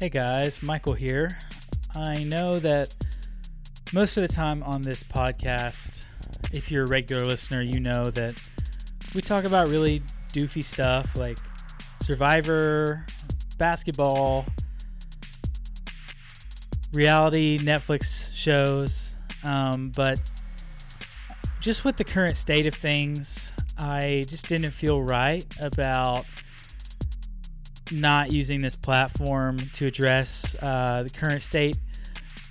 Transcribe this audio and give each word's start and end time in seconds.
Hey 0.00 0.08
guys, 0.08 0.60
Michael 0.60 0.94
here. 0.94 1.38
I 1.94 2.24
know 2.24 2.58
that 2.58 2.92
most 3.92 4.16
of 4.16 4.26
the 4.26 4.34
time 4.34 4.60
on 4.64 4.82
this 4.82 5.04
podcast, 5.04 6.04
if 6.52 6.68
you're 6.68 6.82
a 6.82 6.88
regular 6.88 7.24
listener, 7.24 7.62
you 7.62 7.78
know 7.78 8.06
that 8.06 8.34
we 9.14 9.22
talk 9.22 9.44
about 9.44 9.68
really 9.68 10.02
doofy 10.32 10.64
stuff 10.64 11.14
like 11.14 11.38
Survivor, 12.02 13.06
basketball, 13.56 14.44
reality 16.92 17.56
Netflix 17.60 18.34
shows. 18.34 19.16
Um, 19.44 19.92
but 19.94 20.20
just 21.60 21.84
with 21.84 21.96
the 21.96 22.04
current 22.04 22.36
state 22.36 22.66
of 22.66 22.74
things, 22.74 23.52
I 23.78 24.24
just 24.26 24.48
didn't 24.48 24.72
feel 24.72 25.00
right 25.00 25.46
about 25.60 26.26
not 27.92 28.32
using 28.32 28.62
this 28.62 28.76
platform 28.76 29.58
to 29.74 29.86
address 29.86 30.56
uh, 30.62 31.02
the 31.02 31.10
current 31.10 31.42
state 31.42 31.76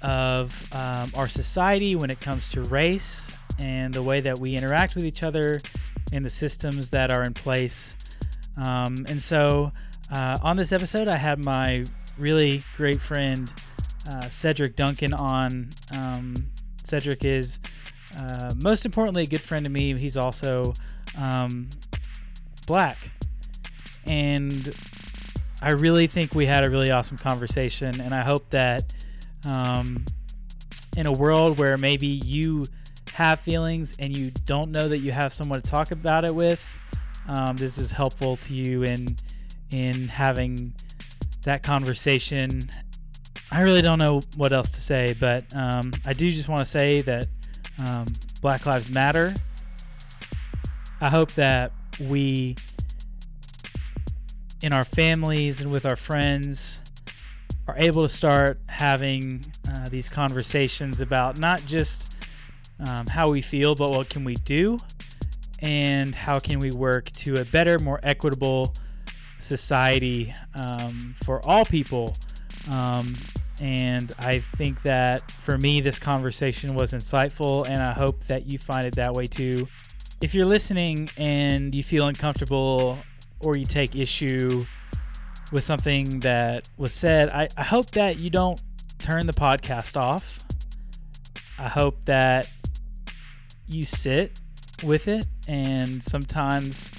of 0.02 0.67
um, 0.73 1.12
our 1.16 1.27
society 1.27 1.95
when 1.95 2.09
it 2.09 2.20
comes 2.20 2.49
to 2.49 2.62
race 2.63 3.31
and 3.59 3.94
the 3.94 4.03
way 4.03 4.22
that 4.22 4.38
we 4.38 4.55
interact 4.55 4.95
with 4.95 5.05
each 5.05 5.23
other 5.23 5.61
and 6.11 6.25
the 6.25 6.30
systems 6.30 6.89
that 6.89 7.09
are 7.09 7.23
in 7.23 7.34
place. 7.34 7.95
Um, 8.58 9.05
and 9.08 9.22
so, 9.22 9.72
uh, 10.11 10.38
on 10.44 10.58
this 10.58 10.72
episode, 10.72 11.08
I 11.08 11.16
had 11.16 11.44
my 11.44 11.86
really 12.17 12.61
great 12.77 13.02
friend 13.02 13.52
uh, 14.09 14.30
Cedric 14.30 14.75
Duncan 14.75 15.13
on. 15.13 15.70
Um, 15.94 16.36
Cedric 16.84 17.25
is 17.25 17.59
uh, 18.17 18.53
most 18.61 18.86
importantly 18.86 19.23
a 19.23 19.27
good 19.27 19.41
friend 19.41 19.66
to 19.66 19.70
me. 19.70 19.97
He's 19.97 20.17
also 20.17 20.73
um, 21.17 21.70
black, 22.67 23.09
and 24.05 24.75
I 25.63 25.70
really 25.70 26.08
think 26.08 26.35
we 26.35 26.45
had 26.45 26.66
a 26.66 26.70
really 26.70 26.91
awesome 26.91 27.17
conversation. 27.17 28.02
And 28.02 28.14
I 28.14 28.22
hope 28.22 28.50
that 28.50 28.94
um, 29.50 30.03
in 30.97 31.06
a 31.08 31.11
world 31.11 31.58
where 31.58 31.78
maybe 31.78 32.08
you 32.08 32.66
have 33.14 33.39
feelings 33.39 33.95
and 33.97 34.16
you 34.16 34.31
don't 34.45 34.72
know 34.72 34.89
that 34.89 34.97
you 34.97 35.14
have 35.14 35.34
someone 35.34 35.61
to 35.61 35.69
talk 35.69 35.91
about 35.91 36.25
it 36.25 36.36
with, 36.36 36.61
um, 37.30 37.56
this 37.56 37.78
is 37.78 37.91
helpful 37.91 38.36
to 38.36 38.53
you 38.53 38.84
in 38.84 39.16
in 39.72 40.09
having 40.09 40.73
that 41.44 41.64
conversation. 41.64 42.69
I 43.50 43.61
really 43.61 43.81
don't 43.81 44.00
know 44.00 44.22
what 44.36 44.52
else 44.52 44.69
to 44.72 44.81
say, 44.81 45.16
but 45.17 45.45
um, 45.56 45.94
I 46.06 46.11
do 46.11 46.30
just 46.30 46.50
want 46.50 46.64
to 46.64 46.69
say 46.69 47.02
that 47.02 47.28
um, 47.80 48.06
Black 48.41 48.66
Lives 48.66 48.89
Matter. 48.89 49.34
I 51.02 51.09
hope 51.09 51.34
that 51.34 51.72
we, 52.00 52.56
in 54.64 54.72
our 54.72 54.86
families 54.86 55.59
and 55.59 55.69
with 55.69 55.86
our 55.86 55.97
friends, 55.97 56.81
are 57.67 57.75
able 57.78 58.02
to 58.02 58.09
start 58.09 58.59
having 58.67 59.44
uh, 59.69 59.89
these 59.89 60.09
conversations 60.09 61.02
about 61.02 61.38
not 61.38 61.64
just 61.66 62.16
um, 62.80 63.06
how 63.06 63.30
we 63.30 63.41
feel, 63.41 63.75
but 63.75 63.91
what 63.91 64.09
can 64.09 64.23
we 64.23 64.36
do, 64.36 64.80
and 65.59 66.16
how 66.16 66.39
can 66.39 66.59
we 66.59 66.72
work 66.72 67.11
to 67.11 67.41
a 67.41 67.45
better, 67.45 67.78
more 67.78 68.00
equitable 68.03 68.73
society 69.38 70.34
um, 70.56 71.14
for 71.23 71.45
all 71.45 71.66
people. 71.66 72.16
Um, 72.72 73.14
and 73.61 74.14
I 74.17 74.39
think 74.39 74.81
that 74.84 75.30
for 75.30 75.58
me, 75.58 75.81
this 75.81 76.00
conversation 76.00 76.73
was 76.73 76.94
insightful, 76.94 77.67
and 77.67 77.84
I 77.84 77.91
hope 77.91 78.23
that 78.25 78.50
you 78.50 78.58
find 78.58 78.88
it 78.88 78.95
that 78.95 79.14
way 79.14 79.25
too. 79.25 79.67
If 80.22 80.34
you're 80.34 80.45
listening 80.45 81.09
and 81.17 81.75
you 81.75 81.84
feel 81.84 82.08
uncomfortable 82.08 82.97
or 83.44 83.58
you 83.58 83.66
take 83.66 83.95
issue 83.95 84.66
with 85.52 85.63
something 85.63 86.19
that 86.22 86.67
was 86.77 86.94
said, 86.94 87.30
I, 87.31 87.47
I 87.58 87.63
hope 87.63 87.91
that 87.91 88.19
you 88.19 88.30
don't 88.30 88.61
turn 89.00 89.27
the 89.27 89.33
podcast 89.33 89.97
off. 89.97 90.39
I 91.59 91.68
hope 91.68 92.06
that 92.06 92.50
you 93.68 93.85
sit 93.85 94.40
with 94.84 95.07
it, 95.07 95.25
and 95.47 96.03
sometimes 96.03 96.91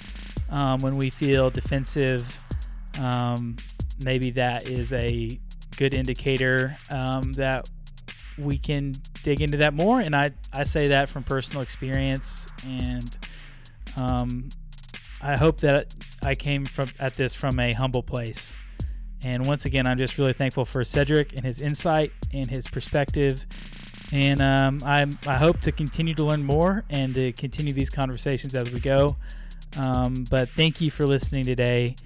um, 0.50 0.80
when 0.80 0.96
we 0.96 1.10
feel 1.10 1.50
defensive, 1.50 2.38
um, 3.00 3.56
maybe 4.02 4.30
that 4.30 4.68
is 4.68 4.92
a 4.92 5.38
good 5.76 5.94
indicator 5.94 6.76
um, 6.90 7.32
that 7.32 7.68
we 8.38 8.58
can 8.58 8.94
dig 9.22 9.40
into 9.40 9.56
that 9.58 9.74
more. 9.74 10.00
And 10.00 10.14
I, 10.14 10.32
I 10.52 10.64
say 10.64 10.88
that 10.88 11.08
from 11.08 11.22
personal 11.22 11.62
experience. 11.62 12.48
And 12.66 13.18
um, 13.96 14.48
I 15.24 15.36
hope 15.38 15.60
that 15.60 15.94
I 16.22 16.34
came 16.34 16.66
from 16.66 16.90
at 17.00 17.14
this 17.14 17.34
from 17.34 17.58
a 17.58 17.72
humble 17.72 18.02
place. 18.02 18.56
And 19.24 19.46
once 19.46 19.64
again, 19.64 19.86
I'm 19.86 19.96
just 19.96 20.18
really 20.18 20.34
thankful 20.34 20.66
for 20.66 20.84
Cedric 20.84 21.32
and 21.32 21.46
his 21.46 21.62
insight 21.62 22.12
and 22.34 22.48
his 22.48 22.68
perspective. 22.68 23.46
And 24.12 24.42
um, 24.42 24.80
i 24.84 25.06
I 25.26 25.36
hope 25.36 25.62
to 25.62 25.72
continue 25.72 26.14
to 26.16 26.24
learn 26.24 26.44
more 26.44 26.84
and 26.90 27.14
to 27.14 27.32
continue 27.32 27.72
these 27.72 27.88
conversations 27.88 28.54
as 28.54 28.70
we 28.70 28.80
go. 28.80 29.16
Um, 29.78 30.26
but 30.28 30.50
thank 30.50 30.82
you 30.82 30.90
for 30.90 31.06
listening 31.06 31.46
today. 31.46 31.96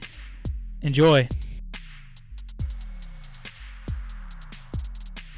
Enjoy. 0.83 1.29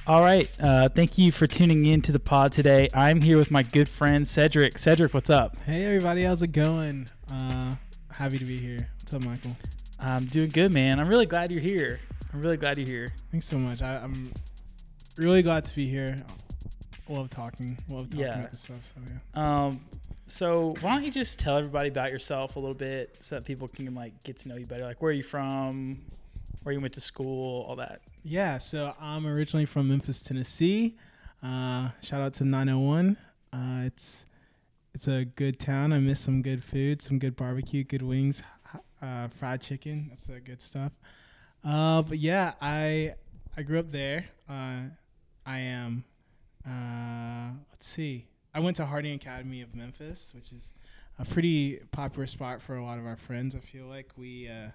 All 0.07 0.23
right. 0.23 0.51
Uh, 0.61 0.91
thank 0.91 1.17
you 1.17 1.33
for 1.33 1.47
tuning 1.47 1.87
in 1.87 2.03
to 2.03 2.13
the 2.13 2.21
pod 2.21 2.53
today. 2.53 2.89
I'm 2.93 3.23
here 3.23 3.39
with 3.39 3.51
my 3.51 3.63
good 3.63 3.89
friend 3.89 4.29
Cedric. 4.29 4.77
Cedric, 4.77 5.15
what's 5.15 5.31
up? 5.31 5.57
Hey, 5.65 5.87
everybody. 5.87 6.25
How's 6.25 6.43
it 6.43 6.53
going? 6.53 7.09
Uh, 7.33 7.75
happy 8.11 8.39
to 8.39 8.45
be 8.45 8.59
here. 8.59 8.89
What's 8.99 9.15
up, 9.15 9.23
Michael? 9.23 9.57
I'm 10.01 10.25
doing 10.25 10.51
good, 10.51 10.73
man. 10.73 10.99
I'm 10.99 11.07
really 11.07 11.27
glad 11.27 11.53
you're 11.53 11.61
here. 11.61 12.01
I'm 12.33 12.43
really 12.43 12.57
glad 12.57 12.77
you're 12.77 12.87
here. 12.87 13.13
Thanks 13.31 13.47
so 13.47 13.57
much. 13.57 13.83
I, 13.83 14.03
am 14.03 14.33
really 15.17 15.43
glad 15.43 15.65
to 15.67 15.75
be 15.77 15.87
here. 15.87 16.17
Love 17.09 17.31
talking. 17.31 17.79
Love 17.89 18.11
talking 18.11 18.21
yeah. 18.21 18.39
about 18.41 18.51
this 18.51 18.63
stuff. 18.63 18.79
So, 18.85 19.01
yeah. 19.37 19.65
Um, 19.65 19.81
so 20.27 20.75
why 20.81 20.95
don't 20.95 21.05
you 21.05 21.13
just 21.13 21.39
tell 21.39 21.57
everybody 21.57 21.89
about 21.89 22.11
yourself 22.11 22.57
a 22.57 22.59
little 22.59 22.75
bit 22.75 23.17
so 23.21 23.37
that 23.37 23.45
people 23.45 23.69
can 23.69 23.95
like 23.95 24.21
get 24.25 24.37
to 24.39 24.49
know 24.49 24.57
you 24.57 24.67
better? 24.67 24.85
Like, 24.85 25.01
where 25.01 25.11
are 25.11 25.15
you 25.15 25.23
from? 25.23 26.01
Where 26.65 26.73
you 26.73 26.81
went 26.81 26.95
to 26.95 27.01
school? 27.01 27.65
All 27.69 27.77
that. 27.77 28.01
Yeah, 28.25 28.59
so 28.59 28.95
I'm 29.01 29.27
originally 29.27 29.67
from 29.67 29.89
Memphis, 29.89 30.23
Tennessee. 30.23 30.97
Uh, 31.43 31.91
shout 32.03 32.21
out 32.21 32.35
to 32.35 32.45
901. 32.45 33.17
Uh, 33.53 33.57
it's 33.85 34.25
it's 34.95 35.09
a 35.09 35.25
good 35.25 35.59
town. 35.59 35.93
I 35.93 35.99
miss 35.99 36.21
some 36.21 36.43
good 36.43 36.63
food, 36.63 37.03
some 37.03 37.19
good 37.19 37.37
barbecue, 37.37 37.85
good 37.85 38.03
wings, 38.03 38.43
uh, 39.03 39.29
fried 39.29 39.61
chicken. 39.61 40.07
That's 40.09 40.25
the 40.25 40.41
good 40.41 40.61
stuff. 40.61 40.93
Uh, 41.65 42.03
but 42.03 42.19
yeah, 42.19 42.55
I 42.61 43.15
I 43.57 43.63
grew 43.63 43.79
up 43.79 43.91
there. 43.91 44.27
Uh, 44.49 44.83
I 45.47 45.59
am. 45.59 46.05
Uh, 46.67 47.53
let's 47.71 47.87
see. 47.87 48.27
I 48.55 48.61
went 48.61 48.77
to 48.77 48.87
Harding 48.87 49.15
Academy 49.15 49.63
of 49.63 49.75
Memphis, 49.75 50.33
which 50.35 50.53
is 50.53 50.73
a 51.19 51.25
pretty 51.25 51.81
popular 51.93 52.27
spot 52.27 52.61
for 52.61 52.77
a 52.77 52.85
lot 52.85 52.99
of 52.99 53.07
our 53.07 53.17
friends. 53.17 53.55
I 53.55 53.61
feel 53.61 53.87
like 53.87 54.11
we 54.17 54.49
uh, 54.49 54.71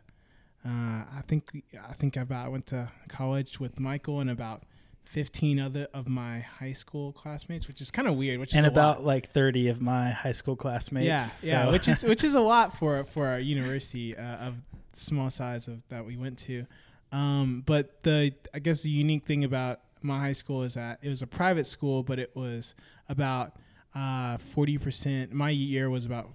I 0.66 1.22
think 1.28 1.64
I 1.88 1.94
think 1.94 2.18
about 2.18 2.46
I 2.46 2.50
went 2.50 2.68
to 2.68 2.90
college 3.08 3.60
with 3.60 3.80
Michael 3.80 4.20
and 4.20 4.30
about 4.30 4.64
15 5.06 5.60
other 5.60 5.88
of 5.94 6.08
my 6.08 6.40
high 6.40 6.74
school 6.74 7.12
classmates, 7.14 7.68
which 7.68 7.82
is 7.82 7.92
kind 7.92 8.08
of 8.08 8.16
weird. 8.16 8.40
Which 8.40 8.54
and 8.54 8.66
about 8.66 9.00
lot. 9.00 9.06
like 9.06 9.30
30 9.30 9.70
of 9.70 9.82
my 9.82 10.12
high 10.12 10.32
school 10.32 10.56
classmates. 10.56 11.06
Yeah, 11.06 11.24
so. 11.24 11.48
yeah, 11.48 11.70
which 11.70 11.88
is 11.88 12.04
which 12.04 12.24
is 12.24 12.34
a 12.34 12.40
lot 12.54 12.78
for 12.78 13.04
for 13.06 13.36
a 13.36 13.40
university 13.40 14.16
uh, 14.18 14.48
of 14.48 14.56
small 14.94 15.30
size 15.30 15.68
of 15.68 15.88
that 15.90 16.06
we 16.06 16.18
went 16.18 16.38
to. 16.40 16.66
Um, 17.12 17.64
but 17.66 18.04
the 18.04 18.34
I 18.54 18.60
guess 18.60 18.82
the 18.82 18.90
unique 18.90 19.26
thing 19.26 19.44
about 19.44 19.82
my 20.02 20.20
high 20.20 20.34
school 20.34 20.64
is 20.64 20.74
that 20.76 21.00
it 21.02 21.10
was 21.10 21.22
a 21.22 21.28
private 21.28 21.66
school, 21.66 22.04
but 22.04 22.20
it 22.20 22.36
was 22.36 22.76
about 23.10 23.54
uh, 23.96 24.38
40%. 24.56 25.32
My 25.32 25.50
year 25.50 25.90
was 25.90 26.06
about 26.06 26.30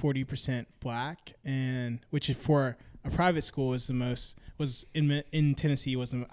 40% 0.00 0.66
black, 0.80 1.34
and 1.44 2.00
which 2.10 2.28
is 2.30 2.36
for 2.36 2.76
a 3.04 3.10
private 3.10 3.42
school 3.42 3.68
was 3.68 3.86
the 3.86 3.94
most 3.94 4.38
was 4.58 4.86
in 4.94 5.22
in 5.32 5.54
Tennessee 5.54 5.96
was 5.96 6.10
the, 6.10 6.26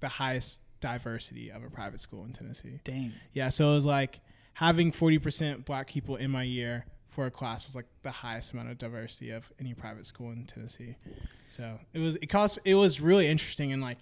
the 0.00 0.08
highest 0.08 0.60
diversity 0.84 1.50
of 1.50 1.64
a 1.64 1.70
private 1.70 1.98
school 1.98 2.24
in 2.24 2.32
Tennessee. 2.34 2.78
Dang. 2.84 3.14
Yeah, 3.32 3.48
so 3.48 3.70
it 3.70 3.74
was 3.74 3.86
like 3.86 4.20
having 4.52 4.92
40% 4.92 5.64
black 5.64 5.88
people 5.88 6.16
in 6.16 6.30
my 6.30 6.42
year 6.42 6.84
for 7.08 7.24
a 7.24 7.30
class 7.30 7.64
was 7.64 7.74
like 7.74 7.86
the 8.02 8.10
highest 8.10 8.52
amount 8.52 8.70
of 8.70 8.76
diversity 8.76 9.30
of 9.30 9.50
any 9.58 9.72
private 9.72 10.04
school 10.04 10.30
in 10.32 10.44
Tennessee. 10.44 10.96
So 11.48 11.78
it 11.94 12.00
was 12.00 12.16
it 12.16 12.26
cost 12.26 12.58
it 12.66 12.74
was 12.74 13.00
really 13.00 13.28
interesting 13.28 13.72
and 13.72 13.80
like 13.80 13.98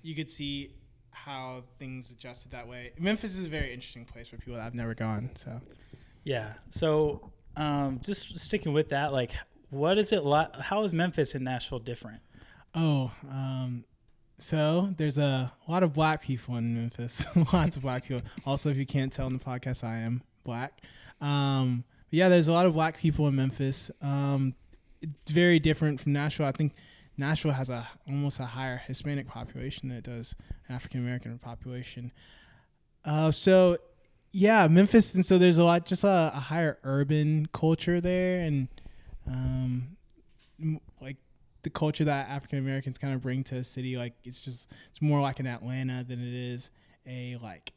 you 0.00 0.14
could 0.14 0.30
see 0.30 0.70
how 1.10 1.64
things 1.78 2.10
adjusted 2.10 2.50
that 2.52 2.66
way. 2.66 2.92
Memphis 2.98 3.36
is 3.36 3.44
a 3.44 3.48
very 3.48 3.74
interesting 3.74 4.06
place 4.06 4.28
for 4.28 4.38
people 4.38 4.54
that 4.54 4.62
have 4.62 4.74
never 4.74 4.94
gone. 4.94 5.30
So 5.34 5.60
yeah. 6.24 6.54
So 6.70 7.30
um, 7.56 8.00
just 8.02 8.38
sticking 8.38 8.72
with 8.72 8.88
that, 8.88 9.12
like 9.12 9.32
what 9.68 9.98
is 9.98 10.12
it 10.12 10.24
like? 10.24 10.56
How 10.56 10.82
is 10.84 10.94
Memphis 10.94 11.34
and 11.34 11.44
Nashville 11.44 11.78
different? 11.78 12.22
Oh, 12.74 13.10
um, 13.30 13.84
so 14.42 14.92
there's 14.96 15.18
a 15.18 15.52
lot 15.68 15.82
of 15.82 15.92
black 15.92 16.20
people 16.20 16.56
in 16.56 16.74
Memphis. 16.74 17.24
Lots 17.52 17.76
of 17.76 17.82
black 17.82 18.04
people. 18.04 18.22
Also, 18.44 18.70
if 18.70 18.76
you 18.76 18.86
can't 18.86 19.12
tell 19.12 19.28
in 19.28 19.32
the 19.34 19.38
podcast, 19.38 19.84
I 19.84 19.98
am 19.98 20.22
black. 20.44 20.82
Um, 21.20 21.84
yeah, 22.10 22.28
there's 22.28 22.48
a 22.48 22.52
lot 22.52 22.66
of 22.66 22.74
black 22.74 22.98
people 22.98 23.28
in 23.28 23.36
Memphis. 23.36 23.90
Um, 24.02 24.54
very 25.28 25.58
different 25.58 26.00
from 26.00 26.12
Nashville. 26.12 26.46
I 26.46 26.52
think 26.52 26.74
Nashville 27.16 27.52
has 27.52 27.70
a 27.70 27.88
almost 28.08 28.40
a 28.40 28.44
higher 28.44 28.78
Hispanic 28.78 29.28
population 29.28 29.88
than 29.88 29.98
it 29.98 30.04
does 30.04 30.34
African 30.68 31.00
American 31.00 31.38
population. 31.38 32.10
Uh, 33.04 33.30
so 33.30 33.78
yeah, 34.32 34.66
Memphis, 34.66 35.14
and 35.14 35.24
so 35.24 35.38
there's 35.38 35.58
a 35.58 35.64
lot, 35.64 35.86
just 35.86 36.04
a, 36.04 36.32
a 36.34 36.40
higher 36.40 36.78
urban 36.84 37.46
culture 37.52 38.00
there, 38.00 38.40
and 38.40 38.68
um, 39.26 39.96
like 41.00 41.16
the 41.62 41.70
culture 41.70 42.04
that 42.04 42.28
African 42.28 42.58
Americans 42.58 42.98
kind 42.98 43.14
of 43.14 43.22
bring 43.22 43.44
to 43.44 43.56
a 43.56 43.64
city. 43.64 43.96
Like 43.96 44.14
it's 44.24 44.42
just 44.42 44.70
it's 44.90 45.02
more 45.02 45.20
like 45.20 45.40
an 45.40 45.46
Atlanta 45.46 46.04
than 46.04 46.20
it 46.20 46.34
is 46.34 46.70
a 47.06 47.36
like 47.42 47.72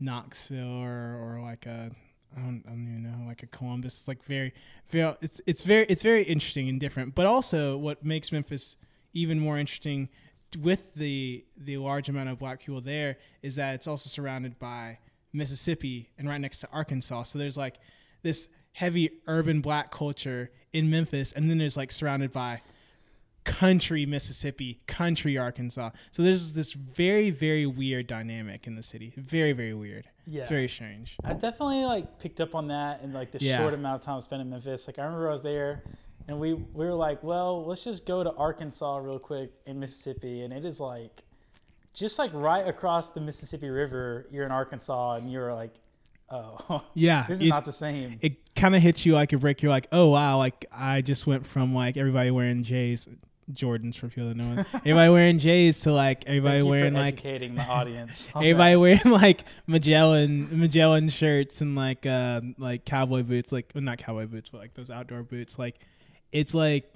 Knoxville 0.00 0.82
or, 0.82 1.18
or 1.22 1.40
like 1.42 1.66
a 1.66 1.90
I 2.36 2.40
don't, 2.40 2.62
I 2.66 2.70
don't 2.70 2.82
even 2.82 3.02
know 3.02 3.26
like 3.26 3.42
a 3.42 3.46
Columbus. 3.46 4.08
Like 4.08 4.22
very 4.24 4.52
very 4.90 5.14
it's 5.20 5.40
it's 5.46 5.62
very 5.62 5.86
it's 5.88 6.02
very 6.02 6.22
interesting 6.22 6.68
and 6.68 6.80
different. 6.80 7.14
But 7.14 7.26
also 7.26 7.76
what 7.76 8.04
makes 8.04 8.32
Memphis 8.32 8.76
even 9.12 9.38
more 9.38 9.58
interesting 9.58 10.08
with 10.62 10.94
the 10.94 11.44
the 11.56 11.76
large 11.76 12.08
amount 12.08 12.28
of 12.28 12.38
black 12.38 12.60
people 12.60 12.80
there 12.80 13.16
is 13.42 13.56
that 13.56 13.74
it's 13.74 13.86
also 13.86 14.08
surrounded 14.08 14.58
by 14.58 14.98
Mississippi 15.32 16.10
and 16.18 16.28
right 16.28 16.40
next 16.40 16.60
to 16.60 16.68
Arkansas. 16.72 17.24
So 17.24 17.38
there's 17.38 17.56
like 17.56 17.76
this 18.22 18.48
heavy 18.72 19.10
urban 19.26 19.60
black 19.60 19.90
culture 19.90 20.50
in 20.72 20.90
Memphis, 20.90 21.32
and 21.32 21.48
then 21.48 21.58
there's 21.58 21.76
like 21.76 21.90
surrounded 21.90 22.32
by 22.32 22.60
country 23.46 24.04
Mississippi, 24.04 24.80
country 24.88 25.38
Arkansas. 25.38 25.90
So 26.10 26.22
there's 26.22 26.52
this 26.52 26.72
very 26.72 27.30
very 27.30 27.64
weird 27.64 28.08
dynamic 28.08 28.66
in 28.66 28.74
the 28.74 28.82
city. 28.82 29.12
Very 29.16 29.52
very 29.52 29.72
weird. 29.72 30.08
Yeah. 30.26 30.40
It's 30.40 30.48
very 30.48 30.68
strange. 30.68 31.16
I 31.24 31.32
definitely 31.32 31.84
like 31.84 32.18
picked 32.18 32.40
up 32.40 32.54
on 32.56 32.66
that 32.68 33.02
in 33.02 33.12
like 33.12 33.30
the 33.30 33.38
Yeah. 33.40 33.58
short 33.58 33.72
amount 33.72 33.94
of 33.94 34.00
time 34.02 34.16
I 34.16 34.20
spent 34.20 34.42
in 34.42 34.50
Memphis. 34.50 34.88
Like 34.88 34.98
I 34.98 35.04
remember 35.04 35.28
I 35.28 35.32
was 35.32 35.42
there 35.42 35.84
and 36.26 36.40
we 36.40 36.54
we 36.54 36.84
were 36.84 36.92
like, 36.94 37.22
well, 37.22 37.64
let's 37.64 37.84
just 37.84 38.04
go 38.04 38.24
to 38.24 38.32
Arkansas 38.34 38.96
real 38.96 39.20
quick 39.20 39.52
in 39.66 39.78
Mississippi 39.78 40.42
and 40.42 40.52
it 40.52 40.64
is 40.64 40.80
like 40.80 41.22
just 41.94 42.18
like 42.18 42.32
right 42.34 42.66
across 42.66 43.10
the 43.10 43.20
Mississippi 43.20 43.68
River, 43.70 44.26
you're 44.32 44.44
in 44.44 44.50
Arkansas 44.52 45.14
and 45.14 45.30
you're 45.30 45.54
like, 45.54 45.72
oh, 46.30 46.82
Yeah. 46.94 47.24
this 47.28 47.38
is 47.38 47.46
it- 47.46 47.50
not 47.50 47.64
the 47.64 47.72
same. 47.72 48.18
it 48.20 48.54
kind 48.56 48.74
of 48.74 48.82
hits 48.82 49.06
you 49.06 49.12
like 49.14 49.32
a 49.32 49.38
brick. 49.38 49.62
You're 49.62 49.70
like, 49.70 49.86
oh 49.92 50.08
wow, 50.08 50.38
like 50.38 50.66
I 50.72 51.00
just 51.00 51.26
went 51.28 51.46
from 51.46 51.74
like 51.74 51.96
everybody 51.96 52.32
wearing 52.32 52.64
J's, 52.64 53.08
Jordans 53.52 53.96
for 53.96 54.08
people 54.08 54.28
that 54.28 54.36
know, 54.36 54.60
it. 54.60 54.66
everybody 54.74 55.10
wearing 55.10 55.38
J's 55.38 55.80
to 55.82 55.92
like 55.92 56.24
everybody 56.26 56.56
Thank 56.58 56.64
you 56.64 56.70
wearing 56.70 56.92
for 56.94 56.98
like 57.00 57.14
educating 57.14 57.54
the 57.54 57.62
audience. 57.62 58.28
everybody 58.34 58.74
that. 58.74 58.80
wearing 58.80 59.00
like 59.04 59.44
Magellan 59.66 60.48
Magellan 60.58 61.08
shirts 61.08 61.60
and 61.60 61.76
like 61.76 62.06
uh 62.06 62.40
like 62.58 62.84
cowboy 62.84 63.22
boots, 63.22 63.52
like 63.52 63.70
well, 63.74 63.82
not 63.82 63.98
cowboy 63.98 64.26
boots, 64.26 64.50
but 64.50 64.60
like 64.60 64.74
those 64.74 64.90
outdoor 64.90 65.22
boots. 65.22 65.58
Like 65.58 65.78
it's 66.32 66.54
like 66.54 66.92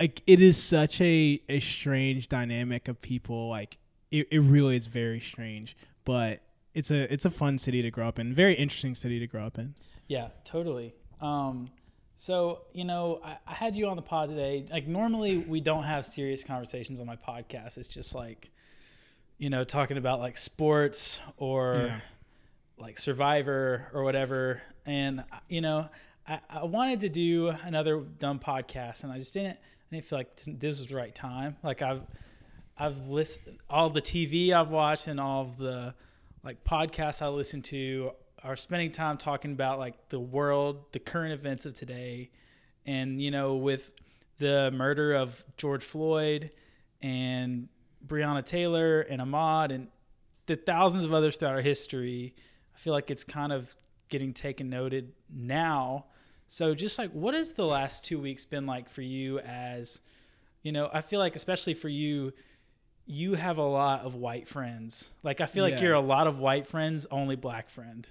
like 0.00 0.22
it 0.26 0.40
is 0.40 0.62
such 0.62 1.00
a 1.00 1.40
a 1.48 1.60
strange 1.60 2.28
dynamic 2.28 2.88
of 2.88 3.00
people. 3.00 3.48
Like 3.48 3.78
it, 4.10 4.26
it 4.30 4.40
really 4.40 4.76
is 4.76 4.86
very 4.86 5.20
strange, 5.20 5.76
but. 6.04 6.40
It's 6.74 6.90
a 6.90 7.02
it's 7.12 7.24
a 7.24 7.30
fun 7.30 7.58
city 7.60 7.82
to 7.82 7.90
grow 7.92 8.08
up 8.08 8.18
in. 8.18 8.34
Very 8.34 8.54
interesting 8.54 8.96
city 8.96 9.20
to 9.20 9.28
grow 9.28 9.46
up 9.46 9.58
in. 9.58 9.76
Yeah, 10.08 10.30
totally. 10.44 10.92
Um, 11.20 11.68
so 12.16 12.62
you 12.72 12.84
know, 12.84 13.20
I, 13.24 13.36
I 13.46 13.52
had 13.54 13.74
you 13.76 13.88
on 13.88 13.96
the 13.96 14.02
pod 14.02 14.28
today. 14.30 14.64
Like 14.70 14.86
normally, 14.86 15.38
we 15.38 15.60
don't 15.60 15.84
have 15.84 16.06
serious 16.06 16.44
conversations 16.44 17.00
on 17.00 17.06
my 17.06 17.16
podcast. 17.16 17.78
It's 17.78 17.88
just 17.88 18.14
like, 18.14 18.50
you 19.38 19.50
know, 19.50 19.64
talking 19.64 19.96
about 19.96 20.20
like 20.20 20.36
sports 20.36 21.20
or 21.36 21.74
Yeah. 21.88 22.00
like 22.78 22.98
Survivor 22.98 23.88
or 23.92 24.02
whatever. 24.04 24.62
And 24.86 25.20
uh, 25.20 25.38
you 25.48 25.60
know, 25.60 25.88
I, 26.26 26.40
I 26.48 26.64
wanted 26.64 27.00
to 27.00 27.08
do 27.08 27.48
another 27.64 28.00
dumb 28.18 28.38
podcast, 28.38 29.02
and 29.04 29.12
I 29.12 29.18
just 29.18 29.34
didn't. 29.34 29.56
I 29.58 29.96
didn't 29.96 30.06
feel 30.06 30.18
like 30.18 30.36
this 30.46 30.78
was 30.80 30.88
the 30.88 30.96
right 30.96 31.14
time. 31.14 31.56
Like 31.62 31.82
I've 31.82 32.02
I've 32.78 33.08
listened 33.10 33.58
all 33.70 33.90
the 33.90 34.02
TV 34.02 34.50
I've 34.52 34.70
watched 34.70 35.06
and 35.08 35.20
all 35.20 35.42
of 35.42 35.56
the 35.58 35.94
like 36.42 36.64
podcasts 36.64 37.22
I 37.22 37.28
listen 37.28 37.62
to 37.62 38.10
are 38.44 38.56
spending 38.56 38.92
time 38.92 39.16
talking 39.16 39.52
about 39.52 39.78
like 39.78 40.10
the 40.10 40.20
world, 40.20 40.84
the 40.92 40.98
current 40.98 41.32
events 41.32 41.66
of 41.66 41.74
today, 41.74 42.30
and 42.86 43.20
you 43.20 43.30
know 43.30 43.56
with 43.56 43.92
the 44.38 44.70
murder 44.72 45.14
of 45.14 45.44
George 45.56 45.82
Floyd 45.82 46.50
and 47.00 47.68
Breonna 48.06 48.44
Taylor 48.44 49.00
and 49.00 49.22
Ahmaud 49.22 49.72
and 49.72 49.88
the 50.46 50.56
thousands 50.56 51.04
of 51.04 51.14
others 51.14 51.36
throughout 51.36 51.54
our 51.54 51.62
history, 51.62 52.34
I 52.74 52.78
feel 52.78 52.92
like 52.92 53.10
it's 53.10 53.24
kind 53.24 53.52
of 53.52 53.74
getting 54.08 54.34
taken 54.34 54.68
noted 54.68 55.12
now. 55.32 56.06
So 56.46 56.74
just 56.74 56.98
like 56.98 57.10
what 57.12 57.34
has 57.34 57.52
the 57.52 57.64
last 57.64 58.04
2 58.04 58.20
weeks 58.20 58.44
been 58.44 58.66
like 58.66 58.90
for 58.90 59.02
you 59.02 59.38
as 59.40 60.00
you 60.62 60.72
know, 60.72 60.90
I 60.92 61.00
feel 61.00 61.20
like 61.20 61.36
especially 61.36 61.74
for 61.74 61.88
you 61.88 62.32
you 63.06 63.34
have 63.34 63.58
a 63.58 63.62
lot 63.62 64.00
of 64.00 64.14
white 64.14 64.48
friends. 64.48 65.10
Like 65.22 65.40
I 65.40 65.46
feel 65.46 65.64
like 65.64 65.80
you're 65.80 65.94
a 65.94 66.00
lot 66.00 66.26
of 66.26 66.38
white 66.38 66.66
friends, 66.66 67.06
only 67.10 67.36
black 67.36 67.70
friend. 67.70 68.08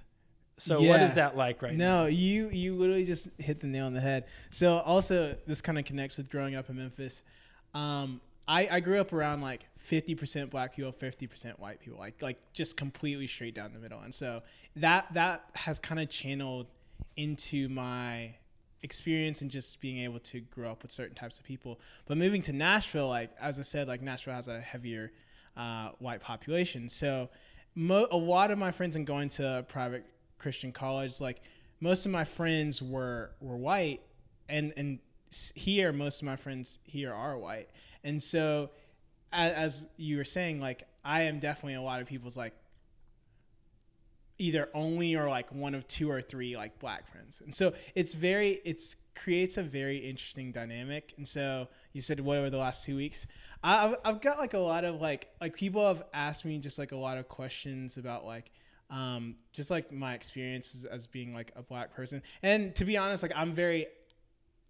So 0.58 0.76
what 0.80 1.00
Yeah. 1.00 1.06
is 1.06 1.16
that 1.16 1.36
like 1.36 1.62
right 1.62 1.76
now? 1.76 2.02
No, 2.04 2.06
you 2.08 2.50
you 2.50 2.76
literally 2.76 3.06
just 3.06 3.30
hit 3.40 3.60
the 3.60 3.68
nail 3.68 3.86
on 3.88 3.94
the 3.94 4.02
head. 4.02 4.26
So 4.52 4.78
also 4.80 5.36
this 5.48 5.62
kind 5.62 5.80
of 5.80 5.86
connects 5.86 6.18
with 6.18 6.30
growing 6.30 6.56
up 6.56 6.70
in 6.70 6.78
Memphis. 6.78 7.24
Um, 7.74 8.22
I, 8.48 8.68
I 8.70 8.80
grew 8.82 9.00
up 9.00 9.14
around 9.14 9.42
like 9.42 9.66
fifty 9.78 10.16
percent 10.16 10.50
black 10.52 10.76
people, 10.76 10.92
fifty 10.92 11.28
percent 11.28 11.60
white 11.60 11.80
people, 11.80 11.98
like 12.00 12.22
like 12.22 12.38
just 12.54 12.78
completely 12.78 13.26
straight 13.28 13.56
down 13.56 13.74
the 13.74 13.80
middle. 13.80 14.00
And 14.02 14.14
so 14.14 14.42
that 14.76 15.12
that 15.14 15.46
has 15.54 15.80
kind 15.80 16.00
of 16.00 16.10
channeled 16.10 16.68
into 17.18 17.70
my 17.70 18.36
experience 18.84 19.42
and 19.42 19.50
just 19.50 19.80
being 19.80 20.00
able 20.00 20.20
to 20.20 20.42
grow 20.42 20.70
up 20.70 20.84
with 20.84 20.92
certain 20.92 21.16
types 21.16 21.40
of 21.40 21.46
people. 21.46 21.80
But 22.06 22.18
moving 22.18 22.42
to 22.44 22.54
Nashville, 22.54 23.08
like 23.08 23.32
as 23.40 23.58
I 23.58 23.62
said, 23.64 23.88
like 23.88 24.02
Nashville 24.02 24.34
has 24.34 24.48
a 24.50 24.60
heavier 24.60 25.12
uh, 25.56 25.90
white 26.00 26.20
population. 26.22 26.90
So 26.90 27.30
mo- 27.76 28.08
a 28.12 28.18
lot 28.18 28.52
of 28.52 28.58
my 28.58 28.72
friends 28.72 28.96
and 28.98 29.08
going 29.08 29.30
to 29.30 29.66
private 29.70 30.06
Christian 30.44 30.72
college, 30.72 31.20
like 31.22 31.42
most 31.80 32.06
of 32.06 32.12
my 32.12 32.26
friends 32.26 32.82
were 32.82 33.32
were 33.40 33.58
white, 33.58 34.02
and 34.50 34.74
and 34.78 35.00
here 35.56 35.92
most 35.92 36.22
of 36.22 36.26
my 36.28 36.36
friends 36.36 36.80
here 36.84 37.14
are 37.14 37.38
white, 37.38 37.70
and 38.04 38.22
so 38.22 38.70
as, 39.32 39.54
as 39.54 39.88
you 39.98 40.18
were 40.18 40.26
saying, 40.26 40.60
like 40.60 40.88
I 41.04 41.24
am 41.24 41.40
definitely 41.40 41.76
a 41.76 41.82
lot 41.82 42.02
of 42.02 42.08
people's 42.08 42.38
like 42.38 42.54
either 44.38 44.70
only 44.74 45.16
or 45.16 45.30
like 45.30 45.52
one 45.52 45.76
of 45.76 45.88
two 45.88 46.10
or 46.10 46.22
three 46.22 46.56
like 46.56 46.78
black 46.80 47.10
friends. 47.12 47.42
And 47.42 47.54
so 47.54 47.74
it's 47.96 48.14
very 48.14 48.62
it's 48.66 48.96
creates 49.16 49.58
a 49.58 49.64
very 49.64 49.98
interesting 49.98 50.52
dynamic. 50.52 51.14
And 51.18 51.28
so 51.28 51.68
you 51.94 52.02
said 52.02 52.20
what 52.20 52.40
were 52.40 52.50
the 52.50 52.58
last 52.58 52.86
two 52.86 52.96
weeks? 52.96 53.26
I've, 53.64 53.96
I've 54.04 54.22
got 54.22 54.38
like 54.40 54.54
a 54.54 54.60
lot 54.60 54.84
of 54.84 55.02
like 55.02 55.30
like 55.40 55.56
people 55.56 55.88
have 55.88 56.04
asked 56.14 56.46
me 56.46 56.58
just 56.58 56.78
like 56.78 56.92
a 56.92 56.98
lot 56.98 57.18
of 57.18 57.28
questions 57.28 57.98
about 57.98 58.26
like 58.26 58.52
um 58.90 59.36
just 59.54 59.72
like 59.72 59.92
my 59.92 60.14
experiences 60.14 60.86
as 60.86 61.08
being 61.08 61.34
like 61.34 61.52
a 61.56 61.62
black 61.62 61.94
person. 61.94 62.22
And 62.42 62.76
to 62.76 62.86
be 62.86 62.98
honest 62.98 63.24
like 63.24 63.34
i'm 63.36 63.54
very 63.54 63.88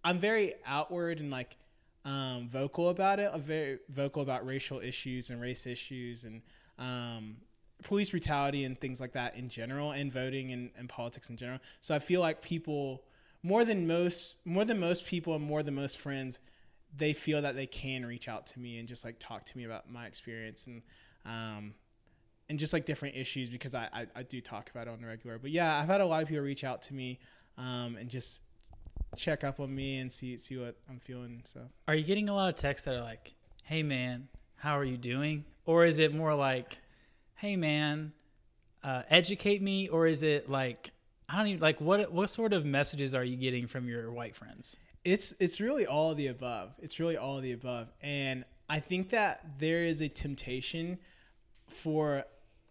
i'm 0.04 0.18
very 0.18 0.54
outward 0.66 1.20
and 1.20 1.30
like 1.30 1.56
um 2.04 2.48
vocal 2.52 2.90
about 2.90 3.18
it. 3.18 3.30
I'm 3.32 3.42
very 3.42 3.78
vocal 3.88 4.22
about 4.22 4.46
racial 4.46 4.80
issues 4.80 5.30
and 5.30 5.40
race 5.40 5.66
issues 5.66 6.24
and 6.24 6.42
um 6.78 7.36
police 7.82 8.10
brutality 8.10 8.64
and 8.64 8.78
things 8.78 9.00
like 9.00 9.12
that 9.12 9.36
in 9.36 9.48
general 9.48 9.90
and 9.90 10.12
voting 10.12 10.52
and, 10.52 10.70
and 10.78 10.88
politics 10.88 11.30
in 11.30 11.36
general. 11.36 11.60
So 11.80 11.94
i 11.94 11.98
feel 11.98 12.20
like 12.20 12.42
people 12.42 13.02
more 13.42 13.64
than 13.64 13.86
most 13.86 14.44
more 14.46 14.64
than 14.64 14.80
most 14.80 15.06
people 15.06 15.34
and 15.34 15.44
more 15.44 15.62
than 15.62 15.74
most 15.74 15.98
friends 15.98 16.40
they 16.96 17.12
feel 17.12 17.42
that 17.42 17.54
they 17.56 17.66
can 17.66 18.06
reach 18.06 18.28
out 18.28 18.46
to 18.46 18.58
me 18.58 18.78
and 18.78 18.88
just 18.88 19.04
like 19.04 19.16
talk 19.18 19.44
to 19.44 19.58
me 19.58 19.64
about 19.64 19.90
my 19.90 20.06
experience 20.06 20.66
and 20.66 20.82
um 21.26 21.74
and 22.48 22.58
just 22.58 22.72
like 22.72 22.84
different 22.84 23.16
issues 23.16 23.48
because 23.48 23.74
I, 23.74 23.88
I, 23.92 24.06
I 24.16 24.22
do 24.22 24.40
talk 24.40 24.70
about 24.70 24.86
it 24.86 24.90
on 24.90 25.00
the 25.00 25.06
regular. 25.06 25.38
But 25.38 25.50
yeah 25.50 25.78
i've 25.78 25.86
had 25.86 26.00
a 26.00 26.06
lot 26.06 26.22
of 26.22 26.28
people 26.28 26.44
reach 26.44 26.64
out 26.64 26.82
to 26.82 26.94
me 26.94 27.18
um 27.58 27.96
and 27.98 28.08
just 28.08 28.42
check 29.16 29.44
up 29.44 29.60
on 29.60 29.74
me 29.74 29.98
and 29.98 30.12
see 30.12 30.36
see 30.36 30.56
what 30.56 30.76
i'm 30.90 30.98
feeling 30.98 31.40
so. 31.44 31.60
Are 31.88 31.94
you 31.94 32.04
getting 32.04 32.28
a 32.28 32.34
lot 32.34 32.48
of 32.48 32.56
texts 32.56 32.84
that 32.86 32.94
are 32.94 33.02
like, 33.02 33.32
"Hey 33.64 33.82
man, 33.82 34.28
how 34.56 34.78
are 34.78 34.84
you 34.84 34.96
doing?" 34.96 35.44
Or 35.66 35.84
is 35.84 35.98
it 35.98 36.14
more 36.14 36.34
like, 36.34 36.78
"Hey 37.36 37.56
man, 37.56 38.12
uh, 38.82 39.02
educate 39.08 39.62
me," 39.62 39.88
or 39.88 40.06
is 40.06 40.22
it 40.22 40.50
like, 40.50 40.90
I 41.28 41.38
don't 41.38 41.46
even 41.46 41.60
like 41.60 41.80
what 41.80 42.12
what 42.12 42.28
sort 42.30 42.52
of 42.52 42.64
messages 42.64 43.14
are 43.14 43.24
you 43.24 43.36
getting 43.36 43.66
from 43.66 43.88
your 43.88 44.10
white 44.12 44.36
friends? 44.36 44.76
it's 45.04 45.34
it's 45.38 45.60
really 45.60 45.86
all 45.86 46.10
of 46.10 46.16
the 46.16 46.28
above. 46.28 46.74
It's 46.80 46.98
really 46.98 47.16
all 47.16 47.36
of 47.36 47.42
the 47.42 47.52
above. 47.52 47.88
And 48.02 48.44
i 48.68 48.80
think 48.80 49.10
that 49.10 49.44
there 49.58 49.84
is 49.84 50.00
a 50.00 50.08
temptation 50.08 50.98
for 51.68 52.24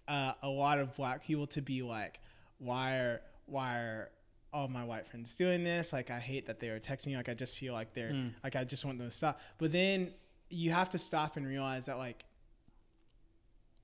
uh, 0.07 0.33
a 0.41 0.49
lot 0.49 0.79
of 0.79 0.95
black 0.95 1.23
people 1.23 1.47
to 1.47 1.61
be 1.61 1.81
like 1.81 2.19
why 2.59 2.95
are 2.97 3.21
why 3.45 3.77
are 3.77 4.09
all 4.51 4.67
my 4.67 4.83
white 4.83 5.07
friends 5.07 5.35
doing 5.35 5.63
this 5.63 5.91
like 5.93 6.11
i 6.11 6.19
hate 6.19 6.45
that 6.45 6.59
they 6.59 6.69
are 6.69 6.79
texting 6.79 7.07
me 7.07 7.15
like 7.17 7.29
i 7.29 7.33
just 7.33 7.57
feel 7.57 7.73
like 7.73 7.93
they're 7.93 8.11
Mm. 8.11 8.33
like 8.43 8.55
i 8.55 8.63
just 8.63 8.85
want 8.85 8.97
them 8.99 9.09
to 9.09 9.15
stop 9.15 9.39
but 9.57 9.71
then 9.71 10.13
you 10.49 10.71
have 10.71 10.89
to 10.91 10.97
stop 10.97 11.37
and 11.37 11.47
realize 11.47 11.85
that 11.87 11.97
like 11.97 12.25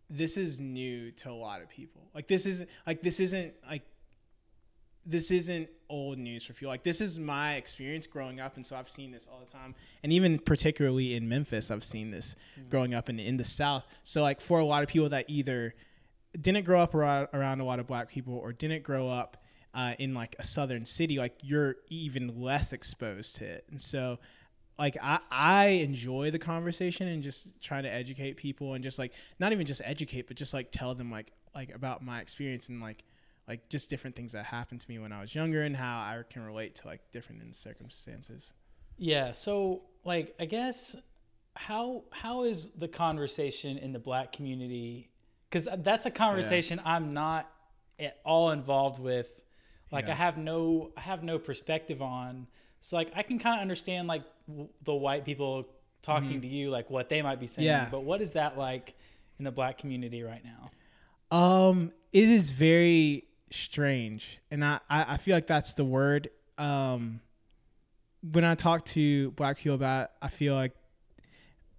this 0.10 0.38
is 0.38 0.60
new 0.60 1.12
to 1.12 1.30
a 1.30 1.34
lot 1.34 1.62
of 1.62 1.70
people 1.70 2.10
like 2.14 2.28
this 2.28 2.46
isn't 2.46 2.70
like 2.86 3.02
this 3.02 3.20
isn't 3.20 3.54
like 3.68 3.84
this 5.06 5.32
isn't 5.32 5.68
old 5.90 6.20
news 6.20 6.44
for 6.44 6.54
people. 6.54 6.70
Like 6.70 6.84
this 6.84 7.02
is 7.02 7.18
my 7.18 7.56
experience 7.56 8.06
growing 8.06 8.40
up, 8.40 8.58
and 8.58 8.66
so 8.66 8.76
I've 8.76 8.90
seen 8.90 9.12
this 9.12 9.28
all 9.32 9.40
the 9.40 9.52
time. 9.52 9.74
And 10.04 10.14
even 10.14 10.38
particularly 10.38 11.16
in 11.16 11.28
Memphis, 11.28 11.72
I've 11.72 11.86
seen 11.86 12.12
this 12.12 12.36
mm-hmm. 12.60 12.70
growing 12.70 12.94
up 12.94 13.10
in 13.10 13.20
in 13.20 13.38
the 13.38 13.46
South. 13.46 13.86
So 14.04 14.22
like 14.22 14.40
for 14.40 14.60
a 14.60 14.66
lot 14.66 14.84
of 14.84 14.90
people 14.90 15.10
that 15.10 15.26
either 15.28 15.74
didn't 16.40 16.66
grow 16.66 16.82
up 16.82 16.94
around, 16.94 17.28
around 17.34 17.60
a 17.60 17.66
lot 17.66 17.80
of 17.80 17.88
black 17.88 18.10
people 18.10 18.36
or 18.36 18.54
didn't 18.54 18.84
grow 18.84 19.10
up 19.10 19.38
uh, 19.74 19.94
in 20.00 20.14
like 20.14 20.36
a 20.40 20.44
southern 20.44 20.86
city, 20.86 21.18
like 21.18 21.38
you're 21.42 21.76
even 21.90 22.42
less 22.42 22.74
exposed 22.74 23.38
to 23.38 23.46
it. 23.46 23.66
And 23.70 23.82
so 23.82 24.20
like 24.80 24.98
I, 25.02 25.20
I 25.30 25.66
enjoy 25.68 26.32
the 26.32 26.40
conversation 26.40 27.08
and 27.08 27.22
just 27.22 27.62
trying 27.62 27.84
to 27.84 27.92
educate 27.92 28.38
people 28.38 28.74
and 28.74 28.84
just 28.84 28.98
like 28.98 29.12
not 29.38 29.52
even 29.52 29.66
just 29.66 29.82
educate 29.84 30.28
but 30.28 30.38
just 30.38 30.54
like 30.54 30.72
tell 30.72 30.96
them 30.96 31.12
like 31.12 31.34
like 31.54 31.76
about 31.76 32.04
my 32.04 32.22
experience 32.22 32.70
and 32.70 32.82
like 32.82 33.04
like 33.48 33.68
just 33.68 33.90
different 33.90 34.16
things 34.16 34.32
that 34.32 34.46
happened 34.46 34.80
to 34.80 34.90
me 34.90 34.98
when 34.98 35.12
I 35.12 35.22
was 35.22 35.36
younger 35.36 35.64
and 35.64 35.76
how 35.76 36.00
I 36.00 36.22
can 36.30 36.44
relate 36.44 36.76
to 36.76 36.88
like 36.88 37.02
different 37.12 37.56
circumstances. 37.56 38.54
Yeah, 38.98 39.32
so 39.34 39.82
like 40.06 40.36
I 40.40 40.46
guess 40.46 40.96
how 41.56 42.04
how 42.12 42.44
is 42.44 42.70
the 42.72 42.88
conversation 42.88 43.78
in 43.78 43.92
the 43.92 44.00
black 44.00 44.32
community 44.32 45.09
cuz 45.52 45.68
that's 45.80 46.06
a 46.06 46.12
conversation 46.12 46.80
yeah. 46.80 46.94
I'm 46.94 47.14
not 47.14 47.52
at 48.00 48.20
all 48.24 48.52
involved 48.52 49.02
with. 49.02 49.44
Like 49.92 50.08
yeah. 50.08 50.14
I 50.14 50.16
have 50.16 50.38
no 50.38 50.92
I 50.96 51.02
have 51.02 51.24
no 51.24 51.40
perspective 51.40 52.02
on. 52.02 52.48
So 52.82 52.96
like 52.96 53.12
I 53.16 53.24
can 53.24 53.40
kind 53.40 53.56
of 53.56 53.62
understand 53.62 54.08
like 54.08 54.24
w- 54.48 54.70
the 54.84 54.94
white 54.94 55.26
people 55.26 55.66
talking 56.02 56.30
mm-hmm. 56.30 56.42
to 56.42 56.48
you 56.48 56.70
like 56.70 56.90
what 56.90 57.10
they 57.10 57.22
might 57.22 57.40
be 57.40 57.48
saying, 57.48 57.66
yeah. 57.66 57.88
but 57.92 58.04
what 58.04 58.22
is 58.22 58.32
that 58.32 58.58
like 58.58 58.96
in 59.38 59.46
the 59.46 59.52
black 59.52 59.78
community 59.78 60.24
right 60.24 60.44
now? 60.44 60.72
Um 61.36 61.92
it 62.12 62.28
is 62.28 62.50
very 62.50 63.26
strange, 63.52 64.40
and 64.52 64.64
I, 64.64 64.80
I, 64.90 65.14
I 65.14 65.18
feel 65.18 65.36
like 65.36 65.48
that's 65.48 65.74
the 65.74 65.86
word. 65.86 66.30
Um, 66.58 67.22
when 68.32 68.44
I 68.44 68.56
talk 68.56 68.86
to 68.86 69.32
black 69.32 69.58
people 69.58 69.76
about, 69.76 70.12
I 70.22 70.30
feel 70.30 70.56
like 70.56 70.74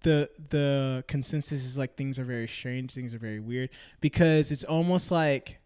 the 0.03 0.29
the 0.49 1.03
consensus 1.07 1.63
is 1.63 1.77
like 1.77 1.95
things 1.95 2.19
are 2.19 2.23
very 2.23 2.47
strange, 2.47 2.93
things 2.93 3.13
are 3.13 3.19
very 3.19 3.39
weird 3.39 3.69
because 3.99 4.51
it's 4.51 4.63
almost 4.63 5.11
like 5.11 5.59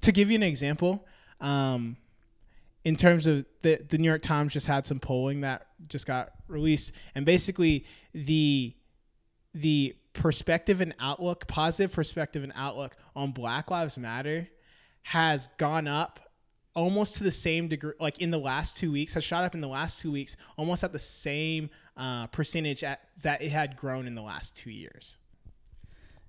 to 0.00 0.12
give 0.12 0.30
you 0.30 0.34
an 0.34 0.42
example, 0.42 1.06
um, 1.40 1.96
in 2.84 2.96
terms 2.96 3.26
of 3.26 3.44
the 3.62 3.80
the 3.88 3.98
New 3.98 4.08
York 4.08 4.22
Times 4.22 4.52
just 4.52 4.66
had 4.66 4.86
some 4.86 4.98
polling 4.98 5.42
that 5.42 5.66
just 5.88 6.06
got 6.06 6.32
released, 6.48 6.92
and 7.14 7.24
basically 7.24 7.84
the 8.14 8.74
the 9.54 9.96
perspective 10.12 10.80
and 10.80 10.94
outlook, 10.98 11.46
positive 11.46 11.92
perspective 11.92 12.42
and 12.42 12.52
outlook 12.56 12.96
on 13.14 13.32
Black 13.32 13.70
Lives 13.70 13.96
Matter 13.98 14.48
has 15.02 15.48
gone 15.58 15.88
up 15.88 16.29
almost 16.74 17.16
to 17.16 17.24
the 17.24 17.30
same 17.30 17.68
degree, 17.68 17.94
like 18.00 18.20
in 18.20 18.30
the 18.30 18.38
last 18.38 18.76
two 18.76 18.92
weeks, 18.92 19.12
has 19.14 19.24
shot 19.24 19.44
up 19.44 19.54
in 19.54 19.60
the 19.60 19.68
last 19.68 19.98
two 19.98 20.10
weeks, 20.10 20.36
almost 20.56 20.84
at 20.84 20.92
the 20.92 20.98
same 20.98 21.70
uh, 21.96 22.26
percentage 22.28 22.84
at, 22.84 23.00
that 23.22 23.42
it 23.42 23.50
had 23.50 23.76
grown 23.76 24.06
in 24.06 24.14
the 24.14 24.22
last 24.22 24.56
two 24.56 24.70
years. 24.70 25.18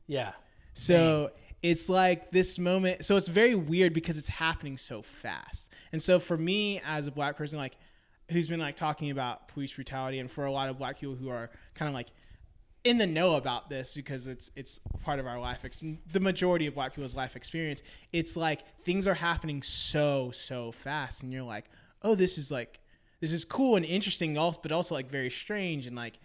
Yeah. 0.07 0.31
So 0.73 1.31
it's 1.61 1.89
like 1.89 2.31
this 2.31 2.57
moment. 2.57 3.05
So 3.05 3.17
it's 3.17 3.27
very 3.27 3.55
weird 3.55 3.93
because 3.93 4.17
it's 4.17 4.29
happening 4.29 4.77
so 4.77 5.01
fast. 5.01 5.69
And 5.91 6.01
so 6.01 6.19
for 6.19 6.37
me 6.37 6.81
as 6.85 7.07
a 7.07 7.11
black 7.11 7.37
person, 7.37 7.59
like 7.59 7.75
who's 8.31 8.47
been 8.47 8.59
like 8.59 8.75
talking 8.75 9.11
about 9.11 9.47
police 9.49 9.73
brutality, 9.73 10.19
and 10.19 10.31
for 10.31 10.45
a 10.45 10.51
lot 10.51 10.69
of 10.69 10.77
black 10.77 10.99
people 10.99 11.15
who 11.15 11.29
are 11.29 11.51
kind 11.75 11.87
of 11.87 11.93
like 11.93 12.07
in 12.83 12.97
the 12.97 13.05
know 13.05 13.35
about 13.35 13.69
this 13.69 13.93
because 13.93 14.27
it's 14.27 14.51
it's 14.55 14.79
part 15.03 15.19
of 15.19 15.27
our 15.27 15.39
life 15.39 15.59
ex- 15.63 15.83
the 16.11 16.19
majority 16.19 16.67
of 16.67 16.73
black 16.73 16.93
people's 16.93 17.15
life 17.15 17.35
experience 17.35 17.83
it's 18.11 18.35
like 18.35 18.61
things 18.83 19.07
are 19.07 19.13
happening 19.13 19.61
so 19.61 20.31
so 20.31 20.71
fast 20.71 21.21
and 21.21 21.31
you're 21.31 21.43
like 21.43 21.65
oh 22.01 22.15
this 22.15 22.37
is 22.37 22.51
like 22.51 22.79
this 23.19 23.31
is 23.31 23.45
cool 23.45 23.75
and 23.75 23.85
interesting 23.85 24.37
also 24.37 24.59
but 24.63 24.71
also 24.71 24.95
like 24.95 25.09
very 25.09 25.29
strange 25.29 25.85
and 25.85 25.95
like 25.95 26.19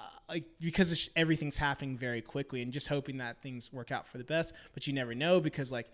uh, 0.00 0.04
like 0.30 0.44
because 0.60 1.10
everything's 1.14 1.58
happening 1.58 1.96
very 1.96 2.22
quickly 2.22 2.62
and 2.62 2.72
just 2.72 2.88
hoping 2.88 3.18
that 3.18 3.40
things 3.42 3.72
work 3.72 3.90
out 3.92 4.06
for 4.06 4.16
the 4.16 4.24
best 4.24 4.54
but 4.72 4.86
you 4.86 4.94
never 4.94 5.14
know 5.14 5.40
because 5.40 5.70
like 5.70 5.90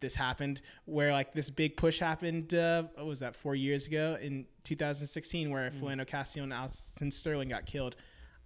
this 0.00 0.14
happened 0.14 0.60
where 0.84 1.10
like 1.10 1.32
this 1.32 1.50
big 1.50 1.76
push 1.76 1.98
happened 1.98 2.54
uh, 2.54 2.84
what 2.94 3.06
was 3.06 3.18
that 3.18 3.34
four 3.34 3.56
years 3.56 3.88
ago 3.88 4.16
in 4.20 4.46
2016 4.62 5.50
where 5.50 5.70
mm. 5.70 5.80
Philando 5.80 6.06
Castile 6.06 6.44
and 6.44 6.52
Alton 6.52 7.10
Sterling 7.10 7.48
got 7.48 7.66
killed 7.66 7.96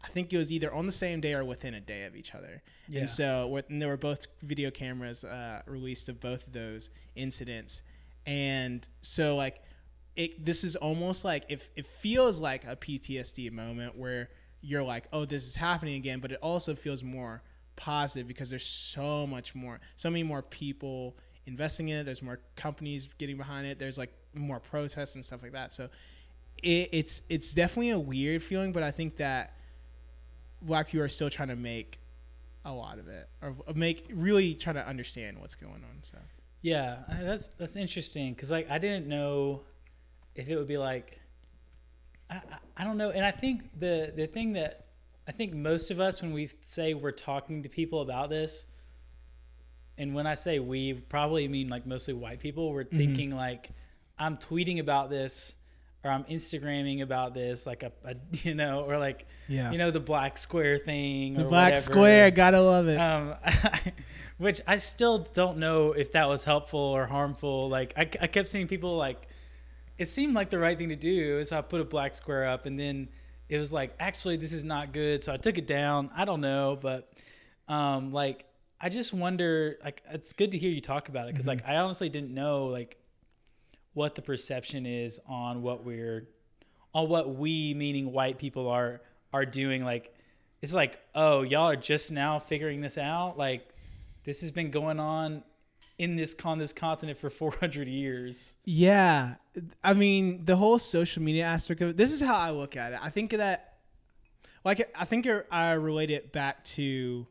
I 0.04 0.08
think 0.08 0.32
it 0.32 0.38
was 0.38 0.50
either 0.50 0.72
on 0.72 0.86
the 0.86 0.92
same 0.92 1.20
day 1.20 1.34
or 1.34 1.44
within 1.44 1.74
a 1.74 1.80
day 1.80 2.04
of 2.04 2.16
each 2.16 2.34
other. 2.34 2.62
Yeah. 2.88 3.00
And 3.00 3.10
so 3.10 3.62
and 3.68 3.80
there 3.80 3.88
were 3.88 3.96
both 3.96 4.26
video 4.42 4.70
cameras 4.70 5.24
uh, 5.24 5.62
released 5.66 6.08
of 6.08 6.20
both 6.20 6.46
of 6.46 6.52
those 6.52 6.90
incidents. 7.14 7.82
And 8.26 8.86
so 9.00 9.36
like 9.36 9.62
it 10.16 10.44
this 10.44 10.64
is 10.64 10.76
almost 10.76 11.24
like 11.24 11.44
if 11.48 11.68
it 11.76 11.86
feels 11.86 12.40
like 12.40 12.64
a 12.64 12.76
PTSD 12.76 13.50
moment 13.52 13.96
where 13.96 14.30
you're 14.60 14.82
like, 14.82 15.04
"Oh, 15.12 15.24
this 15.24 15.44
is 15.44 15.56
happening 15.56 15.96
again," 15.96 16.20
but 16.20 16.32
it 16.32 16.38
also 16.42 16.74
feels 16.74 17.02
more 17.02 17.42
positive 17.76 18.28
because 18.28 18.50
there's 18.50 18.66
so 18.66 19.26
much 19.26 19.54
more 19.54 19.80
so 19.96 20.10
many 20.10 20.22
more 20.22 20.42
people 20.42 21.16
investing 21.46 21.88
in 21.88 21.98
it, 21.98 22.04
there's 22.04 22.22
more 22.22 22.40
companies 22.54 23.08
getting 23.18 23.36
behind 23.36 23.66
it, 23.66 23.78
there's 23.78 23.98
like 23.98 24.12
more 24.34 24.60
protests 24.60 25.14
and 25.14 25.24
stuff 25.24 25.42
like 25.42 25.52
that. 25.52 25.72
So 25.72 25.88
it, 26.62 26.90
it's 26.92 27.22
it's 27.28 27.52
definitely 27.52 27.90
a 27.90 27.98
weird 27.98 28.42
feeling, 28.42 28.72
but 28.72 28.82
I 28.82 28.90
think 28.90 29.16
that 29.16 29.56
black 30.62 30.88
people 30.88 31.04
are 31.04 31.08
still 31.08 31.30
trying 31.30 31.48
to 31.48 31.56
make 31.56 31.98
a 32.64 32.72
lot 32.72 32.98
of 32.98 33.08
it 33.08 33.28
or 33.40 33.54
make 33.74 34.06
really 34.12 34.54
trying 34.54 34.76
to 34.76 34.86
understand 34.86 35.38
what's 35.38 35.54
going 35.54 35.72
on. 35.72 36.02
So 36.02 36.18
yeah, 36.62 36.98
that's 37.20 37.48
that's 37.58 37.76
interesting 37.76 38.34
because 38.34 38.50
like 38.50 38.70
I 38.70 38.78
didn't 38.78 39.06
know 39.06 39.62
if 40.34 40.48
it 40.48 40.56
would 40.56 40.68
be 40.68 40.78
like 40.78 41.18
I, 42.30 42.40
I, 42.78 42.84
don't 42.84 42.96
know, 42.96 43.10
and 43.10 43.24
I 43.24 43.30
think 43.30 43.78
the 43.78 44.12
the 44.14 44.26
thing 44.26 44.54
that 44.54 44.86
I 45.26 45.32
think 45.32 45.54
most 45.54 45.90
of 45.90 46.00
us 46.00 46.22
when 46.22 46.32
we 46.32 46.48
say 46.70 46.94
we're 46.94 47.10
talking 47.10 47.64
to 47.64 47.68
people 47.68 48.00
about 48.00 48.30
this, 48.30 48.64
and 49.98 50.14
when 50.14 50.26
I 50.26 50.34
say 50.34 50.58
we, 50.58 50.94
probably 50.94 51.46
mean 51.48 51.68
like 51.68 51.86
mostly 51.86 52.14
white 52.14 52.40
people. 52.40 52.72
We're 52.72 52.84
mm-hmm. 52.84 52.96
thinking 52.96 53.36
like 53.36 53.70
I'm 54.18 54.36
tweeting 54.36 54.78
about 54.78 55.10
this 55.10 55.54
or 56.04 56.10
I'm 56.10 56.24
Instagramming 56.24 57.02
about 57.02 57.32
this, 57.32 57.66
like 57.66 57.82
a, 57.82 57.92
a, 58.04 58.14
you 58.32 58.54
know, 58.54 58.82
or 58.82 58.98
like, 58.98 59.26
yeah. 59.48 59.70
you 59.70 59.78
know, 59.78 59.90
the 59.90 60.00
black 60.00 60.36
square 60.36 60.78
thing. 60.78 61.34
The 61.34 61.44
black 61.44 61.72
whatever. 61.72 61.92
square, 61.92 62.30
gotta 62.30 62.60
love 62.60 62.88
it. 62.88 62.96
Um, 62.96 63.34
which 64.38 64.60
I 64.66 64.78
still 64.78 65.18
don't 65.18 65.58
know 65.58 65.92
if 65.92 66.12
that 66.12 66.28
was 66.28 66.44
helpful 66.44 66.80
or 66.80 67.06
harmful. 67.06 67.68
Like, 67.68 67.92
I, 67.96 68.08
I 68.20 68.26
kept 68.26 68.48
seeing 68.48 68.66
people 68.66 68.96
like, 68.96 69.28
it 69.98 70.08
seemed 70.08 70.34
like 70.34 70.50
the 70.50 70.58
right 70.58 70.76
thing 70.76 70.88
to 70.88 70.96
do. 70.96 71.44
So 71.44 71.56
I 71.56 71.60
put 71.60 71.80
a 71.80 71.84
black 71.84 72.14
square 72.14 72.46
up, 72.48 72.66
and 72.66 72.78
then 72.78 73.08
it 73.48 73.58
was 73.58 73.72
like, 73.72 73.94
actually, 74.00 74.36
this 74.36 74.52
is 74.52 74.64
not 74.64 74.92
good. 74.92 75.22
So 75.22 75.32
I 75.32 75.36
took 75.36 75.58
it 75.58 75.66
down. 75.66 76.10
I 76.16 76.24
don't 76.24 76.40
know, 76.40 76.76
but 76.80 77.12
um, 77.68 78.12
like, 78.12 78.44
I 78.80 78.88
just 78.88 79.12
wonder. 79.14 79.78
Like, 79.84 80.02
it's 80.10 80.32
good 80.32 80.50
to 80.52 80.58
hear 80.58 80.70
you 80.70 80.80
talk 80.80 81.08
about 81.08 81.28
it 81.28 81.34
because, 81.34 81.46
mm-hmm. 81.46 81.64
like, 81.64 81.68
I 81.68 81.76
honestly 81.76 82.08
didn't 82.08 82.34
know 82.34 82.66
like 82.66 82.96
what 83.94 84.14
the 84.14 84.22
perception 84.22 84.86
is 84.86 85.20
on 85.26 85.62
what 85.62 85.84
we're 85.84 86.26
on 86.94 87.08
what 87.08 87.34
we 87.36 87.74
meaning 87.74 88.12
white 88.12 88.38
people 88.38 88.68
are 88.68 89.00
are 89.32 89.46
doing. 89.46 89.84
Like 89.84 90.14
it's 90.60 90.74
like 90.74 91.00
oh 91.14 91.42
y'all 91.42 91.68
are 91.70 91.76
just 91.76 92.12
now 92.12 92.38
figuring 92.38 92.80
this 92.80 92.98
out? 92.98 93.36
Like 93.38 93.68
this 94.24 94.40
has 94.40 94.50
been 94.50 94.70
going 94.70 95.00
on 95.00 95.42
in 95.98 96.16
this 96.16 96.34
on 96.44 96.58
this 96.58 96.72
continent 96.72 97.18
for 97.18 97.30
400 97.30 97.88
years. 97.88 98.54
Yeah. 98.64 99.34
I 99.82 99.94
mean 99.94 100.44
the 100.44 100.56
whole 100.56 100.78
social 100.78 101.22
media 101.22 101.44
aspect 101.44 101.80
of 101.80 101.90
it 101.90 101.96
this 101.96 102.12
is 102.12 102.20
how 102.20 102.36
i 102.36 102.50
look 102.50 102.76
at 102.76 102.92
it. 102.92 102.98
I 103.02 103.10
think 103.10 103.32
that 103.32 103.74
like 104.64 104.90
i 104.94 105.04
think 105.04 105.28
i 105.50 105.72
relate 105.72 106.10
it 106.10 106.32
back 106.32 106.62
to 106.64 107.26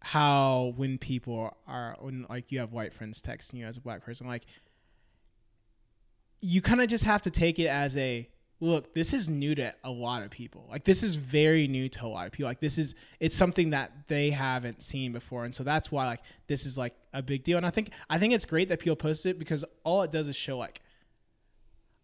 how 0.00 0.74
when 0.76 0.98
people 0.98 1.56
are 1.66 1.96
when 2.00 2.26
like 2.28 2.52
you 2.52 2.58
have 2.58 2.72
white 2.72 2.92
friends 2.92 3.22
texting 3.22 3.54
you 3.54 3.64
as 3.64 3.78
a 3.78 3.80
black 3.80 4.04
person 4.04 4.26
like 4.26 4.44
you 6.44 6.60
kind 6.60 6.82
of 6.82 6.88
just 6.88 7.04
have 7.04 7.22
to 7.22 7.30
take 7.30 7.58
it 7.58 7.68
as 7.68 7.96
a 7.96 8.28
look 8.60 8.94
this 8.94 9.12
is 9.12 9.28
new 9.28 9.54
to 9.54 9.74
a 9.82 9.90
lot 9.90 10.22
of 10.22 10.30
people. 10.30 10.66
Like 10.70 10.84
this 10.84 11.02
is 11.02 11.16
very 11.16 11.66
new 11.66 11.88
to 11.88 12.06
a 12.06 12.08
lot 12.08 12.26
of 12.26 12.32
people. 12.32 12.48
Like 12.48 12.60
this 12.60 12.78
is 12.78 12.94
it's 13.18 13.36
something 13.36 13.70
that 13.70 13.92
they 14.08 14.30
haven't 14.30 14.82
seen 14.82 15.12
before. 15.12 15.44
And 15.44 15.54
so 15.54 15.64
that's 15.64 15.90
why 15.90 16.06
like 16.06 16.20
this 16.46 16.66
is 16.66 16.76
like 16.76 16.94
a 17.12 17.22
big 17.22 17.44
deal. 17.44 17.56
And 17.56 17.66
i 17.66 17.70
think 17.70 17.90
i 18.10 18.18
think 18.18 18.32
it's 18.34 18.44
great 18.44 18.68
that 18.68 18.78
people 18.78 18.96
post 18.96 19.26
it 19.26 19.38
because 19.38 19.64
all 19.84 20.02
it 20.02 20.10
does 20.10 20.28
is 20.28 20.36
show 20.36 20.58
like 20.58 20.80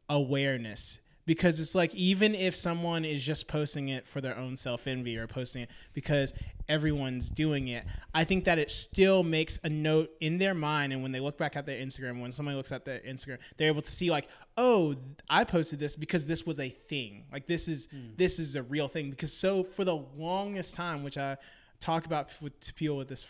awareness 0.09 1.01
because 1.31 1.61
it's 1.61 1.77
like 1.77 1.95
even 1.95 2.35
if 2.35 2.57
someone 2.57 3.05
is 3.05 3.23
just 3.23 3.47
posting 3.47 3.91
it 3.91 4.05
for 4.05 4.21
their 4.21 4.37
own 4.37 4.57
self 4.57 4.89
envy 4.89 5.17
or 5.17 5.29
posting 5.29 5.63
it 5.63 5.71
because 5.93 6.35
everyone's 6.69 7.31
doing 7.31 7.69
it, 7.69 7.85
I 8.13 8.25
think 8.25 8.47
that 8.47 8.59
it 8.59 8.69
still 8.69 9.23
makes 9.23 9.57
a 9.63 9.69
note 9.69 10.11
in 10.21 10.39
their 10.39 10.55
mind. 10.55 10.93
And 10.93 11.05
when 11.05 11.13
they 11.13 11.21
look 11.21 11.39
back 11.39 11.55
at 11.55 11.67
their 11.67 11.81
Instagram, 11.81 12.21
when 12.21 12.33
somebody 12.33 12.57
looks 12.57 12.73
at 12.73 12.85
their 12.85 12.99
Instagram, 12.99 13.39
they're 13.57 13.69
able 13.69 13.81
to 13.81 13.93
see 13.93 14.11
like, 14.11 14.27
oh, 14.57 14.97
I 15.29 15.45
posted 15.45 15.79
this 15.79 15.95
because 15.95 16.27
this 16.27 16.45
was 16.45 16.59
a 16.59 16.69
thing. 16.69 17.27
Like 17.31 17.47
this 17.47 17.69
is 17.69 17.87
mm. 17.95 18.17
this 18.17 18.41
is 18.41 18.57
a 18.57 18.65
real 18.65 18.89
thing. 18.89 19.11
Because 19.11 19.33
so 19.33 19.63
for 19.63 19.85
the 19.85 19.99
longest 20.17 20.75
time, 20.75 21.05
which 21.05 21.17
I 21.17 21.37
talk 21.79 22.07
about 22.07 22.31
with 22.41 22.59
to 22.59 22.75
people 22.75 22.97
with 22.97 23.09
this 23.09 23.25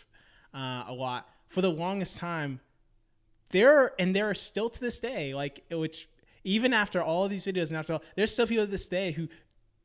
uh, 0.55 0.85
a 0.87 0.93
lot, 0.93 1.29
for 1.49 1.61
the 1.61 1.69
longest 1.69 2.17
time, 2.17 2.61
there 3.51 3.93
and 3.99 4.15
there 4.15 4.27
are 4.27 4.33
still 4.33 4.71
to 4.71 4.79
this 4.79 4.97
day 4.97 5.35
like 5.35 5.63
which 5.69 6.07
even 6.43 6.73
after 6.73 7.01
all 7.01 7.27
these 7.27 7.45
videos 7.45 7.69
and 7.69 7.77
after 7.77 7.93
all 7.93 8.03
there's 8.15 8.31
still 8.31 8.47
people 8.47 8.65
to 8.65 8.71
this 8.71 8.87
day 8.87 9.11
who 9.11 9.27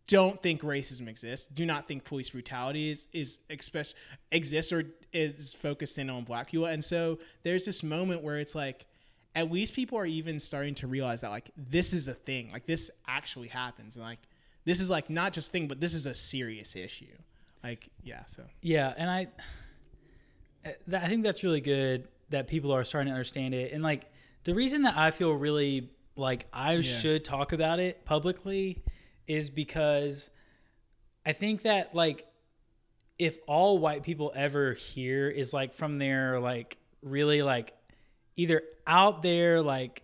don't 0.06 0.40
think 0.42 0.62
racism 0.62 1.08
exists 1.08 1.46
do 1.46 1.66
not 1.66 1.88
think 1.88 2.04
police 2.04 2.30
brutality 2.30 2.90
is 2.90 3.08
is 3.12 3.40
expect, 3.50 3.94
exists 4.30 4.72
or 4.72 4.84
is 5.12 5.54
focused 5.54 5.98
in 5.98 6.10
on 6.10 6.24
black 6.24 6.48
people. 6.48 6.66
And 6.66 6.84
so 6.84 7.18
there's 7.42 7.64
this 7.64 7.82
moment 7.82 8.22
where 8.22 8.38
it's 8.38 8.54
like 8.54 8.86
at 9.34 9.50
least 9.50 9.74
people 9.74 9.98
are 9.98 10.06
even 10.06 10.38
starting 10.38 10.74
to 10.76 10.86
realize 10.86 11.20
that 11.22 11.30
like 11.30 11.50
this 11.56 11.92
is 11.92 12.08
a 12.08 12.14
thing 12.14 12.50
like 12.52 12.66
this 12.66 12.90
actually 13.08 13.48
happens. 13.48 13.96
And 13.96 14.04
like 14.04 14.20
this 14.64 14.80
is 14.80 14.90
like 14.90 15.10
not 15.10 15.32
just 15.32 15.50
thing 15.50 15.66
but 15.66 15.80
this 15.80 15.94
is 15.94 16.06
a 16.06 16.14
serious 16.14 16.76
issue. 16.76 17.16
Like 17.64 17.88
yeah 18.02 18.24
so. 18.26 18.44
Yeah, 18.62 18.94
and 18.96 19.10
I, 19.10 19.26
eh, 20.64 20.72
I 20.92 21.08
think 21.08 21.24
that's 21.24 21.42
really 21.42 21.60
good 21.60 22.06
that 22.30 22.46
people 22.46 22.72
are 22.72 22.84
starting 22.84 23.08
to 23.08 23.12
understand 23.12 23.54
it. 23.54 23.72
And 23.72 23.82
like 23.82 24.04
the 24.44 24.54
reason 24.54 24.82
that 24.82 24.96
I 24.96 25.10
feel 25.10 25.32
really 25.32 25.90
like 26.16 26.46
I 26.52 26.80
should 26.80 27.24
talk 27.24 27.52
about 27.52 27.78
it 27.78 28.04
publicly 28.04 28.82
is 29.26 29.50
because 29.50 30.30
I 31.24 31.32
think 31.32 31.62
that 31.62 31.94
like 31.94 32.26
if 33.18 33.38
all 33.46 33.78
white 33.78 34.02
people 34.02 34.32
ever 34.34 34.72
hear 34.72 35.28
is 35.28 35.52
like 35.52 35.74
from 35.74 35.98
their 35.98 36.40
like 36.40 36.78
really 37.02 37.42
like 37.42 37.74
either 38.36 38.62
out 38.86 39.22
there 39.22 39.62
like 39.62 40.02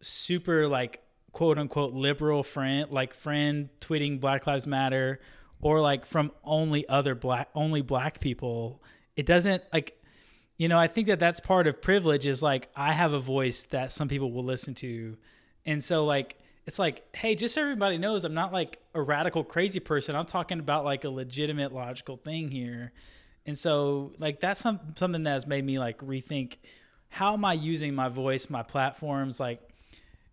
super 0.00 0.68
like 0.68 1.02
quote 1.32 1.58
unquote 1.58 1.92
liberal 1.92 2.42
friend 2.42 2.90
like 2.90 3.14
friend 3.14 3.68
tweeting 3.80 4.20
black 4.20 4.46
lives 4.46 4.66
matter 4.66 5.20
or 5.60 5.80
like 5.80 6.04
from 6.04 6.30
only 6.44 6.88
other 6.88 7.14
black 7.14 7.48
only 7.54 7.82
black 7.82 8.20
people 8.20 8.82
it 9.16 9.26
doesn't 9.26 9.62
like 9.72 10.00
you 10.56 10.68
know 10.68 10.78
i 10.78 10.86
think 10.86 11.06
that 11.06 11.20
that's 11.20 11.40
part 11.40 11.66
of 11.66 11.80
privilege 11.80 12.26
is 12.26 12.42
like 12.42 12.68
i 12.76 12.92
have 12.92 13.12
a 13.12 13.20
voice 13.20 13.64
that 13.70 13.92
some 13.92 14.08
people 14.08 14.32
will 14.32 14.44
listen 14.44 14.74
to. 14.74 15.16
And 15.64 15.82
so 15.82 16.04
like 16.04 16.38
it's 16.66 16.78
like 16.78 17.04
hey 17.14 17.34
just 17.34 17.54
so 17.54 17.60
everybody 17.60 17.98
knows 17.98 18.24
i'm 18.24 18.34
not 18.34 18.52
like 18.52 18.78
a 18.94 19.02
radical 19.02 19.44
crazy 19.44 19.80
person. 19.80 20.14
I'm 20.14 20.26
talking 20.26 20.58
about 20.60 20.84
like 20.84 21.04
a 21.04 21.10
legitimate 21.10 21.72
logical 21.72 22.16
thing 22.16 22.50
here. 22.50 22.92
And 23.44 23.56
so 23.56 24.12
like 24.18 24.40
that's 24.40 24.60
some, 24.60 24.80
something 24.96 25.22
that 25.22 25.30
has 25.30 25.46
made 25.46 25.64
me 25.64 25.78
like 25.78 25.98
rethink 25.98 26.56
how 27.08 27.32
am 27.34 27.44
i 27.44 27.52
using 27.52 27.94
my 27.94 28.08
voice 28.08 28.50
my 28.50 28.62
platforms 28.62 29.38
like 29.38 29.60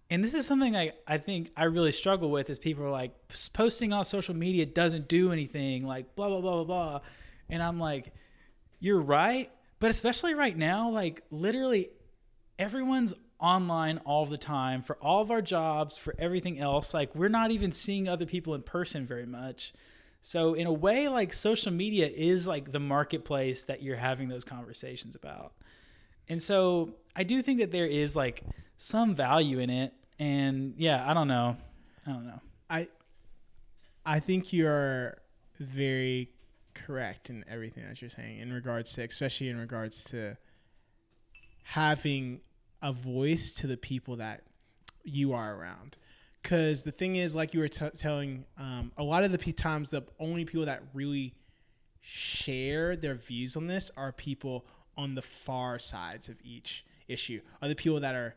and 0.10 0.24
this 0.24 0.36
is 0.36 0.46
something 0.46 0.76
I, 0.76 0.92
I 1.08 1.18
think 1.18 1.50
I 1.58 1.64
really 1.64 1.92
struggle 1.92 2.30
with 2.30 2.48
is 2.52 2.60
people 2.60 2.84
are 2.84 2.92
like 2.92 3.14
posting 3.54 3.94
on 3.94 4.06
social 4.06 4.36
media 4.36 4.64
doesn't 4.64 5.08
do 5.08 5.32
anything 5.32 5.88
like 5.88 6.16
blah 6.16 6.28
blah 6.28 6.40
blah 6.40 6.64
blah 6.64 6.64
blah. 6.66 7.00
And 7.50 7.64
I'm 7.64 7.80
like 7.80 8.14
you're 8.80 9.02
right 9.02 9.50
but 9.84 9.92
especially 9.92 10.34
right 10.34 10.58
now 10.58 10.90
like 10.90 11.22
literally 11.30 11.90
everyone's 12.58 13.14
online 13.38 13.98
all 14.06 14.26
the 14.26 14.38
time 14.38 14.82
for 14.82 14.96
all 15.02 15.22
of 15.22 15.30
our 15.30 15.42
jobs 15.42 15.98
for 15.98 16.16
everything 16.18 16.58
else 16.58 16.94
like 16.94 17.14
we're 17.14 17.28
not 17.28 17.52
even 17.52 17.74
seeing 17.74 18.08
other 18.08 18.26
people 18.26 18.56
in 18.56 18.62
person 18.62 19.06
very 19.06 19.26
much 19.26 19.74
so 20.22 20.54
in 20.54 20.66
a 20.66 20.72
way 20.72 21.10
like 21.10 21.34
social 21.34 21.72
media 21.72 22.08
is 22.08 22.48
like 22.48 22.72
the 22.72 22.80
marketplace 22.80 23.64
that 23.64 23.84
you're 23.84 23.98
having 23.98 24.30
those 24.30 24.46
conversations 24.46 25.16
about 25.16 25.54
and 26.30 26.42
so 26.42 26.96
I 27.16 27.24
do 27.24 27.42
think 27.42 27.60
that 27.60 27.72
there 27.72 27.86
is 27.86 28.16
like 28.16 28.44
some 28.78 29.16
value 29.16 29.60
in 29.60 29.70
it. 29.70 29.94
And 30.20 30.74
yeah, 30.78 31.10
I 31.10 31.14
don't 31.14 31.28
know. 31.28 31.58
I 32.06 32.12
don't 32.12 32.26
know. 32.26 32.40
I 32.70 32.88
I 34.06 34.20
think 34.20 34.54
you're 34.54 35.18
very 35.60 36.30
correct 36.74 37.30
in 37.30 37.44
everything 37.50 37.84
that 37.88 38.02
you're 38.02 38.10
saying 38.10 38.40
in 38.40 38.52
regards 38.52 38.94
to 38.94 39.04
especially 39.04 39.50
in 39.50 39.58
regards 39.58 40.04
to 40.04 40.36
having 41.64 42.42
a 42.82 42.92
voice 42.92 43.54
to 43.54 43.68
the 43.68 43.78
people 43.78 44.18
that 44.18 44.44
you 45.04 45.34
are 45.34 45.56
around 45.56 45.98
because 46.42 46.84
the 46.84 46.92
thing 46.92 47.16
is 47.16 47.36
like 47.36 47.54
you 47.54 47.60
were 47.60 47.68
t- 47.68 47.90
telling 47.96 48.46
um, 48.58 48.92
a 48.98 49.04
lot 49.04 49.24
of 49.24 49.32
the 49.32 49.38
p- 49.38 49.54
times 49.54 49.90
the 49.90 50.04
only 50.20 50.44
people 50.46 50.66
that 50.66 50.84
really 50.94 51.34
share 52.02 52.96
their 52.96 53.16
views 53.16 53.56
on 53.56 53.68
this 53.68 53.90
are 53.96 54.12
people 54.12 54.66
on 54.98 55.16
the 55.16 55.22
far 55.22 55.80
sides 55.80 56.28
of 56.28 56.38
each 56.44 56.86
issue 57.08 57.40
are 57.62 57.68
the 57.68 57.76
people 57.76 58.00
that 58.00 58.16
are 58.16 58.36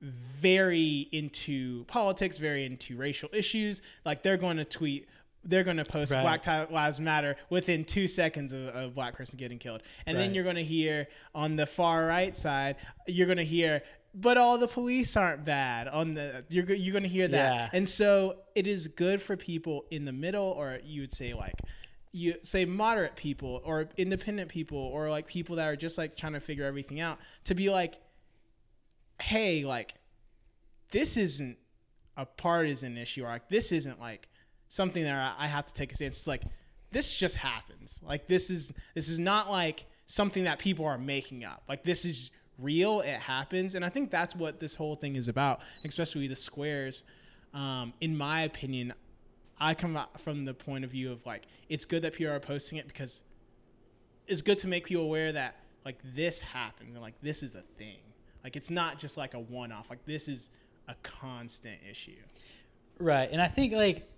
very 0.00 1.08
into 1.12 1.84
politics, 1.84 2.38
very 2.38 2.64
into 2.64 2.96
racial 2.96 3.28
issues. 3.32 3.82
Like 4.04 4.22
they're 4.22 4.36
going 4.36 4.58
to 4.58 4.64
tweet, 4.64 5.08
they're 5.44 5.64
going 5.64 5.76
to 5.76 5.84
post 5.84 6.12
Right. 6.12 6.42
Black 6.44 6.70
Lives 6.70 7.00
Matter 7.00 7.36
within 7.50 7.84
two 7.84 8.08
seconds 8.08 8.52
of 8.52 8.74
a 8.74 8.88
black 8.88 9.14
person 9.14 9.38
getting 9.38 9.58
killed. 9.58 9.82
And 10.06 10.18
then 10.18 10.34
you're 10.34 10.44
going 10.44 10.56
to 10.56 10.64
hear 10.64 11.08
on 11.34 11.56
the 11.56 11.66
far 11.66 12.06
right 12.06 12.36
side, 12.36 12.76
you're 13.06 13.26
going 13.26 13.38
to 13.38 13.44
hear, 13.44 13.82
but 14.14 14.36
all 14.36 14.58
the 14.58 14.68
police 14.68 15.16
aren't 15.16 15.44
bad. 15.44 15.88
On 15.88 16.10
the 16.10 16.44
you're 16.48 16.64
you're 16.72 16.92
going 16.92 17.04
to 17.04 17.08
hear 17.08 17.28
that. 17.28 17.54
Yeah. 17.54 17.68
And 17.72 17.88
so 17.88 18.36
it 18.54 18.66
is 18.66 18.88
good 18.88 19.22
for 19.22 19.36
people 19.36 19.84
in 19.90 20.04
the 20.04 20.12
middle, 20.12 20.44
or 20.44 20.78
you 20.84 21.02
would 21.02 21.12
say 21.12 21.34
like 21.34 21.54
you 22.12 22.34
say 22.42 22.64
moderate 22.64 23.16
people 23.16 23.62
or 23.64 23.88
independent 23.96 24.48
people 24.48 24.78
or 24.78 25.10
like 25.10 25.26
people 25.26 25.56
that 25.56 25.66
are 25.66 25.76
just 25.76 25.98
like 25.98 26.16
trying 26.16 26.32
to 26.32 26.40
figure 26.40 26.64
everything 26.64 27.00
out 27.00 27.18
to 27.44 27.54
be 27.54 27.70
like 27.70 28.00
hey 29.20 29.64
like 29.64 29.94
this 30.90 31.16
isn't 31.16 31.58
a 32.16 32.24
partisan 32.24 32.96
issue 32.96 33.24
or 33.24 33.28
like 33.28 33.48
this 33.48 33.72
isn't 33.72 34.00
like 34.00 34.28
something 34.68 35.02
that 35.04 35.34
I 35.38 35.46
have 35.46 35.66
to 35.66 35.74
take 35.74 35.92
a 35.92 35.94
stance. 35.94 36.18
It's 36.18 36.26
like 36.26 36.42
this 36.90 37.12
just 37.12 37.36
happens. 37.36 38.00
Like 38.02 38.28
this 38.28 38.50
is 38.50 38.72
this 38.94 39.08
is 39.08 39.18
not 39.18 39.50
like 39.50 39.86
something 40.06 40.44
that 40.44 40.58
people 40.58 40.84
are 40.84 40.98
making 40.98 41.44
up. 41.44 41.62
Like 41.68 41.84
this 41.84 42.04
is 42.04 42.30
real. 42.58 43.00
It 43.00 43.18
happens, 43.18 43.74
and 43.74 43.84
I 43.84 43.88
think 43.88 44.10
that's 44.10 44.34
what 44.34 44.60
this 44.60 44.74
whole 44.74 44.96
thing 44.96 45.16
is 45.16 45.28
about. 45.28 45.60
Especially 45.84 46.28
the 46.28 46.36
squares. 46.36 47.04
Um, 47.54 47.94
in 48.00 48.16
my 48.16 48.42
opinion, 48.42 48.92
I 49.58 49.74
come 49.74 49.98
from 50.18 50.44
the 50.44 50.54
point 50.54 50.84
of 50.84 50.90
view 50.90 51.10
of 51.10 51.24
like 51.26 51.44
it's 51.68 51.84
good 51.84 52.02
that 52.02 52.12
people 52.12 52.32
are 52.32 52.40
posting 52.40 52.78
it 52.78 52.86
because 52.86 53.22
it's 54.26 54.42
good 54.42 54.58
to 54.58 54.68
make 54.68 54.86
people 54.86 55.04
aware 55.04 55.32
that 55.32 55.56
like 55.84 55.98
this 56.14 56.40
happens 56.40 56.94
and 56.94 57.02
like 57.02 57.20
this 57.22 57.42
is 57.42 57.52
the 57.52 57.62
thing. 57.78 57.98
Like 58.44 58.56
it's 58.56 58.70
not 58.70 58.98
just 58.98 59.16
like 59.16 59.34
a 59.34 59.40
one 59.40 59.72
off. 59.72 59.86
Like 59.90 60.04
this 60.04 60.28
is 60.28 60.50
a 60.86 60.94
constant 61.02 61.78
issue. 61.90 62.16
Right. 62.98 63.28
And 63.30 63.40
I 63.40 63.48
think 63.48 63.72
like 63.72 64.08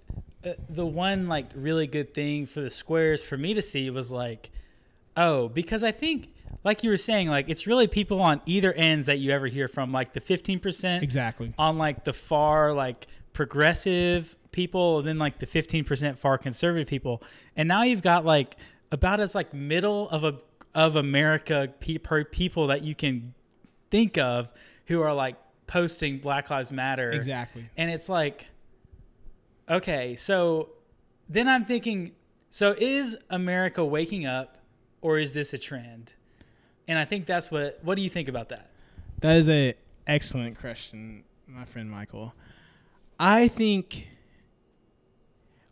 Uh, 0.44 0.52
the 0.68 0.86
one 0.86 1.28
like 1.28 1.46
really 1.54 1.86
good 1.86 2.14
thing 2.14 2.46
for 2.46 2.60
the 2.60 2.70
squares 2.70 3.22
for 3.22 3.36
me 3.36 3.52
to 3.54 3.60
see 3.62 3.90
was 3.90 4.10
like, 4.10 4.50
oh, 5.16 5.48
because 5.48 5.82
I 5.84 5.92
think 5.92 6.32
like 6.64 6.82
you 6.82 6.90
were 6.90 6.96
saying, 6.96 7.28
like 7.28 7.48
it's 7.48 7.66
really 7.66 7.86
people 7.86 8.20
on 8.22 8.40
either 8.46 8.72
ends 8.72 9.06
that 9.06 9.18
you 9.18 9.30
ever 9.32 9.46
hear 9.46 9.68
from, 9.68 9.92
like 9.92 10.12
the 10.14 10.20
15% 10.20 11.02
Exactly. 11.02 11.52
on 11.58 11.76
like 11.78 12.04
the 12.04 12.12
far 12.12 12.72
like 12.72 13.06
progressive 13.32 14.36
people 14.52 14.98
and 14.98 15.06
then 15.08 15.18
like 15.18 15.38
the 15.38 15.46
15% 15.46 16.16
far 16.18 16.38
conservative 16.38 16.86
people 16.88 17.22
and 17.56 17.68
now 17.68 17.82
you've 17.82 18.02
got 18.02 18.24
like 18.24 18.56
about 18.92 19.20
as 19.20 19.34
like 19.34 19.52
middle 19.54 20.08
of 20.10 20.24
a 20.24 20.36
of 20.74 20.96
america 20.96 21.68
pe- 21.80 21.98
per 21.98 22.24
people 22.24 22.66
that 22.68 22.82
you 22.82 22.94
can 22.94 23.32
think 23.90 24.18
of 24.18 24.48
who 24.86 25.00
are 25.00 25.14
like 25.14 25.36
posting 25.66 26.18
black 26.18 26.50
lives 26.50 26.70
matter 26.72 27.10
Exactly. 27.12 27.64
and 27.76 27.90
it's 27.90 28.08
like 28.08 28.48
okay 29.70 30.16
so 30.16 30.70
then 31.28 31.48
i'm 31.48 31.64
thinking 31.64 32.12
so 32.50 32.74
is 32.78 33.16
america 33.30 33.84
waking 33.84 34.26
up 34.26 34.58
or 35.00 35.18
is 35.18 35.32
this 35.32 35.54
a 35.54 35.58
trend 35.58 36.14
and 36.88 36.98
i 36.98 37.04
think 37.04 37.24
that's 37.24 37.50
what 37.50 37.78
what 37.82 37.94
do 37.96 38.02
you 38.02 38.10
think 38.10 38.28
about 38.28 38.48
that 38.48 38.70
That 39.20 39.36
is 39.36 39.48
a 39.48 39.74
excellent 40.06 40.58
question, 40.58 41.24
my 41.46 41.64
friend 41.64 41.90
Michael. 41.90 42.34
I 43.18 43.48
think 43.48 44.08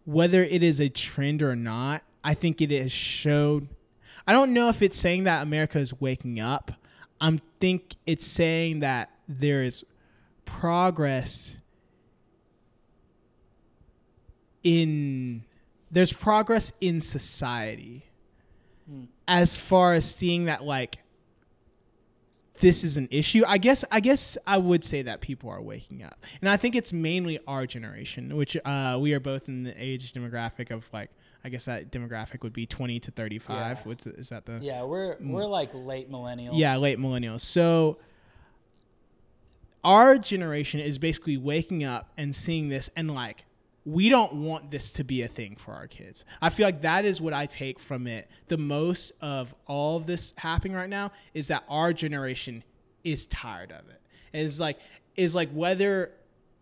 whether 0.04 0.42
it 0.44 0.62
is 0.62 0.80
a 0.80 0.88
trend 0.88 1.42
or 1.42 1.56
not, 1.56 2.02
I 2.22 2.34
think 2.34 2.61
it 2.61 2.70
has 2.70 2.92
showed. 2.92 3.68
I 4.26 4.32
don't 4.32 4.52
know 4.52 4.68
if 4.68 4.82
it's 4.82 4.98
saying 4.98 5.24
that 5.24 5.42
America 5.42 5.78
is 5.78 5.98
waking 5.98 6.40
up. 6.40 6.72
I 7.20 7.40
think 7.58 7.96
it's 8.06 8.26
saying 8.26 8.80
that 8.80 9.11
there 9.26 9.62
is 9.62 9.84
progress 10.44 11.56
in 14.62 15.44
there's 15.90 16.12
progress 16.12 16.73
in 16.81 17.01
society 17.01 18.05
as 19.27 19.59
far 19.59 19.94
as 19.94 20.12
seeing 20.12 20.44
that 20.47 20.64
like 20.64 20.99
this 22.61 22.83
is 22.83 22.97
an 22.97 23.09
issue. 23.11 23.44
I 23.47 23.59
guess 23.59 23.85
I 23.90 24.01
guess 24.01 24.37
I 24.47 24.59
would 24.59 24.85
say 24.85 25.03
that 25.03 25.21
people 25.21 25.51
are 25.51 25.62
waking 25.62 26.03
up, 26.03 26.25
and 26.40 26.51
I 26.51 26.57
think 26.57 26.75
it's 26.75 26.92
mainly 26.92 27.38
our 27.47 27.66
generation, 27.66 28.37
which 28.37 28.57
uh, 28.64 28.99
we 29.01 29.12
are 29.12 29.21
both 29.21 29.49
in 29.49 29.62
the 29.62 29.75
age 29.83 30.12
demographic 30.12 30.71
of 30.71 30.88
like 30.92 31.11
I 31.44 31.51
guess 31.51 31.66
that 31.66 31.90
demographic 31.92 32.42
would 32.42 32.53
be 32.53 32.66
twenty 32.66 32.99
to 33.01 33.11
thirty 33.11 33.38
five. 33.38 33.79
Yeah. 33.79 33.83
What's 33.85 34.05
the, 34.05 34.14
is 34.14 34.29
that 34.31 34.47
the 34.47 34.59
yeah 34.61 34.83
we're 34.83 35.16
we're 35.21 35.44
like 35.44 35.71
late 35.73 36.11
millennials 36.11 36.51
yeah 36.55 36.77
late 36.77 36.99
millennials? 36.99 37.40
So 37.40 37.99
our 39.85 40.18
generation 40.18 40.81
is 40.81 40.99
basically 40.99 41.37
waking 41.37 41.85
up 41.85 42.11
and 42.16 42.35
seeing 42.35 42.68
this 42.68 42.90
and 42.97 43.14
like 43.14 43.44
we 43.88 44.11
don't 44.11 44.35
want 44.35 44.70
this 44.70 44.92
to 44.92 45.03
be 45.03 45.22
a 45.22 45.29
thing 45.29 45.57
for 45.57 45.72
our 45.72 45.87
kids. 45.87 46.27
I 46.42 46.51
feel 46.51 46.66
like 46.66 46.83
that 46.83 47.07
is 47.07 47.22
what 47.22 47.33
I 47.33 47.46
take 47.46 47.79
from 47.79 48.07
it. 48.07 48.29
The 48.48 48.59
most 48.59 49.12
of 49.22 49.55
all 49.66 49.96
of 49.96 50.07
this 50.07 50.35
happening 50.37 50.77
right 50.77 50.90
now 50.90 51.11
is 51.33 51.48
that 51.48 51.64
our 51.70 51.94
generation 51.94 52.64
is 53.03 53.24
tired 53.24 53.72
of 53.72 53.88
it. 53.88 54.01
it. 54.35 54.38
Is 54.40 54.61
like 54.61 54.79
is 55.16 55.35
like 55.35 55.51
whether 55.53 56.12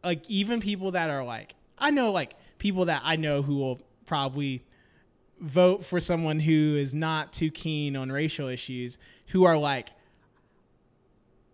like 0.04 0.28
even 0.30 0.60
people 0.60 0.92
that 0.92 1.10
are 1.10 1.24
like 1.24 1.56
I 1.76 1.90
know 1.90 2.12
like 2.12 2.34
people 2.58 2.84
that 2.84 3.02
I 3.04 3.16
know 3.16 3.42
who 3.42 3.56
will 3.56 3.80
probably 4.06 4.62
vote 5.40 5.84
for 5.84 5.98
someone 5.98 6.38
who 6.38 6.76
is 6.76 6.94
not 6.94 7.32
too 7.32 7.50
keen 7.50 7.96
on 7.96 8.12
racial 8.12 8.46
issues 8.46 8.98
who 9.28 9.42
are 9.42 9.58
like 9.58 9.88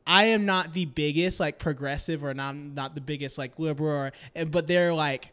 I 0.06 0.24
am 0.24 0.44
not 0.44 0.74
the 0.74 0.84
biggest 0.84 1.40
like 1.40 1.58
progressive 1.58 2.22
or 2.22 2.34
not 2.34 2.56
not 2.56 2.94
the 2.94 3.00
biggest 3.00 3.38
like 3.38 3.58
liberal 3.58 4.10
or, 4.36 4.44
but 4.44 4.66
they're 4.66 4.92
like 4.92 5.31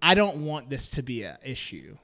I 0.00 0.14
don't 0.14 0.44
want 0.44 0.70
this 0.70 0.88
to 0.90 1.02
be 1.02 1.22
an 1.24 1.36
issue 1.44 1.96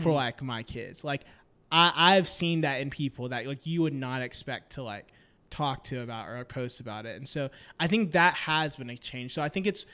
for 0.00 0.08
Hmm. 0.10 0.14
like 0.14 0.42
my 0.42 0.62
kids. 0.62 1.04
Like 1.04 1.24
I 1.70 1.92
I've 1.94 2.28
seen 2.28 2.62
that 2.62 2.80
in 2.80 2.90
people 2.90 3.28
that 3.30 3.46
like 3.46 3.66
you 3.66 3.82
would 3.82 3.94
not 3.94 4.22
expect 4.22 4.72
to 4.72 4.82
like 4.82 5.06
talk 5.50 5.84
to 5.84 6.00
about 6.00 6.28
or 6.28 6.42
post 6.46 6.80
about 6.80 7.04
it. 7.04 7.16
And 7.16 7.28
so 7.28 7.50
I 7.78 7.86
think 7.86 8.12
that 8.12 8.34
has 8.34 8.76
been 8.76 8.88
a 8.90 8.96
change. 8.96 9.34
So 9.34 9.42
I 9.42 9.48
think 9.50 9.66
it's 9.66 9.84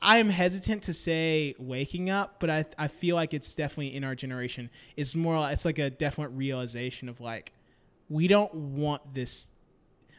I 0.00 0.18
am 0.18 0.28
hesitant 0.28 0.82
to 0.84 0.94
say 0.94 1.54
waking 1.58 2.10
up, 2.10 2.36
but 2.40 2.50
I 2.50 2.64
I 2.78 2.88
feel 2.88 3.16
like 3.16 3.32
it's 3.32 3.54
definitely 3.54 3.94
in 3.96 4.04
our 4.04 4.14
generation. 4.14 4.68
It's 4.96 5.14
more 5.14 5.50
it's 5.50 5.64
like 5.64 5.78
a 5.78 5.88
definite 5.90 6.28
realization 6.28 7.08
of 7.08 7.20
like 7.20 7.52
we 8.10 8.28
don't 8.28 8.54
want 8.54 9.14
this 9.14 9.48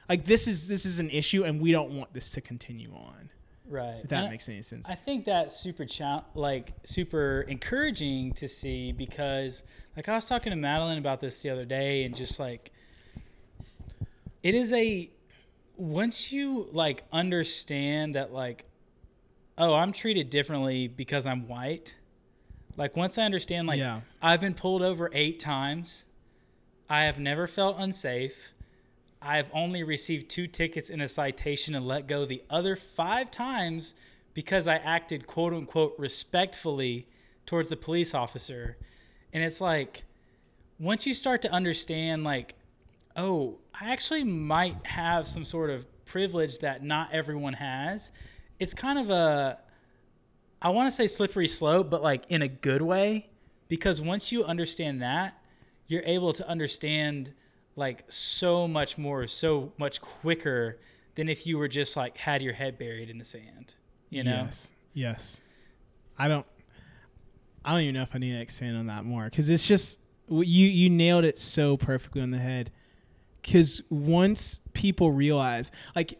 like 0.09 0.25
this 0.25 0.47
is 0.47 0.67
this 0.67 0.85
is 0.87 0.97
an 0.97 1.11
issue 1.11 1.43
and 1.43 1.61
we 1.61 1.71
don't 1.71 1.91
want 1.91 2.13
this 2.13 2.31
to 2.31 2.41
continue 2.41 2.91
on. 2.95 3.29
Right. 3.67 4.01
If 4.03 4.09
that 4.09 4.23
And 4.23 4.31
makes 4.31 4.49
any 4.49 4.61
sense. 4.61 4.89
I 4.89 4.95
think 4.95 5.25
that's 5.25 5.55
super 5.55 5.85
cha- 5.85 6.25
like 6.35 6.73
super 6.83 7.45
encouraging 7.47 8.33
to 8.33 8.47
see 8.47 8.91
because 8.91 9.63
like 9.95 10.09
I 10.09 10.15
was 10.15 10.25
talking 10.25 10.49
to 10.51 10.55
Madeline 10.55 10.97
about 10.97 11.21
this 11.21 11.39
the 11.39 11.49
other 11.49 11.65
day 11.65 12.03
and 12.03 12.15
just 12.15 12.39
like 12.39 12.71
it 14.41 14.53
is 14.53 14.71
a 14.73 15.09
once 15.77 16.31
you 16.31 16.67
like 16.71 17.03
understand 17.11 18.15
that 18.15 18.33
like 18.33 18.65
oh 19.57 19.73
I'm 19.73 19.91
treated 19.91 20.29
differently 20.29 20.87
because 20.87 21.25
I'm 21.25 21.47
white 21.47 21.95
like 22.75 22.95
once 22.95 23.17
I 23.17 23.23
understand 23.23 23.67
like 23.67 23.79
Yeah. 23.79 24.01
I've 24.21 24.41
been 24.41 24.53
pulled 24.55 24.81
over 24.81 25.09
8 25.13 25.39
times 25.39 26.05
I 26.89 27.03
have 27.05 27.17
never 27.17 27.47
felt 27.47 27.77
unsafe 27.79 28.52
I've 29.23 29.49
only 29.53 29.83
received 29.83 30.29
two 30.29 30.47
tickets 30.47 30.89
and 30.89 31.01
a 31.01 31.07
citation 31.07 31.75
and 31.75 31.87
let 31.87 32.07
go 32.07 32.25
the 32.25 32.43
other 32.49 32.75
five 32.75 33.31
times 33.31 33.95
because 34.33 34.67
I 34.67 34.75
acted 34.75 35.27
quote 35.27 35.53
unquote 35.53 35.95
respectfully 35.97 37.07
towards 37.45 37.69
the 37.69 37.77
police 37.77 38.13
officer. 38.13 38.77
And 39.31 39.43
it's 39.43 39.61
like, 39.61 40.03
once 40.79 41.07
you 41.07 41.13
start 41.13 41.41
to 41.43 41.51
understand, 41.51 42.23
like, 42.23 42.55
oh, 43.15 43.59
I 43.79 43.91
actually 43.91 44.23
might 44.23 44.85
have 44.85 45.27
some 45.27 45.45
sort 45.45 45.69
of 45.69 45.85
privilege 46.05 46.59
that 46.59 46.83
not 46.83 47.11
everyone 47.11 47.53
has, 47.53 48.11
it's 48.59 48.73
kind 48.73 48.99
of 48.99 49.09
a, 49.09 49.59
I 50.61 50.69
want 50.69 50.87
to 50.87 50.91
say 50.91 51.07
slippery 51.07 51.47
slope, 51.47 51.89
but 51.89 52.01
like 52.01 52.23
in 52.29 52.41
a 52.41 52.47
good 52.47 52.81
way. 52.81 53.29
Because 53.67 54.01
once 54.01 54.31
you 54.31 54.43
understand 54.43 55.01
that, 55.01 55.41
you're 55.87 56.03
able 56.05 56.33
to 56.33 56.47
understand 56.47 57.33
like 57.75 58.03
so 58.09 58.67
much 58.67 58.97
more, 58.97 59.27
so 59.27 59.71
much 59.77 60.01
quicker 60.01 60.79
than 61.15 61.29
if 61.29 61.45
you 61.47 61.57
were 61.57 61.67
just 61.67 61.95
like 61.95 62.17
had 62.17 62.41
your 62.41 62.53
head 62.53 62.77
buried 62.77 63.09
in 63.09 63.17
the 63.17 63.25
sand. 63.25 63.75
You 64.09 64.23
know? 64.23 64.43
Yes. 64.45 64.71
Yes. 64.93 65.41
I 66.17 66.27
don't. 66.27 66.45
I 67.65 67.71
don't 67.71 67.81
even 67.81 67.95
know 67.95 68.03
if 68.03 68.13
I 68.13 68.17
need 68.17 68.33
to 68.33 68.41
expand 68.41 68.77
on 68.77 68.87
that 68.87 69.05
more 69.05 69.25
because 69.25 69.49
it's 69.49 69.65
just 69.65 69.99
you. 70.27 70.67
You 70.67 70.89
nailed 70.89 71.23
it 71.23 71.39
so 71.39 71.77
perfectly 71.77 72.21
on 72.21 72.31
the 72.31 72.39
head. 72.39 72.71
Because 73.41 73.81
once 73.89 74.61
people 74.71 75.11
realize, 75.11 75.69
like, 75.97 76.17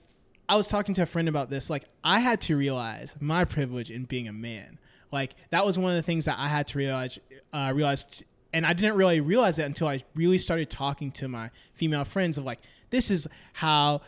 I 0.49 0.57
was 0.57 0.67
talking 0.67 0.93
to 0.95 1.03
a 1.03 1.05
friend 1.05 1.29
about 1.29 1.49
this. 1.49 1.69
Like, 1.69 1.85
I 2.03 2.19
had 2.19 2.41
to 2.41 2.57
realize 2.57 3.15
my 3.21 3.45
privilege 3.45 3.89
in 3.89 4.03
being 4.03 4.27
a 4.27 4.33
man. 4.33 4.77
Like, 5.09 5.35
that 5.51 5.65
was 5.65 5.79
one 5.79 5.91
of 5.91 5.95
the 5.95 6.03
things 6.03 6.25
that 6.25 6.35
I 6.37 6.49
had 6.49 6.67
to 6.67 6.77
realize. 6.77 7.19
Uh, 7.53 7.71
realize, 7.73 8.23
and 8.53 8.65
I 8.65 8.73
didn't 8.73 8.95
really 8.95 9.19
realize 9.19 9.59
it 9.59 9.63
until 9.63 9.87
I 9.87 10.03
really 10.15 10.37
started 10.37 10.69
talking 10.69 11.11
to 11.13 11.27
my 11.27 11.49
female 11.73 12.05
friends 12.05 12.37
of 12.37 12.45
like, 12.45 12.59
this 12.91 13.09
is 13.09 13.27
how 13.53 14.01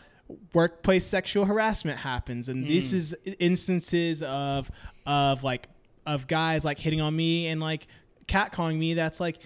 workplace 0.52 1.04
sexual 1.04 1.44
harassment 1.44 1.98
happens 1.98 2.48
and 2.48 2.66
this 2.66 2.90
mm. 2.90 2.94
is 2.94 3.16
instances 3.38 4.24
of 4.24 4.68
of 5.06 5.44
like 5.44 5.68
of 6.04 6.26
guys 6.26 6.64
like 6.64 6.80
hitting 6.80 7.00
on 7.00 7.14
me 7.14 7.46
and 7.46 7.60
like 7.60 7.86
catcalling 8.26 8.76
me 8.76 8.94
that's 8.94 9.20
like 9.20 9.38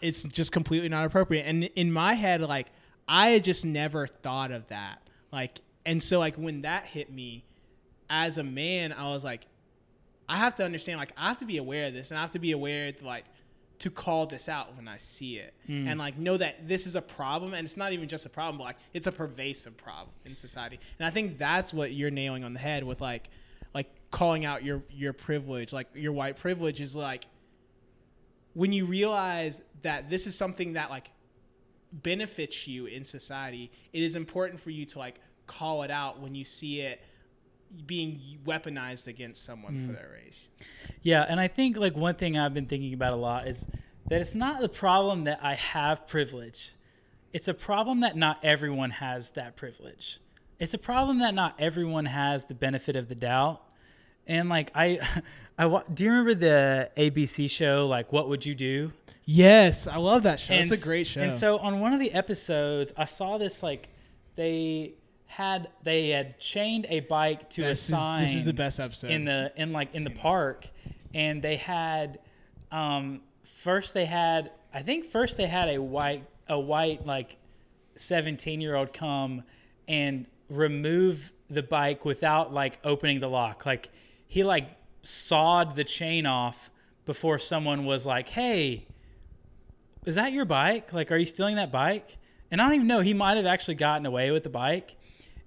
it's 0.00 0.22
just 0.24 0.52
completely 0.52 0.88
not 0.88 1.04
appropriate. 1.04 1.42
And 1.44 1.64
in 1.64 1.90
my 1.90 2.14
head 2.14 2.42
like 2.42 2.68
i 3.08 3.28
had 3.28 3.44
just 3.44 3.64
never 3.64 4.06
thought 4.06 4.50
of 4.50 4.68
that. 4.68 5.02
Like 5.32 5.60
and 5.86 6.02
so 6.02 6.18
like 6.18 6.36
when 6.36 6.62
that 6.62 6.84
hit 6.84 7.10
me 7.10 7.44
as 8.10 8.36
a 8.36 8.42
man 8.42 8.92
i 8.92 9.08
was 9.08 9.24
like 9.24 9.46
i 10.28 10.36
have 10.36 10.54
to 10.54 10.62
understand 10.62 10.98
like 10.98 11.12
i 11.16 11.28
have 11.28 11.38
to 11.38 11.46
be 11.46 11.56
aware 11.56 11.86
of 11.86 11.94
this 11.94 12.10
and 12.10 12.18
i 12.18 12.20
have 12.20 12.30
to 12.32 12.38
be 12.38 12.52
aware 12.52 12.88
of 12.88 13.02
like 13.02 13.24
to 13.82 13.90
call 13.90 14.26
this 14.26 14.48
out 14.48 14.76
when 14.76 14.86
i 14.86 14.96
see 14.96 15.38
it. 15.38 15.54
Hmm. 15.66 15.88
And 15.88 15.98
like 15.98 16.16
know 16.16 16.36
that 16.36 16.68
this 16.68 16.86
is 16.86 16.94
a 16.94 17.02
problem 17.02 17.52
and 17.52 17.64
it's 17.64 17.76
not 17.76 17.92
even 17.92 18.08
just 18.08 18.24
a 18.26 18.28
problem 18.28 18.58
but 18.58 18.64
like 18.64 18.76
it's 18.94 19.08
a 19.08 19.12
pervasive 19.12 19.76
problem 19.76 20.14
in 20.24 20.36
society. 20.36 20.78
And 21.00 21.06
i 21.06 21.10
think 21.10 21.36
that's 21.36 21.74
what 21.74 21.92
you're 21.92 22.10
nailing 22.10 22.44
on 22.44 22.52
the 22.52 22.60
head 22.60 22.84
with 22.84 23.00
like 23.00 23.28
like 23.74 23.90
calling 24.12 24.44
out 24.44 24.62
your 24.62 24.84
your 24.88 25.12
privilege. 25.12 25.72
Like 25.72 25.88
your 25.94 26.12
white 26.12 26.36
privilege 26.36 26.80
is 26.80 26.94
like 26.94 27.26
when 28.54 28.72
you 28.72 28.86
realize 28.86 29.62
that 29.82 30.08
this 30.08 30.28
is 30.28 30.36
something 30.36 30.74
that 30.74 30.90
like 30.90 31.10
benefits 31.92 32.66
you 32.66 32.86
in 32.86 33.04
society 33.04 33.70
it 33.92 34.02
is 34.02 34.14
important 34.14 34.58
for 34.58 34.70
you 34.70 34.86
to 34.86 34.98
like 34.98 35.20
call 35.46 35.82
it 35.82 35.90
out 35.90 36.20
when 36.20 36.34
you 36.34 36.44
see 36.44 36.80
it 36.80 37.02
being 37.86 38.38
weaponized 38.44 39.06
against 39.06 39.44
someone 39.44 39.86
for 39.86 39.92
mm. 39.92 39.96
their 39.96 40.10
race 40.12 40.48
Yeah, 41.02 41.24
and 41.28 41.40
I 41.40 41.48
think 41.48 41.76
like 41.76 41.96
one 41.96 42.14
thing 42.14 42.38
I've 42.38 42.54
been 42.54 42.66
thinking 42.66 42.94
about 42.94 43.12
a 43.12 43.16
lot 43.16 43.48
is 43.48 43.66
that 44.08 44.20
it's 44.20 44.34
not 44.34 44.60
the 44.60 44.68
problem 44.68 45.24
that 45.24 45.40
I 45.42 45.54
have 45.54 46.06
privilege. 46.06 46.74
It's 47.32 47.48
a 47.48 47.54
problem 47.54 48.00
that 48.00 48.16
not 48.16 48.38
everyone 48.42 48.90
has 48.90 49.30
that 49.30 49.56
privilege. 49.56 50.20
It's 50.58 50.74
a 50.74 50.78
problem 50.78 51.20
that 51.20 51.34
not 51.34 51.54
everyone 51.58 52.04
has 52.04 52.44
the 52.44 52.54
benefit 52.54 52.94
of 52.94 53.08
the 53.08 53.14
doubt. 53.14 53.62
And 54.26 54.48
like 54.48 54.70
I 54.74 55.00
I 55.58 55.66
wa- 55.66 55.84
do 55.92 56.04
you 56.04 56.10
remember 56.10 56.34
the 56.34 56.90
ABC 56.96 57.50
show 57.50 57.86
like 57.86 58.12
what 58.12 58.28
would 58.28 58.44
you 58.44 58.54
do? 58.54 58.92
yes 59.24 59.86
i 59.86 59.96
love 59.96 60.24
that 60.24 60.40
show 60.40 60.52
and, 60.52 60.70
it's 60.70 60.82
a 60.82 60.86
great 60.86 61.06
show 61.06 61.20
And 61.20 61.32
so 61.32 61.58
on 61.58 61.80
one 61.80 61.92
of 61.92 62.00
the 62.00 62.12
episodes, 62.12 62.92
I 62.96 63.04
saw 63.04 63.38
this 63.38 63.62
like 63.62 63.88
they 64.34 64.94
had 65.32 65.68
they 65.82 66.10
had 66.10 66.38
chained 66.38 66.84
a 66.90 67.00
bike 67.00 67.48
to 67.48 67.62
this, 67.62 67.90
a 67.90 67.94
is, 67.94 68.00
sign. 68.00 68.20
this 68.22 68.34
is 68.34 68.44
the 68.44 68.52
best 68.52 68.78
episode 68.78 69.10
in 69.10 69.24
the 69.24 69.50
in 69.56 69.72
like 69.72 69.94
in 69.94 70.04
the 70.04 70.10
park, 70.10 70.68
and 71.14 71.40
they 71.40 71.56
had 71.56 72.18
um 72.70 73.22
first 73.42 73.94
they 73.94 74.04
had 74.04 74.50
I 74.74 74.82
think 74.82 75.06
first 75.06 75.38
they 75.38 75.46
had 75.46 75.70
a 75.70 75.80
white 75.80 76.24
a 76.48 76.60
white 76.60 77.06
like 77.06 77.38
seventeen 77.96 78.60
year 78.60 78.76
old 78.76 78.92
come 78.92 79.42
and 79.88 80.26
remove 80.50 81.32
the 81.48 81.62
bike 81.62 82.04
without 82.04 82.52
like 82.52 82.78
opening 82.84 83.20
the 83.20 83.28
lock. 83.28 83.64
Like 83.64 83.88
he 84.26 84.44
like 84.44 84.68
sawed 85.02 85.76
the 85.76 85.84
chain 85.84 86.26
off 86.26 86.70
before 87.06 87.38
someone 87.38 87.86
was 87.86 88.04
like, 88.04 88.28
"Hey, 88.28 88.86
is 90.04 90.16
that 90.16 90.34
your 90.34 90.44
bike? 90.44 90.92
Like, 90.92 91.10
are 91.10 91.16
you 91.16 91.24
stealing 91.24 91.56
that 91.56 91.72
bike?" 91.72 92.18
And 92.50 92.60
I 92.60 92.66
don't 92.66 92.74
even 92.74 92.86
know. 92.86 93.00
He 93.00 93.14
might 93.14 93.38
have 93.38 93.46
actually 93.46 93.76
gotten 93.76 94.04
away 94.04 94.30
with 94.30 94.42
the 94.42 94.50
bike. 94.50 94.96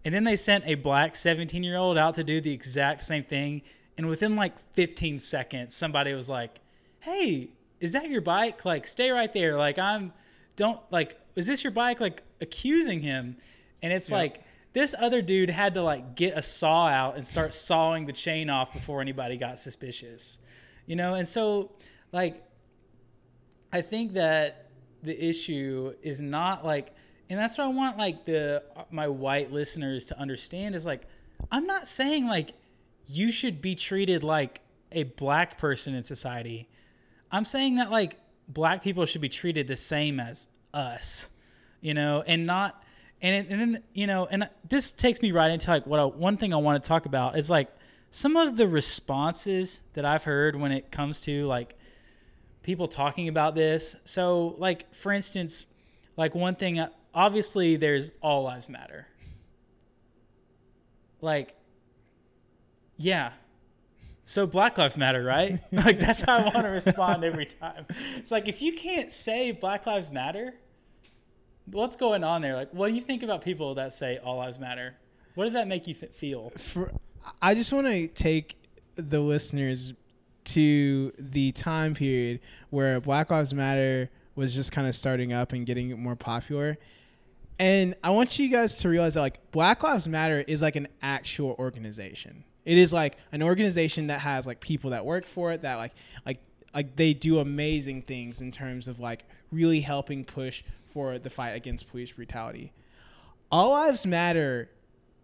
And 0.05 0.13
then 0.13 0.23
they 0.23 0.35
sent 0.35 0.65
a 0.67 0.75
black 0.75 1.15
17 1.15 1.63
year 1.63 1.75
old 1.75 1.97
out 1.97 2.13
to 2.15 2.23
do 2.23 2.39
the 2.39 2.53
exact 2.53 3.03
same 3.03 3.23
thing. 3.23 3.63
And 3.97 4.07
within 4.07 4.35
like 4.35 4.57
15 4.73 5.19
seconds, 5.19 5.75
somebody 5.75 6.13
was 6.13 6.29
like, 6.29 6.61
Hey, 6.99 7.49
is 7.79 7.91
that 7.93 8.09
your 8.09 8.21
bike? 8.21 8.63
Like, 8.63 8.87
stay 8.87 9.09
right 9.09 9.31
there. 9.33 9.57
Like, 9.57 9.77
I'm, 9.77 10.13
don't, 10.55 10.79
like, 10.91 11.19
is 11.35 11.47
this 11.47 11.63
your 11.63 11.71
bike? 11.71 11.99
Like, 11.99 12.23
accusing 12.39 13.01
him. 13.01 13.37
And 13.81 13.91
it's 13.91 14.09
like, 14.09 14.41
this 14.75 14.93
other 14.99 15.21
dude 15.21 15.49
had 15.49 15.75
to 15.75 15.81
like 15.81 16.15
get 16.15 16.37
a 16.37 16.41
saw 16.41 16.87
out 16.87 17.15
and 17.15 17.25
start 17.25 17.53
sawing 17.53 18.05
the 18.05 18.13
chain 18.13 18.49
off 18.49 18.73
before 18.73 18.99
anybody 18.99 19.37
got 19.37 19.57
suspicious, 19.57 20.37
you 20.85 20.97
know? 20.97 21.15
And 21.15 21.25
so, 21.25 21.71
like, 22.11 22.43
I 23.71 23.81
think 23.81 24.13
that 24.13 24.69
the 25.01 25.17
issue 25.17 25.93
is 26.01 26.19
not 26.19 26.65
like, 26.65 26.93
and 27.29 27.39
that's 27.39 27.57
what 27.57 27.65
I 27.65 27.69
want 27.69 27.97
like 27.97 28.25
the 28.25 28.63
uh, 28.75 28.83
my 28.91 29.07
white 29.07 29.51
listeners 29.51 30.05
to 30.05 30.19
understand 30.19 30.75
is 30.75 30.85
like, 30.85 31.01
I'm 31.51 31.65
not 31.65 31.87
saying 31.87 32.27
like 32.27 32.53
you 33.07 33.31
should 33.31 33.61
be 33.61 33.75
treated 33.75 34.23
like 34.23 34.61
a 34.91 35.03
black 35.03 35.57
person 35.57 35.95
in 35.95 36.03
society. 36.03 36.67
I'm 37.31 37.45
saying 37.45 37.75
that 37.75 37.91
like 37.91 38.19
black 38.47 38.83
people 38.83 39.05
should 39.05 39.21
be 39.21 39.29
treated 39.29 39.67
the 39.67 39.75
same 39.75 40.19
as 40.19 40.47
us, 40.73 41.29
you 41.81 41.93
know, 41.93 42.23
and 42.25 42.45
not, 42.45 42.81
and 43.21 43.47
and 43.49 43.61
then 43.61 43.83
you 43.93 44.07
know, 44.07 44.27
and 44.27 44.49
this 44.67 44.91
takes 44.91 45.21
me 45.21 45.31
right 45.31 45.51
into 45.51 45.69
like 45.69 45.87
what 45.87 45.99
I, 45.99 46.05
one 46.05 46.37
thing 46.37 46.53
I 46.53 46.57
want 46.57 46.83
to 46.83 46.87
talk 46.87 47.05
about 47.05 47.37
is 47.37 47.49
like 47.49 47.69
some 48.11 48.37
of 48.37 48.55
the 48.55 48.67
responses 48.67 49.81
that 49.93 50.05
I've 50.05 50.23
heard 50.23 50.55
when 50.55 50.71
it 50.71 50.91
comes 50.91 51.21
to 51.21 51.45
like 51.47 51.75
people 52.61 52.87
talking 52.87 53.27
about 53.27 53.55
this. 53.55 53.95
So, 54.05 54.55
like 54.57 54.93
for 54.93 55.11
instance, 55.11 55.65
like 56.17 56.35
one 56.35 56.55
thing 56.55 56.79
a 56.79 56.91
obviously 57.15 57.77
there's 57.77 58.11
all 58.21 58.43
lives 58.43 58.69
matter. 58.69 59.07
Like, 61.21 61.55
yeah. 62.97 63.31
So 64.25 64.45
Black 64.45 64.77
Lives 64.77 64.97
Matter, 64.97 65.23
right? 65.23 65.59
like 65.71 65.99
that's 65.99 66.21
how 66.21 66.37
I 66.37 66.43
want 66.43 66.63
to 66.63 66.69
respond 66.69 67.23
every 67.23 67.45
time. 67.45 67.85
It's 68.17 68.31
like 68.31 68.47
if 68.47 68.61
you 68.61 68.73
can't 68.73 69.11
say 69.13 69.51
Black 69.51 69.85
Lives 69.85 70.11
Matter, 70.11 70.53
what's 71.65 71.95
going 71.95 72.23
on 72.23 72.41
there? 72.41 72.55
Like, 72.55 72.71
what 72.71 72.89
do 72.89 72.95
you 72.95 73.01
think 73.01 73.23
about 73.23 73.43
people 73.43 73.75
that 73.75 73.93
say 73.93 74.19
all 74.23 74.37
lives 74.37 74.59
matter? 74.59 74.95
What 75.35 75.45
does 75.45 75.53
that 75.53 75.67
make 75.67 75.87
you 75.87 75.93
th- 75.93 76.11
feel? 76.13 76.51
For, 76.57 76.91
I 77.41 77.53
just 77.55 77.73
want 77.73 77.87
to 77.87 78.07
take 78.07 78.57
the 78.95 79.19
listeners 79.19 79.93
to 80.45 81.11
the 81.17 81.51
time 81.51 81.93
period 81.93 82.39
where 82.69 82.99
Black 82.99 83.31
Lives 83.31 83.53
Matter 83.53 84.09
was 84.35 84.53
just 84.53 84.71
kind 84.71 84.87
of 84.87 84.95
starting 84.95 85.33
up 85.33 85.53
and 85.53 85.65
getting 85.65 85.99
more 86.01 86.15
popular. 86.15 86.77
And 87.57 87.95
I 88.03 88.09
want 88.09 88.37
you 88.37 88.49
guys 88.49 88.77
to 88.77 88.89
realize 88.89 89.13
that 89.13 89.21
like 89.21 89.51
Black 89.51 89.81
Lives 89.83 90.07
Matter 90.07 90.43
is 90.47 90.61
like 90.61 90.75
an 90.75 90.87
actual 91.01 91.55
organization. 91.57 92.43
It 92.65 92.77
is 92.77 92.91
like 92.91 93.17
an 93.31 93.41
organization 93.41 94.07
that 94.07 94.19
has 94.19 94.45
like 94.45 94.59
people 94.59 94.89
that 94.89 95.05
work 95.05 95.25
for 95.25 95.51
it 95.51 95.61
that 95.61 95.75
like 95.75 95.93
like 96.25 96.39
like 96.73 96.95
they 96.95 97.13
do 97.13 97.39
amazing 97.39 98.01
things 98.01 98.41
in 98.41 98.51
terms 98.51 98.87
of 98.87 98.99
like 98.99 99.25
really 99.51 99.79
helping 99.81 100.25
push 100.25 100.63
for 100.91 101.17
the 101.17 101.29
fight 101.29 101.51
against 101.51 101.89
police 101.89 102.11
brutality. 102.11 102.73
All 103.51 103.71
Lives 103.71 104.05
Matter 104.05 104.69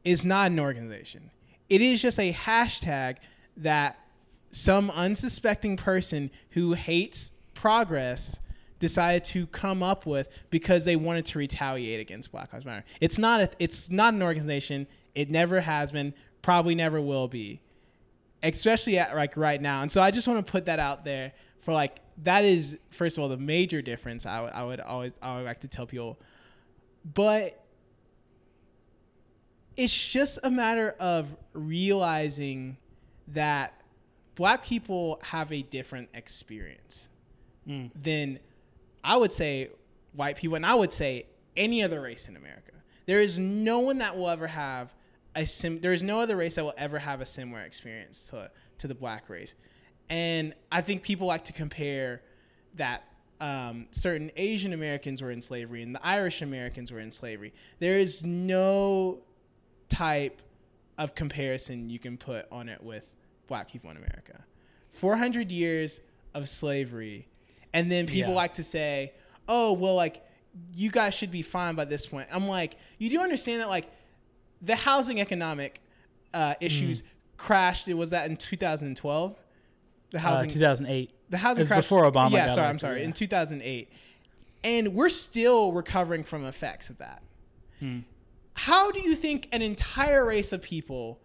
is 0.05 0.23
not 0.23 0.51
an 0.51 0.59
organization. 0.59 1.31
It 1.69 1.81
is 1.81 2.01
just 2.01 2.19
a 2.19 2.31
hashtag 2.31 3.17
that 3.57 3.99
some 4.51 4.89
unsuspecting 4.91 5.77
person 5.77 6.29
who 6.51 6.73
hates 6.73 7.31
progress 7.53 8.39
decided 8.81 9.23
to 9.23 9.47
come 9.47 9.81
up 9.81 10.05
with 10.05 10.27
because 10.49 10.83
they 10.83 10.97
wanted 10.97 11.25
to 11.27 11.37
retaliate 11.39 12.01
against 12.01 12.31
Black 12.31 12.51
Lives 12.51 12.65
Matter. 12.65 12.83
It's 12.99 13.17
not 13.17 13.39
a, 13.39 13.49
it's 13.59 13.89
not 13.89 14.13
an 14.13 14.21
organization. 14.21 14.87
It 15.15 15.29
never 15.29 15.61
has 15.61 15.91
been, 15.93 16.13
probably 16.41 16.75
never 16.75 16.99
will 16.99 17.29
be. 17.29 17.61
Especially 18.43 18.97
at 18.97 19.15
like 19.15 19.37
right 19.37 19.61
now. 19.61 19.83
And 19.83 19.91
so 19.91 20.01
I 20.01 20.11
just 20.11 20.27
want 20.27 20.45
to 20.45 20.51
put 20.51 20.65
that 20.65 20.79
out 20.79 21.05
there 21.05 21.31
for 21.61 21.73
like 21.73 21.99
that 22.23 22.43
is 22.43 22.77
first 22.89 23.17
of 23.17 23.21
all 23.21 23.29
the 23.29 23.37
major 23.37 23.81
difference 23.83 24.25
I 24.25 24.41
would 24.41 24.51
I 24.51 24.63
would 24.63 24.79
always 24.81 25.11
I 25.21 25.35
would 25.37 25.45
like 25.45 25.61
to 25.61 25.67
tell 25.67 25.85
people. 25.85 26.19
But 27.13 27.63
it's 29.77 29.95
just 29.95 30.39
a 30.43 30.49
matter 30.51 30.95
of 30.99 31.35
realizing 31.53 32.77
that 33.27 33.79
black 34.35 34.65
people 34.65 35.19
have 35.23 35.51
a 35.51 35.61
different 35.61 36.09
experience 36.13 37.07
Mm. 37.67 37.91
than 37.93 38.39
I 39.03 39.17
would 39.17 39.33
say 39.33 39.69
white 40.13 40.37
people, 40.37 40.55
and 40.55 40.65
I 40.65 40.75
would 40.75 40.93
say 40.93 41.25
any 41.55 41.83
other 41.83 42.01
race 42.01 42.27
in 42.27 42.35
America. 42.35 42.71
There 43.05 43.19
is 43.19 43.39
no 43.39 43.79
one 43.79 43.97
that 43.99 44.17
will 44.17 44.29
ever 44.29 44.47
have 44.47 44.93
a 45.35 45.45
sim. 45.45 45.79
There 45.81 45.93
is 45.93 46.03
no 46.03 46.19
other 46.19 46.35
race 46.35 46.55
that 46.55 46.63
will 46.63 46.73
ever 46.77 46.99
have 46.99 47.21
a 47.21 47.25
similar 47.25 47.61
experience 47.61 48.23
to 48.29 48.51
to 48.79 48.87
the 48.87 48.95
black 48.95 49.29
race, 49.29 49.55
and 50.09 50.53
I 50.71 50.81
think 50.81 51.03
people 51.03 51.27
like 51.27 51.45
to 51.45 51.53
compare 51.53 52.21
that 52.75 53.03
um, 53.41 53.87
certain 53.89 54.31
Asian 54.37 54.71
Americans 54.71 55.21
were 55.21 55.31
in 55.31 55.41
slavery 55.41 55.81
and 55.81 55.95
the 55.95 56.05
Irish 56.05 56.43
Americans 56.43 56.91
were 56.91 56.99
in 56.99 57.11
slavery. 57.11 57.53
There 57.79 57.95
is 57.95 58.23
no 58.23 59.19
type 59.89 60.41
of 60.97 61.15
comparison 61.15 61.89
you 61.89 61.97
can 61.97 62.17
put 62.17 62.45
on 62.51 62.69
it 62.69 62.81
with 62.83 63.03
black 63.47 63.69
people 63.69 63.89
in 63.89 63.97
America. 63.97 64.43
400 64.93 65.51
years 65.51 65.99
of 66.35 66.47
slavery. 66.47 67.27
And 67.73 67.89
then 67.91 68.05
people 68.07 68.31
Yeah. 68.31 68.35
like 68.37 68.53
to 68.55 68.63
say, 68.63 69.13
oh, 69.47 69.73
well, 69.73 69.95
like, 69.95 70.25
you 70.75 70.91
guys 70.91 71.13
should 71.13 71.31
be 71.31 71.41
fine 71.41 71.75
by 71.75 71.85
this 71.85 72.05
point. 72.05 72.27
I'm 72.31 72.47
like, 72.47 72.75
you 72.97 73.09
do 73.09 73.19
understand 73.21 73.61
that, 73.61 73.69
like, 73.69 73.89
the 74.61 74.75
housing 74.75 75.19
economic 75.21 75.81
uh, 76.33 76.55
issues 76.61 77.03
crashed. 77.37 77.87
It 77.87 77.93
was 77.95 78.09
that 78.11 78.29
in 78.29 78.37
2012? 78.37 79.35
The 80.11 80.17
Uh, 80.17 80.21
housing 80.21 80.49
2008. 80.49 81.11
the 81.29 81.37
housing 81.37 81.65
crash 81.65 81.83
before 81.83 82.03
Obama 82.09 82.31
Yeah, 82.31 82.51
sorry, 82.51 82.67
I'm 82.67 82.79
sorry. 82.79 82.99
yeah. 82.99 83.05
In 83.05 83.13
2008, 83.13 83.89
and 84.63 84.93
we're 84.93 85.09
still 85.09 85.71
recovering 85.71 86.23
from 86.23 86.45
effects 86.45 86.89
of 86.89 86.97
that. 86.99 87.21
Hmm. 87.79 87.99
How 88.53 88.91
do 88.91 88.99
you 88.99 89.15
think 89.15 89.47
an 89.53 89.61
entire 89.61 90.25
race 90.25 90.51
of 90.53 90.61
people 90.61 91.19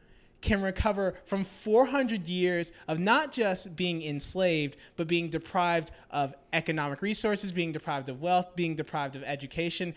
can 0.46 0.62
recover 0.62 1.16
from 1.24 1.44
400 1.44 2.28
years 2.28 2.72
of 2.88 2.98
not 2.98 3.32
just 3.32 3.76
being 3.76 4.02
enslaved, 4.02 4.76
but 4.96 5.06
being 5.06 5.28
deprived 5.28 5.90
of 6.10 6.34
economic 6.52 7.02
resources, 7.02 7.52
being 7.52 7.72
deprived 7.72 8.08
of 8.08 8.22
wealth, 8.22 8.56
being 8.56 8.76
deprived 8.76 9.16
of 9.16 9.22
education? 9.24 9.94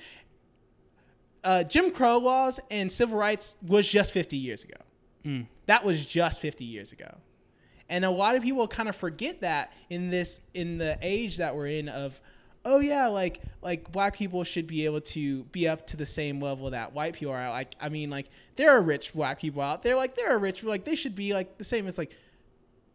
Uh, 1.43 1.63
Jim 1.63 1.91
Crow 1.91 2.17
laws 2.17 2.59
and 2.69 2.91
civil 2.91 3.17
rights 3.17 3.55
was 3.65 3.87
just 3.87 4.11
50 4.11 4.35
years 4.35 4.63
ago. 4.63 4.75
Mm. 5.23 5.45
That 5.67 5.85
was 5.85 6.05
just 6.05 6.41
50 6.41 6.65
years 6.65 6.91
ago. 6.91 7.15
And 7.87 8.03
a 8.03 8.09
lot 8.09 8.35
of 8.35 8.43
people 8.43 8.67
kind 8.67 8.89
of 8.89 8.95
forget 8.95 9.41
that 9.41 9.71
in 9.89 10.09
this 10.09 10.41
in 10.53 10.77
the 10.77 10.97
age 11.01 11.37
that 11.37 11.55
we're 11.55 11.67
in 11.67 11.89
of 11.89 12.19
oh 12.65 12.79
yeah, 12.79 13.07
like 13.07 13.41
like 13.61 13.91
black 13.91 14.15
people 14.15 14.43
should 14.43 14.67
be 14.67 14.85
able 14.85 15.01
to 15.01 15.43
be 15.45 15.67
up 15.67 15.87
to 15.87 15.97
the 15.97 16.05
same 16.05 16.41
level 16.41 16.69
that 16.71 16.93
white 16.93 17.13
people 17.13 17.33
are. 17.33 17.49
Like 17.49 17.75
I 17.79 17.89
mean 17.89 18.09
like 18.09 18.29
there 18.55 18.69
are 18.71 18.81
rich 18.81 19.13
black 19.13 19.39
people 19.39 19.61
out 19.61 19.83
there. 19.83 19.95
Like 19.95 20.15
there 20.15 20.29
are 20.33 20.39
rich 20.39 20.63
like 20.63 20.85
they 20.85 20.95
should 20.95 21.15
be 21.15 21.33
like 21.33 21.57
the 21.57 21.63
same 21.63 21.87
as 21.87 21.97
like 21.97 22.11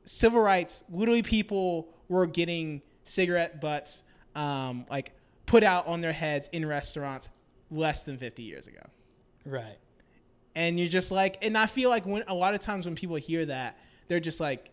civil 0.05 0.41
rights. 0.41 0.85
Literally 0.91 1.23
people 1.23 1.89
were 2.09 2.27
getting 2.27 2.83
cigarette 3.05 3.61
butts 3.61 4.03
um 4.35 4.85
like 4.91 5.13
put 5.47 5.63
out 5.63 5.87
on 5.87 6.01
their 6.01 6.13
heads 6.13 6.49
in 6.53 6.67
restaurants 6.67 7.29
less 7.71 8.05
than 8.05 8.17
50 8.19 8.43
years 8.43 8.67
ago 8.67 8.81
Right. 9.45 9.77
and 10.55 10.79
you're 10.79 10.89
just 10.89 11.11
like 11.13 11.37
and 11.43 11.57
i 11.57 11.67
feel 11.67 11.91
like 11.91 12.07
when 12.07 12.25
a 12.29 12.35
lot 12.35 12.55
of 12.55 12.61
times 12.61 12.87
when 12.87 12.95
people 12.95 13.17
hear 13.17 13.45
that 13.47 13.79
they're 14.09 14.21
just 14.21 14.41
like 14.41 14.71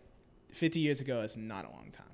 50 0.53 0.79
years 0.79 1.01
ago 1.01 1.21
is 1.21 1.35
not 1.37 1.65
a 1.65 1.69
long 1.69 1.89
time 1.91 2.05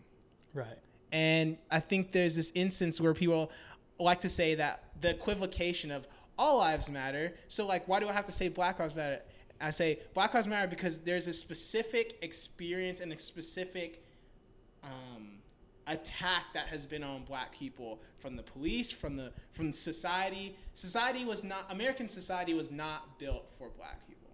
Right. 0.54 0.78
And 1.12 1.58
i 1.72 1.80
think 1.80 2.12
there's 2.12 2.36
this 2.36 2.52
instance 2.56 3.00
where 3.00 3.13
people 3.13 3.52
like 4.00 4.22
to 4.22 4.30
say 4.30 4.56
that 4.56 4.84
the 5.02 5.12
equivocation 5.12 5.91
of 5.91 6.08
all 6.38 6.60
lives 6.60 6.89
matter. 6.89 7.34
So 7.48 7.65
like 7.65 7.88
why 7.88 8.00
do 8.00 8.08
i 8.08 8.13
have 8.13 8.26
to 8.26 8.32
say 8.32 8.48
black 8.48 8.80
lives 8.80 8.96
matter? 8.96 9.22
I 9.60 9.72
say 9.72 10.00
black 10.13 10.34
lives 10.34 10.48
matter 10.48 10.67
because 10.67 11.00
there's 11.00 11.28
a 11.28 11.34
specific 11.34 12.17
experience 12.22 13.00
and 13.00 13.12
a 13.12 13.20
specific 13.20 14.04
um, 14.84 15.39
attack 15.88 16.43
that 16.54 16.67
has 16.67 16.86
been 16.86 17.04
on 17.04 17.24
black 17.24 17.52
people 17.52 18.02
from 18.15 18.36
the 18.36 18.43
police 18.43 18.91
from 18.91 19.15
the 19.15 19.32
from 19.52 19.72
society. 19.72 20.56
Society 20.74 21.26
was 21.26 21.43
not 21.43 21.65
american 21.72 22.08
society 22.08 22.54
was 22.54 22.70
not 22.70 23.17
built 23.20 23.46
for 23.58 23.70
black 23.70 24.08
people. 24.08 24.30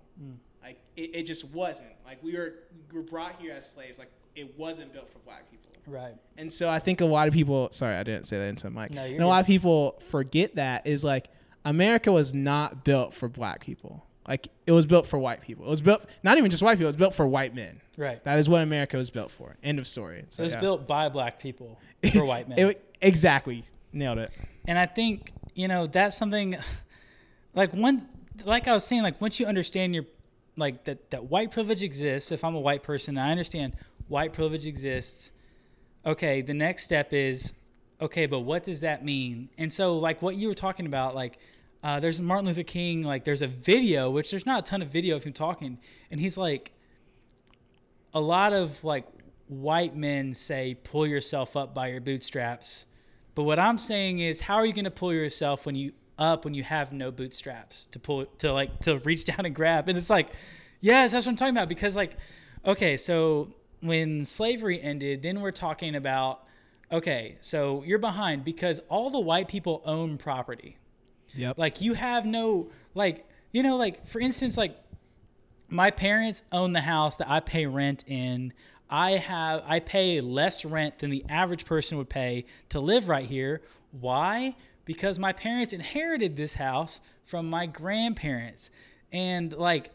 Like 0.62 0.80
it, 0.96 1.12
it 1.14 1.24
just 1.24 1.46
wasn't. 1.46 1.94
Like 2.06 2.22
we 2.22 2.36
were 2.36 2.56
we 2.92 2.98
were 2.98 3.04
brought 3.04 3.40
here 3.40 3.54
as 3.54 3.70
slaves. 3.70 3.98
Like 3.98 4.12
it 4.36 4.58
wasn't 4.58 4.92
built 4.94 5.12
for 5.12 5.20
black 5.20 5.50
people. 5.50 5.60
Right. 5.86 6.16
and 6.38 6.52
so 6.52 6.70
i 6.70 6.80
think 6.80 7.02
a 7.02 7.06
lot 7.06 7.28
of 7.28 7.34
people 7.34 7.68
sorry 7.72 7.98
i 7.98 8.04
didn't 8.04 8.24
say 8.24 8.38
that 8.38 8.46
into 8.46 8.64
the 8.64 8.70
mic. 8.70 8.92
No, 8.92 9.04
you're 9.04 9.16
and 9.16 9.24
a 9.24 9.28
lot 9.28 9.42
of 9.42 9.48
people 9.48 10.02
forget 10.10 10.56
that 10.56 10.88
is 10.88 11.04
like 11.04 11.28
america 11.66 12.10
was 12.10 12.34
not 12.34 12.86
built 12.86 13.14
for 13.14 13.28
black 13.28 13.60
people. 13.62 14.06
Like 14.26 14.48
it 14.66 14.72
was 14.72 14.86
built 14.86 15.06
for 15.08 15.20
white 15.20 15.42
people. 15.42 15.66
It 15.66 15.70
was 15.70 15.82
built 15.82 16.06
not 16.24 16.38
even 16.38 16.50
just 16.50 16.64
white 16.64 16.76
people 16.78 16.86
it 16.86 16.96
was 16.96 16.96
built 16.96 17.14
for 17.14 17.28
white 17.28 17.54
men. 17.54 17.82
Right. 17.98 18.24
that 18.24 18.40
is 18.40 18.48
what 18.48 18.62
america 18.62 18.96
was 18.96 19.10
built 19.10 19.30
for. 19.32 19.58
End 19.62 19.78
of 19.78 19.86
story. 19.88 20.24
So, 20.30 20.44
it 20.44 20.46
was 20.46 20.56
built 20.56 20.88
by 20.88 21.10
black 21.10 21.38
people 21.40 21.78
for 22.14 22.24
white 22.24 22.48
men. 22.48 22.58
It- 22.60 22.96
exactly. 23.02 23.66
Nailed 23.92 24.20
it. 24.20 24.30
And 24.66 24.80
I 24.80 24.86
think 24.86 25.34
you 25.54 25.68
know 25.68 25.86
that's 25.88 26.18
something 26.18 26.56
like 27.54 27.74
one 27.74 28.08
like 28.46 28.70
I 28.70 28.74
was 28.74 28.86
saying 28.86 29.04
like 29.04 29.20
once 29.20 29.38
you 29.40 29.46
understand 29.46 29.94
your 29.94 30.06
like 30.56 30.84
that 30.86 31.10
that 31.12 31.26
white 31.26 31.52
privilege 31.52 31.84
exists 31.84 32.32
if 32.32 32.44
I'm 32.44 32.56
a 32.56 32.60
white 32.60 32.84
person 32.84 33.18
and 33.18 33.28
I 33.28 33.32
understand 33.32 33.74
white 34.14 34.32
privilege 34.32 34.68
exists. 34.68 35.32
Okay 36.06 36.42
the 36.42 36.54
next 36.54 36.84
step 36.84 37.12
is 37.14 37.54
okay 38.00 38.28
but 38.28 38.42
what 38.42 38.64
does 38.64 38.82
that 38.82 39.04
mean? 39.04 39.50
And 39.58 39.74
so 39.74 39.98
like 39.98 40.22
what 40.22 40.36
you 40.36 40.48
were 40.48 40.54
talking 40.54 40.86
about 40.86 41.16
like 41.16 41.40
uh, 41.84 42.00
there's 42.00 42.22
Martin 42.22 42.46
Luther 42.46 42.64
King 42.64 43.02
like 43.02 43.26
there's 43.26 43.42
a 43.42 43.48
video 43.48 44.12
which 44.12 44.30
there's 44.30 44.46
not 44.46 44.60
a 44.60 44.62
ton 44.62 44.84
of 44.84 44.90
video 44.90 45.16
of 45.16 45.24
him 45.24 45.34
talking 45.34 45.80
and 46.12 46.20
he's 46.20 46.38
like 46.38 46.72
a 48.14 48.22
lot 48.22 48.54
of 48.54 48.82
like 48.84 49.08
white 49.48 49.96
men 49.96 50.36
say 50.36 50.76
pull 50.76 51.08
yourself 51.08 51.58
up 51.58 51.74
by 51.74 51.88
your 51.88 52.00
bootstraps. 52.00 52.86
But 53.34 53.44
what 53.44 53.58
i'm 53.58 53.80
saying 53.80 54.20
is 54.20 54.42
how 54.42 54.56
are 54.56 54.66
you 54.66 54.74
going 54.74 54.86
to 54.86 54.92
pull 54.92 55.12
yourself 55.12 55.66
when 55.66 55.74
you 55.74 55.92
up 56.20 56.46
when 56.46 56.54
you 56.54 56.62
have 56.62 56.94
no 56.94 57.10
bootstraps 57.10 57.88
to 57.88 57.98
pull 57.98 58.28
to 58.38 58.54
like 58.54 58.80
to 58.82 59.00
reach 59.00 59.26
down 59.32 59.48
and 59.48 59.56
grab? 59.56 59.90
And 59.90 59.98
it's 59.98 60.12
like 60.12 60.30
yes 60.82 61.14
that's 61.14 61.26
what 61.26 61.32
i'm 61.32 61.36
talking 61.36 61.58
about 61.58 61.68
because 61.68 61.96
like 61.96 62.16
okay 62.64 62.96
so 62.96 63.52
when 63.84 64.26
slavery 64.26 64.82
ended 64.82 65.22
then 65.22 65.42
we're 65.42 65.52
talking 65.52 65.96
about 65.96 66.44
okay 66.92 67.38
so 67.42 67.84
you're 67.86 68.00
behind 68.00 68.44
because 68.44 68.80
all 68.90 69.10
the 69.10 69.20
white 69.20 69.48
people 69.48 69.82
own 69.86 70.18
property 70.18 70.78
yep 71.36 71.58
like 71.58 71.82
you 71.82 71.94
have 71.94 72.26
no 72.26 72.70
like 72.96 73.26
you 73.52 73.62
know 73.62 73.78
like 73.78 74.08
for 74.08 74.20
instance 74.20 74.58
like 74.58 74.78
my 75.70 75.90
parents 75.90 76.44
own 76.52 76.74
the 76.74 76.82
house 76.82 77.16
that 77.16 77.28
I 77.28 77.40
pay 77.40 77.66
rent 77.66 78.04
in. 78.06 78.54
I 78.92 79.12
have 79.14 79.64
I 79.66 79.80
pay 79.80 80.22
less 80.22 80.64
rent 80.64 81.00
than 81.00 81.10
the 81.10 81.26
average 81.28 81.66
person 81.66 81.98
would 81.98 82.10
pay 82.10 82.46
to 82.70 82.80
live 82.80 83.08
right 83.08 83.26
here. 83.26 83.62
Why? 83.90 84.56
because 84.86 85.18
my 85.20 85.34
parents 85.34 85.74
inherited 85.74 86.36
this 86.36 86.56
house 86.56 87.00
from 87.24 87.50
my 87.50 87.66
grandparents. 87.66 88.70
And 89.12 89.54
like 89.54 89.92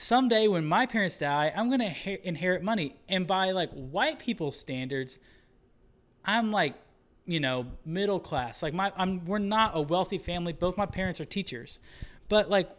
someday 0.00 0.48
when 0.48 0.66
my 0.66 0.86
parents 0.86 1.18
die, 1.18 1.52
I'm 1.54 1.68
going 1.68 1.80
to 1.80 2.26
inherit 2.26 2.62
money. 2.62 2.96
And 3.08 3.26
by 3.26 3.50
like 3.50 3.70
white 3.72 4.18
people's 4.18 4.58
standards, 4.58 5.18
I'm 6.24 6.50
like, 6.50 6.74
you 7.26 7.40
know, 7.40 7.66
middle 7.84 8.18
class. 8.18 8.62
Like 8.62 8.74
my 8.74 8.92
I'm 8.96 9.24
we're 9.24 9.38
not 9.38 9.72
a 9.74 9.80
wealthy 9.80 10.18
family. 10.18 10.52
Both 10.52 10.76
my 10.76 10.86
parents 10.86 11.20
are 11.20 11.24
teachers. 11.24 11.78
But 12.28 12.50
like 12.50 12.70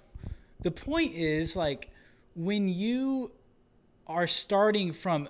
the 0.62 0.72
point 0.72 1.14
is 1.14 1.56
like 1.56 1.90
when 2.36 2.68
you 2.68 3.32
are 4.08 4.28
starting 4.28 4.92
from 4.92 5.30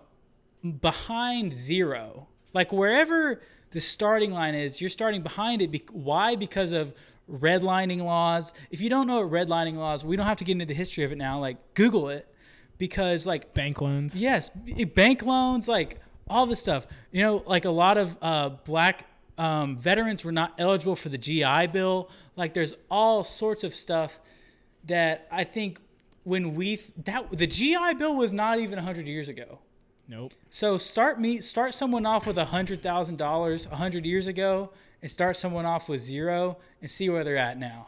behind 0.80 1.54
zero, 1.54 2.28
like 2.54 2.72
wherever 2.72 3.42
the 3.72 3.82
starting 3.82 4.32
line 4.32 4.56
is, 4.56 4.82
you're 4.82 4.90
starting 4.90 5.22
behind 5.22 5.62
it. 5.62 5.72
Be- 5.72 5.86
why? 5.92 6.36
Because 6.36 6.72
of 6.72 6.94
redlining 7.30 8.04
laws. 8.04 8.54
If 8.70 8.82
you 8.82 8.90
don't 8.90 9.08
know 9.08 9.26
what 9.26 9.32
redlining 9.32 9.76
laws, 9.76 10.06
we 10.06 10.16
don't 10.16 10.26
have 10.26 10.38
to 10.38 10.44
get 10.44 10.54
into 10.54 10.66
the 10.66 10.74
history 10.74 11.04
of 11.04 11.12
it 11.12 11.18
now. 11.18 11.40
Like 11.40 11.74
Google 11.74 12.10
it, 12.10 12.28
because 12.78 13.26
like 13.26 13.54
bank 13.54 13.82
loans. 13.82 14.16
Yes, 14.16 14.50
bank 14.96 15.24
loans, 15.24 15.68
like 15.68 16.00
all 16.28 16.46
this 16.46 16.60
stuff. 16.60 16.88
You 17.12 17.22
know, 17.22 17.44
like 17.46 17.66
a 17.66 17.72
lot 17.72 17.98
of 17.98 18.18
uh, 18.22 18.50
black 18.50 19.06
um, 19.38 19.78
veterans 19.78 20.24
were 20.24 20.32
not 20.32 20.54
eligible 20.58 20.96
for 20.96 21.10
the 21.10 21.18
GI 21.18 21.68
Bill. 21.68 22.10
Like 22.36 22.54
there's 22.54 22.74
all 22.90 23.24
sorts 23.24 23.64
of 23.64 23.76
stuff 23.76 24.20
that 24.86 25.28
I 25.32 25.44
think 25.44 25.80
when 26.24 26.56
we 26.56 26.82
that 27.06 27.32
the 27.32 27.48
GI 27.48 27.96
Bill 27.98 28.16
was 28.16 28.34
not 28.34 28.60
even 28.60 28.80
hundred 28.80 29.08
years 29.08 29.30
ago. 29.30 29.60
Nope. 30.08 30.34
So 30.50 30.78
start 30.78 31.20
me 31.20 31.40
start 31.40 31.74
someone 31.74 32.06
off 32.06 32.28
with 32.28 32.38
a 32.38 32.46
hundred 32.46 32.82
thousand 32.82 33.18
dollars 33.18 33.68
a 33.72 33.76
hundred 33.76 34.06
years 34.06 34.28
ago, 34.28 34.72
and 35.02 35.10
start 35.10 35.38
someone 35.38 35.66
off 35.66 35.90
with 35.90 36.02
zero, 36.02 36.58
and 36.82 36.90
see 36.90 37.10
where 37.10 37.24
they're 37.24 37.38
at 37.38 37.58
now. 37.58 37.88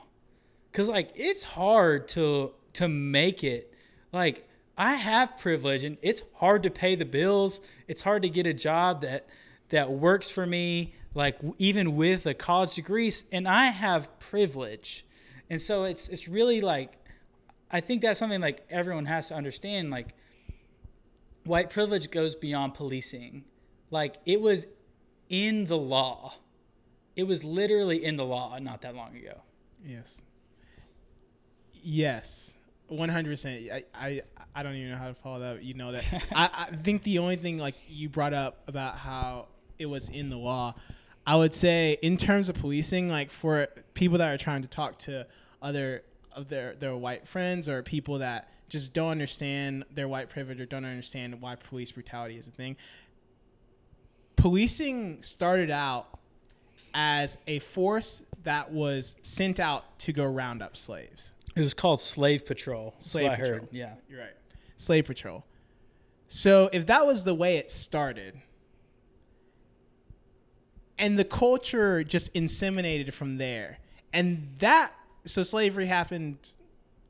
Cause 0.71 0.89
like 0.89 1.11
it's 1.15 1.43
hard 1.43 2.07
to 2.09 2.53
to 2.73 2.87
make 2.87 3.43
it. 3.43 3.73
Like 4.11 4.47
I 4.77 4.95
have 4.95 5.37
privilege, 5.37 5.83
and 5.83 5.97
it's 6.01 6.23
hard 6.35 6.63
to 6.63 6.71
pay 6.71 6.95
the 6.95 7.05
bills. 7.05 7.59
It's 7.87 8.01
hard 8.01 8.23
to 8.23 8.29
get 8.29 8.47
a 8.47 8.53
job 8.53 9.01
that 9.01 9.27
that 9.69 9.91
works 9.91 10.29
for 10.29 10.45
me. 10.45 10.95
Like 11.13 11.37
even 11.59 11.95
with 11.95 12.25
a 12.25 12.33
college 12.33 12.73
degree, 12.73 13.11
and 13.31 13.47
I 13.47 13.65
have 13.65 14.19
privilege, 14.19 15.05
and 15.49 15.61
so 15.61 15.83
it's 15.83 16.07
it's 16.09 16.27
really 16.27 16.59
like 16.59 16.93
I 17.69 17.81
think 17.81 18.01
that's 18.01 18.19
something 18.19 18.41
like 18.41 18.65
everyone 18.69 19.05
has 19.05 19.27
to 19.27 19.35
understand. 19.35 19.91
Like 19.91 20.15
white 21.43 21.69
privilege 21.69 22.09
goes 22.11 22.35
beyond 22.35 22.73
policing. 22.73 23.43
Like 23.91 24.17
it 24.25 24.41
was 24.41 24.65
in 25.29 25.65
the 25.65 25.77
law. 25.77 26.35
It 27.15 27.23
was 27.23 27.43
literally 27.43 28.03
in 28.03 28.17
the 28.17 28.25
law 28.25 28.57
not 28.59 28.81
that 28.81 28.95
long 28.95 29.15
ago. 29.15 29.41
Yes. 29.85 30.21
Yes. 31.73 32.53
One 32.87 33.09
hundred 33.09 33.31
percent. 33.31 33.69
I, 33.71 33.83
I 33.93 34.21
I 34.55 34.63
don't 34.63 34.75
even 34.75 34.91
know 34.91 34.97
how 34.97 35.07
to 35.07 35.13
follow 35.15 35.39
that. 35.39 35.63
You 35.63 35.73
know 35.73 35.91
that. 35.91 36.05
I, 36.35 36.67
I 36.71 36.75
think 36.75 37.03
the 37.03 37.19
only 37.19 37.35
thing 37.35 37.57
like 37.57 37.75
you 37.89 38.09
brought 38.09 38.33
up 38.33 38.63
about 38.67 38.97
how 38.97 39.47
it 39.79 39.85
was 39.85 40.09
in 40.09 40.29
the 40.29 40.37
law, 40.37 40.75
I 41.25 41.35
would 41.35 41.55
say 41.55 41.97
in 42.01 42.17
terms 42.17 42.49
of 42.49 42.55
policing, 42.55 43.09
like 43.09 43.31
for 43.31 43.67
people 43.93 44.17
that 44.19 44.33
are 44.33 44.37
trying 44.37 44.61
to 44.61 44.67
talk 44.67 44.99
to 44.99 45.27
other 45.61 46.03
of 46.31 46.49
their 46.49 46.75
their 46.75 46.95
white 46.95 47.27
friends 47.27 47.69
or 47.69 47.83
people 47.83 48.19
that 48.19 48.49
just 48.69 48.93
don't 48.93 49.09
understand 49.11 49.85
their 49.93 50.07
white 50.07 50.29
privilege 50.29 50.59
or 50.59 50.65
don't 50.65 50.85
understand 50.85 51.39
why 51.41 51.55
police 51.55 51.91
brutality 51.91 52.37
is 52.37 52.47
a 52.47 52.51
thing. 52.51 52.75
Policing 54.35 55.21
started 55.21 55.69
out 55.69 56.07
as 56.93 57.37
a 57.47 57.59
force 57.59 58.21
that 58.43 58.71
was 58.71 59.15
sent 59.23 59.59
out 59.59 59.97
to 59.99 60.13
go 60.13 60.25
round 60.25 60.61
up 60.61 60.75
slaves. 60.77 61.33
It 61.55 61.61
was 61.61 61.73
called 61.73 61.99
slave 62.01 62.45
patrol. 62.45 62.93
Slave 62.99 63.31
I 63.31 63.35
patrol. 63.35 63.51
heard. 63.59 63.67
Yeah. 63.71 63.93
You're 64.09 64.19
right. 64.19 64.33
Slave 64.77 65.05
patrol. 65.05 65.45
So 66.27 66.69
if 66.73 66.85
that 66.87 67.05
was 67.05 67.23
the 67.23 67.33
way 67.35 67.57
it 67.57 67.71
started, 67.71 68.41
and 70.97 71.17
the 71.17 71.23
culture 71.25 72.03
just 72.03 72.33
inseminated 72.33 73.13
from 73.13 73.37
there, 73.37 73.79
and 74.11 74.47
that 74.59 74.93
so 75.25 75.43
slavery 75.43 75.87
happened 75.87 76.51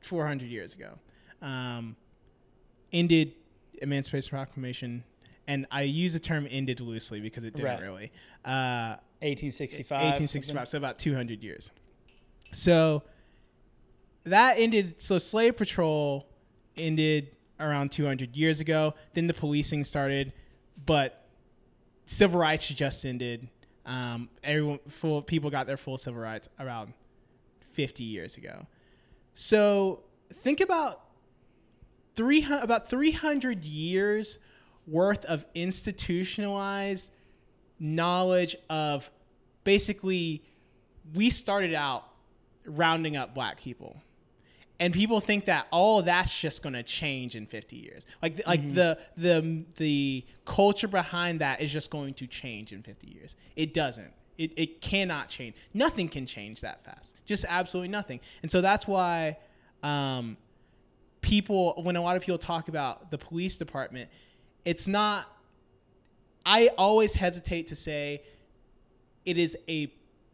400 0.02 0.48
years 0.48 0.74
ago 0.74 0.90
um, 1.42 1.96
ended 2.92 3.32
Emancipation 3.82 4.30
Proclamation, 4.30 5.04
and 5.46 5.66
I 5.70 5.82
use 5.82 6.12
the 6.12 6.18
term 6.20 6.46
ended 6.50 6.80
loosely 6.80 7.20
because 7.20 7.44
it 7.44 7.54
didn't 7.54 7.66
Right. 7.68 7.80
really. 7.82 8.12
Uh, 8.44 8.96
1865. 9.24 9.96
1865, 9.96 10.68
so 10.68 10.78
about 10.78 10.98
200 10.98 11.42
years. 11.42 11.70
So 12.52 13.02
that 14.24 14.58
ended, 14.58 14.96
so 14.98 15.18
slave 15.18 15.56
patrol 15.56 16.26
ended 16.76 17.30
around 17.58 17.90
200 17.90 18.36
years 18.36 18.60
ago. 18.60 18.94
Then 19.14 19.26
the 19.26 19.34
policing 19.34 19.84
started, 19.84 20.32
but 20.84 21.26
civil 22.06 22.38
rights 22.38 22.68
just 22.68 23.06
ended. 23.06 23.48
Um, 23.86 24.28
everyone, 24.42 24.78
full 24.88 25.22
people 25.22 25.50
got 25.50 25.66
their 25.66 25.76
full 25.76 25.98
civil 25.98 26.20
rights 26.20 26.48
around 26.60 26.92
50 27.72 28.04
years 28.04 28.36
ago. 28.36 28.66
So 29.34 30.04
think 30.42 30.60
about 30.60 31.00
300 32.16 32.62
about 32.62 32.88
300 32.88 33.64
years 33.64 34.38
worth 34.86 35.24
of 35.24 35.44
institutionalized 35.54 37.10
knowledge 37.84 38.56
of 38.70 39.08
basically 39.62 40.42
we 41.14 41.28
started 41.28 41.74
out 41.74 42.04
rounding 42.64 43.16
up 43.16 43.34
black 43.34 43.58
people. 43.58 43.96
And 44.80 44.92
people 44.92 45.20
think 45.20 45.44
that 45.44 45.68
all 45.70 46.00
of 46.00 46.06
that's 46.06 46.36
just 46.36 46.62
going 46.62 46.72
to 46.72 46.82
change 46.82 47.36
in 47.36 47.46
50 47.46 47.76
years. 47.76 48.06
Like 48.20 48.42
like 48.46 48.74
the 48.74 48.98
the 49.16 49.64
the 49.76 50.24
culture 50.44 50.88
behind 50.88 51.40
that 51.40 51.60
is 51.60 51.70
just 51.70 51.90
going 51.90 52.14
to 52.14 52.26
change 52.26 52.72
in 52.72 52.82
50 52.82 53.06
years. 53.06 53.36
It 53.54 53.72
doesn't. 53.72 54.12
It, 54.36 54.52
it 54.56 54.80
cannot 54.80 55.28
change. 55.28 55.54
Nothing 55.74 56.08
can 56.08 56.26
change 56.26 56.62
that 56.62 56.84
fast. 56.84 57.14
Just 57.24 57.44
absolutely 57.48 57.88
nothing. 57.88 58.18
And 58.42 58.50
so 58.50 58.60
that's 58.60 58.88
why 58.88 59.36
um, 59.84 60.36
people 61.20 61.80
when 61.82 61.94
a 61.94 62.02
lot 62.02 62.16
of 62.16 62.22
people 62.22 62.38
talk 62.38 62.68
about 62.68 63.12
the 63.12 63.18
police 63.18 63.56
department 63.56 64.10
it's 64.64 64.88
not 64.88 65.26
i 66.46 66.68
always 66.78 67.14
hesitate 67.14 67.66
to 67.68 67.76
say 67.76 68.22
it 69.24 69.38
is 69.38 69.56
a 69.68 69.86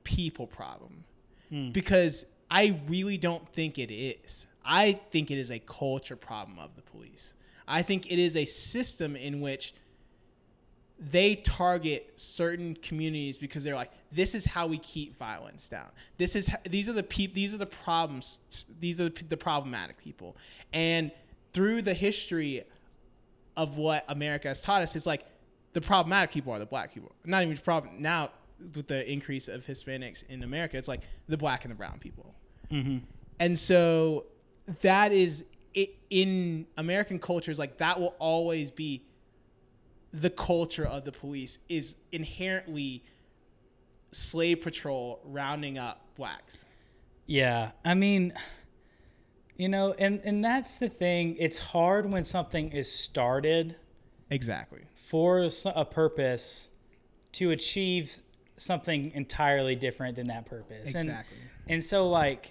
people 0.04 0.46
problem 0.46 1.04
hmm. 1.48 1.70
because 1.70 2.26
i 2.50 2.80
really 2.88 3.18
don't 3.18 3.46
think 3.48 3.78
it 3.78 3.92
is. 3.92 4.46
I 4.64 5.00
think 5.10 5.30
it 5.30 5.38
is 5.38 5.50
a 5.50 5.58
culture 5.58 6.16
problem 6.16 6.58
of 6.58 6.76
the 6.76 6.82
police. 6.82 7.34
I 7.66 7.82
think 7.82 8.10
it 8.10 8.18
is 8.18 8.36
a 8.36 8.44
system 8.44 9.16
in 9.16 9.40
which 9.40 9.74
they 10.98 11.36
target 11.36 12.12
certain 12.16 12.76
communities 12.76 13.38
because 13.38 13.64
they're 13.64 13.74
like 13.74 13.90
this 14.12 14.34
is 14.34 14.44
how 14.44 14.66
we 14.66 14.78
keep 14.78 15.16
violence 15.18 15.68
down. 15.68 15.86
This 16.18 16.36
is 16.36 16.50
these 16.68 16.88
are 16.88 16.92
the 16.92 17.02
peop, 17.02 17.32
these 17.32 17.54
are 17.54 17.58
the 17.58 17.66
problems 17.66 18.40
these 18.80 19.00
are 19.00 19.08
the, 19.08 19.24
the 19.28 19.36
problematic 19.36 19.98
people. 19.98 20.36
And 20.72 21.10
through 21.52 21.82
the 21.82 21.94
history 21.94 22.64
of 23.56 23.76
what 23.76 24.04
america 24.08 24.46
has 24.46 24.60
taught 24.60 24.80
us 24.80 24.94
it's 24.94 25.06
like 25.06 25.24
the 25.72 25.80
problematic 25.80 26.30
people 26.30 26.52
are 26.52 26.58
the 26.58 26.66
black 26.66 26.92
people 26.92 27.12
not 27.24 27.42
even 27.42 27.56
problem 27.56 28.00
now 28.00 28.30
with 28.74 28.88
the 28.88 29.10
increase 29.10 29.48
of 29.48 29.64
hispanics 29.64 30.24
in 30.28 30.42
america 30.42 30.76
it's 30.76 30.88
like 30.88 31.00
the 31.28 31.36
black 31.36 31.64
and 31.64 31.72
the 31.72 31.76
brown 31.76 31.98
people 31.98 32.34
mm-hmm. 32.70 32.98
and 33.38 33.58
so 33.58 34.26
that 34.82 35.12
is 35.12 35.44
it 35.74 35.96
in 36.10 36.66
american 36.76 37.18
cultures 37.18 37.58
like 37.58 37.78
that 37.78 37.98
will 37.98 38.14
always 38.18 38.70
be 38.70 39.02
the 40.12 40.30
culture 40.30 40.84
of 40.84 41.04
the 41.04 41.12
police 41.12 41.58
is 41.68 41.96
inherently 42.12 43.04
slave 44.12 44.60
patrol 44.60 45.20
rounding 45.24 45.78
up 45.78 46.04
blacks. 46.16 46.64
Yeah, 47.26 47.70
I 47.84 47.94
mean, 47.94 48.32
you 49.56 49.68
know, 49.68 49.94
and 49.98 50.20
and 50.24 50.44
that's 50.44 50.78
the 50.78 50.88
thing. 50.88 51.36
It's 51.38 51.58
hard 51.58 52.10
when 52.10 52.24
something 52.24 52.72
is 52.72 52.92
started 52.92 53.76
Exactly. 54.30 54.80
for 54.94 55.48
a 55.66 55.84
purpose 55.84 56.70
to 57.32 57.50
achieve 57.50 58.20
something 58.56 59.10
entirely 59.14 59.74
different 59.74 60.16
than 60.16 60.28
that 60.28 60.46
purpose. 60.46 60.94
And- 60.94 61.08
Exactly. 61.08 61.36
And, 61.68 61.84
so, 61.84 62.08
like, 62.08 62.50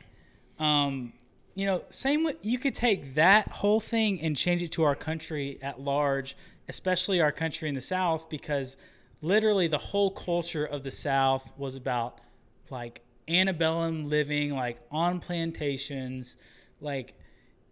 um, 0.60 1.14
you 1.56 1.66
know, 1.66 1.84
same 1.90 2.24
with 2.24 2.38
you 2.42 2.58
could 2.58 2.76
take 2.76 3.16
that 3.16 3.48
whole 3.50 3.80
thing 3.82 4.22
and 4.22 4.36
change 4.38 4.62
it 4.62 4.72
to 4.74 4.84
our 4.84 4.96
country 4.96 5.58
at 5.62 5.80
large, 5.82 6.38
especially 6.70 7.20
our 7.20 7.32
country 7.32 7.68
in 7.68 7.76
the 7.76 7.82
South, 7.82 8.30
because 8.30 8.78
literally 9.22 9.68
the 9.68 9.78
whole 9.78 10.12
culture 10.12 10.64
of 10.66 10.84
the 10.84 10.92
South 10.92 11.52
was 11.58 11.76
about 11.76 12.22
like 12.70 13.02
antebellum 13.28 14.08
living, 14.10 14.56
like 14.56 14.80
on 14.92 15.20
plantations, 15.20 16.38
like, 16.80 17.14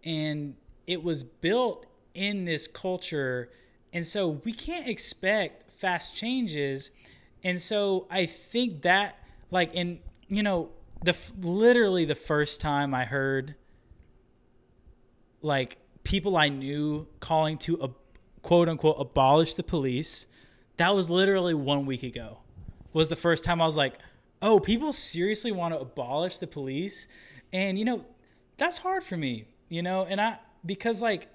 and 0.04 0.54
it 0.86 1.02
was 1.02 1.22
built 1.24 1.86
in 2.14 2.44
this 2.44 2.66
culture. 2.66 3.50
And 3.92 4.06
so 4.06 4.40
we 4.44 4.52
can't 4.52 4.88
expect 4.88 5.70
fast 5.72 6.14
changes. 6.14 6.90
And 7.44 7.60
so 7.60 8.06
I 8.10 8.26
think 8.26 8.82
that, 8.82 9.18
like, 9.50 9.74
in 9.74 10.00
you 10.28 10.42
know, 10.42 10.70
the 11.02 11.16
literally 11.40 12.04
the 12.04 12.14
first 12.14 12.60
time 12.60 12.94
I 12.94 13.04
heard 13.04 13.54
like 15.40 15.78
people 16.04 16.36
I 16.36 16.48
knew 16.48 17.06
calling 17.20 17.58
to 17.58 17.78
a 17.82 17.90
quote 18.42 18.68
unquote 18.68 18.96
abolish 18.98 19.54
the 19.54 19.62
police, 19.62 20.26
that 20.76 20.94
was 20.94 21.10
literally 21.10 21.54
one 21.54 21.86
week 21.86 22.02
ago. 22.02 22.38
Was 22.92 23.08
the 23.08 23.16
first 23.16 23.44
time 23.44 23.60
I 23.60 23.66
was 23.66 23.76
like, 23.76 23.94
oh, 24.42 24.58
people 24.60 24.92
seriously 24.92 25.52
want 25.52 25.74
to 25.74 25.80
abolish 25.80 26.38
the 26.38 26.46
police, 26.46 27.06
and 27.52 27.78
you 27.78 27.84
know, 27.84 28.04
that's 28.56 28.78
hard 28.78 29.04
for 29.04 29.16
me, 29.16 29.44
you 29.68 29.82
know, 29.82 30.06
and 30.08 30.20
I 30.20 30.38
because 30.64 31.00
like 31.00 31.28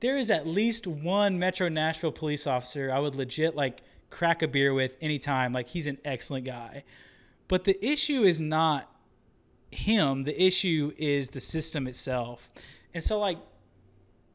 there 0.00 0.16
is 0.16 0.30
at 0.30 0.46
least 0.46 0.86
one 0.86 1.38
Metro 1.38 1.68
Nashville 1.68 2.12
police 2.12 2.46
officer 2.46 2.90
I 2.92 2.98
would 2.98 3.14
legit 3.14 3.54
like 3.54 3.82
crack 4.08 4.42
a 4.42 4.48
beer 4.48 4.74
with 4.74 4.96
anytime. 5.00 5.52
Like 5.52 5.68
he's 5.68 5.86
an 5.86 5.98
excellent 6.04 6.44
guy. 6.44 6.84
But 7.48 7.64
the 7.64 7.84
issue 7.84 8.22
is 8.22 8.40
not 8.40 8.90
him, 9.70 10.24
the 10.24 10.42
issue 10.42 10.92
is 10.96 11.28
the 11.30 11.40
system 11.40 11.86
itself. 11.86 12.48
And 12.94 13.02
so 13.02 13.18
like, 13.18 13.38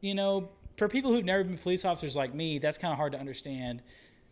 you 0.01 0.15
know, 0.15 0.49
for 0.77 0.87
people 0.87 1.11
who've 1.11 1.25
never 1.25 1.43
been 1.43 1.57
police 1.57 1.85
officers 1.85 2.15
like 2.15 2.33
me, 2.33 2.59
that's 2.59 2.77
kind 2.77 2.91
of 2.91 2.97
hard 2.97 3.13
to 3.13 3.19
understand. 3.19 3.81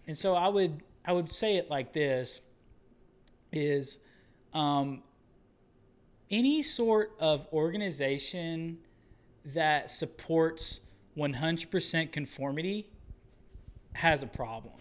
And 0.07 0.17
so 0.17 0.33
I 0.35 0.47
would 0.47 0.81
I 1.05 1.13
would 1.13 1.31
say 1.31 1.57
it 1.57 1.69
like 1.69 1.93
this 1.93 2.41
is 3.51 3.99
um, 4.53 5.03
any 6.31 6.63
sort 6.63 7.11
of 7.19 7.47
organization 7.51 8.77
that 9.45 9.91
supports 9.91 10.79
100% 11.17 12.11
conformity 12.11 12.87
has 13.93 14.23
a 14.23 14.27
problem. 14.27 14.73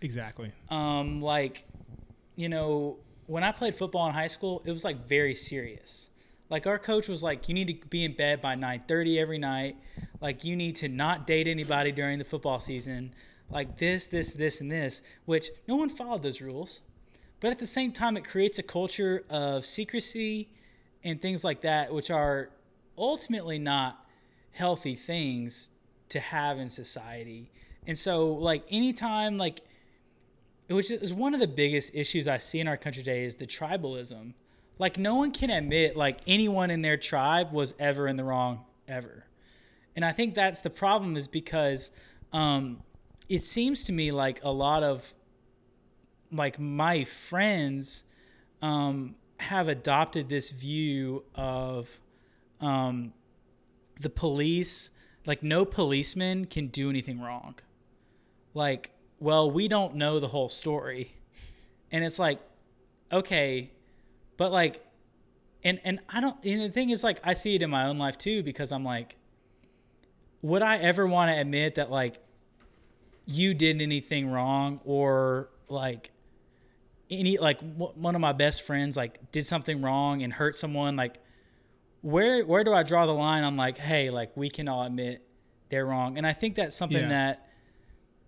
Exactly. 0.00 0.52
Um, 0.68 1.20
like, 1.20 1.64
you 2.34 2.48
know, 2.48 2.98
when 3.26 3.42
I 3.42 3.52
played 3.52 3.76
football 3.76 4.06
in 4.08 4.14
high 4.14 4.26
school, 4.26 4.62
it 4.64 4.70
was 4.70 4.84
like 4.84 5.08
very 5.08 5.34
serious. 5.34 6.10
Like 6.48 6.66
our 6.66 6.78
coach 6.78 7.08
was 7.08 7.22
like, 7.22 7.48
you 7.48 7.54
need 7.54 7.68
to 7.68 7.88
be 7.88 8.04
in 8.04 8.14
bed 8.14 8.40
by 8.40 8.54
9:30 8.54 9.18
every 9.18 9.38
night. 9.38 9.76
Like 10.20 10.44
you 10.44 10.56
need 10.56 10.76
to 10.76 10.88
not 10.88 11.26
date 11.26 11.48
anybody 11.48 11.92
during 11.92 12.18
the 12.18 12.24
football 12.24 12.58
season. 12.58 13.14
Like 13.50 13.78
this, 13.78 14.06
this, 14.06 14.32
this, 14.32 14.60
and 14.60 14.70
this. 14.70 15.02
Which 15.24 15.50
no 15.66 15.76
one 15.76 15.88
followed 15.88 16.22
those 16.22 16.40
rules, 16.40 16.82
but 17.40 17.50
at 17.50 17.58
the 17.58 17.66
same 17.66 17.92
time, 17.92 18.16
it 18.16 18.24
creates 18.24 18.58
a 18.58 18.62
culture 18.62 19.24
of 19.28 19.66
secrecy 19.66 20.48
and 21.04 21.20
things 21.20 21.42
like 21.44 21.62
that, 21.62 21.92
which 21.92 22.10
are 22.10 22.50
ultimately 22.96 23.58
not 23.58 24.04
healthy 24.52 24.94
things 24.94 25.70
to 26.10 26.20
have 26.20 26.58
in 26.58 26.68
society. 26.68 27.50
And 27.86 27.96
so, 27.96 28.32
like 28.32 28.64
anytime, 28.70 29.38
like 29.38 29.60
which 30.68 30.90
is 30.90 31.12
one 31.12 31.32
of 31.34 31.40
the 31.40 31.46
biggest 31.46 31.94
issues 31.94 32.26
I 32.26 32.38
see 32.38 32.58
in 32.58 32.66
our 32.66 32.76
country 32.76 33.02
today 33.02 33.24
is 33.24 33.36
the 33.36 33.46
tribalism. 33.46 34.34
Like 34.78 34.98
no 34.98 35.14
one 35.14 35.30
can 35.30 35.50
admit 35.50 35.96
like 35.96 36.18
anyone 36.26 36.70
in 36.70 36.82
their 36.82 36.96
tribe 36.96 37.52
was 37.52 37.74
ever 37.78 38.08
in 38.08 38.16
the 38.16 38.24
wrong 38.24 38.64
ever, 38.88 39.24
and 39.94 40.04
I 40.04 40.12
think 40.12 40.34
that's 40.34 40.60
the 40.60 40.70
problem 40.70 41.16
is 41.16 41.28
because 41.28 41.90
um, 42.32 42.82
it 43.28 43.42
seems 43.42 43.84
to 43.84 43.92
me 43.92 44.12
like 44.12 44.40
a 44.42 44.50
lot 44.50 44.82
of 44.82 45.12
like 46.32 46.58
my 46.58 47.04
friends 47.04 48.04
um, 48.60 49.14
have 49.38 49.68
adopted 49.68 50.28
this 50.28 50.50
view 50.50 51.24
of 51.34 51.88
um, 52.60 53.12
the 54.00 54.10
police 54.10 54.90
like 55.26 55.42
no 55.42 55.64
policeman 55.64 56.46
can 56.46 56.68
do 56.68 56.88
anything 56.88 57.20
wrong. 57.20 57.56
Like 58.54 58.90
well 59.18 59.50
we 59.50 59.68
don't 59.68 59.94
know 59.94 60.20
the 60.20 60.28
whole 60.28 60.48
story. 60.48 61.12
And 61.90 62.04
it's 62.04 62.18
like 62.18 62.40
okay 63.12 63.70
but 64.36 64.50
like 64.50 64.84
and 65.62 65.80
and 65.84 66.00
i 66.08 66.20
don't 66.20 66.44
and 66.44 66.60
the 66.60 66.68
thing 66.68 66.90
is 66.90 67.04
like 67.04 67.20
i 67.22 67.32
see 67.32 67.54
it 67.54 67.62
in 67.62 67.70
my 67.70 67.86
own 67.86 67.98
life 67.98 68.18
too 68.18 68.42
because 68.42 68.72
i'm 68.72 68.82
like 68.84 69.16
would 70.42 70.60
i 70.60 70.76
ever 70.78 71.06
want 71.06 71.30
to 71.30 71.40
admit 71.40 71.76
that 71.76 71.88
like 71.88 72.16
you 73.26 73.54
did 73.54 73.80
anything 73.80 74.28
wrong 74.28 74.80
or 74.84 75.50
like 75.68 76.10
any 77.10 77.38
like 77.38 77.58
w- 77.60 77.92
one 77.94 78.14
of 78.14 78.20
my 78.20 78.32
best 78.32 78.62
friends 78.62 78.96
like 78.96 79.32
did 79.32 79.46
something 79.46 79.82
wrong 79.82 80.22
and 80.22 80.32
hurt 80.32 80.56
someone? 80.56 80.96
Like 80.96 81.18
where 82.06 82.44
where 82.44 82.62
do 82.62 82.72
I 82.72 82.82
draw 82.84 83.04
the 83.06 83.12
line? 83.12 83.42
On 83.42 83.56
like 83.56 83.78
hey 83.78 84.10
like 84.10 84.36
we 84.36 84.48
can 84.48 84.68
all 84.68 84.84
admit 84.84 85.22
they're 85.70 85.84
wrong. 85.86 86.16
And 86.18 86.26
I 86.26 86.32
think 86.32 86.54
that's 86.54 86.76
something 86.76 87.02
Yeah. 87.02 87.08
that 87.08 87.48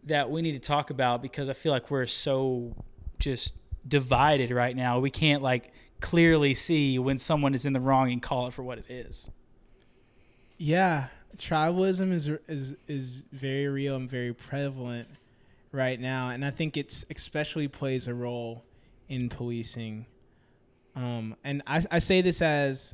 that 0.05 0.31
we 0.31 0.43
need 0.43 0.53
to 0.53 0.59
talk 0.59 0.91
about 0.91 1.22
because 1.22 1.49
I 1.49 1.53
feel 1.53 1.70
like 1.72 1.91
we're 1.91 2.07
so 2.07 2.74
just 3.18 3.53
divided 3.87 4.51
right 4.51 4.74
now. 4.74 4.99
We 4.99 5.11
can't 5.11 5.43
like 5.43 5.72
clearly 6.01 6.55
see 6.55 6.99
when 6.99 7.18
someone 7.18 7.55
is 7.55 7.64
in 7.66 7.72
the 7.72 7.81
wrong 7.81 8.11
and 8.11 8.20
call 8.22 8.49
it 8.49 8.53
for 8.55 8.62
what 8.62 8.79
it 8.79 8.87
is. 8.89 9.31
Yeah, 10.57 11.07
tribalism 11.37 12.12
is 12.12 12.29
is 12.49 12.74
is 12.89 13.22
very 13.33 13.68
real 13.68 13.95
and 13.97 14.11
very 14.11 14.35
prevalent 14.35 15.09
right 15.70 16.01
now, 16.01 16.31
and 16.31 16.45
I 16.45 16.51
think 16.51 16.76
it's 16.76 17.05
especially 17.14 17.68
plays 17.68 18.09
a 18.09 18.14
role 18.14 18.64
in 19.09 19.29
policing. 19.29 20.07
Um, 20.97 21.37
and 21.45 21.62
I, 21.66 21.85
I 21.93 21.99
say 22.01 22.22
this 22.22 22.43
as 22.43 22.93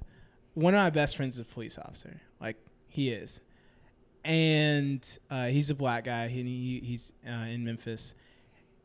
one 0.55 0.75
of 0.75 0.79
my 0.79 0.91
best 0.91 1.17
friends 1.17 1.35
is 1.35 1.41
a 1.41 1.45
police 1.45 1.79
officer, 1.79 2.21
like 2.41 2.57
he 2.89 3.11
is, 3.11 3.41
and 4.25 5.19
uh, 5.31 5.47
he's 5.47 5.71
a 5.71 5.75
black 5.75 6.05
guy. 6.05 6.29
He, 6.29 6.43
he 6.43 6.81
he's 6.85 7.13
uh, 7.29 7.33
in 7.33 7.65
Memphis, 7.65 8.15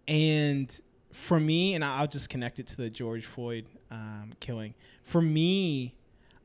and 0.07 0.80
for 1.11 1.39
me, 1.39 1.76
and 1.76 1.84
I'll 1.84 2.07
just 2.07 2.30
connect 2.30 2.59
it 2.59 2.67
to 2.67 2.78
the 2.78 2.89
George 2.89 3.26
Floyd 3.26 3.65
um, 3.91 4.34
killing. 4.39 4.74
For 5.03 5.22
me, 5.22 5.95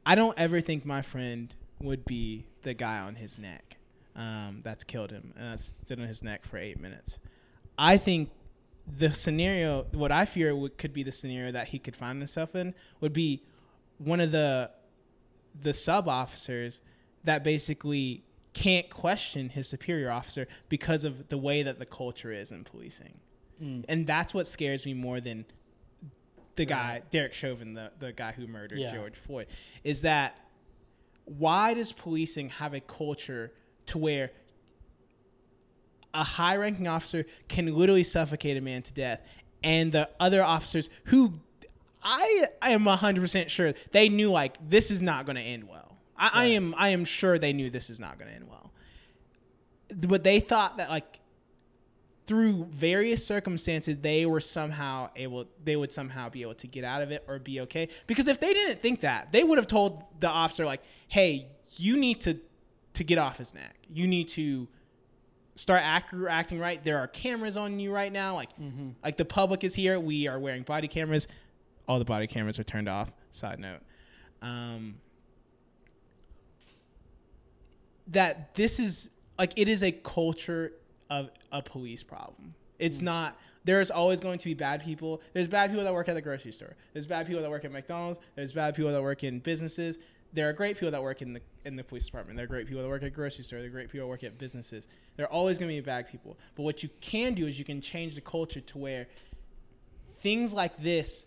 I 0.06 0.14
don't 0.14 0.38
ever 0.38 0.60
think 0.60 0.84
my 0.84 1.02
friend 1.02 1.54
would 1.80 2.04
be 2.04 2.46
the 2.62 2.74
guy 2.74 2.98
on 2.98 3.14
his 3.16 3.38
neck 3.38 3.76
um, 4.16 4.60
that's 4.62 4.84
killed 4.84 5.10
him 5.10 5.32
and 5.36 5.52
that's 5.52 5.72
stood 5.84 6.00
on 6.00 6.06
his 6.06 6.22
neck 6.22 6.44
for 6.44 6.56
eight 6.56 6.80
minutes. 6.80 7.18
I 7.78 7.96
think 7.96 8.30
the 8.98 9.12
scenario, 9.12 9.86
what 9.92 10.12
I 10.12 10.24
fear 10.24 10.54
would, 10.54 10.78
could 10.78 10.92
be 10.92 11.02
the 11.02 11.12
scenario 11.12 11.52
that 11.52 11.68
he 11.68 11.78
could 11.78 11.96
find 11.96 12.18
himself 12.18 12.54
in, 12.54 12.74
would 13.00 13.12
be 13.12 13.42
one 13.98 14.20
of 14.20 14.30
the 14.30 14.70
the 15.62 15.74
sub 15.74 16.08
officers 16.08 16.80
that 17.24 17.44
basically 17.44 18.24
can't 18.52 18.88
question 18.88 19.48
his 19.48 19.68
superior 19.68 20.10
officer 20.10 20.46
because 20.68 21.04
of 21.04 21.28
the 21.28 21.38
way 21.38 21.62
that 21.62 21.78
the 21.78 21.86
culture 21.86 22.32
is 22.32 22.52
in 22.52 22.64
policing. 22.64 23.18
Mm. 23.62 23.84
And 23.88 24.06
that's 24.06 24.32
what 24.32 24.46
scares 24.46 24.86
me 24.86 24.94
more 24.94 25.20
than 25.20 25.44
the 26.56 26.64
guy 26.64 27.02
Derek 27.10 27.34
Chauvin, 27.34 27.74
the, 27.74 27.90
the 27.98 28.12
guy 28.12 28.32
who 28.32 28.46
murdered 28.46 28.78
Yeah. 28.78 28.94
George 28.94 29.16
Floyd, 29.16 29.48
is 29.82 30.02
that 30.02 30.38
why 31.24 31.74
does 31.74 31.92
policing 31.92 32.50
have 32.50 32.74
a 32.74 32.80
culture 32.80 33.52
to 33.86 33.98
where 33.98 34.30
a 36.12 36.22
high 36.22 36.56
ranking 36.56 36.86
officer 36.86 37.24
can 37.48 37.74
literally 37.74 38.04
suffocate 38.04 38.56
a 38.56 38.60
man 38.60 38.82
to 38.82 38.94
death 38.94 39.20
and 39.64 39.90
the 39.90 40.08
other 40.20 40.44
officers 40.44 40.88
who 41.04 41.32
I, 42.04 42.48
am 42.62 42.84
100% 42.84 43.48
sure 43.48 43.74
they 43.92 44.08
knew 44.08 44.30
like 44.30 44.58
this 44.68 44.90
is 44.90 45.00
not 45.00 45.26
going 45.26 45.36
to 45.36 45.42
end 45.42 45.68
well. 45.68 45.96
I, 46.16 46.30
I 46.32 46.44
am 46.46 46.74
I 46.76 46.90
am 46.90 47.04
sure 47.04 47.38
they 47.38 47.52
knew 47.52 47.70
this 47.70 47.90
is 47.90 47.98
not 47.98 48.18
going 48.18 48.30
to 48.30 48.36
end 48.36 48.48
well. 48.48 48.72
But 49.96 50.22
they 50.22 50.40
thought 50.40 50.76
that 50.76 50.90
like 50.90 51.20
through 52.26 52.64
various 52.70 53.26
circumstances 53.26 53.98
they 53.98 54.24
were 54.24 54.40
somehow 54.40 55.10
able 55.16 55.46
they 55.62 55.76
would 55.76 55.92
somehow 55.92 56.28
be 56.28 56.42
able 56.42 56.54
to 56.54 56.66
get 56.66 56.84
out 56.84 57.02
of 57.02 57.10
it 57.10 57.24
or 57.26 57.38
be 57.38 57.60
okay. 57.60 57.88
Because 58.06 58.28
if 58.28 58.38
they 58.38 58.52
didn't 58.52 58.80
think 58.80 59.00
that 59.00 59.32
they 59.32 59.42
would 59.42 59.58
have 59.58 59.66
told 59.66 60.04
the 60.20 60.28
officer 60.28 60.64
like 60.64 60.82
hey 61.08 61.48
you 61.76 61.96
need 61.96 62.20
to 62.20 62.38
to 62.94 63.04
get 63.04 63.18
off 63.18 63.38
his 63.38 63.54
neck. 63.54 63.76
You 63.92 64.06
need 64.06 64.28
to 64.30 64.68
start 65.56 65.82
act, 65.82 66.14
acting 66.28 66.58
right. 66.58 66.82
There 66.82 66.98
are 66.98 67.08
cameras 67.08 67.56
on 67.56 67.78
you 67.78 67.92
right 67.92 68.12
now. 68.12 68.34
Like 68.34 68.56
mm-hmm. 68.56 68.90
like 69.02 69.16
the 69.16 69.24
public 69.24 69.64
is 69.64 69.74
here. 69.74 69.98
We 69.98 70.28
are 70.28 70.38
wearing 70.38 70.62
body 70.62 70.88
cameras 70.88 71.28
all 71.86 71.98
the 71.98 72.04
body 72.04 72.26
cameras 72.26 72.58
are 72.58 72.64
turned 72.64 72.88
off 72.88 73.10
side 73.30 73.58
note 73.58 73.80
um 74.42 74.94
that 78.06 78.54
this 78.54 78.78
is 78.78 79.10
like 79.38 79.52
it 79.56 79.68
is 79.68 79.82
a 79.82 79.92
culture 79.92 80.72
of 81.10 81.30
a 81.52 81.62
police 81.62 82.02
problem. 82.02 82.54
It's 82.78 83.00
not 83.00 83.38
there's 83.64 83.90
always 83.90 84.20
going 84.20 84.38
to 84.38 84.44
be 84.44 84.54
bad 84.54 84.84
people. 84.84 85.22
There's 85.32 85.48
bad 85.48 85.70
people 85.70 85.84
that 85.84 85.94
work 85.94 86.08
at 86.08 86.14
the 86.14 86.20
grocery 86.20 86.52
store. 86.52 86.76
There's 86.92 87.06
bad 87.06 87.26
people 87.26 87.40
that 87.40 87.50
work 87.50 87.64
at 87.64 87.72
McDonald's. 87.72 88.18
There's 88.36 88.52
bad 88.52 88.74
people 88.74 88.92
that 88.92 89.02
work 89.02 89.24
in 89.24 89.38
businesses. 89.38 89.98
There 90.34 90.48
are 90.48 90.52
great 90.52 90.76
people 90.76 90.90
that 90.90 91.02
work 91.02 91.22
in 91.22 91.32
the 91.32 91.40
in 91.64 91.76
the 91.76 91.84
police 91.84 92.04
department. 92.04 92.36
There 92.36 92.44
are 92.44 92.48
great 92.48 92.66
people 92.66 92.82
that 92.82 92.88
work 92.88 93.02
at 93.02 93.14
grocery 93.14 93.44
store. 93.44 93.60
There 93.60 93.68
are 93.68 93.72
great 93.72 93.90
people 93.90 94.06
that 94.06 94.10
work 94.10 94.24
at 94.24 94.38
businesses. 94.38 94.86
There 95.16 95.24
are 95.26 95.32
always 95.32 95.58
going 95.58 95.70
to 95.70 95.74
be 95.74 95.80
bad 95.80 96.08
people. 96.08 96.36
But 96.56 96.64
what 96.64 96.82
you 96.82 96.90
can 97.00 97.34
do 97.34 97.46
is 97.46 97.58
you 97.58 97.64
can 97.64 97.80
change 97.80 98.14
the 98.14 98.20
culture 98.20 98.60
to 98.60 98.78
where 98.78 99.06
things 100.20 100.52
like 100.52 100.76
this 100.82 101.26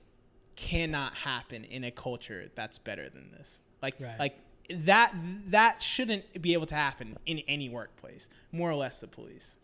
cannot 0.58 1.14
happen 1.16 1.64
in 1.64 1.86
a 1.86 1.92
culture 1.92 2.50
that's 2.56 2.78
better 2.78 3.08
than 3.10 3.32
this. 3.32 3.62
Like 3.82 3.96
Right. 4.02 4.20
like 4.20 4.40
that 4.82 5.14
that 5.52 5.82
shouldn't 5.82 6.42
be 6.42 6.52
able 6.52 6.66
to 6.66 6.76
happen 6.76 7.18
in 7.26 7.40
any 7.48 7.70
workplace, 7.70 8.28
more 8.52 8.70
or 8.70 8.76
less 8.76 9.00
the 9.00 9.08
police. 9.08 9.56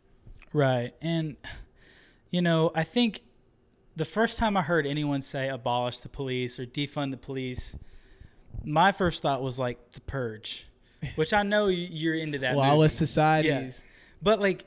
Right. 0.54 0.94
And, 1.02 1.36
you 2.32 2.42
know, 2.42 2.72
I 2.74 2.84
think 2.84 3.24
the 3.96 4.06
first 4.06 4.38
time 4.38 4.56
I 4.56 4.62
heard 4.62 4.86
anyone 4.88 5.22
say 5.22 5.50
abolish 5.50 5.98
the 5.98 6.10
police 6.10 6.58
or 6.60 6.66
defund 6.66 7.12
the 7.12 7.18
police, 7.18 7.76
my 8.64 8.92
first 8.92 9.22
thought 9.24 9.42
was 9.44 9.60
like 9.60 9.92
the 9.92 10.02
purge, 10.02 10.68
which 11.16 11.34
I 11.34 11.44
know 11.44 11.68
you- 11.68 11.88
you're 11.92 12.16
into 12.16 12.38
that. 12.40 12.56
Lawless 12.56 12.94
movie. 12.94 13.06
societies. 13.08 13.84
But 14.22 14.40
like, 14.40 14.66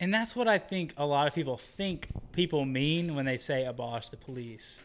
and 0.00 0.14
that's 0.14 0.34
what 0.36 0.46
I 0.48 0.58
think 0.58 0.94
a 0.96 1.04
lot 1.04 1.26
of 1.26 1.34
people 1.34 1.56
think 1.56 2.08
people 2.32 2.64
mean 2.64 3.14
when 3.16 3.26
they 3.26 3.36
say 3.36 3.64
abolish 3.66 4.08
the 4.08 4.16
police. 4.16 4.80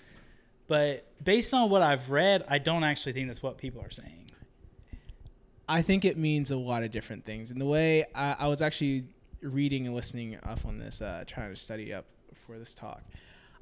But 0.68 1.05
based 1.24 1.53
on 1.53 1.70
what 1.70 1.82
I've 1.82 2.09
read, 2.09 2.45
I 2.47 2.57
don't 2.57 2.84
actually 2.84 3.14
think 3.14 3.28
that's 3.28 3.43
what 3.43 3.57
people 3.57 3.82
are 3.82 3.89
saying. 3.89 4.32
I 5.68 5.82
think 5.82 6.05
it 6.05 6.18
means 6.18 6.51
a 6.51 6.57
lot 6.57 6.84
of 6.84 6.91
different 6.91 7.26
things. 7.26 7.51
And 7.51 7.59
the 7.59 7.66
way 7.66 8.05
I, 8.14 8.36
I 8.39 8.47
was 8.47 8.61
actually 8.61 9.05
reading 9.41 9.86
and 9.88 9.95
listening 9.95 10.38
up 10.43 10.66
on 10.66 10.78
this, 10.78 11.01
uh, 11.01 11.24
trying 11.28 11.53
to 11.53 11.59
study 11.59 11.93
up 11.93 12.05
for 12.45 12.57
this 12.59 12.74
talk, 12.74 13.01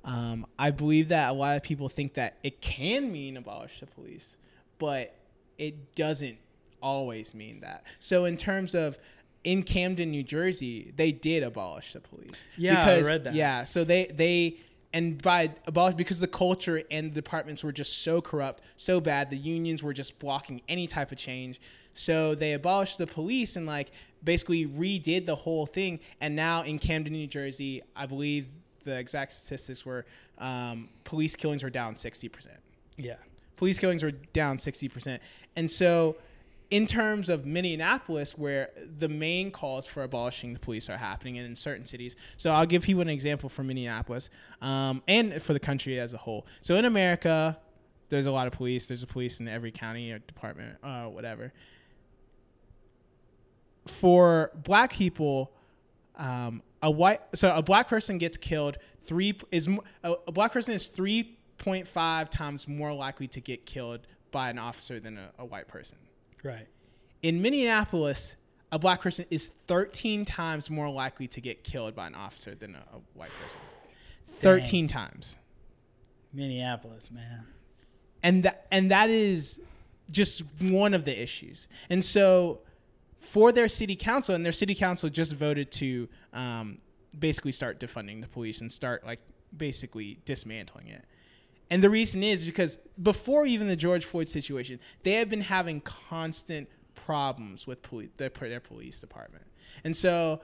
um, 0.04 0.46
I 0.58 0.72
believe 0.72 1.10
that 1.10 1.30
a 1.30 1.34
lot 1.34 1.58
of 1.58 1.64
people 1.64 1.90
think 1.90 2.16
that 2.16 2.38
it 2.44 2.62
can 2.62 3.12
mean 3.12 3.38
abolish 3.38 3.80
the 3.80 3.86
police, 3.86 4.36
but 4.80 5.16
it 5.58 5.96
doesn't 5.96 6.38
always 6.82 7.36
mean 7.36 7.60
that. 7.62 7.84
So, 8.00 8.26
in 8.26 8.36
terms 8.36 8.74
of 8.74 8.98
in 9.44 9.64
Camden, 9.64 10.12
New 10.12 10.24
Jersey, 10.24 10.92
they 10.96 11.12
did 11.12 11.44
abolish 11.44 11.94
the 11.94 12.00
police. 12.00 12.44
Yeah, 12.58 12.84
I 12.84 13.02
read 13.02 13.24
that. 13.26 13.34
Yeah, 13.36 13.64
so 13.64 13.84
they 13.84 14.06
they 14.08 14.58
and 14.94 15.22
by 15.22 15.52
abolish 15.68 15.96
because 15.96 16.20
the 16.20 16.28
culture 16.28 16.84
and 16.92 17.12
the 17.12 17.16
departments 17.16 17.64
were 17.64 17.72
just 17.72 18.02
so 18.04 18.22
corrupt, 18.22 18.62
so 18.76 19.00
bad, 19.00 19.30
the 19.30 19.38
unions 19.38 19.82
were 19.84 19.94
just 19.94 20.20
blocking 20.20 20.62
any 20.68 20.88
type 20.88 21.12
of 21.12 21.18
change. 21.18 21.62
So 21.94 22.36
they 22.36 22.54
abolished 22.54 22.98
the 22.98 23.08
police 23.08 23.56
and 23.56 23.66
like 23.66 23.92
basically 24.24 24.66
redid 24.68 25.26
the 25.26 25.36
whole 25.36 25.66
thing. 25.66 26.00
And 26.20 26.36
now 26.36 26.64
in 26.64 26.78
Camden, 26.80 27.14
New 27.14 27.28
Jersey, 27.28 27.82
I 27.96 28.06
believe 28.06 28.48
the 28.84 28.98
exact 28.98 29.34
statistics 29.34 29.86
were 29.86 30.06
um, 30.38 30.90
police 31.04 31.36
killings 31.36 31.64
were 31.64 31.70
down 31.70 31.96
sixty 31.96 32.28
percent 32.28 32.58
Yeah. 32.98 33.16
police 33.58 33.78
killings 33.78 34.02
were 34.02 34.12
down 34.12 34.58
60%. 34.58 35.20
And 35.56 35.70
so, 35.70 36.16
in 36.72 36.88
terms 36.88 37.30
of 37.30 37.46
Minneapolis, 37.46 38.38
where 38.38 38.70
the 38.98 39.10
main 39.10 39.52
calls 39.52 39.86
for 39.86 40.04
abolishing 40.04 40.54
the 40.54 40.60
police 40.60 40.90
are 40.90 40.98
happening 40.98 41.38
and 41.38 41.46
in 41.46 41.56
certain 41.56 41.86
cities. 41.86 42.16
So, 42.38 42.52
I'll 42.52 42.66
give 42.66 42.84
people 42.84 43.02
an 43.02 43.10
example 43.10 43.50
from 43.50 43.68
Minneapolis 43.68 44.30
um, 44.62 45.04
and 45.08 45.42
for 45.44 45.54
the 45.54 45.60
country 45.60 46.00
as 46.00 46.14
a 46.14 46.18
whole. 46.18 46.48
So, 46.62 46.76
in 46.76 46.86
America, 46.86 47.60
there's 48.10 48.26
a 48.26 48.32
lot 48.32 48.48
of 48.48 48.54
police. 48.54 48.86
There's 48.86 49.04
a 49.04 49.08
police 49.08 49.40
in 49.40 49.48
every 49.48 49.72
county 49.72 50.12
or 50.12 50.20
department, 50.20 50.78
uh, 50.84 51.06
whatever. 51.06 51.54
For 53.86 54.52
black 54.56 54.94
people, 54.94 55.52
um, 56.18 56.62
a 56.82 56.92
white 56.92 57.22
so 57.34 57.56
a 57.56 57.62
black 57.62 57.88
person 57.88 58.18
gets 58.18 58.38
killed 58.38 58.78
three 59.04 59.38
is 59.52 59.68
a, 60.04 60.16
a 60.28 60.32
black 60.32 60.52
person 60.52 60.74
is 60.74 60.90
3.5 60.90 62.30
times 62.30 62.68
more 62.68 62.94
likely 62.94 63.28
to 63.28 63.40
get 63.40 63.66
killed 63.66 64.02
by 64.32 64.50
an 64.50 64.58
officer 64.58 65.00
than 65.00 65.18
a, 65.18 65.32
a 65.40 65.46
white 65.46 65.68
person 65.68 65.98
Right. 66.44 66.68
in 67.22 67.42
minneapolis 67.42 68.36
a 68.72 68.80
black 68.80 69.02
person 69.02 69.26
is 69.30 69.52
13 69.68 70.26
times 70.26 70.70
more 70.70 70.90
likely 70.90 71.28
to 71.28 71.42
get 71.42 71.64
killed 71.64 71.96
by 71.96 72.08
an 72.08 72.16
officer 72.16 72.56
than 72.56 72.76
a, 72.76 72.80
a 72.96 73.00
white 73.14 73.32
person 73.42 73.60
13 74.40 74.88
times 74.88 75.38
Minneapolis, 76.34 77.12
man. 77.12 77.46
and 78.24 78.44
that 78.44 78.66
and 78.72 78.92
that 78.92 79.10
is 79.10 79.60
just 80.10 80.44
one 80.60 80.94
of 80.94 81.06
the 81.06 81.22
issues. 81.22 81.68
And 81.90 82.04
so, 82.04 82.60
for 83.20 83.52
their 83.52 83.68
city 83.68 83.96
council, 83.96 84.36
and 84.36 84.46
their 84.46 84.52
city 84.52 84.76
council 84.76 85.10
just 85.10 85.34
voted 85.34 85.72
to 85.74 86.10
um, 86.34 86.80
basically 87.18 87.52
start 87.52 87.80
defunding 87.80 88.22
the 88.22 88.28
police 88.28 88.62
and 88.62 88.72
start 88.72 89.06
like 89.06 89.20
basically 89.56 90.20
dismantling 90.26 90.88
it. 90.88 91.04
And 91.72 91.82
the 91.82 91.90
reason 91.90 92.22
is 92.22 92.46
because 92.46 92.78
before 93.02 93.46
even 93.46 93.68
the 93.68 93.78
George 93.78 94.04
Floyd 94.04 94.28
situation, 94.28 94.78
they 95.04 95.14
have 95.14 95.30
been 95.30 95.42
having 95.42 95.80
constant 95.82 96.68
problems 96.94 97.66
with 97.66 97.82
police, 97.82 98.10
their, 98.18 98.30
their 98.30 98.60
police 98.60 99.00
department. 99.00 99.46
And 99.86 99.96
so, 99.96 100.42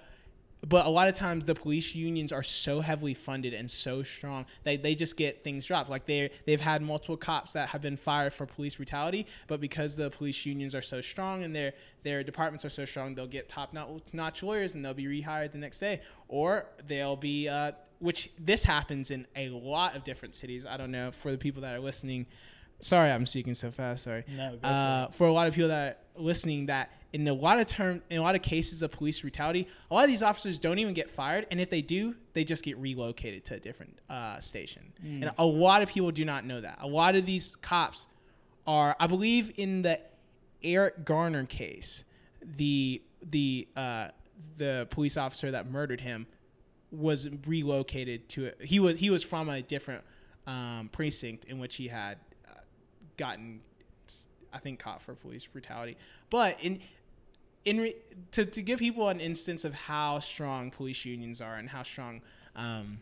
but 0.65 0.85
a 0.85 0.89
lot 0.89 1.09
of 1.09 1.13
times 1.13 1.43
the 1.43 1.53
police 1.53 1.93
unions 1.93 2.31
are 2.31 2.43
so 2.43 2.79
heavily 2.79 3.13
funded 3.13 3.53
and 3.53 3.69
so 3.69 4.03
strong 4.03 4.45
that 4.63 4.81
they 4.81 4.95
just 4.95 5.17
get 5.17 5.43
things 5.43 5.65
dropped. 5.65 5.89
Like 5.89 6.05
they 6.05 6.31
they've 6.45 6.61
had 6.61 6.81
multiple 6.81 7.17
cops 7.17 7.53
that 7.53 7.67
have 7.69 7.81
been 7.81 7.97
fired 7.97 8.33
for 8.33 8.45
police 8.45 8.75
brutality, 8.75 9.27
but 9.47 9.59
because 9.59 9.97
the 9.97 10.09
police 10.09 10.45
unions 10.45 10.73
are 10.73 10.81
so 10.81 11.01
strong 11.01 11.43
and 11.43 11.53
their 11.53 11.73
their 12.03 12.23
departments 12.23 12.63
are 12.63 12.69
so 12.69 12.85
strong, 12.85 13.15
they'll 13.15 13.27
get 13.27 13.49
top 13.49 13.75
notch 14.13 14.43
lawyers 14.43 14.73
and 14.73 14.83
they'll 14.83 14.93
be 14.93 15.05
rehired 15.05 15.51
the 15.51 15.57
next 15.57 15.79
day, 15.79 16.01
or 16.29 16.65
they'll 16.87 17.17
be 17.17 17.49
uh, 17.49 17.73
which 17.99 18.29
this 18.39 18.63
happens 18.63 19.11
in 19.11 19.25
a 19.35 19.49
lot 19.49 19.95
of 19.95 20.03
different 20.03 20.35
cities. 20.35 20.65
I 20.65 20.77
don't 20.77 20.91
know 20.91 21.11
for 21.11 21.31
the 21.31 21.37
people 21.37 21.61
that 21.63 21.73
are 21.75 21.79
listening. 21.79 22.25
Sorry, 22.79 23.09
I'm 23.11 23.25
speaking 23.25 23.55
so 23.55 23.71
fast. 23.71 24.03
Sorry. 24.03 24.23
No, 24.27 24.51
go 24.51 24.57
for 24.59 24.65
Uh, 24.67 25.07
for 25.09 25.27
a 25.27 25.33
lot 25.33 25.47
of 25.47 25.53
people 25.55 25.69
that 25.69 26.03
are 26.15 26.21
listening, 26.21 26.67
that 26.67 26.91
in 27.11 27.27
a 27.27 27.33
lot 27.33 27.59
of 27.59 27.65
term, 27.65 28.03
in 28.09 28.19
a 28.19 28.21
lot 28.21 28.35
of 28.35 28.43
cases 28.43 28.81
of 28.83 28.91
police 28.91 29.19
brutality, 29.21 29.67
a 29.89 29.93
lot 29.95 30.03
of 30.03 30.09
these 30.09 30.21
officers 30.21 30.59
don't 30.59 30.77
even 30.77 30.93
get 30.93 31.09
fired, 31.09 31.47
and 31.49 31.59
if 31.59 31.69
they 31.71 31.81
do, 31.81 32.15
they 32.33 32.43
just 32.43 32.63
get 32.63 32.77
relocated 32.77 33.45
to 33.45 33.55
a 33.55 33.59
different 33.59 33.97
uh, 34.09 34.39
station. 34.41 34.93
And 35.03 35.31
a 35.39 35.45
lot 35.45 35.81
of 35.81 35.89
people 35.89 36.11
do 36.11 36.23
not 36.25 36.45
know 36.45 36.61
that. 36.61 36.77
A 36.81 36.87
lot 36.87 37.15
of 37.15 37.25
these 37.25 37.55
cops 37.55 38.07
are, 38.67 38.95
I 38.99 39.07
believe, 39.07 39.53
in 39.57 39.81
the 39.81 39.99
Eric 40.61 41.03
Garner 41.03 41.45
case, 41.45 42.03
the 42.57 43.01
the 43.27 43.67
uh, 43.75 44.09
the 44.57 44.87
police 44.91 45.17
officer 45.17 45.49
that 45.49 45.67
murdered 45.71 46.01
him 46.01 46.27
was 46.91 47.27
relocated 47.45 48.29
to 48.29 48.47
a, 48.47 48.63
he 48.63 48.79
was 48.79 48.99
he 48.99 49.09
was 49.09 49.23
from 49.23 49.49
a 49.49 49.61
different 49.61 50.03
um, 50.45 50.89
precinct 50.91 51.45
in 51.45 51.59
which 51.59 51.75
he 51.75 51.87
had 51.87 52.17
uh, 52.47 52.53
gotten 53.17 53.61
I 54.53 54.59
think 54.59 54.79
caught 54.79 55.01
for 55.01 55.13
police 55.13 55.45
brutality. 55.45 55.97
But 56.29 56.57
in 56.61 56.79
in 57.65 57.81
re, 57.81 57.95
to 58.31 58.45
to 58.45 58.61
give 58.61 58.79
people 58.79 59.09
an 59.09 59.19
instance 59.19 59.65
of 59.65 59.73
how 59.73 60.19
strong 60.19 60.71
police 60.71 61.03
unions 61.05 61.41
are 61.41 61.55
and 61.55 61.69
how 61.69 61.83
strong 61.83 62.21
um, 62.55 62.99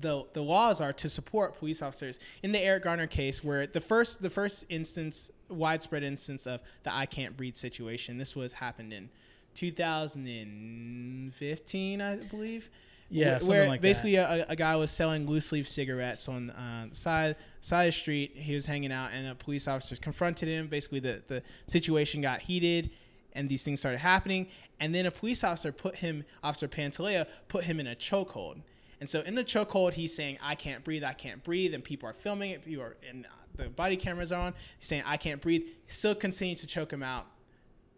the 0.00 0.24
the 0.32 0.42
laws 0.42 0.80
are 0.80 0.92
to 0.92 1.08
support 1.08 1.58
police 1.58 1.82
officers 1.82 2.18
in 2.42 2.52
the 2.52 2.58
Eric 2.58 2.84
Garner 2.84 3.06
case, 3.06 3.42
where 3.42 3.66
the 3.66 3.80
first 3.80 4.22
the 4.22 4.30
first 4.30 4.64
instance 4.68 5.30
widespread 5.48 6.02
instance 6.02 6.46
of 6.46 6.60
the 6.84 6.94
I 6.94 7.06
can't 7.06 7.36
breathe 7.36 7.56
situation. 7.56 8.18
This 8.18 8.36
was 8.36 8.52
happened 8.52 8.92
in 8.92 9.08
2015, 9.54 12.00
I 12.00 12.16
believe. 12.16 12.70
Yeah, 13.10 13.38
Wh- 13.40 13.48
where 13.48 13.68
like 13.68 13.80
that. 13.80 13.82
basically 13.82 14.14
a, 14.14 14.46
a 14.48 14.56
guy 14.56 14.76
was 14.76 14.90
selling 14.90 15.26
loose 15.26 15.50
leaf 15.52 15.68
cigarettes 15.68 16.28
on 16.28 16.50
uh, 16.50 16.86
the 16.90 16.94
side 16.94 17.36
side 17.60 17.88
of 17.88 17.94
the 17.94 17.98
street. 17.98 18.32
He 18.36 18.54
was 18.54 18.66
hanging 18.66 18.92
out, 18.92 19.10
and 19.12 19.26
a 19.26 19.34
police 19.34 19.66
officer 19.66 19.96
confronted 19.96 20.48
him. 20.48 20.68
Basically, 20.68 21.00
the 21.00 21.22
the 21.26 21.42
situation 21.66 22.20
got 22.22 22.40
heated, 22.40 22.90
and 23.34 23.48
these 23.48 23.64
things 23.64 23.80
started 23.80 23.98
happening. 23.98 24.46
And 24.78 24.94
then 24.94 25.06
a 25.06 25.10
police 25.10 25.44
officer 25.44 25.72
put 25.72 25.96
him, 25.96 26.24
Officer 26.42 26.66
Pantaleo, 26.68 27.26
put 27.48 27.64
him 27.64 27.80
in 27.80 27.86
a 27.88 27.94
chokehold. 27.94 28.62
And 29.00 29.08
so 29.08 29.20
in 29.22 29.34
the 29.34 29.44
chokehold, 29.44 29.94
he's 29.94 30.14
saying, 30.14 30.38
"I 30.40 30.54
can't 30.54 30.84
breathe, 30.84 31.04
I 31.04 31.12
can't 31.12 31.42
breathe," 31.42 31.74
and 31.74 31.82
people 31.82 32.08
are 32.08 32.14
filming 32.14 32.52
it. 32.52 32.64
People 32.64 32.84
are, 32.84 32.96
and 33.08 33.26
the 33.56 33.68
body 33.68 33.96
cameras 33.96 34.30
are 34.30 34.40
on. 34.40 34.54
He's 34.78 34.86
saying, 34.88 35.02
"I 35.04 35.16
can't 35.16 35.40
breathe." 35.42 35.62
He 35.62 35.92
still 35.92 36.14
continues 36.14 36.60
to 36.60 36.66
choke 36.66 36.92
him 36.92 37.02
out. 37.02 37.26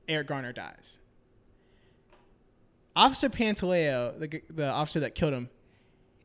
Eric 0.08 0.26
Garner 0.28 0.52
dies. 0.52 0.98
Officer 2.94 3.28
Pantaleo, 3.28 4.18
the, 4.18 4.42
the 4.50 4.68
officer 4.68 5.00
that 5.00 5.14
killed 5.14 5.32
him, 5.32 5.48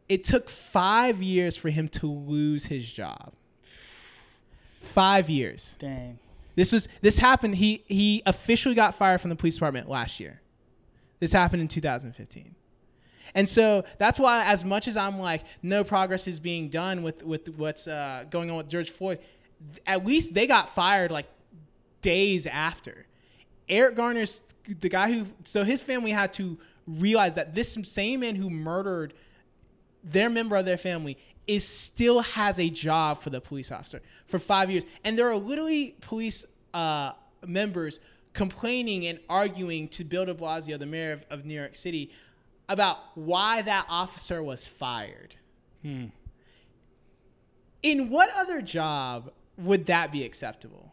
it 0.09 0.23
took 0.23 0.49
five 0.49 1.21
years 1.21 1.55
for 1.55 1.69
him 1.69 1.87
to 1.89 2.07
lose 2.07 2.65
his 2.65 2.89
job. 2.89 3.33
Five 4.81 5.29
years. 5.29 5.75
Dang. 5.79 6.19
This 6.55 6.71
was 6.71 6.87
this 7.01 7.19
happened. 7.19 7.55
He 7.55 7.83
he 7.87 8.23
officially 8.25 8.73
got 8.73 8.95
fired 8.95 9.21
from 9.21 9.29
the 9.29 9.35
police 9.35 9.55
department 9.55 9.89
last 9.89 10.19
year. 10.19 10.41
This 11.19 11.31
happened 11.31 11.61
in 11.61 11.67
2015. 11.67 12.55
And 13.35 13.49
so 13.49 13.83
that's 13.97 14.19
why, 14.19 14.45
as 14.45 14.63
much 14.63 14.87
as 14.87 14.97
I'm 14.97 15.19
like, 15.19 15.43
no 15.61 15.83
progress 15.83 16.27
is 16.27 16.39
being 16.39 16.69
done 16.69 17.03
with 17.03 17.23
with 17.23 17.49
what's 17.57 17.87
uh, 17.87 18.25
going 18.29 18.49
on 18.49 18.57
with 18.57 18.69
George 18.69 18.89
Floyd, 18.89 19.19
at 19.85 20.05
least 20.05 20.33
they 20.33 20.47
got 20.47 20.73
fired 20.73 21.11
like 21.11 21.27
days 22.01 22.47
after. 22.47 23.05
Eric 23.69 23.95
Garner's 23.95 24.41
the 24.79 24.89
guy 24.89 25.11
who 25.11 25.27
so 25.43 25.63
his 25.63 25.81
family 25.81 26.11
had 26.11 26.33
to 26.33 26.57
realize 26.87 27.33
that 27.35 27.55
this 27.55 27.77
same 27.83 28.21
man 28.21 28.35
who 28.35 28.49
murdered 28.49 29.13
their 30.03 30.29
member 30.29 30.55
of 30.55 30.65
their 30.65 30.77
family 30.77 31.17
is 31.47 31.65
still 31.65 32.21
has 32.21 32.59
a 32.59 32.69
job 32.69 33.21
for 33.21 33.29
the 33.29 33.39
police 33.39 33.71
officer 33.71 34.01
for 34.25 34.39
five 34.39 34.69
years, 34.69 34.83
and 35.03 35.17
there 35.17 35.29
are 35.29 35.37
literally 35.37 35.95
police 36.01 36.45
uh, 36.73 37.13
members 37.45 37.99
complaining 38.33 39.07
and 39.07 39.19
arguing 39.29 39.87
to 39.87 40.03
Bill 40.03 40.25
De 40.25 40.33
Blasio, 40.33 40.77
the 40.77 40.85
mayor 40.85 41.13
of, 41.13 41.25
of 41.29 41.45
New 41.45 41.55
York 41.55 41.75
City, 41.75 42.11
about 42.69 42.97
why 43.15 43.61
that 43.61 43.85
officer 43.89 44.43
was 44.43 44.67
fired. 44.67 45.35
Hmm. 45.81 46.05
In 47.81 48.09
what 48.09 48.29
other 48.35 48.61
job 48.61 49.31
would 49.57 49.85
that 49.85 50.11
be 50.11 50.23
acceptable? 50.23 50.91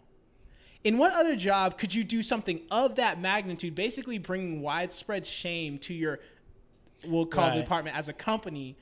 In 0.85 0.99
what 0.99 1.15
other 1.15 1.35
job 1.35 1.79
could 1.79 1.95
you 1.95 2.05
do 2.05 2.23
something 2.23 2.61
of 2.71 2.97
that 2.97 3.21
magnitude, 3.21 3.75
basically 3.75 4.19
bringing 4.19 4.61
widespread 4.61 5.27
shame 5.27 5.79
to 5.79 5.95
your, 5.95 6.21
we'll 7.07 7.27
call 7.27 7.51
the 7.51 7.61
department 7.61 7.97
as 7.97 8.09
a 8.09 8.13
company, 8.13 8.77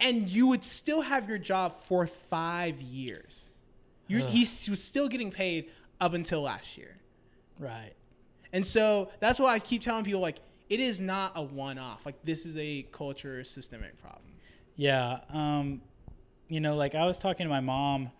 and 0.00 0.28
you 0.28 0.46
would 0.46 0.64
still 0.64 1.02
have 1.02 1.28
your 1.28 1.38
job 1.38 1.76
for 1.84 2.06
five 2.06 2.80
years. 2.80 3.50
He's, 4.08 4.64
he 4.64 4.70
was 4.70 4.82
still 4.82 5.08
getting 5.08 5.30
paid 5.30 5.70
up 6.00 6.12
until 6.14 6.42
last 6.42 6.76
year. 6.76 6.96
Right. 7.58 7.92
And 8.52 8.66
so 8.66 9.10
that's 9.20 9.38
why 9.38 9.54
I 9.54 9.58
keep 9.58 9.82
telling 9.82 10.04
people 10.04 10.20
like 10.20 10.38
it 10.68 10.80
is 10.80 11.00
not 11.00 11.32
a 11.34 11.42
one 11.42 11.78
off. 11.78 12.04
Like 12.04 12.22
this 12.24 12.44
is 12.44 12.56
a 12.56 12.86
culture 12.92 13.44
systemic 13.44 14.00
problem. 14.00 14.32
Yeah. 14.76 15.20
Um, 15.32 15.80
you 16.48 16.60
know, 16.60 16.76
like 16.76 16.94
I 16.94 17.06
was 17.06 17.18
talking 17.18 17.44
to 17.44 17.50
my 17.50 17.60
mom 17.60 18.10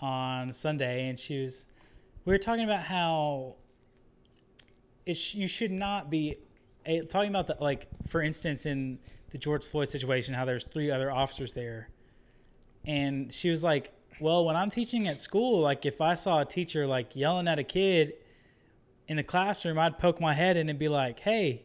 on 0.00 0.52
Sunday, 0.52 1.08
and 1.08 1.18
she 1.18 1.42
was, 1.42 1.66
we 2.24 2.32
were 2.32 2.38
talking 2.38 2.64
about 2.64 2.84
how 2.84 3.56
it 5.06 5.14
sh- 5.14 5.34
you 5.34 5.48
should 5.48 5.70
not 5.70 6.10
be 6.10 6.36
a, 6.86 7.00
talking 7.02 7.30
about 7.30 7.46
the 7.46 7.56
like, 7.60 7.88
for 8.06 8.22
instance, 8.22 8.66
in 8.66 8.98
the 9.30 9.38
George 9.38 9.66
Floyd 9.66 9.88
situation, 9.88 10.34
how 10.34 10.44
there's 10.44 10.64
three 10.64 10.90
other 10.90 11.10
officers 11.10 11.54
there, 11.54 11.88
and 12.86 13.32
she 13.32 13.50
was 13.50 13.62
like, 13.62 13.92
"Well, 14.20 14.44
when 14.44 14.56
I'm 14.56 14.70
teaching 14.70 15.08
at 15.08 15.20
school, 15.20 15.60
like 15.60 15.86
if 15.86 16.00
I 16.00 16.14
saw 16.14 16.40
a 16.40 16.44
teacher 16.44 16.86
like 16.86 17.16
yelling 17.16 17.48
at 17.48 17.58
a 17.58 17.64
kid 17.64 18.14
in 19.08 19.16
the 19.16 19.22
classroom, 19.22 19.78
I'd 19.78 19.98
poke 19.98 20.20
my 20.20 20.34
head 20.34 20.56
in 20.56 20.68
and 20.68 20.78
be 20.78 20.88
like, 20.88 21.20
"Hey, 21.20 21.64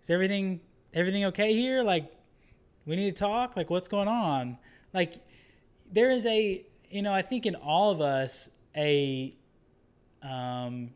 is 0.00 0.10
everything 0.10 0.60
everything 0.94 1.24
okay 1.26 1.52
here? 1.52 1.82
Like, 1.82 2.10
we 2.86 2.96
need 2.96 3.14
to 3.14 3.18
talk. 3.18 3.56
Like, 3.56 3.70
what's 3.70 3.88
going 3.88 4.08
on? 4.08 4.58
Like, 4.92 5.14
there 5.92 6.10
is 6.10 6.24
a, 6.26 6.64
you 6.88 7.02
know, 7.02 7.12
I 7.12 7.22
think 7.22 7.46
in 7.46 7.54
all 7.56 7.90
of 7.90 8.00
us 8.00 8.48
a, 8.76 9.34
um, 10.24 10.90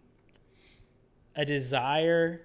a 1.36 1.44
desire, 1.44 2.42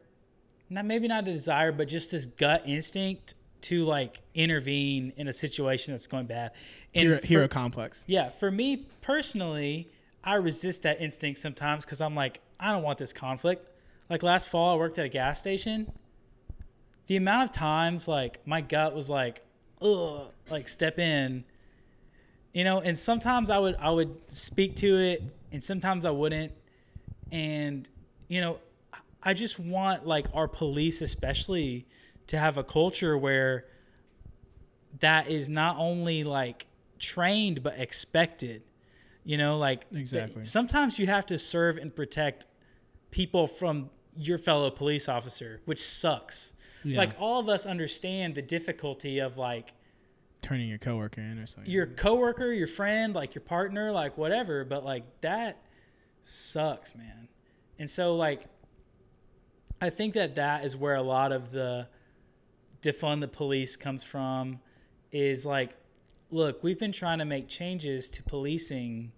not 0.69 0.85
maybe 0.85 1.07
not 1.07 1.27
a 1.27 1.31
desire, 1.31 1.71
but 1.71 1.87
just 1.87 2.11
this 2.11 2.25
gut 2.25 2.63
instinct 2.67 3.35
to 3.61 3.85
like 3.85 4.19
intervene 4.35 5.13
in 5.15 5.27
a 5.27 5.33
situation 5.33 5.93
that's 5.93 6.07
going 6.07 6.25
bad. 6.25 6.51
And 6.93 7.03
Hero, 7.07 7.17
for- 7.19 7.25
hero 7.27 7.47
complex. 7.47 8.03
yeah, 8.07 8.29
for 8.29 8.51
me 8.51 8.85
personally, 9.01 9.89
I 10.23 10.35
resist 10.35 10.83
that 10.83 11.01
instinct 11.01 11.39
sometimes 11.39 11.85
because 11.85 12.01
I'm 12.01 12.15
like, 12.15 12.41
I 12.59 12.71
don't 12.71 12.83
want 12.83 12.97
this 12.97 13.13
conflict. 13.13 13.67
Like 14.09 14.21
last 14.21 14.49
fall, 14.49 14.75
I 14.75 14.77
worked 14.77 14.99
at 14.99 15.05
a 15.05 15.09
gas 15.09 15.39
station. 15.39 15.91
The 17.07 17.15
amount 17.17 17.43
of 17.49 17.51
times, 17.51 18.07
like, 18.07 18.39
my 18.47 18.61
gut 18.61 18.95
was 18.95 19.09
like, 19.09 19.43
ugh, 19.81 20.27
like, 20.49 20.69
step 20.69 20.97
in, 20.99 21.43
you 22.53 22.63
know, 22.63 22.79
and 22.79 22.97
sometimes 22.97 23.49
I 23.49 23.59
would, 23.59 23.75
I 23.75 23.89
would 23.89 24.15
speak 24.31 24.77
to 24.77 24.97
it 24.97 25.23
and 25.51 25.61
sometimes 25.61 26.05
I 26.05 26.11
wouldn't. 26.11 26.53
And, 27.33 27.89
you 28.29 28.39
know, 28.39 28.59
I 29.21 29.33
just 29.33 29.59
want, 29.59 30.05
like, 30.05 30.27
our 30.33 30.47
police, 30.47 31.01
especially, 31.01 31.87
to 32.27 32.37
have 32.37 32.57
a 32.57 32.63
culture 32.63 33.17
where 33.17 33.65
that 34.99 35.27
is 35.29 35.49
not 35.49 35.77
only 35.77 36.23
like 36.23 36.67
trained 36.99 37.63
but 37.63 37.77
expected. 37.79 38.63
You 39.25 39.37
know, 39.37 39.57
like 39.57 39.89
th- 39.89 40.31
sometimes 40.43 40.99
you 40.99 41.07
have 41.07 41.25
to 41.27 41.37
serve 41.37 41.77
and 41.77 41.95
protect 41.95 42.45
people 43.11 43.47
from 43.47 43.89
your 44.17 44.37
fellow 44.37 44.69
police 44.69 45.07
officer, 45.07 45.61
which 45.65 45.81
sucks. 45.81 46.53
Yeah. 46.83 46.97
Like 46.97 47.15
all 47.19 47.39
of 47.39 47.47
us 47.47 47.65
understand 47.65 48.35
the 48.35 48.41
difficulty 48.41 49.19
of 49.19 49.37
like 49.37 49.73
Turning 50.41 50.67
your 50.67 50.77
coworker 50.77 51.21
in 51.21 51.39
or 51.39 51.47
something. 51.47 51.71
your 51.71 51.87
coworker, 51.87 52.51
your 52.51 52.67
friend, 52.67 53.15
like 53.15 53.33
your 53.33 53.43
partner, 53.43 53.91
like 53.93 54.17
whatever, 54.17 54.65
but 54.65 54.83
like 54.83 55.03
that 55.21 55.62
sucks, 56.23 56.95
man. 56.95 57.27
And 57.77 57.89
so 57.89 58.15
like 58.15 58.47
I 59.81 59.89
think 59.89 60.13
that 60.13 60.35
that 60.35 60.63
is 60.63 60.75
where 60.75 60.95
a 60.95 61.03
lot 61.03 61.31
of 61.31 61.51
the 61.51 61.87
defund 62.81 63.21
the 63.21 63.27
police 63.27 63.75
comes 63.75 64.03
from 64.03 64.59
is 65.11 65.45
like 65.45 65.75
look, 66.31 66.63
we've 66.63 66.79
been 66.79 66.91
trying 66.91 67.19
to 67.19 67.25
make 67.25 67.47
changes 67.47 68.09
to 68.09 68.23
policing 68.23 69.11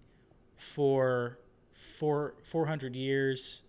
for 0.54 1.38
four, 1.72 2.34
400 2.42 2.94
years. 2.94 3.62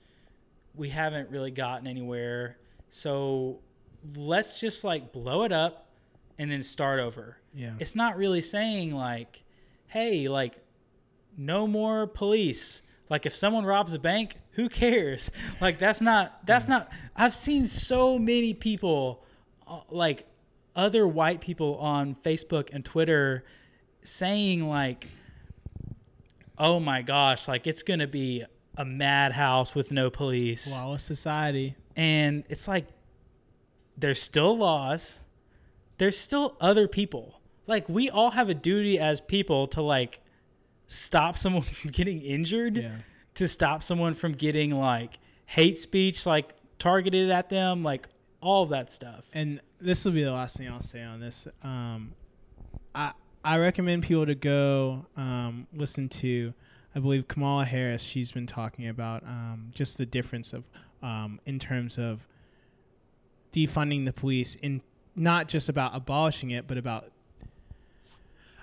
We 0.75 0.89
haven't 0.89 1.29
really 1.29 1.51
gotten 1.51 1.87
anywhere. 1.87 2.57
So 2.89 3.59
let's 4.15 4.59
just 4.59 4.83
like 4.83 5.13
blow 5.13 5.43
it 5.43 5.51
up 5.51 5.89
and 6.37 6.51
then 6.51 6.61
start 6.61 6.99
over 6.99 7.37
yeah. 7.57 7.73
it's 7.79 7.95
not 7.95 8.15
really 8.15 8.41
saying 8.41 8.93
like 8.93 9.43
hey 9.87 10.27
like 10.27 10.53
no 11.35 11.67
more 11.67 12.05
police 12.07 12.81
like 13.09 13.25
if 13.25 13.33
someone 13.33 13.65
robs 13.65 13.93
a 13.93 13.99
bank 13.99 14.35
who 14.51 14.69
cares? 14.69 15.31
Like 15.61 15.79
that's 15.79 16.01
not 16.01 16.45
that's 16.45 16.67
not 16.67 16.89
i've 17.15 17.33
seen 17.33 17.65
so 17.65 18.19
many 18.19 18.53
people 18.53 19.23
uh, 19.67 19.79
like 19.89 20.25
other 20.75 21.07
white 21.07 21.41
people 21.41 21.77
on 21.77 22.15
facebook 22.15 22.69
and 22.71 22.85
twitter 22.85 23.43
saying 24.03 24.67
like 24.67 25.07
oh 26.57 26.79
my 26.79 27.01
gosh 27.01 27.47
like 27.47 27.65
it's 27.65 27.81
gonna 27.83 28.07
be 28.07 28.45
a 28.77 28.85
madhouse 28.85 29.73
with 29.75 29.91
no 29.91 30.09
police. 30.09 30.69
Lawless 30.71 31.03
society. 31.03 31.75
and 31.95 32.43
it's 32.47 32.67
like 32.67 32.85
there's 33.97 34.21
still 34.21 34.55
laws. 34.55 35.21
There's 35.97 36.15
still 36.17 36.55
other 36.61 36.87
people. 36.87 37.41
Like 37.65 37.89
we 37.89 38.09
all 38.09 38.31
have 38.31 38.49
a 38.49 38.53
duty 38.53 38.99
as 38.99 39.19
people 39.19 39.67
to 39.69 39.81
like 39.81 40.19
stop 40.87 41.37
someone 41.37 41.61
from 41.81 41.91
getting 41.91 42.21
injured 42.21 42.77
Yeah. 42.77 42.95
to 43.35 43.47
stop 43.47 43.83
someone 43.83 44.13
from 44.13 44.33
getting 44.33 44.71
like 44.71 45.19
hate 45.45 45.77
speech 45.77 46.25
like 46.25 46.53
targeted 46.79 47.29
at 47.31 47.49
them 47.49 47.83
like 47.83 48.07
all 48.41 48.63
of 48.63 48.69
that 48.69 48.91
stuff 48.91 49.25
and 49.33 49.59
this 49.79 50.05
will 50.05 50.11
be 50.11 50.23
the 50.23 50.31
last 50.31 50.57
thing 50.57 50.67
I'll 50.67 50.81
say 50.81 51.03
on 51.03 51.19
this. 51.19 51.47
Um, 51.63 52.13
I 52.95 53.11
I 53.45 53.57
recommend 53.59 54.03
people 54.03 54.25
to 54.25 54.33
go 54.35 55.05
um, 55.15 55.67
listen 55.73 56.09
to. 56.09 56.51
I 56.95 56.99
believe 56.99 57.27
Kamala 57.27 57.63
Harris. 57.65 58.01
She's 58.01 58.31
been 58.31 58.47
talking 58.47 58.87
about 58.87 59.21
um, 59.23 59.69
just 59.75 59.99
the 59.99 60.05
difference 60.07 60.51
of 60.51 60.63
um, 61.03 61.39
in 61.45 61.59
terms 61.59 61.97
of 61.99 62.25
defunding 63.53 64.05
the 64.05 64.13
police, 64.13 64.55
in 64.55 64.81
not 65.15 65.47
just 65.47 65.69
about 65.69 65.95
abolishing 65.95 66.51
it, 66.51 66.67
but 66.67 66.77
about 66.77 67.11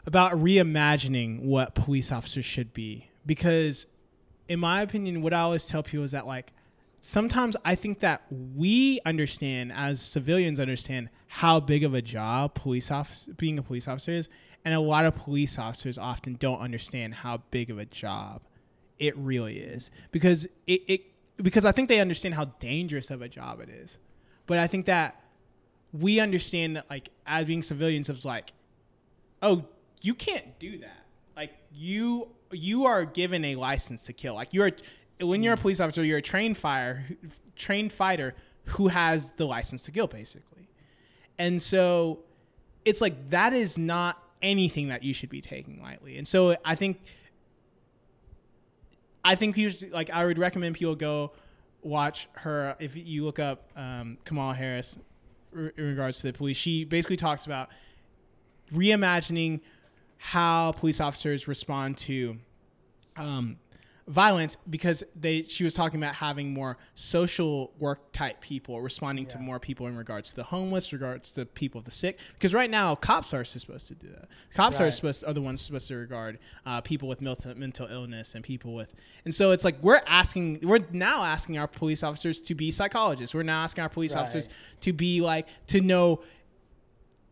about 0.07 0.33
reimagining 0.33 1.43
what 1.43 1.75
police 1.75 2.13
officers 2.13 2.45
should 2.45 2.73
be. 2.73 3.09
Because, 3.27 3.87
in 4.49 4.61
my 4.61 4.83
opinion, 4.83 5.23
what 5.23 5.33
I 5.33 5.41
always 5.41 5.67
tell 5.67 5.83
people 5.83 6.05
is 6.05 6.11
that 6.11 6.27
like 6.27 6.53
sometimes 7.01 7.57
I 7.65 7.75
think 7.75 8.01
that 8.01 8.23
we 8.31 9.01
understand 9.05 9.73
as 9.75 10.01
civilians 10.01 10.59
understand 10.59 11.11
how 11.27 11.61
big 11.61 11.85
of 11.85 11.95
a 11.95 12.03
job 12.03 12.55
police 12.55 12.91
officer 12.91 13.33
being 13.35 13.59
a 13.59 13.63
police 13.63 13.89
officer 13.89 14.13
is, 14.13 14.29
and 14.65 14.75
a 14.75 14.81
lot 14.81 15.05
of 15.05 15.15
police 15.15 15.59
officers 15.59 15.99
often 15.99 16.37
don't 16.37 16.61
understand 16.61 17.15
how 17.15 17.43
big 17.51 17.71
of 17.71 17.79
a 17.79 17.85
job 17.85 18.43
it 18.99 19.17
really 19.19 19.59
is 19.59 19.91
because 20.13 20.47
it, 20.67 20.83
it 20.87 21.01
because 21.37 21.65
I 21.65 21.73
think 21.73 21.89
they 21.89 22.01
understand 22.01 22.35
how 22.35 22.47
dangerous 22.59 23.11
of 23.11 23.21
a 23.21 23.29
job 23.29 23.61
it 23.61 23.69
is, 23.69 23.99
but 24.47 24.59
I 24.59 24.67
think 24.67 24.87
that 24.87 25.21
we 25.93 26.21
understand 26.21 26.77
that 26.77 26.89
like 26.89 27.11
as 27.27 27.45
being 27.45 27.63
civilians 27.63 28.09
of 28.09 28.25
like, 28.25 28.53
oh, 29.43 29.65
you 30.05 30.15
can't 30.15 30.59
do 30.59 30.79
that. 30.79 31.07
Like 31.35 31.53
you 31.73 32.29
you 32.53 32.85
are 32.85 33.05
given 33.05 33.45
a 33.45 33.57
license 33.57 34.05
to 34.05 34.13
kill. 34.13 34.35
Like 34.35 34.53
you're 34.53 34.71
when 35.21 35.43
you're 35.43 35.55
a 35.55 35.57
police 35.57 35.81
officer, 35.81 36.05
you're 36.05 36.19
a 36.19 36.23
trained 36.23 36.59
fire 36.59 37.05
trained 37.57 37.93
fighter 37.93 38.35
who 38.67 38.89
has 38.89 39.31
the 39.37 39.47
license 39.47 39.83
to 39.83 39.91
kill, 39.91 40.07
basically. 40.07 40.69
And 41.39 41.61
so 41.61 42.21
it's 42.85 43.01
like 43.01 43.31
that 43.31 43.53
is 43.53 43.79
not 43.79 44.23
anything 44.43 44.89
that 44.89 45.03
you 45.03 45.15
should 45.15 45.31
be 45.31 45.41
taking 45.41 45.83
lightly. 45.83 46.19
And 46.19 46.29
so 46.29 46.57
I 46.65 46.75
think 46.75 47.01
I 49.25 49.35
think 49.35 49.57
you 49.57 49.73
like 49.91 50.11
I 50.11 50.27
would 50.27 50.39
recommend 50.39 50.75
people 50.75 50.95
go 50.95 51.33
watch 51.83 52.29
her 52.35 52.77
if 52.79 52.95
you 52.95 53.25
look 53.25 53.39
up 53.39 53.71
um, 53.75 54.19
Kamala 54.25 54.55
Harris 54.55 54.99
in 55.55 55.73
regards 55.77 56.21
to 56.21 56.27
the 56.27 56.33
police. 56.35 56.59
She 56.59 56.85
basically 56.85 57.17
talks 57.17 57.47
about 57.47 57.71
reimagining 58.73 59.61
how 60.29 60.73
police 60.73 61.01
officers 61.01 61.47
respond 61.47 61.99
to 61.99 62.35
um, 63.19 63.59
violence 64.09 64.57
because 64.71 65.05
they 65.15 65.43
she 65.43 65.65
was 65.65 65.75
talking 65.75 66.03
about 66.03 66.15
having 66.15 66.51
more 66.51 66.79
social 66.95 67.73
work 67.79 68.11
type 68.13 68.41
people 68.41 68.81
responding 68.81 69.27
to 69.27 69.39
more 69.39 69.59
people 69.59 69.87
in 69.87 69.95
regards 69.95 70.31
to 70.31 70.37
the 70.37 70.43
homeless 70.45 70.95
regards 70.95 71.29
to 71.29 71.41
the 71.41 71.47
people 71.47 71.79
of 71.79 71.85
the 71.85 71.91
sick. 71.91 72.19
Because 72.33 72.55
right 72.55 72.71
now 72.71 72.95
cops 72.95 73.35
are 73.35 73.45
supposed 73.45 73.87
to 73.89 73.95
do 73.95 74.09
that. 74.09 74.29
Cops 74.55 74.81
are 74.81 74.91
supposed 74.91 75.21
to, 75.21 75.29
are 75.29 75.35
the 75.35 75.43
ones 75.43 75.61
supposed 75.61 75.89
to 75.89 75.97
regard 75.97 76.39
uh, 76.65 76.81
people 76.81 77.07
with 77.07 77.21
mental, 77.21 77.55
mental 77.55 77.87
illness 77.87 78.35
and 78.35 78.43
people 78.43 78.75
with 78.75 78.95
and 79.27 79.35
so 79.35 79.51
it's 79.51 79.63
like 79.65 79.77
we're 79.83 80.01
asking 80.07 80.61
we're 80.63 80.87
now 80.91 81.23
asking 81.23 81.59
our 81.59 81.69
police 81.69 82.03
officers 82.03 82.41
to 82.41 82.55
be 82.55 82.71
psychologists. 82.71 83.35
We're 83.35 83.43
now 83.43 83.63
asking 83.63 83.83
our 83.83 83.91
police 83.91 84.15
Right. 84.15 84.23
officers 84.23 84.49
to 84.81 84.95
be 84.95 85.21
like 85.21 85.49
to 85.67 85.83
know 85.83 86.23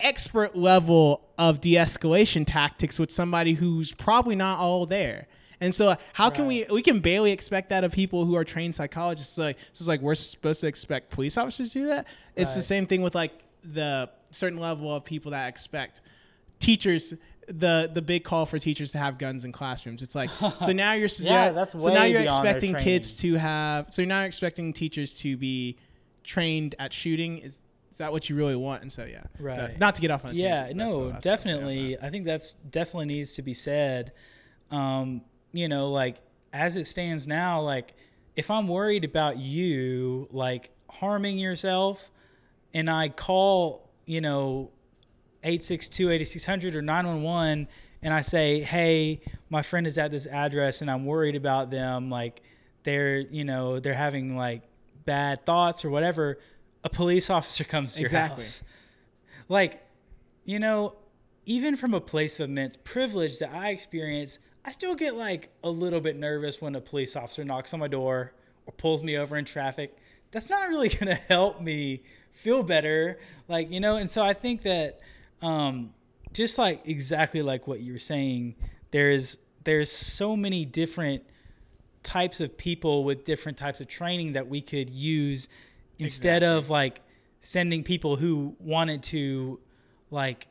expert 0.02 0.56
level 0.56 1.22
of 1.38 1.60
de-escalation 1.60 2.44
tactics 2.46 2.98
with 2.98 3.10
somebody 3.10 3.54
who's 3.54 3.92
probably 3.92 4.36
not 4.36 4.58
all 4.58 4.86
there. 4.86 5.28
And 5.60 5.72
so, 5.72 5.96
how 6.12 6.28
can 6.28 6.48
we 6.48 6.66
we 6.68 6.82
can 6.82 6.98
barely 6.98 7.30
expect 7.30 7.68
that 7.68 7.84
of 7.84 7.92
people 7.92 8.24
who 8.24 8.34
are 8.34 8.44
trained 8.44 8.74
psychologists? 8.74 9.38
Like, 9.38 9.56
so 9.72 9.82
it's 9.82 9.86
like 9.88 10.00
we're 10.00 10.16
supposed 10.16 10.60
to 10.62 10.66
expect 10.66 11.10
police 11.10 11.38
officers 11.38 11.72
to 11.72 11.80
do 11.80 11.86
that. 11.86 12.06
It's 12.34 12.56
the 12.56 12.62
same 12.62 12.86
thing 12.86 13.00
with 13.00 13.14
like 13.14 13.32
the 13.62 14.10
certain 14.32 14.58
level 14.58 14.92
of 14.92 15.04
people 15.04 15.30
that 15.30 15.48
expect 15.48 16.00
teachers 16.58 17.14
the 17.48 17.90
the 17.92 18.02
big 18.02 18.24
call 18.24 18.46
for 18.46 18.58
teachers 18.58 18.92
to 18.92 18.98
have 18.98 19.18
guns 19.18 19.44
in 19.44 19.52
classrooms. 19.52 20.02
It's 20.02 20.14
like 20.14 20.30
so 20.58 20.72
now 20.72 20.92
you're 20.92 21.08
Yeah, 21.20 21.50
that's 21.50 21.80
so 21.80 21.92
now 21.92 22.04
you're 22.04 22.22
expecting 22.22 22.74
kids 22.74 23.12
to 23.14 23.34
have 23.34 23.92
so 23.92 24.04
now 24.04 24.20
you're 24.20 24.26
expecting 24.26 24.72
teachers 24.72 25.12
to 25.14 25.36
be 25.36 25.76
trained 26.24 26.74
at 26.78 26.92
shooting. 26.92 27.38
Is 27.38 27.60
that 28.02 28.12
what 28.12 28.28
you 28.28 28.36
really 28.36 28.56
want? 28.56 28.82
And 28.82 28.90
so 28.92 29.04
yeah, 29.04 29.22
So, 29.38 29.44
Right. 29.44 29.78
not 29.78 29.94
to 29.94 30.00
get 30.00 30.10
off 30.10 30.24
on 30.24 30.32
a 30.32 30.34
yeah 30.34 30.66
tangent, 30.66 30.78
that's 30.78 30.78
no 30.78 30.84
I 30.84 30.88
was 30.88 30.96
gonna 30.98 31.20
say 31.22 31.30
on 31.30 31.36
definitely 31.36 31.98
i 32.00 32.10
think 32.10 32.26
that's 32.26 32.54
definitely 32.70 33.06
needs 33.14 33.34
to 33.34 33.42
be 33.42 33.54
said 33.54 34.12
um 34.70 35.22
you 35.52 35.68
know 35.68 35.90
like 35.90 36.16
as 36.52 36.76
it 36.76 36.86
stands 36.86 37.26
now 37.26 37.60
like 37.60 37.94
if 38.36 38.50
i'm 38.50 38.66
worried 38.68 39.04
about 39.04 39.38
you 39.38 40.28
like 40.30 40.70
harming 40.90 41.38
yourself 41.38 42.10
and 42.74 42.90
i 42.90 43.08
call 43.08 43.88
you 44.06 44.20
know 44.20 44.70
862-8600 45.44 46.74
or 46.74 46.82
911 46.82 47.68
and 48.02 48.14
i 48.14 48.20
say 48.20 48.60
hey 48.60 49.20
my 49.50 49.62
friend 49.62 49.86
is 49.86 49.98
at 49.98 50.10
this 50.10 50.26
address 50.26 50.80
and 50.82 50.90
i'm 50.90 51.04
worried 51.04 51.36
about 51.36 51.70
them 51.70 52.10
like 52.10 52.42
they're 52.84 53.18
you 53.20 53.44
know 53.44 53.78
they're 53.80 53.94
having 53.94 54.36
like 54.36 54.62
bad 55.04 55.44
thoughts 55.46 55.84
or 55.84 55.90
whatever 55.90 56.38
a 56.84 56.88
police 56.90 57.30
officer 57.30 57.64
comes 57.64 57.94
to 57.94 58.00
your 58.00 58.06
Exactly. 58.06 58.44
house. 58.44 58.62
Like 59.48 59.82
you 60.44 60.58
know 60.58 60.96
even 61.46 61.76
from 61.76 61.94
a 61.94 62.00
place 62.00 62.38
of 62.40 62.48
immense 62.48 62.76
privilege 62.76 63.38
that 63.38 63.52
i 63.52 63.70
experience 63.70 64.38
i 64.64 64.70
still 64.70 64.94
get 64.94 65.14
like 65.14 65.50
a 65.64 65.70
little 65.70 66.00
bit 66.00 66.16
nervous 66.16 66.60
when 66.60 66.74
a 66.74 66.80
police 66.80 67.14
officer 67.16 67.44
knocks 67.44 67.72
on 67.74 67.80
my 67.80 67.88
door 67.88 68.32
or 68.66 68.72
pulls 68.74 69.02
me 69.02 69.16
over 69.16 69.36
in 69.36 69.44
traffic. 69.44 69.96
That's 70.30 70.48
not 70.48 70.68
really 70.68 70.88
going 71.00 71.06
to 71.06 71.14
help 71.14 71.60
me 71.60 72.02
feel 72.32 72.62
better. 72.62 73.18
Like 73.48 73.70
you 73.70 73.80
know 73.80 73.96
and 73.96 74.10
so 74.10 74.22
i 74.22 74.32
think 74.32 74.62
that 74.62 75.00
um 75.42 75.92
just 76.32 76.58
like 76.58 76.86
exactly 76.86 77.42
like 77.42 77.66
what 77.66 77.80
you 77.80 77.92
were 77.92 77.98
saying 77.98 78.54
there's 78.90 79.38
there's 79.64 79.92
so 79.92 80.34
many 80.36 80.64
different 80.64 81.22
types 82.02 82.40
of 82.40 82.56
people 82.56 83.04
with 83.04 83.24
different 83.24 83.58
types 83.58 83.80
of 83.80 83.88
training 83.88 84.32
that 84.32 84.48
we 84.48 84.60
could 84.60 84.90
use 84.90 85.48
instead 85.98 86.42
Exactly. 86.42 86.58
of 86.58 86.70
like 86.70 87.00
sending 87.40 87.82
people 87.82 88.16
who 88.16 88.56
wanted 88.58 89.02
to 89.02 89.60
like 90.10 90.48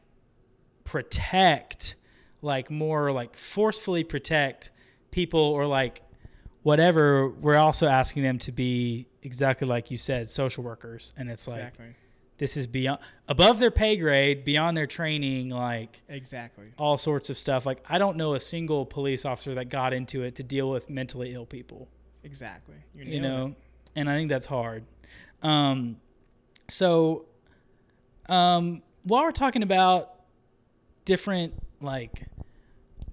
protect 0.84 1.96
like 2.42 2.70
more 2.70 3.12
like 3.12 3.38
forcefully 3.38 4.04
protect 4.04 4.72
people 5.12 5.40
or 5.40 5.66
like 5.66 6.02
whatever 6.64 7.30
we're 7.30 7.56
also 7.56 7.88
asking 7.88 8.24
them 8.24 8.40
to 8.40 8.52
be 8.52 9.08
exactly 9.24 9.68
like 9.68 9.92
you 9.92 9.98
said 9.98 10.30
social 10.30 10.64
workers. 10.64 11.14
And 11.18 11.30
it's 11.30 11.48
like 11.48 11.58
exactly. 11.58 11.96
this 12.38 12.58
is 12.58 12.68
beyond 12.68 13.00
above 13.28 13.60
their 13.60 13.72
pay 13.72 13.98
grade 13.98 14.44
beyond 14.44 14.76
their 14.76 14.88
training 14.88 15.50
like 15.50 16.02
exactly. 16.10 16.66
all 16.78 16.98
sorts 16.98 17.30
of 17.30 17.38
stuff. 17.38 17.66
Like 17.66 17.84
i 17.88 17.98
don't 17.98 18.18
know 18.18 18.34
a 18.34 18.40
single 18.40 18.86
police 18.86 19.26
officer 19.26 19.56
that 19.56 19.70
got 19.70 19.94
into 19.94 20.24
it 20.24 20.36
to 20.36 20.44
deal 20.44 20.70
with 20.70 20.90
mentally 20.90 21.34
ill 21.34 21.46
people. 21.46 21.88
Exactly. 22.24 22.76
You're 22.96 23.06
you 23.06 23.22
know? 23.22 23.48
it. 23.48 23.54
and 23.96 24.10
i 24.10 24.16
think 24.16 24.30
that's 24.30 24.46
hard 24.46 24.84
um 25.44 25.98
so 26.68 27.26
um 28.30 28.82
while 29.04 29.24
we're 29.24 29.32
talking 29.32 29.64
about 29.64 30.14
different 31.06 31.54
like 31.82 32.24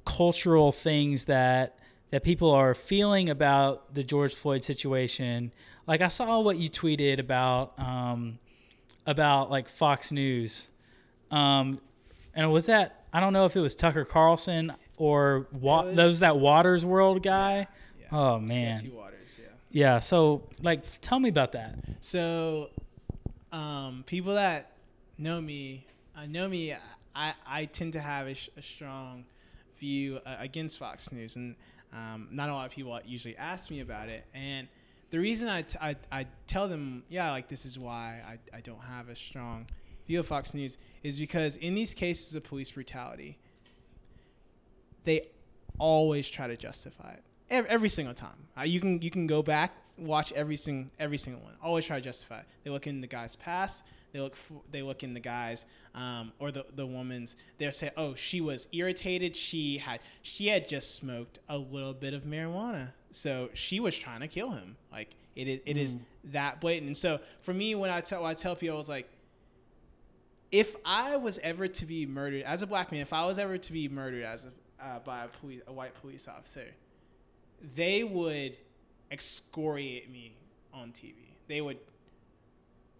cultural 0.04 0.72
things 0.72 1.24
that 1.26 1.78
that 2.10 2.22
people 2.22 2.50
are 2.50 2.74
feeling 2.74 3.28
about 3.28 3.94
the 3.94 4.02
George 4.02 4.34
Floyd 4.34 4.64
situation. 4.64 5.52
Like 5.86 6.00
I 6.00 6.08
saw 6.08 6.40
what 6.40 6.56
you 6.56 6.70
tweeted 6.70 7.18
about 7.18 7.78
um, 7.78 8.38
about 9.06 9.50
like 9.50 9.68
Fox 9.68 10.10
News, 10.10 10.68
um, 11.30 11.80
and 12.34 12.50
was 12.50 12.66
that 12.66 13.04
I 13.12 13.20
don't 13.20 13.32
know 13.34 13.44
if 13.44 13.56
it 13.56 13.60
was 13.60 13.74
Tucker 13.74 14.04
Carlson 14.06 14.72
or 14.96 15.48
Wa- 15.52 15.84
was- 15.84 15.96
those 15.96 16.20
that 16.20 16.38
Watters' 16.38 16.84
World 16.84 17.22
guy. 17.22 17.66
Yeah. 18.00 18.06
Oh 18.12 18.38
man, 18.38 18.74
yeah 18.82 18.90
yeah. 19.70 20.00
So 20.00 20.42
like, 20.62 20.82
tell 21.00 21.20
me 21.20 21.28
about 21.28 21.52
that. 21.52 21.76
So, 22.00 22.70
um, 23.52 24.04
people 24.06 24.34
that 24.34 24.72
know 25.16 25.40
me, 25.40 25.86
uh, 26.16 26.26
know 26.26 26.48
me. 26.48 26.74
I, 27.14 27.34
I 27.46 27.64
tend 27.64 27.94
to 27.94 28.00
have 28.00 28.28
a, 28.28 28.34
sh- 28.34 28.50
a 28.56 28.62
strong 28.62 29.24
view 29.78 30.20
uh, 30.24 30.36
against 30.38 30.78
Fox 30.78 31.10
News, 31.10 31.36
and 31.36 31.56
um, 31.92 32.28
not 32.30 32.48
a 32.48 32.52
lot 32.52 32.66
of 32.66 32.72
people 32.72 32.98
usually 33.04 33.36
ask 33.36 33.70
me 33.70 33.80
about 33.80 34.08
it. 34.08 34.24
And 34.34 34.68
the 35.10 35.18
reason 35.18 35.48
I, 35.48 35.62
t- 35.62 35.78
I, 35.80 35.96
I 36.12 36.26
tell 36.46 36.68
them, 36.68 37.02
yeah, 37.08 37.30
like 37.30 37.48
this 37.48 37.64
is 37.64 37.78
why 37.78 38.20
I, 38.26 38.56
I 38.56 38.60
don't 38.60 38.80
have 38.80 39.08
a 39.08 39.16
strong 39.16 39.66
view 40.06 40.20
of 40.20 40.26
Fox 40.26 40.54
News, 40.54 40.78
is 41.02 41.18
because 41.18 41.56
in 41.56 41.74
these 41.74 41.94
cases 41.94 42.34
of 42.34 42.44
police 42.44 42.70
brutality, 42.70 43.38
they 45.04 45.28
always 45.78 46.28
try 46.28 46.46
to 46.46 46.56
justify 46.56 47.12
it 47.12 47.22
every, 47.50 47.88
single 47.88 48.14
time. 48.14 48.48
Uh, 48.58 48.62
you 48.62 48.80
can 48.80 49.00
you 49.02 49.10
can 49.10 49.26
go 49.26 49.42
back 49.42 49.72
watch 49.98 50.32
every 50.32 50.56
sing 50.56 50.90
every 50.98 51.18
single 51.18 51.42
one. 51.42 51.54
Always 51.62 51.84
try 51.84 51.96
to 51.96 52.02
justify. 52.02 52.40
It. 52.40 52.46
They 52.64 52.70
look 52.70 52.86
in 52.86 53.00
the 53.00 53.06
guy's 53.06 53.36
past. 53.36 53.84
They 54.12 54.20
look 54.20 54.36
for, 54.36 54.62
they 54.70 54.82
look 54.82 55.02
in 55.02 55.12
the 55.12 55.20
guy's 55.20 55.66
um, 55.94 56.32
or 56.38 56.50
the 56.50 56.64
the 56.74 56.86
woman's. 56.86 57.36
They'll 57.58 57.72
say, 57.72 57.90
oh, 57.96 58.14
she 58.14 58.40
was 58.40 58.68
irritated. 58.72 59.36
She 59.36 59.78
had 59.78 60.00
she 60.22 60.46
had 60.46 60.68
just 60.68 60.94
smoked 60.94 61.40
a 61.48 61.58
little 61.58 61.92
bit 61.92 62.14
of 62.14 62.22
marijuana, 62.22 62.88
so 63.10 63.50
she 63.54 63.80
was 63.80 63.96
trying 63.96 64.20
to 64.20 64.28
kill 64.28 64.50
him. 64.50 64.76
Like 64.90 65.14
it 65.36 65.48
is 65.48 65.60
it 65.66 65.76
is 65.76 65.96
that 66.24 66.60
blatant. 66.60 66.86
And 66.86 66.96
so 66.96 67.20
for 67.42 67.52
me, 67.52 67.74
when 67.74 67.90
I 67.90 68.00
tell 68.00 68.22
when 68.22 68.30
I 68.30 68.34
tell 68.34 68.56
people, 68.56 68.76
I 68.76 68.78
was 68.78 68.88
like 68.88 69.08
if 70.50 70.74
I 70.84 71.16
was 71.16 71.38
ever 71.42 71.68
to 71.68 71.86
be 71.86 72.06
murdered 72.06 72.42
as 72.44 72.62
a 72.62 72.66
black 72.66 72.90
man, 72.90 73.02
if 73.02 73.12
I 73.12 73.26
was 73.26 73.38
ever 73.38 73.58
to 73.58 73.72
be 73.72 73.86
murdered 73.86 74.24
as 74.24 74.46
a, 74.46 74.84
uh, 74.84 74.98
by 75.00 75.24
a 75.24 75.28
police, 75.28 75.60
a 75.66 75.72
white 75.72 75.94
police 76.00 76.26
officer, 76.26 76.64
they 77.74 78.04
would 78.04 78.56
excoriate 79.10 80.10
me 80.10 80.34
on 80.72 80.90
TV. 80.90 81.14
They 81.48 81.60
would 81.60 81.78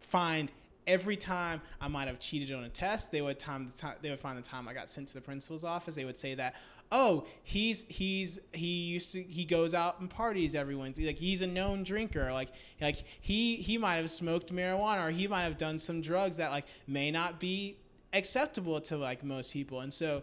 find 0.01 0.51
every 0.87 1.17
time 1.17 1.61
I 1.81 1.89
might 1.89 2.09
have 2.09 2.19
cheated 2.19 2.55
on 2.55 2.65
a 2.65 2.69
test. 2.69 3.13
They 3.13 3.21
would 3.21 3.39
time 3.39 3.71
the 3.71 3.77
time 3.77 3.95
they 4.01 4.11
would 4.11 4.21
find 4.21 4.39
the 4.39 4.43
time 4.43 4.67
I 4.67 4.75
got 4.75 4.91
sent 4.91 5.09
to 5.09 5.15
the 5.15 5.21
principal's 5.21 5.65
office. 5.65 5.95
They 5.95 6.05
would 6.05 6.19
say 6.19 6.35
that, 6.35 6.55
oh, 6.91 7.27
he's 7.45 7.85
he's 7.89 8.41
he 8.53 8.67
used 8.67 9.13
to 9.13 9.23
he 9.23 9.45
goes 9.45 9.75
out 9.75 10.01
and 10.01 10.09
parties 10.09 10.55
every 10.55 10.75
Wednesday. 10.75 11.07
Like 11.07 11.19
he's 11.19 11.43
a 11.43 11.47
known 11.47 11.85
drinker. 11.85 12.33
Like 12.33 12.49
like 12.81 13.05
he 13.21 13.57
he 13.57 13.79
might 13.79 13.97
have 13.97 14.11
smoked 14.11 14.53
marijuana 14.53 15.07
or 15.07 15.11
he 15.11 15.29
might 15.29 15.43
have 15.43 15.59
done 15.59 15.79
some 15.79 16.01
drugs 16.01 16.39
that 16.39 16.51
like 16.51 16.65
may 16.87 17.11
not 17.11 17.39
be 17.39 17.77
acceptable 18.13 18.81
to 18.81 18.97
like 18.97 19.23
most 19.23 19.53
people. 19.53 19.81
And 19.81 19.93
so 19.93 20.23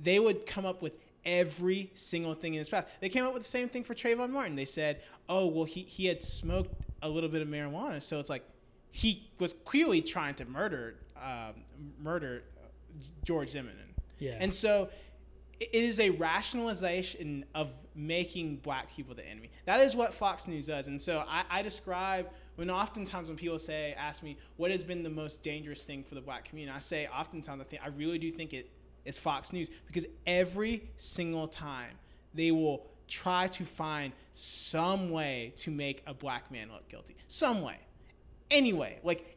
they 0.00 0.18
would 0.20 0.46
come 0.46 0.64
up 0.64 0.80
with 0.80 0.92
every 1.26 1.90
single 1.94 2.34
thing 2.34 2.54
in 2.54 2.58
his 2.58 2.68
past. 2.68 2.86
They 3.00 3.08
came 3.08 3.24
up 3.24 3.32
with 3.32 3.42
the 3.42 3.48
same 3.48 3.68
thing 3.68 3.84
for 3.84 3.94
Trayvon 3.94 4.30
Martin. 4.30 4.56
They 4.56 4.64
said, 4.64 5.02
oh 5.28 5.46
well 5.46 5.64
he 5.64 5.82
he 5.82 6.06
had 6.06 6.22
smoked 6.22 6.74
a 7.02 7.08
little 7.08 7.30
bit 7.30 7.42
of 7.42 7.48
marijuana, 7.48 8.02
so 8.02 8.18
it's 8.20 8.30
like 8.30 8.44
he 8.90 9.28
was 9.38 9.52
clearly 9.52 10.00
trying 10.00 10.34
to 10.36 10.44
murder 10.44 10.96
um, 11.16 11.54
murder 12.00 12.44
uh, 12.62 12.66
George 13.24 13.50
Zimmerman. 13.50 13.94
Yeah. 14.18 14.36
And 14.38 14.52
so 14.52 14.88
it 15.60 15.70
is 15.72 16.00
a 16.00 16.10
rationalization 16.10 17.44
of 17.54 17.70
making 17.94 18.56
black 18.56 18.94
people 18.94 19.14
the 19.14 19.26
enemy. 19.26 19.50
That 19.66 19.80
is 19.80 19.94
what 19.94 20.14
Fox 20.14 20.48
News 20.48 20.66
does. 20.66 20.88
And 20.88 21.00
so 21.00 21.24
I, 21.28 21.44
I 21.50 21.62
describe 21.62 22.28
when 22.56 22.70
oftentimes 22.70 23.28
when 23.28 23.36
people 23.36 23.58
say, 23.58 23.94
ask 23.98 24.22
me, 24.22 24.36
what 24.56 24.70
has 24.70 24.84
been 24.84 25.02
the 25.02 25.10
most 25.10 25.42
dangerous 25.42 25.84
thing 25.84 26.04
for 26.04 26.14
the 26.14 26.20
black 26.20 26.44
community? 26.44 26.76
I 26.76 26.80
say 26.80 27.06
oftentimes 27.06 27.60
I 27.60 27.64
think 27.64 27.82
I 27.82 27.88
really 27.88 28.18
do 28.18 28.30
think 28.30 28.52
it 28.52 28.70
is 29.04 29.18
Fox 29.18 29.52
News 29.52 29.70
because 29.86 30.06
every 30.26 30.88
single 30.96 31.46
time 31.46 31.92
they 32.34 32.50
will 32.50 32.86
try 33.08 33.48
to 33.48 33.64
find 33.64 34.12
some 34.34 35.10
way 35.10 35.52
to 35.56 35.70
make 35.70 36.02
a 36.06 36.14
black 36.14 36.50
man 36.50 36.70
look 36.72 36.88
guilty. 36.88 37.16
Some 37.28 37.62
way. 37.62 37.78
Anyway, 38.50 38.98
like 39.02 39.36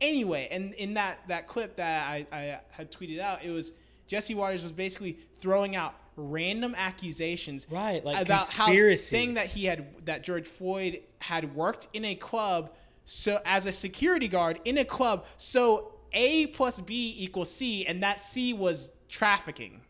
anyway, 0.00 0.48
and 0.50 0.74
in 0.74 0.94
that 0.94 1.18
that 1.28 1.46
clip 1.46 1.76
that 1.76 2.08
I, 2.08 2.26
I 2.32 2.60
had 2.70 2.90
tweeted 2.90 3.20
out, 3.20 3.44
it 3.44 3.50
was 3.50 3.72
Jesse 4.06 4.34
Watters 4.34 4.62
was 4.62 4.72
basically 4.72 5.18
throwing 5.40 5.76
out 5.76 5.94
random 6.16 6.74
accusations 6.76 7.66
Right, 7.70 8.04
like 8.04 8.22
about 8.22 8.48
how 8.50 8.72
saying 8.96 9.34
that 9.34 9.46
he 9.46 9.64
had 9.64 9.86
that 10.06 10.22
George 10.22 10.46
Floyd 10.46 11.00
had 11.18 11.54
worked 11.54 11.88
in 11.92 12.04
a 12.04 12.14
club 12.14 12.70
so 13.04 13.40
as 13.44 13.66
a 13.66 13.72
security 13.72 14.28
guard 14.28 14.60
in 14.64 14.78
a 14.78 14.84
club 14.84 15.26
so 15.36 15.93
A 16.14 16.46
plus 16.48 16.80
B 16.80 17.14
equals 17.18 17.50
C 17.50 17.84
and 17.86 18.02
that 18.02 18.22
C 18.22 18.52
was 18.52 18.90
trafficking. 19.08 19.80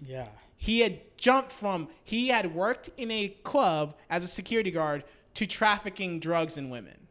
yeah. 0.00 0.26
He 0.56 0.80
had 0.80 1.00
jumped 1.18 1.52
from 1.52 1.88
he 2.02 2.28
had 2.28 2.54
worked 2.54 2.88
in 2.96 3.10
a 3.10 3.28
club 3.42 3.96
as 4.08 4.24
a 4.24 4.28
security 4.28 4.70
guard 4.70 5.04
to 5.34 5.46
trafficking 5.46 6.20
drugs 6.20 6.56
and 6.56 6.70
women. 6.70 7.06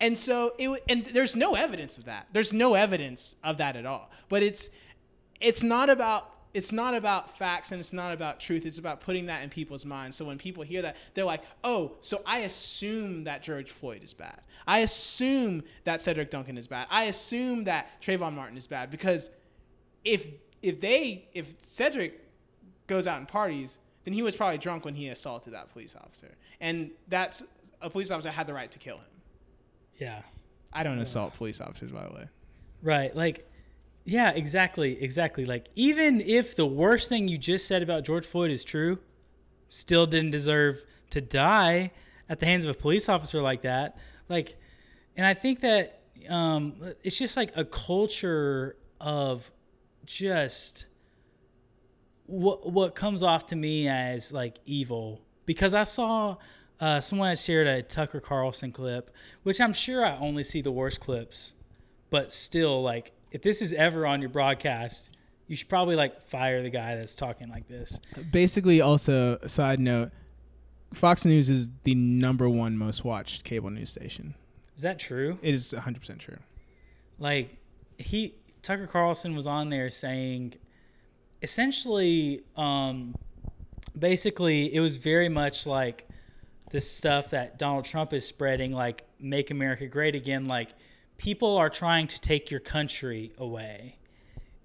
And 0.00 0.18
so 0.18 0.54
it 0.58 0.82
and 0.88 1.04
there's 1.12 1.36
no 1.36 1.54
evidence 1.54 1.98
of 1.98 2.04
that. 2.06 2.26
There's 2.32 2.52
no 2.52 2.74
evidence 2.74 3.36
of 3.44 3.58
that 3.58 3.76
at 3.76 3.86
all. 3.86 4.10
But 4.28 4.42
it's 4.42 4.70
it's 5.40 5.62
not 5.62 5.88
about 5.88 6.30
it's 6.56 6.72
not 6.72 6.94
about 6.94 7.36
facts 7.36 7.70
and 7.70 7.78
it's 7.78 7.92
not 7.92 8.14
about 8.14 8.40
truth. 8.40 8.64
It's 8.64 8.78
about 8.78 9.02
putting 9.02 9.26
that 9.26 9.42
in 9.42 9.50
people's 9.50 9.84
minds. 9.84 10.16
So 10.16 10.24
when 10.24 10.38
people 10.38 10.62
hear 10.62 10.80
that, 10.80 10.96
they're 11.12 11.26
like, 11.26 11.42
"Oh, 11.62 11.96
so 12.00 12.22
I 12.24 12.38
assume 12.40 13.24
that 13.24 13.42
George 13.42 13.70
Floyd 13.70 14.02
is 14.02 14.14
bad. 14.14 14.40
I 14.66 14.78
assume 14.78 15.64
that 15.84 16.00
Cedric 16.00 16.30
Duncan 16.30 16.56
is 16.56 16.66
bad. 16.66 16.86
I 16.90 17.04
assume 17.04 17.64
that 17.64 18.00
Trayvon 18.00 18.32
Martin 18.32 18.56
is 18.56 18.66
bad 18.66 18.90
because 18.90 19.30
if 20.02 20.26
if 20.62 20.80
they 20.80 21.28
if 21.34 21.54
Cedric 21.58 22.24
goes 22.86 23.06
out 23.06 23.18
and 23.18 23.28
parties, 23.28 23.78
then 24.04 24.14
he 24.14 24.22
was 24.22 24.34
probably 24.34 24.56
drunk 24.56 24.86
when 24.86 24.94
he 24.94 25.08
assaulted 25.08 25.52
that 25.52 25.70
police 25.74 25.94
officer, 25.94 26.34
and 26.60 26.90
that's 27.08 27.42
a 27.82 27.90
police 27.90 28.10
officer 28.10 28.30
had 28.30 28.46
the 28.46 28.54
right 28.54 28.70
to 28.70 28.78
kill 28.78 28.96
him. 28.96 29.04
Yeah. 29.98 30.22
I 30.72 30.82
don't 30.82 30.98
assault 30.98 31.34
police 31.34 31.60
officers, 31.60 31.92
by 31.92 32.06
the 32.06 32.14
way. 32.14 32.28
Right. 32.82 33.14
Like, 33.14 33.48
yeah, 34.06 34.30
exactly. 34.30 35.02
Exactly. 35.02 35.44
Like, 35.44 35.66
even 35.74 36.20
if 36.20 36.54
the 36.54 36.64
worst 36.64 37.08
thing 37.08 37.26
you 37.26 37.36
just 37.36 37.66
said 37.66 37.82
about 37.82 38.04
George 38.04 38.24
Floyd 38.24 38.52
is 38.52 38.62
true, 38.62 39.00
still 39.68 40.06
didn't 40.06 40.30
deserve 40.30 40.82
to 41.10 41.20
die 41.20 41.90
at 42.28 42.38
the 42.38 42.46
hands 42.46 42.64
of 42.64 42.70
a 42.70 42.74
police 42.74 43.08
officer 43.08 43.42
like 43.42 43.62
that. 43.62 43.98
Like, 44.28 44.56
and 45.16 45.26
I 45.26 45.34
think 45.34 45.60
that 45.60 46.02
um, 46.30 46.76
it's 47.02 47.18
just 47.18 47.36
like 47.36 47.50
a 47.56 47.64
culture 47.64 48.76
of 49.00 49.50
just 50.04 50.86
what 52.26 52.70
what 52.72 52.94
comes 52.94 53.22
off 53.22 53.46
to 53.46 53.56
me 53.56 53.88
as 53.88 54.32
like 54.32 54.58
evil 54.64 55.20
because 55.46 55.74
I 55.74 55.84
saw 55.84 56.36
uh, 56.80 57.00
someone 57.00 57.30
had 57.30 57.38
shared 57.38 57.66
a 57.66 57.82
Tucker 57.82 58.20
Carlson 58.20 58.70
clip, 58.70 59.10
which 59.42 59.60
I'm 59.60 59.72
sure 59.72 60.04
I 60.04 60.16
only 60.18 60.44
see 60.44 60.60
the 60.60 60.70
worst 60.70 61.00
clips, 61.00 61.54
but 62.10 62.32
still, 62.32 62.82
like, 62.82 63.12
if 63.30 63.42
this 63.42 63.62
is 63.62 63.72
ever 63.72 64.06
on 64.06 64.20
your 64.20 64.30
broadcast, 64.30 65.10
you 65.46 65.56
should 65.56 65.68
probably 65.68 65.96
like 65.96 66.22
fire 66.22 66.62
the 66.62 66.70
guy 66.70 66.96
that's 66.96 67.14
talking 67.14 67.48
like 67.48 67.68
this. 67.68 68.00
Basically, 68.30 68.80
also, 68.80 69.38
a 69.42 69.48
side 69.48 69.80
note 69.80 70.10
Fox 70.94 71.24
News 71.24 71.50
is 71.50 71.68
the 71.84 71.94
number 71.94 72.48
one 72.48 72.76
most 72.76 73.04
watched 73.04 73.44
cable 73.44 73.70
news 73.70 73.90
station. 73.90 74.34
Is 74.76 74.82
that 74.82 74.98
true? 74.98 75.38
It 75.42 75.54
is 75.54 75.74
100% 75.76 76.18
true. 76.18 76.36
Like, 77.18 77.56
he, 77.98 78.34
Tucker 78.62 78.86
Carlson 78.86 79.34
was 79.34 79.46
on 79.46 79.70
there 79.70 79.88
saying, 79.88 80.54
essentially, 81.42 82.42
um, 82.56 83.14
basically, 83.98 84.74
it 84.74 84.80
was 84.80 84.98
very 84.98 85.30
much 85.30 85.66
like, 85.66 86.06
the 86.70 86.80
stuff 86.80 87.30
that 87.30 87.58
Donald 87.58 87.84
Trump 87.84 88.12
is 88.12 88.26
spreading, 88.26 88.72
like 88.72 89.04
make 89.20 89.50
America 89.50 89.86
great 89.86 90.14
again, 90.14 90.46
like 90.46 90.70
people 91.16 91.56
are 91.56 91.70
trying 91.70 92.06
to 92.08 92.20
take 92.20 92.50
your 92.50 92.60
country 92.60 93.32
away. 93.38 93.96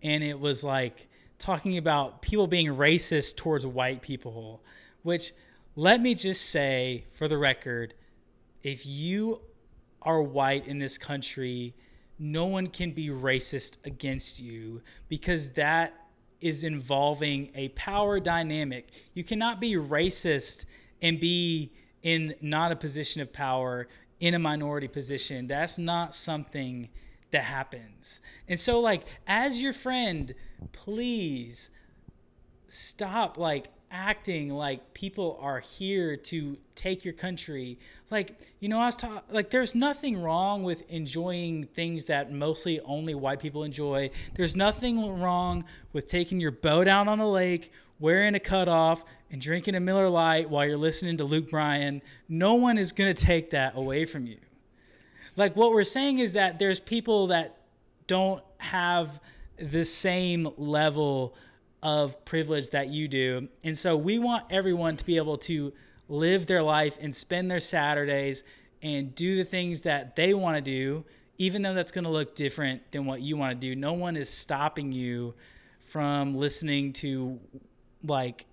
And 0.03 0.23
it 0.23 0.39
was 0.39 0.63
like 0.63 1.07
talking 1.39 1.77
about 1.77 2.21
people 2.21 2.47
being 2.47 2.67
racist 2.67 3.35
towards 3.35 3.65
white 3.65 4.01
people, 4.01 4.63
which 5.03 5.33
let 5.75 6.01
me 6.01 6.13
just 6.13 6.49
say 6.49 7.05
for 7.13 7.27
the 7.27 7.37
record, 7.37 7.93
if 8.63 8.85
you 8.85 9.41
are 10.01 10.21
white 10.21 10.67
in 10.67 10.79
this 10.79 10.97
country, 10.97 11.75
no 12.19 12.45
one 12.45 12.67
can 12.67 12.91
be 12.91 13.09
racist 13.09 13.77
against 13.85 14.39
you 14.39 14.81
because 15.09 15.49
that 15.51 15.93
is 16.39 16.63
involving 16.63 17.49
a 17.55 17.69
power 17.69 18.19
dynamic. 18.19 18.89
You 19.13 19.23
cannot 19.23 19.61
be 19.61 19.73
racist 19.73 20.65
and 21.01 21.19
be 21.19 21.71
in 22.03 22.35
not 22.41 22.71
a 22.71 22.75
position 22.75 23.21
of 23.21 23.31
power 23.31 23.87
in 24.21 24.35
a 24.35 24.39
minority 24.39 24.87
position 24.87 25.47
that's 25.47 25.77
not 25.77 26.15
something 26.15 26.87
that 27.31 27.43
happens. 27.43 28.19
And 28.47 28.59
so 28.59 28.79
like 28.79 29.03
as 29.27 29.61
your 29.61 29.73
friend 29.73 30.33
please 30.71 31.69
stop 32.67 33.37
like 33.37 33.67
acting 33.89 34.49
like 34.49 34.93
people 34.93 35.37
are 35.41 35.59
here 35.59 36.15
to 36.15 36.57
take 36.75 37.03
your 37.03 37.15
country. 37.15 37.79
Like 38.11 38.39
you 38.59 38.69
know 38.69 38.79
i 38.79 38.85
was 38.85 38.95
talking 38.95 39.21
like 39.29 39.49
there's 39.49 39.73
nothing 39.73 40.21
wrong 40.21 40.63
with 40.63 40.89
enjoying 40.89 41.65
things 41.65 42.05
that 42.05 42.31
mostly 42.31 42.79
only 42.81 43.15
white 43.15 43.39
people 43.39 43.63
enjoy. 43.63 44.11
There's 44.35 44.55
nothing 44.55 45.19
wrong 45.19 45.65
with 45.93 46.07
taking 46.07 46.39
your 46.39 46.51
boat 46.51 46.87
out 46.87 47.07
on 47.07 47.17
the 47.17 47.27
lake 47.27 47.71
wearing 47.99 48.35
a 48.35 48.39
cutoff 48.39 49.03
and 49.31 49.41
drinking 49.41 49.75
a 49.75 49.79
Miller 49.79 50.09
Lite 50.09 50.49
while 50.49 50.65
you're 50.65 50.77
listening 50.77 51.17
to 51.17 51.23
Luke 51.23 51.49
Bryan, 51.49 52.01
no 52.27 52.55
one 52.55 52.77
is 52.77 52.91
going 52.91 53.13
to 53.13 53.25
take 53.25 53.51
that 53.51 53.77
away 53.77 54.05
from 54.05 54.27
you. 54.27 54.37
Like 55.37 55.55
what 55.55 55.71
we're 55.71 55.85
saying 55.85 56.19
is 56.19 56.33
that 56.33 56.59
there's 56.59 56.81
people 56.81 57.27
that 57.27 57.57
don't 58.07 58.43
have 58.57 59.21
the 59.57 59.85
same 59.85 60.49
level 60.57 61.33
of 61.81 62.23
privilege 62.25 62.69
that 62.71 62.89
you 62.89 63.07
do. 63.07 63.47
And 63.63 63.77
so 63.77 63.95
we 63.95 64.19
want 64.19 64.45
everyone 64.49 64.97
to 64.97 65.05
be 65.05 65.15
able 65.15 65.37
to 65.37 65.71
live 66.09 66.45
their 66.45 66.61
life 66.61 66.97
and 66.99 67.15
spend 67.15 67.49
their 67.49 67.61
Saturdays 67.61 68.43
and 68.81 69.15
do 69.15 69.37
the 69.37 69.45
things 69.45 69.81
that 69.81 70.15
they 70.17 70.33
want 70.33 70.57
to 70.57 70.61
do, 70.61 71.05
even 71.37 71.61
though 71.61 71.73
that's 71.73 71.91
going 71.91 72.03
to 72.03 72.09
look 72.09 72.35
different 72.35 72.91
than 72.91 73.05
what 73.05 73.21
you 73.21 73.37
want 73.37 73.59
to 73.59 73.67
do. 73.67 73.75
No 73.75 73.93
one 73.93 74.17
is 74.17 74.29
stopping 74.29 74.91
you 74.91 75.33
from 75.79 76.35
listening 76.35 76.91
to 76.93 77.39
like 78.03 78.45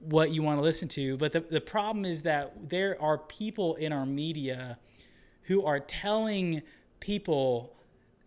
what 0.00 0.30
you 0.30 0.42
want 0.42 0.58
to 0.58 0.62
listen 0.62 0.88
to. 0.88 1.16
But 1.16 1.32
the, 1.32 1.40
the 1.40 1.60
problem 1.60 2.04
is 2.04 2.22
that 2.22 2.68
there 2.68 3.00
are 3.00 3.18
people 3.18 3.76
in 3.76 3.92
our 3.92 4.06
media 4.06 4.78
who 5.42 5.64
are 5.64 5.80
telling 5.80 6.62
people 7.00 7.74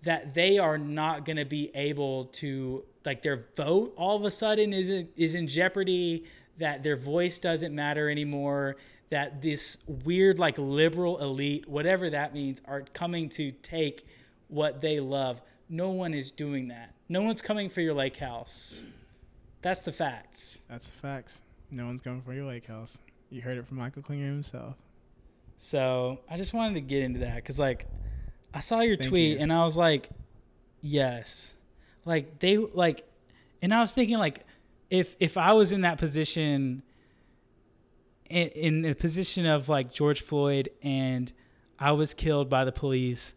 that 0.03 0.34
they 0.34 0.57
are 0.57 0.78
not 0.78 1.26
going 1.26 1.38
to 1.38 1.45
be 1.45 1.72
able 1.76 2.26
to 2.26 2.84
like 3.05 3.22
their 3.22 3.45
vote 3.55 3.93
all 3.97 4.15
of 4.15 4.24
a 4.24 4.32
sudden 4.32 4.72
is 4.72 4.89
in, 4.89 5.09
is 5.15 5.36
in 5.36 5.47
jeopardy 5.47 6.24
that 6.57 6.84
their 6.84 6.95
voice 6.95 7.39
doesn't 7.39 7.74
matter 7.74 8.09
anymore 8.09 8.76
that 9.09 9.41
this 9.41 9.78
weird 9.88 10.38
like 10.38 10.57
liberal 10.57 11.20
elite 11.20 11.67
whatever 11.67 12.09
that 12.09 12.34
means 12.34 12.61
are 12.65 12.82
coming 12.93 13.28
to 13.28 13.51
take 13.63 14.05
what 14.47 14.80
they 14.80 14.99
love 14.99 15.41
no 15.70 15.89
one 15.89 16.13
is 16.13 16.30
doing 16.30 16.67
that 16.67 16.93
no 17.09 17.22
one's 17.22 17.41
coming 17.41 17.70
for 17.70 17.82
your 17.82 17.93
lake 17.93 18.17
house 18.17 18.86
that's 19.61 19.82
the 19.82 19.91
facts. 19.91 20.59
That's 20.70 20.89
the 20.89 20.97
facts. 20.97 21.41
No 21.72 21.86
one's 21.86 22.01
going 22.01 22.22
for 22.22 22.34
your 22.34 22.45
lake 22.45 22.65
house. 22.65 22.97
You 23.30 23.41
heard 23.41 23.57
it 23.57 23.67
from 23.67 23.78
Michael 23.78 24.01
Klinger 24.01 24.26
himself. 24.28 24.76
So 25.57 26.20
I 26.30 26.38
just 26.38 26.53
wanted 26.53 26.76
to 26.76 26.82
get 26.82 27.03
into 27.03 27.20
that 27.20 27.36
because, 27.36 27.59
like, 27.59 27.86
I 28.53 28.59
saw 28.59 28.80
your 28.80 28.97
Thank 28.97 29.09
tweet 29.09 29.38
you. 29.38 29.39
and 29.39 29.53
I 29.53 29.65
was 29.65 29.78
like, 29.78 30.09
yes, 30.82 31.53
like 32.05 32.39
they 32.39 32.57
like, 32.57 33.03
and 33.61 33.74
I 33.74 33.82
was 33.82 33.93
thinking 33.93 34.17
like, 34.17 34.45
if 34.89 35.15
if 35.20 35.38
I 35.38 35.53
was 35.53 35.72
in 35.72 35.82
that 35.82 35.97
position, 35.97 36.82
in, 38.30 38.47
in 38.49 38.82
the 38.82 38.95
position 38.95 39.45
of 39.45 39.70
like 39.70 39.91
George 39.91 40.22
Floyd 40.22 40.70
and 40.82 41.32
I 41.78 41.91
was 41.91 42.13
killed 42.13 42.49
by 42.49 42.65
the 42.65 42.72
police, 42.72 43.36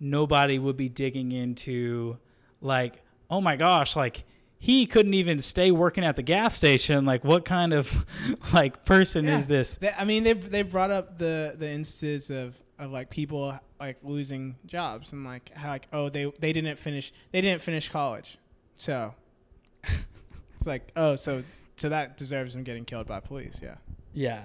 nobody 0.00 0.58
would 0.58 0.76
be 0.76 0.88
digging 0.88 1.32
into 1.32 2.16
like, 2.60 3.02
oh 3.28 3.40
my 3.40 3.56
gosh, 3.56 3.96
like 3.96 4.24
he 4.58 4.86
couldn't 4.86 5.14
even 5.14 5.40
stay 5.42 5.70
working 5.70 6.04
at 6.04 6.16
the 6.16 6.22
gas 6.22 6.54
station. 6.54 7.04
Like, 7.04 7.24
what 7.24 7.44
kind 7.44 7.72
of 7.72 8.06
like 8.52 8.84
person 8.84 9.24
yeah. 9.24 9.38
is 9.38 9.46
this? 9.46 9.78
I 9.96 10.04
mean, 10.04 10.24
they 10.24 10.32
they 10.32 10.62
brought 10.62 10.90
up 10.90 11.18
the 11.18 11.54
the 11.56 11.68
instances 11.68 12.30
of 12.30 12.56
of 12.78 12.90
like 12.90 13.10
people 13.10 13.58
like 13.80 13.98
losing 14.02 14.56
jobs 14.66 15.12
and 15.12 15.24
like 15.24 15.50
how 15.54 15.70
like 15.70 15.86
oh 15.92 16.08
they 16.08 16.30
they 16.38 16.52
didn't 16.52 16.78
finish 16.78 17.12
they 17.32 17.40
didn't 17.40 17.62
finish 17.62 17.88
college, 17.88 18.38
so 18.76 19.14
it's 19.84 20.66
like 20.66 20.90
oh 20.96 21.16
so 21.16 21.42
so 21.76 21.88
that 21.90 22.16
deserves 22.16 22.54
them 22.54 22.64
getting 22.64 22.84
killed 22.84 23.06
by 23.06 23.20
police. 23.20 23.60
Yeah. 23.62 23.76
Yeah, 24.14 24.44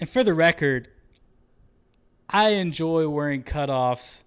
and 0.00 0.08
for 0.08 0.24
the 0.24 0.32
record, 0.32 0.88
I 2.30 2.50
enjoy 2.50 3.06
wearing 3.10 3.42
cutoffs 3.42 4.22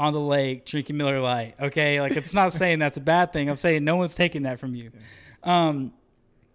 on 0.00 0.14
the 0.14 0.20
lake 0.20 0.64
drinking 0.64 0.96
Miller 0.96 1.20
Lite. 1.20 1.54
Okay, 1.60 2.00
like 2.00 2.16
it's 2.16 2.32
not 2.32 2.54
saying 2.54 2.78
that's 2.78 2.96
a 2.96 3.02
bad 3.02 3.34
thing. 3.34 3.50
I'm 3.50 3.56
saying 3.56 3.84
no 3.84 3.96
one's 3.96 4.14
taking 4.14 4.44
that 4.44 4.58
from 4.58 4.74
you. 4.74 4.90
Um, 5.42 5.92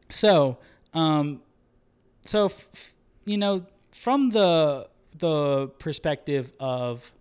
so, 0.10 0.58
um, 0.96 1.42
so 2.26 2.46
f- 2.46 2.68
f- 2.74 2.94
you 3.24 3.38
know, 3.38 3.68
from 3.92 4.32
the 4.32 4.90
the 5.20 5.68
perspective 5.78 6.52
of 6.60 7.14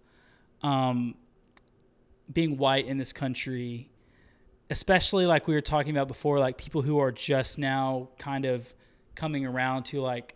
um, 0.62 1.14
being 2.32 2.56
white 2.56 2.86
in 2.86 2.96
this 2.96 3.12
country, 3.12 3.90
especially 4.70 5.26
like 5.26 5.46
we 5.46 5.52
were 5.52 5.60
talking 5.60 5.94
about 5.94 6.08
before, 6.08 6.38
like 6.38 6.56
people 6.56 6.80
who 6.80 6.98
are 7.00 7.12
just 7.12 7.58
now 7.58 8.08
kind 8.18 8.46
of 8.46 8.72
coming 9.14 9.44
around 9.44 9.82
to 9.84 10.00
like, 10.00 10.34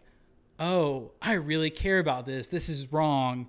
oh, 0.60 1.12
I 1.22 1.32
really 1.32 1.70
care 1.70 1.98
about 1.98 2.26
this. 2.26 2.48
This 2.48 2.68
is 2.68 2.92
wrong 2.92 3.48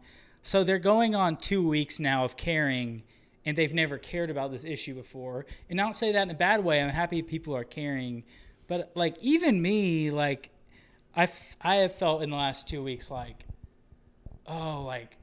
so 0.49 0.63
they're 0.63 0.79
going 0.79 1.13
on 1.13 1.37
two 1.37 1.61
weeks 1.61 1.99
now 1.99 2.25
of 2.25 2.35
caring, 2.35 3.03
and 3.45 3.55
they've 3.55 3.71
never 3.71 3.99
cared 3.99 4.31
about 4.31 4.49
this 4.49 4.63
issue 4.63 4.95
before. 4.95 5.45
And 5.69 5.79
I 5.79 5.83
don't 5.83 5.93
say 5.93 6.11
that 6.11 6.23
in 6.23 6.31
a 6.31 6.33
bad 6.33 6.63
way. 6.63 6.81
I'm 6.81 6.89
happy 6.89 7.21
people 7.21 7.55
are 7.55 7.63
caring, 7.63 8.23
but 8.67 8.91
like 8.95 9.15
even 9.21 9.61
me, 9.61 10.09
like 10.09 10.49
I 11.15 11.29
I 11.61 11.75
have 11.75 11.93
felt 11.93 12.23
in 12.23 12.31
the 12.31 12.35
last 12.35 12.67
two 12.67 12.81
weeks 12.81 13.11
like, 13.11 13.45
oh, 14.47 14.81
like 14.87 15.17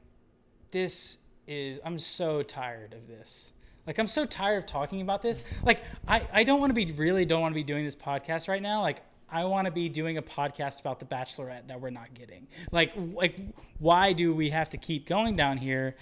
this 0.71 1.17
is 1.45 1.81
I'm 1.83 1.99
so 1.99 2.41
tired 2.41 2.93
of 2.93 3.09
this. 3.09 3.51
Like 3.85 3.97
I'm 3.97 4.07
so 4.07 4.25
tired 4.25 4.59
of 4.59 4.65
talking 4.65 5.01
about 5.01 5.21
this. 5.21 5.43
Like 5.61 5.83
I, 6.07 6.25
I 6.31 6.43
don't 6.45 6.61
want 6.61 6.69
to 6.69 6.73
be 6.73 6.89
really 6.93 7.25
don't 7.25 7.41
want 7.41 7.51
to 7.51 7.59
be 7.59 7.65
doing 7.65 7.83
this 7.83 7.97
podcast 7.97 8.47
right 8.47 8.61
now. 8.61 8.81
Like 8.81 9.01
I 9.29 9.45
want 9.45 9.65
to 9.65 9.71
be 9.71 9.89
doing 9.89 10.17
a 10.17 10.21
podcast 10.21 10.79
about 10.79 10.99
the 10.99 11.05
Bachelorette 11.05 11.67
that 11.67 11.81
we're 11.81 11.89
not 11.89 12.13
getting. 12.13 12.47
Like, 12.71 12.93
like, 12.95 13.35
why 13.79 14.13
do 14.13 14.33
we 14.33 14.49
have 14.51 14.69
to 14.69 14.77
keep 14.77 15.07
going 15.07 15.35
down 15.35 15.57
here? 15.57 15.95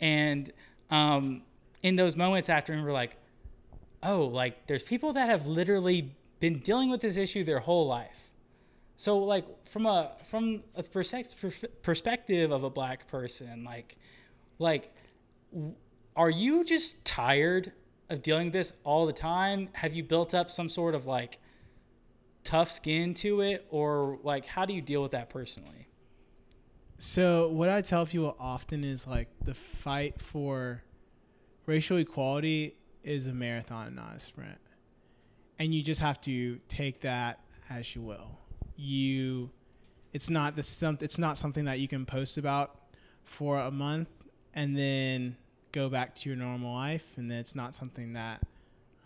And 0.00 0.52
um, 0.90 1.42
in 1.82 1.96
those 1.96 2.16
moments 2.16 2.48
after, 2.48 2.80
we're 2.82 2.92
like, 2.92 3.16
oh, 4.02 4.24
like 4.24 4.66
there's 4.66 4.82
people 4.82 5.12
that 5.12 5.28
have 5.28 5.46
literally 5.46 6.14
been 6.40 6.58
dealing 6.58 6.90
with 6.90 7.00
this 7.00 7.16
issue 7.16 7.44
their 7.44 7.60
whole 7.60 7.86
life. 7.86 8.30
So 8.96 9.18
like 9.18 9.66
from 9.66 9.86
a 9.86 10.12
from 10.24 10.62
a 10.74 10.82
perspective 10.82 12.50
of 12.50 12.64
a 12.64 12.70
black 12.70 13.08
person, 13.08 13.64
like 13.64 13.96
like 14.58 14.94
are 16.16 16.30
you 16.30 16.64
just 16.64 17.04
tired 17.04 17.72
of 18.10 18.22
dealing 18.22 18.46
with 18.46 18.52
this 18.52 18.72
all 18.84 19.06
the 19.06 19.12
time? 19.12 19.70
Have 19.72 19.94
you 19.94 20.04
built 20.04 20.34
up 20.34 20.50
some 20.50 20.68
sort 20.68 20.94
of 20.94 21.06
like 21.06 21.38
tough 22.44 22.70
skin 22.70 23.14
to 23.14 23.40
it 23.40 23.66
or 23.70 24.18
like 24.22 24.44
how 24.44 24.64
do 24.64 24.74
you 24.74 24.82
deal 24.82 25.02
with 25.02 25.12
that 25.12 25.30
personally? 25.30 25.88
So 26.98 27.48
what 27.48 27.68
I 27.68 27.82
tell 27.82 28.06
people 28.06 28.36
often 28.38 28.84
is 28.84 29.06
like 29.06 29.28
the 29.44 29.54
fight 29.54 30.20
for 30.20 30.82
racial 31.66 31.96
equality 31.96 32.76
is 33.02 33.26
a 33.26 33.32
marathon, 33.32 33.94
not 33.94 34.16
a 34.16 34.20
sprint. 34.20 34.58
And 35.58 35.74
you 35.74 35.82
just 35.82 36.00
have 36.00 36.20
to 36.22 36.58
take 36.68 37.00
that 37.00 37.40
as 37.68 37.94
you 37.94 38.02
will. 38.02 38.38
You 38.76 39.50
it's 40.12 40.30
not 40.30 40.56
the 40.56 40.98
it's 41.00 41.18
not 41.18 41.38
something 41.38 41.64
that 41.64 41.78
you 41.78 41.88
can 41.88 42.04
post 42.06 42.38
about 42.38 42.76
for 43.24 43.58
a 43.58 43.70
month 43.70 44.08
and 44.54 44.76
then 44.76 45.36
go 45.72 45.88
back 45.88 46.14
to 46.14 46.28
your 46.28 46.36
normal 46.36 46.74
life 46.74 47.04
and 47.16 47.30
then 47.30 47.38
it's 47.38 47.54
not 47.54 47.74
something 47.74 48.12
that 48.12 48.42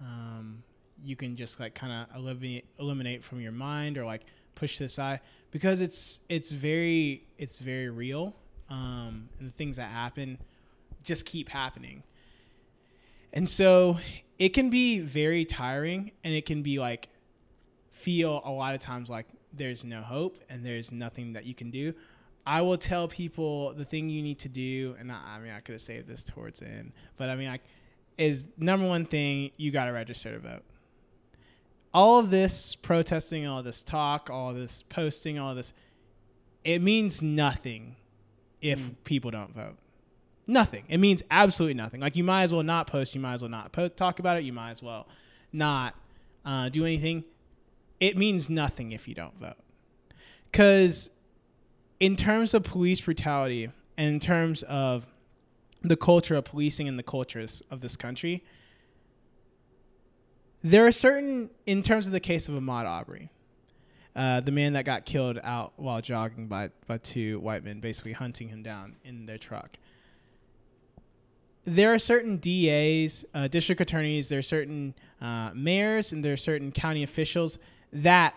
um, 0.00 0.62
you 1.02 1.16
can 1.16 1.36
just 1.36 1.60
like 1.60 1.74
kind 1.74 1.92
of 1.92 2.16
eliminate 2.16 2.64
eliminate 2.78 3.24
from 3.24 3.40
your 3.40 3.52
mind 3.52 3.98
or 3.98 4.04
like 4.04 4.22
push 4.54 4.78
to 4.78 4.84
the 4.84 4.88
side 4.88 5.20
because 5.50 5.80
it's 5.80 6.20
it's 6.28 6.50
very 6.50 7.24
it's 7.38 7.58
very 7.58 7.90
real 7.90 8.34
um, 8.70 9.28
and 9.38 9.48
the 9.48 9.52
things 9.52 9.76
that 9.76 9.90
happen 9.90 10.38
just 11.02 11.26
keep 11.26 11.48
happening 11.48 12.02
and 13.32 13.48
so 13.48 13.98
it 14.38 14.50
can 14.50 14.70
be 14.70 14.98
very 15.00 15.44
tiring 15.44 16.10
and 16.24 16.34
it 16.34 16.46
can 16.46 16.62
be 16.62 16.78
like 16.78 17.08
feel 17.92 18.40
a 18.44 18.50
lot 18.50 18.74
of 18.74 18.80
times 18.80 19.08
like 19.08 19.26
there's 19.56 19.84
no 19.84 20.02
hope 20.02 20.38
and 20.48 20.64
there's 20.64 20.92
nothing 20.92 21.32
that 21.32 21.44
you 21.44 21.54
can 21.54 21.70
do. 21.70 21.94
I 22.46 22.62
will 22.62 22.78
tell 22.78 23.08
people 23.08 23.72
the 23.72 23.84
thing 23.84 24.08
you 24.08 24.22
need 24.22 24.38
to 24.40 24.48
do, 24.48 24.94
and 25.00 25.10
I, 25.10 25.16
I 25.36 25.38
mean, 25.40 25.52
I 25.52 25.60
could 25.60 25.72
have 25.72 25.82
saved 25.82 26.06
this 26.06 26.22
towards 26.22 26.60
the 26.60 26.66
end, 26.66 26.92
but 27.16 27.28
I 27.28 27.34
mean, 27.34 27.48
like, 27.48 27.62
is 28.18 28.44
number 28.56 28.86
one 28.86 29.04
thing 29.04 29.50
you 29.56 29.72
got 29.72 29.86
to 29.86 29.92
register 29.92 30.32
to 30.32 30.38
vote. 30.38 30.62
All 31.96 32.18
of 32.18 32.28
this 32.28 32.74
protesting, 32.74 33.46
all 33.46 33.62
this 33.62 33.82
talk, 33.82 34.28
all 34.28 34.52
this 34.52 34.82
posting, 34.82 35.38
all 35.38 35.54
this, 35.54 35.72
it 36.62 36.82
means 36.82 37.22
nothing 37.22 37.96
if 38.60 38.78
mm. 38.78 38.94
people 39.04 39.30
don't 39.30 39.54
vote. 39.54 39.76
Nothing. 40.46 40.84
It 40.90 40.98
means 40.98 41.22
absolutely 41.30 41.72
nothing. 41.72 42.02
Like 42.02 42.14
you 42.14 42.22
might 42.22 42.42
as 42.42 42.52
well 42.52 42.62
not 42.62 42.86
post. 42.86 43.14
You 43.14 43.22
might 43.22 43.32
as 43.32 43.40
well 43.40 43.50
not 43.50 43.72
post, 43.72 43.96
talk 43.96 44.18
about 44.18 44.36
it. 44.36 44.44
You 44.44 44.52
might 44.52 44.72
as 44.72 44.82
well 44.82 45.08
not 45.54 45.94
uh, 46.44 46.68
do 46.68 46.84
anything. 46.84 47.24
It 47.98 48.18
means 48.18 48.50
nothing 48.50 48.92
if 48.92 49.08
you 49.08 49.14
don't 49.14 49.40
vote. 49.40 49.56
Because 50.52 51.10
in 51.98 52.14
terms 52.14 52.52
of 52.52 52.62
police 52.62 53.00
brutality 53.00 53.70
and 53.96 54.08
in 54.08 54.20
terms 54.20 54.62
of 54.64 55.06
the 55.80 55.96
culture 55.96 56.34
of 56.34 56.44
policing 56.44 56.88
and 56.88 56.98
the 56.98 57.02
cultures 57.02 57.62
of 57.70 57.80
this 57.80 57.96
country, 57.96 58.44
there 60.62 60.86
are 60.86 60.92
certain, 60.92 61.50
in 61.66 61.82
terms 61.82 62.06
of 62.06 62.12
the 62.12 62.20
case 62.20 62.48
of 62.48 62.54
Ahmaud 62.54 62.86
Arbery, 62.86 63.30
uh, 64.14 64.40
the 64.40 64.52
man 64.52 64.72
that 64.72 64.84
got 64.84 65.04
killed 65.04 65.38
out 65.42 65.74
while 65.76 66.00
jogging 66.00 66.46
by, 66.46 66.70
by 66.86 66.98
two 66.98 67.38
white 67.40 67.64
men, 67.64 67.80
basically 67.80 68.12
hunting 68.12 68.48
him 68.48 68.62
down 68.62 68.96
in 69.04 69.26
their 69.26 69.38
truck 69.38 69.76
there 71.66 71.92
are 71.92 71.98
certain 71.98 72.36
DAs, 72.36 73.24
uh, 73.34 73.48
district 73.48 73.80
attorneys, 73.80 74.28
there 74.28 74.38
are 74.38 74.42
certain 74.42 74.94
uh, 75.20 75.50
mayors, 75.52 76.12
and 76.12 76.24
there 76.24 76.32
are 76.32 76.38
certain 76.38 76.70
county 76.70 77.02
officials 77.02 77.58
that 77.92 78.34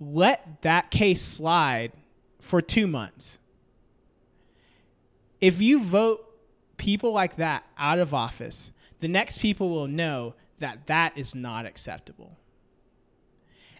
let 0.00 0.62
that 0.62 0.90
case 0.90 1.20
slide 1.20 1.92
for 2.40 2.62
two 2.62 2.86
months. 2.86 3.38
If 5.40 5.60
you 5.60 5.82
vote 5.82 6.24
people 6.78 7.12
like 7.12 7.36
that 7.36 7.64
out 7.76 7.98
of 7.98 8.14
office, 8.14 8.72
the 9.00 9.08
next 9.08 9.38
people 9.38 9.68
will 9.68 9.86
know 9.86 10.34
that 10.58 10.86
that 10.86 11.16
is 11.16 11.34
not 11.34 11.66
acceptable. 11.66 12.36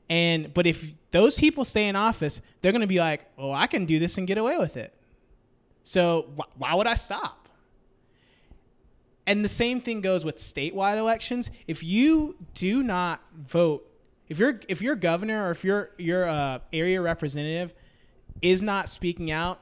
And 0.09 0.55
but 0.55 0.67
if 0.67 0.87
those 1.11 1.39
people 1.39 1.65
stay 1.65 1.89
in 1.89 1.97
office, 1.97 2.41
they're 2.63 2.73
going 2.73 2.81
to 2.81 2.87
be 2.87 2.99
like, 2.99 3.29
"Oh, 3.37 3.51
I 3.51 3.67
can 3.67 3.87
do 3.87 3.99
this 3.99 4.19
and 4.19 4.27
get 4.27 4.39
away 4.39 4.57
with 4.57 4.77
it." 4.77 4.95
So 5.83 6.29
wh- 6.37 6.61
why 6.61 6.75
would 6.75 6.87
I 6.87 6.95
stop? 6.95 7.49
And 9.27 9.45
the 9.45 9.49
same 9.49 9.81
thing 9.81 10.01
goes 10.01 10.25
with 10.25 10.37
statewide 10.37 10.97
elections. 10.99 11.51
If 11.67 11.83
you 11.83 12.37
do 12.55 12.83
not 12.83 13.21
vote, 13.37 13.91
if 14.29 14.39
your 14.39 14.61
if 14.69 14.81
your 14.81 14.95
governor 14.95 15.49
or 15.49 15.51
if 15.51 15.65
your 15.65 15.91
your 15.99 16.29
uh, 16.29 16.61
area 16.73 17.01
representative 17.01 17.75
is 18.43 18.63
not 18.63 18.89
speaking 18.89 19.31
out 19.31 19.61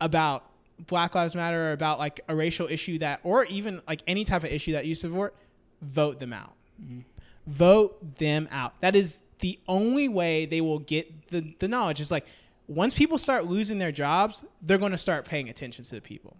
about 0.00 0.44
Black 0.86 1.14
Lives 1.14 1.34
Matter 1.34 1.70
or 1.70 1.72
about 1.72 1.98
like 1.98 2.20
a 2.28 2.34
racial 2.34 2.66
issue 2.68 2.98
that, 2.98 3.20
or 3.22 3.44
even 3.46 3.80
like 3.86 4.02
any 4.06 4.24
type 4.24 4.44
of 4.44 4.50
issue 4.50 4.72
that 4.72 4.86
you 4.86 4.94
support, 4.94 5.34
vote 5.82 6.20
them 6.20 6.32
out. 6.32 6.54
Mm-hmm. 6.82 7.00
Vote 7.46 8.18
them 8.18 8.48
out. 8.50 8.80
That 8.80 8.96
is 8.96 9.16
the 9.40 9.58
only 9.68 10.08
way 10.08 10.46
they 10.46 10.60
will 10.60 10.78
get 10.78 11.28
the, 11.30 11.54
the 11.58 11.68
knowledge. 11.68 12.00
It's 12.00 12.10
like 12.10 12.26
once 12.66 12.94
people 12.94 13.18
start 13.18 13.46
losing 13.46 13.78
their 13.78 13.92
jobs, 13.92 14.44
they're 14.62 14.78
going 14.78 14.92
to 14.92 14.98
start 14.98 15.24
paying 15.26 15.48
attention 15.48 15.84
to 15.84 15.94
the 15.94 16.00
people. 16.00 16.36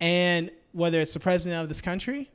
And 0.00 0.50
whether 0.72 1.00
it's 1.00 1.14
the 1.14 1.20
president 1.20 1.62
of 1.62 1.68
this 1.68 1.80
country, 1.80 2.30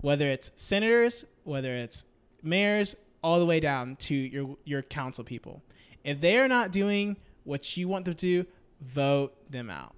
whether 0.00 0.28
it's 0.28 0.50
senators, 0.56 1.24
whether 1.44 1.74
it's 1.74 2.04
mayors, 2.42 2.96
all 3.22 3.38
the 3.40 3.46
way 3.46 3.58
down 3.58 3.96
to 3.96 4.14
your 4.14 4.56
your 4.64 4.82
council 4.82 5.24
people. 5.24 5.62
If 6.04 6.20
they 6.20 6.38
are 6.38 6.46
not 6.46 6.70
doing 6.70 7.16
what 7.44 7.76
you 7.76 7.88
want 7.88 8.04
them 8.04 8.14
to 8.14 8.20
do, 8.44 8.46
vote 8.80 9.34
them 9.50 9.68
out. 9.68 9.94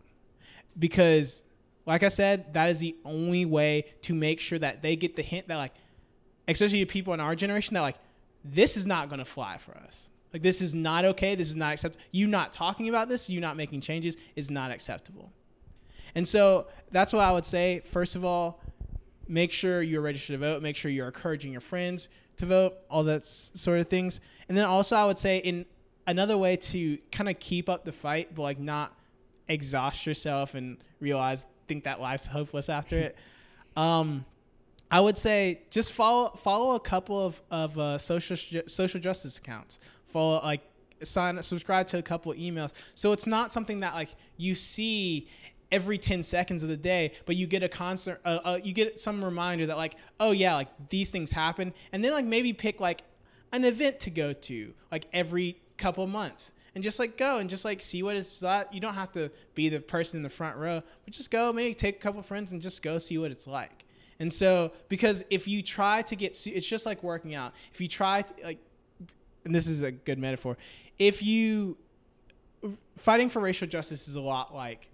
Because 0.78 1.42
like 1.88 2.02
I 2.02 2.08
said, 2.08 2.52
that 2.52 2.68
is 2.68 2.80
the 2.80 2.94
only 3.04 3.46
way 3.46 3.86
to 4.02 4.12
make 4.12 4.40
sure 4.40 4.58
that 4.58 4.82
they 4.82 4.94
get 4.94 5.16
the 5.16 5.22
hint 5.22 5.48
that 5.48 5.56
like 5.56 5.72
especially 6.46 6.84
people 6.84 7.14
in 7.14 7.20
our 7.20 7.34
generation 7.34 7.74
that 7.74 7.80
like 7.80 7.96
this 8.44 8.76
is 8.76 8.84
not 8.84 9.08
going 9.08 9.20
to 9.20 9.24
fly 9.24 9.56
for 9.56 9.74
us. 9.76 10.10
Like 10.32 10.42
this 10.42 10.60
is 10.60 10.74
not 10.74 11.06
okay. 11.06 11.34
This 11.34 11.48
is 11.48 11.56
not 11.56 11.72
acceptable. 11.72 12.04
You 12.10 12.26
not 12.26 12.52
talking 12.52 12.90
about 12.90 13.08
this, 13.08 13.30
you 13.30 13.40
not 13.40 13.56
making 13.56 13.80
changes 13.80 14.18
is 14.36 14.50
not 14.50 14.70
acceptable. 14.70 15.32
And 16.14 16.28
so 16.28 16.66
that's 16.90 17.14
what 17.14 17.22
I 17.22 17.32
would 17.32 17.46
say. 17.46 17.80
First 17.90 18.16
of 18.16 18.24
all, 18.24 18.60
make 19.26 19.50
sure 19.50 19.80
you're 19.80 20.02
registered 20.02 20.34
to 20.34 20.38
vote. 20.38 20.62
Make 20.62 20.76
sure 20.76 20.90
you're 20.90 21.06
encouraging 21.06 21.52
your 21.52 21.62
friends 21.62 22.10
to 22.36 22.44
vote. 22.44 22.74
All 22.90 23.04
that 23.04 23.26
sort 23.26 23.80
of 23.80 23.88
things. 23.88 24.20
And 24.50 24.58
then 24.58 24.66
also, 24.66 24.94
I 24.94 25.06
would 25.06 25.18
say 25.18 25.38
in 25.38 25.64
another 26.06 26.36
way 26.36 26.56
to 26.56 26.98
kind 27.10 27.30
of 27.30 27.38
keep 27.38 27.70
up 27.70 27.86
the 27.86 27.92
fight, 27.92 28.34
but 28.34 28.42
like 28.42 28.58
not 28.58 28.94
exhaust 29.48 30.04
yourself 30.06 30.54
and 30.54 30.76
realize 31.00 31.46
think 31.68 31.84
that 31.84 32.00
life's 32.00 32.26
hopeless 32.26 32.68
after 32.68 32.98
it. 32.98 33.16
Um, 33.76 34.24
I 34.90 35.00
would 35.00 35.18
say 35.18 35.60
just 35.70 35.92
follow 35.92 36.30
follow 36.42 36.74
a 36.74 36.80
couple 36.80 37.24
of 37.24 37.40
of 37.50 37.78
uh, 37.78 37.98
social 37.98 38.36
social 38.66 39.00
justice 39.00 39.38
accounts. 39.38 39.78
Follow 40.08 40.40
like 40.42 40.62
sign 41.02 41.40
subscribe 41.42 41.86
to 41.88 41.98
a 41.98 42.02
couple 42.02 42.32
emails. 42.34 42.72
So 42.94 43.12
it's 43.12 43.26
not 43.26 43.52
something 43.52 43.80
that 43.80 43.94
like 43.94 44.08
you 44.36 44.54
see 44.54 45.28
every 45.70 45.98
10 45.98 46.22
seconds 46.22 46.62
of 46.62 46.70
the 46.70 46.76
day 46.78 47.12
but 47.26 47.36
you 47.36 47.46
get 47.46 47.62
a 47.62 47.68
concert 47.68 48.18
uh, 48.24 48.38
uh, 48.42 48.58
you 48.64 48.72
get 48.72 48.98
some 48.98 49.22
reminder 49.22 49.66
that 49.66 49.76
like 49.76 49.96
oh 50.18 50.30
yeah 50.30 50.54
like 50.54 50.68
these 50.88 51.10
things 51.10 51.30
happen 51.30 51.74
and 51.92 52.02
then 52.02 52.10
like 52.10 52.24
maybe 52.24 52.54
pick 52.54 52.80
like 52.80 53.02
an 53.52 53.66
event 53.66 54.00
to 54.00 54.08
go 54.08 54.32
to 54.32 54.72
like 54.90 55.06
every 55.12 55.60
couple 55.76 56.06
months 56.06 56.52
and 56.78 56.84
just 56.84 57.00
like 57.00 57.16
go 57.16 57.38
and 57.38 57.50
just 57.50 57.64
like 57.64 57.82
see 57.82 58.04
what 58.04 58.14
it's 58.14 58.40
like. 58.40 58.68
You 58.70 58.78
don't 58.78 58.94
have 58.94 59.10
to 59.14 59.32
be 59.56 59.68
the 59.68 59.80
person 59.80 60.18
in 60.18 60.22
the 60.22 60.30
front 60.30 60.56
row 60.56 60.80
but 61.04 61.12
just 61.12 61.28
go 61.28 61.52
maybe 61.52 61.74
take 61.74 61.96
a 61.96 61.98
couple 61.98 62.22
friends 62.22 62.52
and 62.52 62.62
just 62.62 62.84
go 62.84 62.98
see 62.98 63.18
what 63.18 63.32
it's 63.32 63.48
like. 63.48 63.84
And 64.20 64.32
so 64.32 64.70
because 64.88 65.24
if 65.28 65.48
you 65.48 65.60
try 65.60 66.02
to 66.02 66.14
get 66.14 66.40
it's 66.46 66.66
just 66.68 66.86
like 66.86 67.02
working 67.02 67.34
out. 67.34 67.52
If 67.74 67.80
you 67.80 67.88
try 67.88 68.22
to, 68.22 68.44
like 68.44 68.60
and 69.44 69.52
this 69.52 69.66
is 69.66 69.82
a 69.82 69.90
good 69.90 70.20
metaphor. 70.20 70.56
If 71.00 71.20
you 71.20 71.76
fighting 72.96 73.28
for 73.28 73.40
racial 73.40 73.66
justice 73.66 74.06
is 74.06 74.14
a 74.14 74.20
lot 74.20 74.54
like 74.54 74.88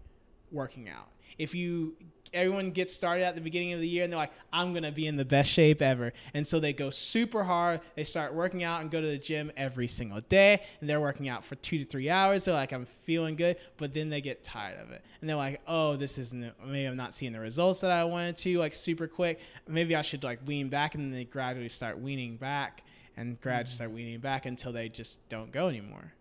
working 0.50 0.88
out. 0.88 1.08
If 1.36 1.54
you 1.54 1.96
everyone 2.34 2.70
gets 2.70 2.92
started 2.92 3.24
at 3.24 3.34
the 3.34 3.40
beginning 3.40 3.72
of 3.72 3.80
the 3.80 3.88
year 3.88 4.04
and 4.04 4.12
they're 4.12 4.18
like, 4.18 4.32
I'm 4.52 4.74
gonna 4.74 4.92
be 4.92 5.06
in 5.06 5.16
the 5.16 5.24
best 5.24 5.50
shape 5.50 5.80
ever. 5.80 6.12
And 6.34 6.46
so 6.46 6.60
they 6.60 6.72
go 6.72 6.90
super 6.90 7.44
hard, 7.44 7.80
they 7.94 8.04
start 8.04 8.34
working 8.34 8.62
out 8.62 8.80
and 8.80 8.90
go 8.90 9.00
to 9.00 9.06
the 9.06 9.18
gym 9.18 9.52
every 9.56 9.88
single 9.88 10.20
day, 10.22 10.62
and 10.80 10.90
they're 10.90 11.00
working 11.00 11.28
out 11.28 11.44
for 11.44 11.54
two 11.56 11.78
to 11.78 11.84
three 11.84 12.10
hours. 12.10 12.44
They're 12.44 12.54
like, 12.54 12.72
I'm 12.72 12.86
feeling 13.04 13.36
good, 13.36 13.56
but 13.76 13.94
then 13.94 14.10
they 14.10 14.20
get 14.20 14.44
tired 14.44 14.80
of 14.80 14.90
it. 14.90 15.02
And 15.20 15.28
they're 15.28 15.36
like, 15.36 15.60
oh, 15.66 15.96
this 15.96 16.18
isn't 16.18 16.52
maybe 16.64 16.86
I'm 16.86 16.96
not 16.96 17.14
seeing 17.14 17.32
the 17.32 17.40
results 17.40 17.80
that 17.80 17.90
I 17.90 18.04
wanted 18.04 18.36
to, 18.38 18.58
like 18.58 18.74
super 18.74 19.06
quick. 19.06 19.40
Maybe 19.68 19.94
I 19.94 20.02
should 20.02 20.24
like 20.24 20.40
wean 20.46 20.68
back 20.68 20.94
and 20.94 21.04
then 21.04 21.12
they 21.12 21.24
gradually 21.24 21.68
start 21.68 21.98
weaning 21.98 22.36
back 22.36 22.82
and 23.16 23.40
gradually 23.40 23.68
mm-hmm. 23.68 23.74
start 23.74 23.90
weaning 23.92 24.20
back 24.20 24.46
until 24.46 24.72
they 24.72 24.88
just 24.88 25.26
don't 25.28 25.52
go 25.52 25.68
anymore 25.68 26.12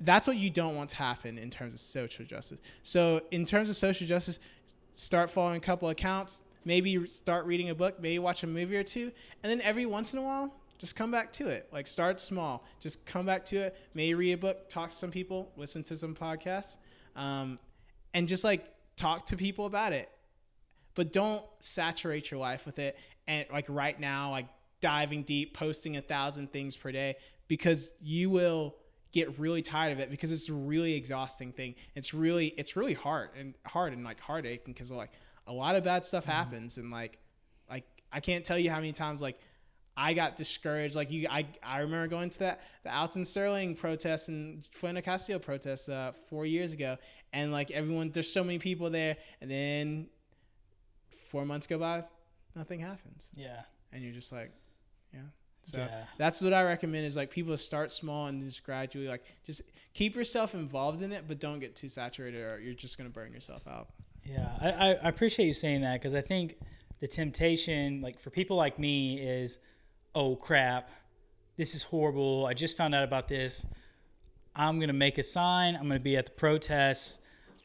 that's 0.00 0.26
what 0.26 0.36
you 0.36 0.50
don't 0.50 0.74
want 0.74 0.90
to 0.90 0.96
happen 0.96 1.38
in 1.38 1.50
terms 1.50 1.74
of 1.74 1.80
social 1.80 2.24
justice. 2.24 2.58
So 2.82 3.22
in 3.30 3.44
terms 3.44 3.68
of 3.68 3.76
social 3.76 4.06
justice, 4.06 4.38
start 4.94 5.30
following 5.30 5.56
a 5.56 5.60
couple 5.60 5.88
accounts 5.88 6.42
maybe 6.64 7.06
start 7.06 7.46
reading 7.46 7.70
a 7.70 7.74
book, 7.74 8.00
maybe 8.00 8.18
watch 8.18 8.42
a 8.42 8.46
movie 8.46 8.76
or 8.76 8.82
two, 8.82 9.12
and 9.42 9.50
then 9.50 9.60
every 9.60 9.86
once 9.86 10.12
in 10.12 10.18
a 10.18 10.22
while, 10.22 10.52
just 10.78 10.96
come 10.96 11.10
back 11.10 11.32
to 11.32 11.48
it. 11.48 11.68
Like 11.72 11.86
start 11.86 12.20
small, 12.20 12.64
just 12.80 13.06
come 13.06 13.26
back 13.26 13.44
to 13.46 13.56
it. 13.56 13.76
Maybe 13.94 14.14
read 14.14 14.32
a 14.32 14.38
book, 14.38 14.68
talk 14.68 14.90
to 14.90 14.96
some 14.96 15.10
people, 15.10 15.52
listen 15.56 15.82
to 15.84 15.96
some 15.96 16.14
podcasts, 16.14 16.78
um, 17.16 17.58
and 18.12 18.28
just 18.28 18.44
like 18.44 18.66
talk 18.96 19.26
to 19.26 19.36
people 19.36 19.66
about 19.66 19.92
it. 19.92 20.10
But 20.94 21.12
don't 21.12 21.42
saturate 21.60 22.30
your 22.30 22.40
life 22.40 22.66
with 22.66 22.78
it. 22.78 22.96
And 23.26 23.46
like 23.52 23.66
right 23.68 23.98
now, 23.98 24.30
like 24.30 24.46
diving 24.80 25.22
deep, 25.22 25.54
posting 25.54 25.96
a 25.96 26.02
thousand 26.02 26.52
things 26.52 26.76
per 26.76 26.92
day, 26.92 27.16
because 27.48 27.90
you 28.00 28.30
will 28.30 28.76
get 29.14 29.38
really 29.38 29.62
tired 29.62 29.92
of 29.92 30.00
it 30.00 30.10
because 30.10 30.30
it's 30.32 30.48
a 30.50 30.52
really 30.52 30.94
exhausting 30.94 31.52
thing. 31.52 31.74
It's 31.94 32.12
really 32.12 32.48
it's 32.58 32.76
really 32.76 32.94
hard 32.94 33.30
and 33.38 33.54
hard 33.64 33.92
and 33.94 34.04
like 34.04 34.20
heartache 34.20 34.64
because 34.66 34.90
like 34.90 35.10
a 35.46 35.52
lot 35.52 35.76
of 35.76 35.84
bad 35.84 36.04
stuff 36.04 36.24
happens 36.24 36.76
and 36.78 36.90
like 36.90 37.18
like 37.70 37.84
I 38.12 38.20
can't 38.20 38.44
tell 38.44 38.58
you 38.58 38.70
how 38.70 38.76
many 38.76 38.92
times 38.92 39.22
like 39.22 39.38
I 39.96 40.12
got 40.12 40.36
discouraged. 40.36 40.96
Like 40.96 41.12
you, 41.12 41.28
I, 41.30 41.46
I 41.62 41.78
remember 41.78 42.08
going 42.08 42.28
to 42.30 42.38
that 42.40 42.60
the 42.82 42.92
Alton 42.92 43.24
Sterling 43.24 43.76
protest 43.76 44.28
and 44.28 44.66
Philando 44.80 45.04
Castile 45.04 45.38
protest 45.38 45.88
uh, 45.88 46.10
four 46.28 46.44
years 46.46 46.72
ago, 46.72 46.96
and 47.32 47.52
like 47.52 47.70
everyone, 47.70 48.10
there's 48.10 48.32
so 48.32 48.42
many 48.42 48.58
people 48.58 48.90
there, 48.90 49.16
and 49.40 49.48
then 49.48 50.08
four 51.30 51.44
months 51.44 51.68
go 51.68 51.78
by, 51.78 52.02
nothing 52.56 52.80
happens, 52.80 53.28
Yeah. 53.36 53.60
and 53.92 54.02
you're 54.02 54.12
just 54.12 54.32
like, 54.32 54.50
yeah. 55.12 55.20
So 55.64 55.78
Yeah. 55.78 56.04
that's 56.18 56.40
what 56.42 56.52
I 56.52 56.62
recommend 56.62 57.04
is 57.06 57.16
like 57.16 57.30
people 57.30 57.56
start 57.56 57.90
small 57.90 58.26
and 58.26 58.42
just 58.42 58.62
gradually 58.64 59.08
like 59.08 59.24
just 59.44 59.62
keep 59.94 60.14
yourself 60.14 60.54
involved 60.54 61.02
in 61.02 61.10
it, 61.12 61.24
but 61.26 61.38
don't 61.40 61.58
get 61.58 61.74
too 61.74 61.88
saturated 61.88 62.52
or 62.52 62.60
you're 62.60 62.74
just 62.74 62.98
gonna 62.98 63.10
burn 63.10 63.32
yourself 63.32 63.66
out. 63.66 63.88
Yeah, 64.24 64.48
I, 64.60 64.70
I 64.70 64.88
I 64.94 65.08
appreciate 65.08 65.46
you 65.46 65.52
saying 65.54 65.80
that 65.82 65.94
because 66.00 66.14
I 66.14 66.20
think 66.20 66.58
the 67.00 67.08
temptation, 67.08 68.00
like 68.00 68.18
for 68.20 68.30
people 68.30 68.56
like 68.56 68.78
me, 68.78 69.18
is, 69.20 69.58
oh 70.14 70.36
crap, 70.36 70.90
this 71.56 71.74
is 71.74 71.82
horrible. 71.82 72.46
I 72.46 72.54
just 72.54 72.76
found 72.76 72.94
out 72.94 73.04
about 73.04 73.28
this. 73.28 73.66
I'm 74.56 74.78
gonna 74.80 74.92
make 74.92 75.18
a 75.18 75.22
sign. 75.22 75.74
I'm 75.76 75.88
gonna 75.88 75.98
be 76.00 76.16
at 76.16 76.26
the 76.26 76.32
protests, 76.32 77.20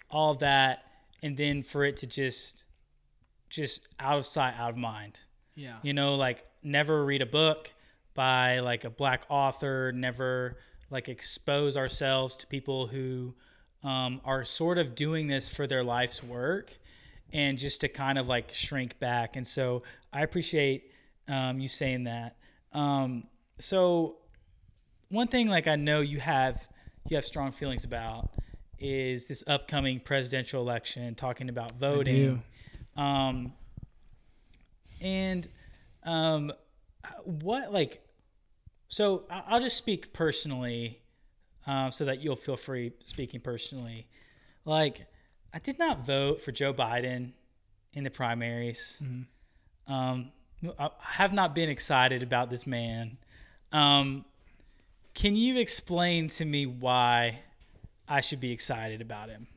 all 0.09 0.35
that, 0.35 0.83
and 1.21 1.37
then 1.37 1.61
for 1.63 1.85
it 1.85 1.97
to 1.97 2.07
just, 2.07 2.65
just 3.49 3.87
out 3.99 4.17
of 4.17 4.25
sight, 4.25 4.55
out 4.57 4.71
of 4.71 4.77
mind. 4.77 5.19
Yeah. 5.55 5.77
You 5.83 5.93
know, 5.93 6.15
like 6.15 6.45
never 6.63 7.05
read 7.05 7.21
a 7.21 7.25
book 7.25 7.71
by 8.19 8.59
like 8.59 8.83
a 8.83 8.89
black 8.89 9.23
author, 9.29 9.93
never 9.93 10.57
like 10.89 11.07
expose 11.07 11.77
ourselves 11.77 12.35
to 12.35 12.45
people 12.47 12.85
who 12.85 13.33
um, 13.81 14.19
are 14.25 14.43
sort 14.43 14.77
of 14.77 14.93
doing 14.93 15.27
this 15.27 15.47
for 15.47 15.65
their 15.65 15.85
life's 15.85 16.21
work 16.21 16.77
and 17.31 17.57
just 17.57 17.79
to 17.79 17.87
kind 17.87 18.17
of 18.17 18.27
like 18.27 18.53
shrink 18.53 18.99
back. 18.99 19.37
And 19.37 19.47
so 19.47 19.83
I 20.11 20.23
appreciate 20.23 20.91
um, 21.29 21.61
you 21.61 21.69
saying 21.69 22.03
that. 22.03 22.35
Um, 22.73 23.23
so 23.57 24.17
one 25.07 25.29
thing 25.29 25.47
like 25.47 25.67
I 25.69 25.77
know 25.77 26.01
you 26.01 26.19
have 26.19 26.67
you 27.07 27.15
have 27.15 27.23
strong 27.23 27.53
feelings 27.53 27.85
about 27.85 28.31
is 28.79 29.27
this 29.27 29.45
upcoming 29.47 30.01
presidential 30.01 30.61
election, 30.61 31.15
talking 31.15 31.47
about 31.47 31.79
voting. 31.79 32.43
Um, 32.97 33.53
and 34.99 35.47
um, 36.03 36.51
what 37.23 37.71
like 37.71 38.03
so 38.89 39.23
I'll 39.29 39.61
just 39.61 39.77
speak 39.77 40.11
personally 40.11 40.99
um, 41.67 41.91
so 41.91 42.05
that 42.05 42.21
you'll 42.21 42.35
feel 42.35 42.57
free 42.57 42.91
speaking 43.03 43.39
personally. 43.39 44.07
Like 44.65 45.05
i 45.51 45.57
did 45.57 45.79
not 45.79 46.05
vote 46.05 46.39
for 46.39 46.51
joe 46.51 46.71
biden 46.71 47.31
in 47.93 48.03
the 48.03 48.09
primaries. 48.09 49.01
Um, 49.87 50.31
i 50.77 50.89
have 50.99 51.33
not 51.33 51.55
been 51.55 51.69
excited 51.69 52.21
about 52.21 52.49
this 52.49 52.67
man. 52.67 53.17
Um, 53.71 54.25
can 55.13 55.35
you 55.35 55.57
explain 55.57 56.27
to 56.29 56.45
me 56.45 56.65
why 56.65 57.39
i 58.07 58.21
should 58.21 58.39
be 58.39 58.51
excited 58.51 59.01
about 59.01 59.29
him? 59.29 59.47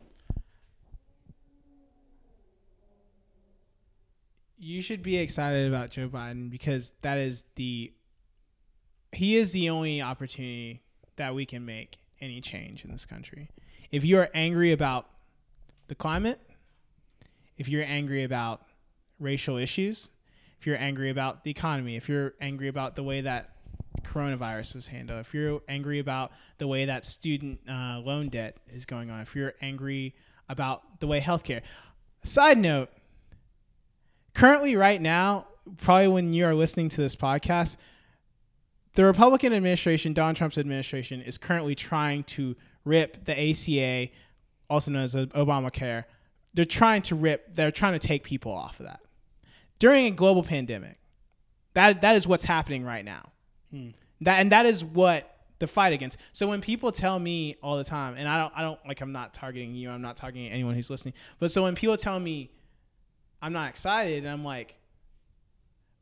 You 4.59 4.80
should 4.80 5.03
be 5.03 5.16
excited 5.16 5.66
about 5.66 5.91
Joe 5.91 6.09
Biden 6.09 6.49
because 6.49 6.93
that 7.01 7.18
is 7.18 7.43
the 7.57 7.93
he 9.12 9.36
is 9.36 9.52
the 9.52 9.68
only 9.70 10.00
opportunity 10.00 10.82
that 11.16 11.34
we 11.34 11.46
can 11.46 11.64
make 11.64 11.98
any 12.20 12.40
change 12.40 12.84
in 12.84 12.90
this 12.90 13.04
country. 13.04 13.50
If 13.90 14.04
you 14.04 14.18
are 14.18 14.30
angry 14.34 14.72
about 14.72 15.06
the 15.88 15.94
climate, 15.94 16.40
if 17.58 17.68
you're 17.68 17.84
angry 17.84 18.24
about 18.24 18.62
racial 19.18 19.56
issues, 19.56 20.08
if 20.58 20.66
you're 20.66 20.78
angry 20.78 21.10
about 21.10 21.44
the 21.44 21.50
economy, 21.50 21.96
if 21.96 22.08
you're 22.08 22.34
angry 22.40 22.68
about 22.68 22.96
the 22.96 23.02
way 23.02 23.20
that 23.20 23.50
coronavirus 24.02 24.74
was 24.76 24.86
handled, 24.86 25.20
if 25.20 25.34
you're 25.34 25.60
angry 25.68 25.98
about 25.98 26.32
the 26.58 26.66
way 26.66 26.86
that 26.86 27.04
student 27.04 27.60
uh, 27.68 28.00
loan 28.04 28.28
debt 28.28 28.56
is 28.72 28.86
going 28.86 29.10
on, 29.10 29.20
if 29.20 29.36
you're 29.36 29.54
angry 29.60 30.14
about 30.48 31.00
the 31.00 31.06
way 31.06 31.20
healthcare. 31.20 31.62
Side 32.22 32.58
note, 32.58 32.90
currently 34.34 34.76
right 34.76 35.00
now, 35.00 35.46
probably 35.78 36.08
when 36.08 36.32
you 36.32 36.46
are 36.46 36.54
listening 36.54 36.88
to 36.90 37.00
this 37.00 37.16
podcast, 37.16 37.76
the 38.95 39.05
Republican 39.05 39.53
administration, 39.53 40.12
Donald 40.12 40.36
Trump's 40.36 40.59
administration, 40.59 41.22
is 41.22 41.38
currently 41.38 41.74
trying 41.74 42.24
to 42.24 42.57
rip 42.84 43.24
the 43.24 43.51
ACA, 43.51 44.12
also 44.68 44.90
known 44.90 45.03
as 45.03 45.14
Obamacare. 45.14 46.05
They're 46.55 46.64
trying 46.64 47.03
to 47.03 47.14
rip. 47.14 47.55
They're 47.55 47.70
trying 47.70 47.95
to 47.99 48.07
take 48.07 48.24
people 48.24 48.53
off 48.53 48.80
of 48.80 48.86
that 48.86 49.01
during 49.78 50.07
a 50.07 50.11
global 50.11 50.43
pandemic. 50.43 50.99
That 51.74 52.03
that 52.03 52.16
is 52.16 52.26
what's 52.26 52.45
happening 52.45 52.84
right 52.84 53.05
now. 53.05 53.30
Hmm. 53.70 53.88
That 54.20 54.40
and 54.40 54.53
that 54.53 54.66
is 54.66 54.84
what 54.84 55.28
the 55.59 55.66
fight 55.66 55.93
against. 55.93 56.18
So 56.32 56.47
when 56.47 56.61
people 56.61 56.93
tell 56.93 57.18
me 57.18 57.57
all 57.62 57.76
the 57.78 57.84
time, 57.84 58.16
and 58.18 58.28
I 58.28 58.38
don't, 58.38 58.53
I 58.57 58.62
don't 58.62 58.78
like, 58.86 59.01
I'm 59.01 59.12
not 59.12 59.32
targeting 59.32 59.74
you. 59.74 59.90
I'm 59.90 60.03
not 60.03 60.16
targeting 60.16 60.51
anyone 60.51 60.74
who's 60.74 60.90
listening. 60.90 61.14
But 61.38 61.51
so 61.51 61.62
when 61.62 61.74
people 61.74 61.97
tell 61.97 62.20
me 62.20 62.51
I'm 63.40 63.53
not 63.53 63.70
excited, 63.70 64.24
and 64.24 64.32
I'm 64.32 64.45
like, 64.45 64.76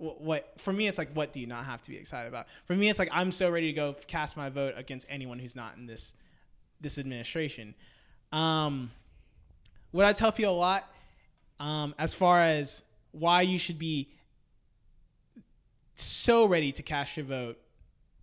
what? 0.01 0.55
For 0.59 0.73
me, 0.73 0.89
it's 0.89 0.99
like, 0.99 1.13
what 1.13 1.33
do 1.33 1.41
you 1.41 1.47
not 1.47 1.65
have 1.65 1.83
to 1.83 1.91
be 1.91 1.97
excited 1.97 2.29
about? 2.29 2.47
For 2.65 2.75
me, 2.75 2.89
it's 2.89 2.99
like 2.99 3.11
I'm 3.13 3.33
so 3.33 3.51
ready 3.51 3.67
to 3.67 3.73
go 3.73 3.95
cast 4.07 4.37
my 4.37 4.49
vote 4.49 4.75
against 4.77 5.07
anyone 5.11 5.39
who's 5.39 5.55
not 5.55 5.77
in 5.77 5.87
this 5.87 6.15
this 6.81 6.99
administration. 6.99 7.75
Um, 8.33 8.91
what 9.91 10.07
I 10.07 10.13
tell 10.13 10.33
people 10.33 10.55
a 10.55 10.57
lot, 10.57 10.91
um, 11.59 11.95
as 11.99 12.15
far 12.15 12.41
as 12.41 12.83
why 13.13 13.43
you 13.43 13.59
should 13.59 13.79
be 13.79 14.09
so 15.95 16.47
ready 16.47 16.73
to 16.73 16.83
cast 16.83 17.17
your 17.17 17.27
vote 17.27 17.59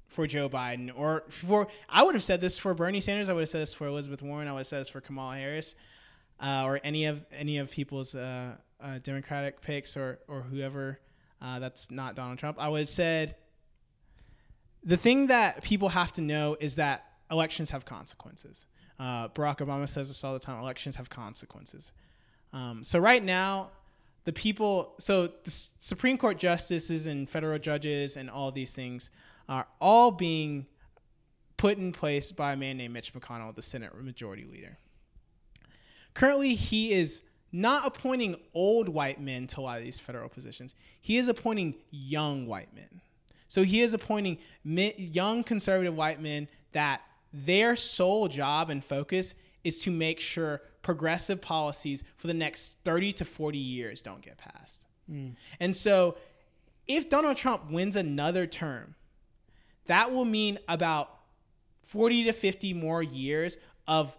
for 0.07 0.25
Joe 0.25 0.49
Biden, 0.49 0.91
or 0.95 1.25
for 1.29 1.67
I 1.87 2.01
would 2.03 2.15
have 2.15 2.23
said 2.23 2.41
this 2.41 2.57
for 2.57 2.73
Bernie 2.73 3.01
Sanders, 3.01 3.29
I 3.29 3.33
would 3.33 3.41
have 3.41 3.49
said 3.49 3.61
this 3.61 3.75
for 3.75 3.85
Elizabeth 3.85 4.23
Warren, 4.23 4.47
I 4.47 4.53
would 4.53 4.59
have 4.59 4.67
said 4.67 4.81
this 4.81 4.89
for 4.89 5.01
Kamala 5.01 5.35
Harris, 5.35 5.75
uh, 6.39 6.63
or 6.65 6.79
any 6.83 7.05
of 7.05 7.23
any 7.31 7.59
of 7.59 7.69
people's 7.69 8.15
uh, 8.15 8.55
uh, 8.81 8.97
Democratic 9.03 9.61
picks, 9.61 9.95
or 9.95 10.17
or 10.27 10.41
whoever 10.41 10.99
uh, 11.41 11.59
that's 11.59 11.91
not 11.91 12.15
Donald 12.15 12.39
Trump. 12.39 12.57
I 12.59 12.69
would 12.69 12.87
said 12.87 13.35
the 14.83 14.97
thing 14.97 15.27
that 15.27 15.63
people 15.63 15.89
have 15.89 16.11
to 16.13 16.21
know 16.21 16.57
is 16.59 16.75
that 16.75 17.05
elections 17.29 17.71
have 17.71 17.85
consequences. 17.85 18.65
Uh, 18.99 19.27
Barack 19.29 19.57
Obama 19.57 19.87
says 19.87 20.07
this 20.07 20.23
all 20.23 20.33
the 20.33 20.39
time: 20.39 20.59
elections 20.59 20.95
have 20.95 21.09
consequences. 21.09 21.91
Um, 22.53 22.83
so 22.83 22.97
right 22.99 23.23
now, 23.23 23.69
the 24.23 24.33
people, 24.33 24.95
so 24.99 25.27
the 25.27 25.51
Supreme 25.79 26.17
Court 26.17 26.37
justices 26.37 27.07
and 27.07 27.29
federal 27.29 27.59
judges 27.59 28.17
and 28.17 28.29
all 28.29 28.51
these 28.51 28.73
things 28.73 29.09
are 29.47 29.67
all 29.79 30.11
being 30.11 30.65
put 31.57 31.77
in 31.77 31.91
place 31.91 32.31
by 32.31 32.53
a 32.53 32.55
man 32.57 32.77
named 32.77 32.93
Mitch 32.93 33.13
McConnell, 33.13 33.55
the 33.55 33.61
Senate 33.61 33.91
Majority 34.01 34.45
Leader. 34.45 34.77
Currently, 36.13 36.55
he 36.55 36.93
is 36.93 37.21
not 37.51 37.85
appointing 37.85 38.35
old 38.53 38.89
white 38.89 39.21
men 39.21 39.47
to 39.47 39.59
a 39.59 39.61
lot 39.61 39.77
of 39.77 39.83
these 39.83 39.99
federal 39.99 40.29
positions. 40.29 40.75
He 41.01 41.17
is 41.17 41.27
appointing 41.27 41.75
young 41.91 42.45
white 42.45 42.73
men. 42.75 43.01
So 43.47 43.63
he 43.63 43.81
is 43.81 43.93
appointing 43.93 44.37
young 44.63 45.43
conservative 45.43 45.95
white 45.95 46.21
men 46.21 46.47
that 46.73 47.01
their 47.31 47.75
sole 47.75 48.27
job 48.27 48.69
and 48.69 48.83
focus 48.83 49.33
is 49.63 49.81
to 49.83 49.91
make 49.91 50.19
sure 50.19 50.61
progressive 50.81 51.41
policies 51.41 52.03
for 52.17 52.27
the 52.27 52.33
next 52.33 52.77
30 52.83 53.13
to 53.13 53.25
40 53.25 53.57
years 53.57 54.01
don't 54.01 54.21
get 54.21 54.37
passed. 54.37 54.87
Hmm. 55.09 55.29
And 55.59 55.75
so 55.75 56.17
if 56.87 57.09
Donald 57.09 57.37
Trump 57.37 57.69
wins 57.69 57.95
another 57.95 58.47
term, 58.47 58.95
that 59.87 60.11
will 60.11 60.25
mean 60.25 60.59
about 60.67 61.09
40 61.83 62.25
to 62.25 62.33
50 62.33 62.73
more 62.73 63.01
years 63.01 63.57
of 63.87 64.15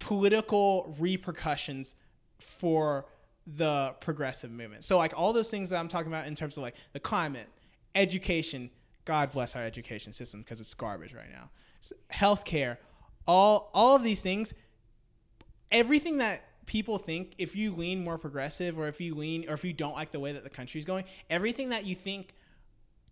political 0.00 0.96
repercussions 0.98 1.94
for 2.40 3.06
the 3.46 3.94
progressive 4.00 4.50
movement. 4.50 4.84
So 4.84 4.98
like 4.98 5.12
all 5.16 5.32
those 5.32 5.50
things 5.50 5.70
that 5.70 5.78
I'm 5.78 5.88
talking 5.88 6.10
about 6.10 6.26
in 6.26 6.34
terms 6.34 6.56
of 6.56 6.62
like 6.62 6.74
the 6.92 7.00
climate, 7.00 7.46
education, 7.94 8.70
God 9.04 9.30
bless 9.30 9.54
our 9.54 9.62
education 9.62 10.12
system 10.12 10.40
because 10.40 10.60
it's 10.60 10.74
garbage 10.74 11.14
right 11.14 11.30
now. 11.32 11.50
S- 11.82 11.92
Healthcare, 12.12 12.78
all 13.26 13.70
all 13.72 13.94
of 13.96 14.02
these 14.02 14.20
things, 14.20 14.52
everything 15.70 16.18
that 16.18 16.42
people 16.66 16.98
think 16.98 17.34
if 17.38 17.56
you 17.56 17.74
lean 17.74 18.02
more 18.02 18.18
progressive 18.18 18.78
or 18.78 18.88
if 18.88 19.00
you 19.00 19.14
lean 19.14 19.48
or 19.48 19.54
if 19.54 19.64
you 19.64 19.72
don't 19.72 19.94
like 19.94 20.12
the 20.12 20.20
way 20.20 20.32
that 20.32 20.44
the 20.44 20.50
country's 20.50 20.84
going, 20.84 21.04
everything 21.28 21.70
that 21.70 21.84
you 21.84 21.94
think 21.94 22.34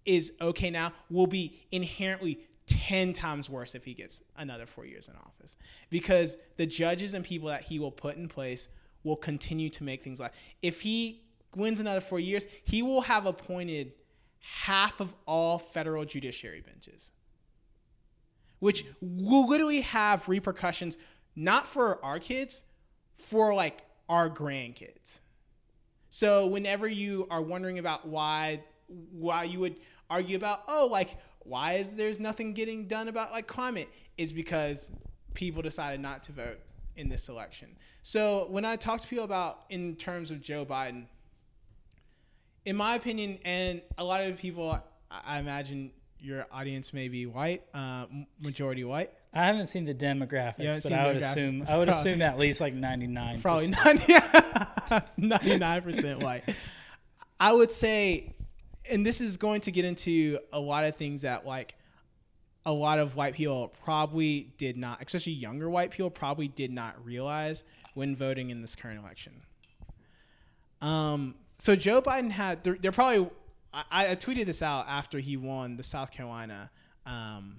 is 0.05 0.33
okay 0.41 0.71
now 0.71 0.93
will 1.11 1.27
be 1.27 1.59
inherently 1.71 2.39
10 2.69 3.13
times 3.13 3.51
worse 3.51 3.75
if 3.75 3.85
he 3.85 3.95
gets 3.95 4.23
another 4.37 4.67
four 4.67 4.85
years 4.87 5.09
in 5.09 5.15
office. 5.17 5.57
Because 5.91 6.37
the 6.57 6.67
judges 6.67 7.15
and 7.15 7.25
people 7.25 7.49
that 7.49 7.65
he 7.65 7.79
will 7.79 7.91
put 7.91 8.17
in 8.17 8.29
place 8.29 8.69
will 9.03 9.17
continue 9.17 9.71
to 9.71 9.85
make 9.85 10.03
things 10.03 10.21
like 10.21 10.33
if 10.61 10.81
he 10.81 11.23
wins 11.55 11.81
another 11.81 12.01
four 12.01 12.21
years 12.21 12.45
he 12.65 12.83
will 12.83 13.01
have 13.01 13.27
appointed 13.27 13.93
half 14.41 15.01
of 15.01 15.15
all 15.25 15.59
federal 15.59 16.05
judiciary 16.05 16.61
benches 16.61 17.13
which 18.59 18.85
will 19.01 19.49
literally 19.49 19.81
have 19.81 20.29
repercussions 20.29 20.99
not 21.37 21.67
for 21.67 22.05
our 22.05 22.19
kids 22.19 22.65
for 23.17 23.55
like 23.55 23.83
our 24.09 24.29
grandkids. 24.29 25.21
So 26.11 26.47
whenever 26.47 26.89
you 26.89 27.27
are 27.31 27.43
wondering 27.43 27.79
about 27.79 28.07
why 28.07 28.65
why 29.13 29.45
you 29.45 29.61
would 29.61 29.77
argue 30.09 30.37
about 30.37 30.63
oh 30.67 30.89
like 30.91 31.17
why 31.49 31.75
is 31.75 31.95
there's 31.95 32.21
nothing 32.21 32.53
getting 32.53 32.87
done 32.87 33.09
about 33.09 33.33
like 33.33 33.47
climate 33.47 33.89
is 34.17 34.33
because 34.33 34.93
people 35.35 35.63
decided 35.63 36.01
not 36.01 36.23
to 36.25 36.33
vote 36.33 36.59
in 36.97 37.09
this 37.09 37.29
election. 37.29 37.77
So 38.03 38.47
when 38.51 38.65
I 38.65 38.77
talk 38.77 39.01
to 39.01 39.07
people 39.07 39.25
about 39.25 39.65
in 39.71 39.97
terms 39.97 40.31
of 40.31 40.41
Joe 40.41 40.67
Biden, 40.67 41.07
in 42.65 42.77
my 42.77 42.97
opinion, 42.97 43.39
and 43.45 43.81
a 43.97 44.05
lot 44.05 44.23
of 44.23 44.37
people, 44.37 44.79
I 45.11 45.39
imagine 45.39 45.93
your 46.19 46.47
audience 46.53 46.93
may 46.93 47.09
be 47.09 47.27
white, 47.27 47.63
uh, 47.73 48.07
majority 48.41 48.85
white. 48.85 49.13
I 49.33 49.47
haven't 49.47 49.67
seen 49.67 49.85
the 49.85 49.95
demographics, 49.95 50.83
but 50.83 50.93
I 50.93 51.07
would 51.07 51.17
assume 51.17 51.65
I 51.69 51.79
would 51.79 51.89
assume 51.95 52.23
at 52.23 52.39
least 52.39 52.61
like 52.61 52.75
ninety 52.75 53.07
nine. 53.07 53.41
Probably 53.43 53.71
99 55.17 55.83
percent 55.83 56.23
white. 56.23 56.45
I 57.39 57.53
would 57.53 57.71
say 57.71 58.35
and 58.89 59.05
this 59.05 59.21
is 59.21 59.37
going 59.37 59.61
to 59.63 59.71
get 59.71 59.85
into 59.85 60.39
a 60.53 60.59
lot 60.59 60.85
of 60.85 60.97
things 60.97 61.23
that 61.23 61.47
like 61.47 61.75
a 62.67 62.73
lot 62.73 62.99
of 62.99 63.17
white 63.17 63.35
people 63.35 63.73
probably 63.83 64.53
did 64.59 64.77
not, 64.77 65.01
especially 65.03 65.33
younger 65.33 65.71
white 65.71 65.91
people, 65.91 66.11
probably 66.11 66.49
did 66.49 66.71
not 66.71 67.03
realize 67.05 67.65
when 67.95 68.15
voting 68.15 68.51
in 68.51 68.61
this 68.61 68.75
current 68.75 69.01
election. 69.01 69.33
Um, 70.81 71.35
so 71.59 71.75
Joe 71.75 72.03
Biden 72.03 72.31
had, 72.31 72.63
they're, 72.63 72.77
they're 72.81 72.93
probably, 72.93 73.31
I, 73.73 74.11
I, 74.11 74.17
tweeted 74.17 74.47
this 74.47 74.63
out 74.63 74.87
after 74.87 75.19
he 75.19 75.37
won 75.37 75.77
the 75.77 75.83
South 75.83 76.11
Carolina, 76.11 76.71
um, 77.05 77.57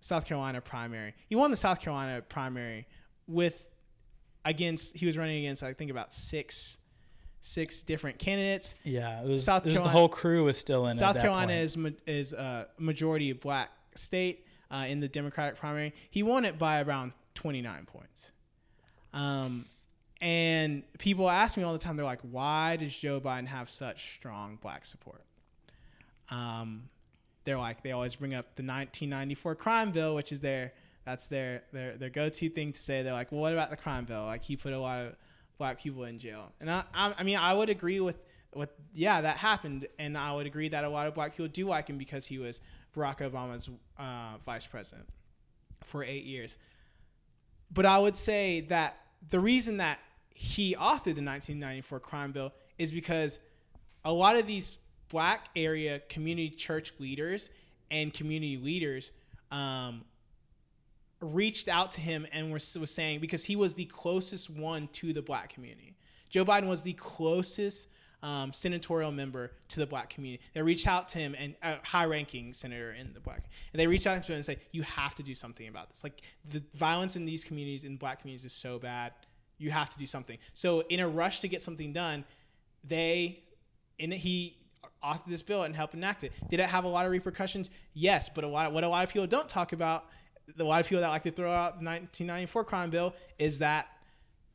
South 0.00 0.26
Carolina 0.26 0.60
primary. 0.60 1.14
He 1.28 1.36
won 1.36 1.50
the 1.50 1.56
South 1.56 1.80
Carolina 1.80 2.20
primary 2.20 2.86
with 3.26 3.64
against, 4.44 4.96
he 4.96 5.06
was 5.06 5.16
running 5.16 5.44
against, 5.44 5.62
I 5.62 5.72
think 5.72 5.90
about 5.90 6.12
six 6.12 6.78
six 7.46 7.80
different 7.82 8.18
candidates. 8.18 8.74
Yeah, 8.82 9.22
it 9.22 9.28
was, 9.28 9.44
South 9.44 9.64
it 9.64 9.66
was 9.66 9.74
Carolina, 9.74 9.92
the 9.92 9.98
whole 9.98 10.08
crew 10.08 10.44
was 10.44 10.58
still 10.58 10.86
in. 10.86 10.96
It. 10.96 10.98
South 10.98 11.16
Carolina 11.16 11.52
point. 11.52 11.96
is 12.06 12.32
is 12.32 12.32
a 12.32 12.68
majority 12.78 13.32
black 13.32 13.70
state 13.94 14.44
uh, 14.70 14.86
in 14.88 15.00
the 15.00 15.08
Democratic 15.08 15.58
primary. 15.58 15.94
He 16.10 16.22
won 16.22 16.44
it 16.44 16.58
by 16.58 16.82
around 16.82 17.12
29 17.34 17.86
points. 17.86 18.32
Um, 19.12 19.66
and 20.20 20.82
people 20.98 21.30
ask 21.30 21.56
me 21.56 21.62
all 21.62 21.72
the 21.72 21.78
time, 21.78 21.96
they're 21.96 22.04
like, 22.04 22.22
why 22.22 22.76
does 22.76 22.94
Joe 22.94 23.20
Biden 23.20 23.46
have 23.46 23.70
such 23.70 24.14
strong 24.16 24.58
black 24.60 24.84
support? 24.84 25.22
Um, 26.30 26.88
they're 27.44 27.58
like, 27.58 27.82
they 27.82 27.92
always 27.92 28.16
bring 28.16 28.34
up 28.34 28.56
the 28.56 28.62
1994 28.62 29.54
crime 29.54 29.92
bill, 29.92 30.14
which 30.14 30.32
is 30.32 30.40
their, 30.40 30.72
that's 31.04 31.28
their, 31.28 31.62
their, 31.72 31.96
their 31.96 32.10
go-to 32.10 32.48
thing 32.48 32.72
to 32.72 32.80
say. 32.80 33.02
They're 33.02 33.12
like, 33.12 33.30
well, 33.30 33.42
what 33.42 33.52
about 33.52 33.70
the 33.70 33.76
crime 33.76 34.04
bill? 34.04 34.24
Like 34.24 34.42
he 34.42 34.56
put 34.56 34.72
a 34.72 34.78
lot 34.78 35.06
of 35.06 35.16
black 35.58 35.80
people 35.80 36.04
in 36.04 36.18
jail. 36.18 36.52
And 36.60 36.70
I, 36.70 36.84
I, 36.94 37.14
I 37.18 37.22
mean, 37.22 37.36
I 37.36 37.52
would 37.52 37.68
agree 37.68 38.00
with, 38.00 38.16
with, 38.54 38.70
yeah, 38.92 39.20
that 39.20 39.36
happened. 39.36 39.86
And 39.98 40.16
I 40.16 40.32
would 40.32 40.46
agree 40.46 40.68
that 40.68 40.84
a 40.84 40.88
lot 40.88 41.06
of 41.06 41.14
black 41.14 41.32
people 41.32 41.48
do 41.48 41.66
like 41.66 41.88
him 41.88 41.98
because 41.98 42.26
he 42.26 42.38
was 42.38 42.60
Barack 42.96 43.18
Obama's 43.18 43.68
uh, 43.98 44.38
vice 44.44 44.66
president 44.66 45.08
for 45.84 46.02
eight 46.02 46.24
years. 46.24 46.56
But 47.72 47.86
I 47.86 47.98
would 47.98 48.16
say 48.16 48.62
that 48.62 48.96
the 49.30 49.40
reason 49.40 49.78
that 49.78 49.98
he 50.34 50.74
authored 50.74 51.16
the 51.16 51.24
1994 51.24 52.00
crime 52.00 52.32
bill 52.32 52.52
is 52.78 52.92
because 52.92 53.40
a 54.04 54.12
lot 54.12 54.36
of 54.36 54.46
these 54.46 54.78
black 55.08 55.48
area 55.56 56.00
community 56.08 56.50
church 56.50 56.92
leaders 56.98 57.48
and 57.90 58.12
community 58.12 58.56
leaders 58.56 59.12
um, 59.50 60.04
reached 61.20 61.68
out 61.68 61.92
to 61.92 62.00
him 62.00 62.26
and 62.32 62.52
was, 62.52 62.76
was 62.76 62.90
saying 62.90 63.20
because 63.20 63.44
he 63.44 63.56
was 63.56 63.74
the 63.74 63.86
closest 63.86 64.50
one 64.50 64.88
to 64.88 65.12
the 65.12 65.22
black 65.22 65.52
community. 65.52 65.96
Joe 66.28 66.44
Biden 66.44 66.68
was 66.68 66.82
the 66.82 66.92
closest 66.94 67.88
um, 68.22 68.52
senatorial 68.52 69.12
member 69.12 69.52
to 69.68 69.80
the 69.80 69.86
black 69.86 70.10
community. 70.10 70.42
They 70.54 70.62
reached 70.62 70.86
out 70.86 71.08
to 71.08 71.18
him 71.18 71.34
and 71.38 71.54
a 71.62 71.76
high-ranking 71.84 72.52
senator 72.52 72.92
in 72.92 73.12
the 73.12 73.20
black, 73.20 73.44
and 73.72 73.80
they 73.80 73.86
reached 73.86 74.06
out 74.06 74.22
to 74.22 74.32
him 74.32 74.36
and 74.36 74.44
say, 74.44 74.58
"You 74.72 74.82
have 74.82 75.14
to 75.16 75.22
do 75.22 75.34
something 75.34 75.68
about 75.68 75.90
this. 75.90 76.02
Like 76.02 76.22
the 76.50 76.62
violence 76.74 77.16
in 77.16 77.24
these 77.24 77.44
communities, 77.44 77.84
in 77.84 77.96
black 77.96 78.20
communities, 78.20 78.44
is 78.44 78.52
so 78.52 78.78
bad. 78.78 79.12
You 79.58 79.70
have 79.70 79.90
to 79.90 79.98
do 79.98 80.06
something." 80.06 80.38
So, 80.54 80.80
in 80.88 81.00
a 81.00 81.08
rush 81.08 81.40
to 81.40 81.48
get 81.48 81.62
something 81.62 81.92
done, 81.92 82.24
they, 82.82 83.44
and 84.00 84.12
he 84.12 84.56
authored 85.04 85.28
this 85.28 85.42
bill 85.42 85.62
and 85.62 85.76
helped 85.76 85.94
enact 85.94 86.24
it. 86.24 86.32
Did 86.48 86.60
it 86.60 86.68
have 86.68 86.84
a 86.84 86.88
lot 86.88 87.04
of 87.04 87.12
repercussions? 87.12 87.70
Yes, 87.92 88.28
but 88.28 88.44
a 88.44 88.48
lot 88.48 88.72
what 88.72 88.82
a 88.82 88.88
lot 88.88 89.04
of 89.04 89.10
people 89.10 89.26
don't 89.26 89.48
talk 89.48 89.72
about 89.72 90.06
a 90.58 90.64
lot 90.64 90.80
of 90.80 90.86
people 90.86 91.00
that 91.00 91.08
like 91.08 91.22
to 91.24 91.30
throw 91.30 91.50
out 91.50 91.80
the 91.80 91.84
1994 91.84 92.64
crime 92.64 92.90
bill 92.90 93.14
is 93.38 93.58
that 93.58 93.88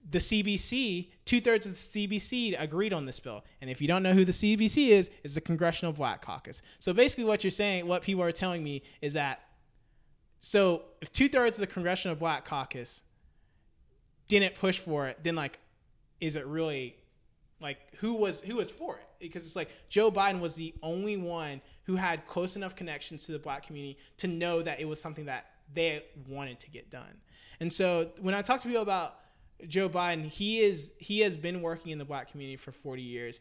the 0.10 0.18
CBC, 0.18 1.10
two 1.26 1.42
thirds 1.42 1.66
of 1.66 1.74
the 1.74 1.78
CBC 1.78 2.60
agreed 2.60 2.92
on 2.92 3.06
this 3.06 3.20
bill. 3.20 3.44
And 3.62 3.70
if 3.70 3.82
you 3.82 3.88
don't 3.88 4.02
know 4.02 4.14
who 4.14 4.26
the 4.26 4.32
CBC 4.32 4.90
is, 4.90 5.12
is 5.24 5.36
the 5.36 5.42
Congressional 5.42 5.94
Black 5.94 6.22
Caucus. 6.22 6.62
So 6.80 6.92
basically, 6.92 7.26
what 7.26 7.44
you're 7.44 7.52
saying, 7.52 7.86
what 7.88 8.02
people 8.02 8.24
are 8.24 8.32
telling 8.32 8.64
me 8.64 8.82
is 9.02 9.14
that 9.14 9.42
so 10.40 10.82
if 11.02 11.14
two 11.14 11.30
thirds 11.30 11.58
of 11.58 11.62
the 11.62 11.68
Congressional 11.68 12.16
Black 12.16 12.46
Caucus 12.46 13.04
didn't 14.28 14.56
push 14.56 14.80
for 14.80 15.08
it, 15.08 15.20
then 15.24 15.36
like, 15.36 15.60
is 16.20 16.36
it 16.36 16.48
really 16.48 16.96
like 17.62 17.78
who 17.98 18.14
was 18.14 18.42
who 18.42 18.56
was 18.56 18.72
for 18.72 18.96
it? 18.96 19.06
Because 19.20 19.46
it's 19.46 19.56
like 19.56 19.70
Joe 19.88 20.12
Biden 20.12 20.40
was 20.40 20.56
the 20.56 20.74
only 20.82 21.16
one 21.16 21.62
who 21.84 21.96
had 21.96 22.26
close 22.26 22.56
enough 22.56 22.76
connections 22.76 23.26
to 23.28 23.32
the 23.32 23.40
black 23.40 23.68
community 23.68 24.00
to 24.18 24.28
know 24.28 24.64
that 24.64 24.80
it 24.80 24.86
was 24.86 25.00
something 25.00 25.26
that 25.26 25.51
they 25.74 26.04
wanted 26.28 26.60
to 26.62 26.70
get 26.70 26.90
done. 26.90 27.22
And 27.60 27.72
so 27.72 28.12
when 28.20 28.34
I 28.34 28.42
talk 28.42 28.62
to 28.62 28.68
people 28.68 28.82
about 28.82 29.16
Joe 29.68 29.90
Biden, 29.90 30.26
he 30.26 30.60
is 30.60 30.92
he 30.98 31.20
has 31.20 31.38
been 31.38 31.62
working 31.62 31.92
in 31.92 31.98
the 31.98 32.06
black 32.06 32.32
community 32.32 32.58
for 32.58 32.72
40 32.72 33.02
years. 33.02 33.40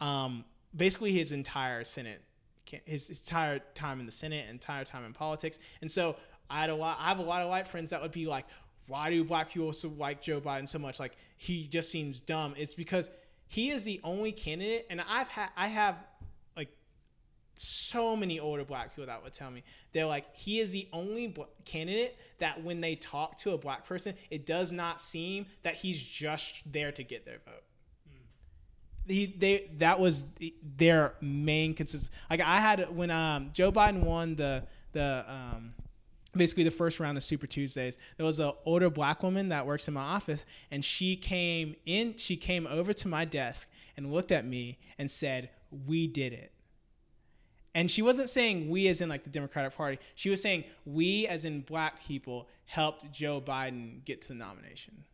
Um, 0.00 0.44
basically 0.76 1.12
his 1.12 1.32
entire 1.32 1.84
Senate 1.84 2.22
his, 2.84 3.08
his 3.08 3.20
entire 3.20 3.60
time 3.74 4.00
in 4.00 4.06
the 4.06 4.12
Senate, 4.12 4.48
entire 4.50 4.84
time 4.84 5.04
in 5.04 5.12
politics. 5.12 5.58
And 5.80 5.90
so 5.90 6.16
I 6.50 6.60
had 6.60 6.70
a 6.70 6.74
lot 6.74 6.98
I 7.00 7.08
have 7.08 7.18
a 7.18 7.22
lot 7.22 7.42
of 7.42 7.48
white 7.48 7.68
friends 7.68 7.90
that 7.90 8.02
would 8.02 8.12
be 8.12 8.26
like, 8.26 8.46
why 8.86 9.10
do 9.10 9.24
black 9.24 9.50
people 9.50 9.72
so 9.72 9.92
like 9.96 10.22
Joe 10.22 10.40
Biden 10.40 10.68
so 10.68 10.78
much? 10.78 11.00
Like 11.00 11.16
he 11.36 11.66
just 11.66 11.90
seems 11.90 12.20
dumb. 12.20 12.54
It's 12.56 12.74
because 12.74 13.10
he 13.48 13.70
is 13.70 13.84
the 13.84 14.00
only 14.02 14.32
candidate 14.32 14.86
and 14.90 15.00
I've 15.00 15.28
had 15.28 15.50
I 15.56 15.68
have 15.68 15.96
so 17.56 18.16
many 18.16 18.38
older 18.38 18.64
black 18.64 18.90
people 18.90 19.06
that 19.06 19.22
would 19.22 19.32
tell 19.32 19.50
me. 19.50 19.62
They're 19.92 20.06
like 20.06 20.34
he 20.34 20.60
is 20.60 20.72
the 20.72 20.88
only 20.92 21.34
candidate 21.64 22.16
that 22.38 22.62
when 22.62 22.80
they 22.80 22.94
talk 22.96 23.38
to 23.38 23.52
a 23.52 23.58
black 23.58 23.86
person 23.86 24.14
it 24.30 24.46
does 24.46 24.72
not 24.72 25.00
seem 25.00 25.46
that 25.62 25.74
he's 25.74 26.00
just 26.00 26.52
there 26.66 26.92
to 26.92 27.02
get 27.02 27.24
their 27.24 27.38
vote. 27.44 27.62
Mm. 28.08 29.12
he, 29.12 29.26
they 29.38 29.70
that 29.78 29.98
was 29.98 30.24
the, 30.38 30.54
their 30.76 31.14
main 31.20 31.74
consist 31.74 32.10
like 32.30 32.40
i 32.40 32.60
had 32.60 32.94
when 32.94 33.10
um, 33.10 33.50
joe 33.52 33.72
biden 33.72 34.02
won 34.02 34.36
the 34.36 34.62
the 34.92 35.24
um, 35.28 35.74
basically 36.36 36.64
the 36.64 36.70
first 36.70 37.00
round 37.00 37.16
of 37.16 37.24
super 37.24 37.46
tuesdays 37.46 37.98
there 38.16 38.26
was 38.26 38.38
an 38.38 38.52
older 38.64 38.90
black 38.90 39.22
woman 39.22 39.48
that 39.48 39.66
works 39.66 39.88
in 39.88 39.94
my 39.94 40.02
office 40.02 40.44
and 40.70 40.84
she 40.84 41.16
came 41.16 41.74
in 41.86 42.16
she 42.16 42.36
came 42.36 42.66
over 42.66 42.92
to 42.92 43.08
my 43.08 43.24
desk 43.24 43.68
and 43.96 44.12
looked 44.12 44.32
at 44.32 44.46
me 44.46 44.78
and 44.98 45.10
said 45.10 45.48
we 45.86 46.06
did 46.06 46.32
it 46.32 46.52
and 47.76 47.90
she 47.90 48.00
wasn't 48.00 48.30
saying 48.30 48.70
we 48.70 48.88
as 48.88 49.02
in 49.02 49.10
like 49.10 49.22
the 49.22 49.28
Democratic 49.28 49.76
Party. 49.76 49.98
She 50.14 50.30
was 50.30 50.40
saying 50.40 50.64
we 50.86 51.26
as 51.26 51.44
in 51.44 51.60
black 51.60 52.02
people 52.02 52.48
helped 52.64 53.12
Joe 53.12 53.38
Biden 53.38 54.02
get 54.06 54.22
to 54.22 54.28
the 54.28 54.34
nomination. 54.34 55.04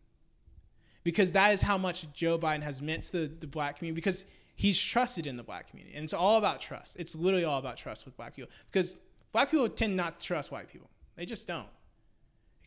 Because 1.02 1.32
that 1.32 1.52
is 1.52 1.60
how 1.60 1.76
much 1.76 2.06
Joe 2.12 2.38
Biden 2.38 2.62
has 2.62 2.80
meant 2.80 3.02
to 3.02 3.12
the, 3.12 3.26
the 3.26 3.48
black 3.48 3.78
community 3.78 3.96
because 3.96 4.24
he's 4.54 4.78
trusted 4.80 5.26
in 5.26 5.36
the 5.36 5.42
black 5.42 5.70
community. 5.70 5.96
And 5.96 6.04
it's 6.04 6.12
all 6.12 6.38
about 6.38 6.60
trust. 6.60 6.94
It's 7.00 7.16
literally 7.16 7.44
all 7.44 7.58
about 7.58 7.78
trust 7.78 8.04
with 8.04 8.16
black 8.16 8.36
people. 8.36 8.52
Because 8.70 8.94
black 9.32 9.50
people 9.50 9.68
tend 9.68 9.96
not 9.96 10.20
to 10.20 10.24
trust 10.24 10.52
white 10.52 10.70
people. 10.70 10.88
They 11.16 11.26
just 11.26 11.48
don't. 11.48 11.66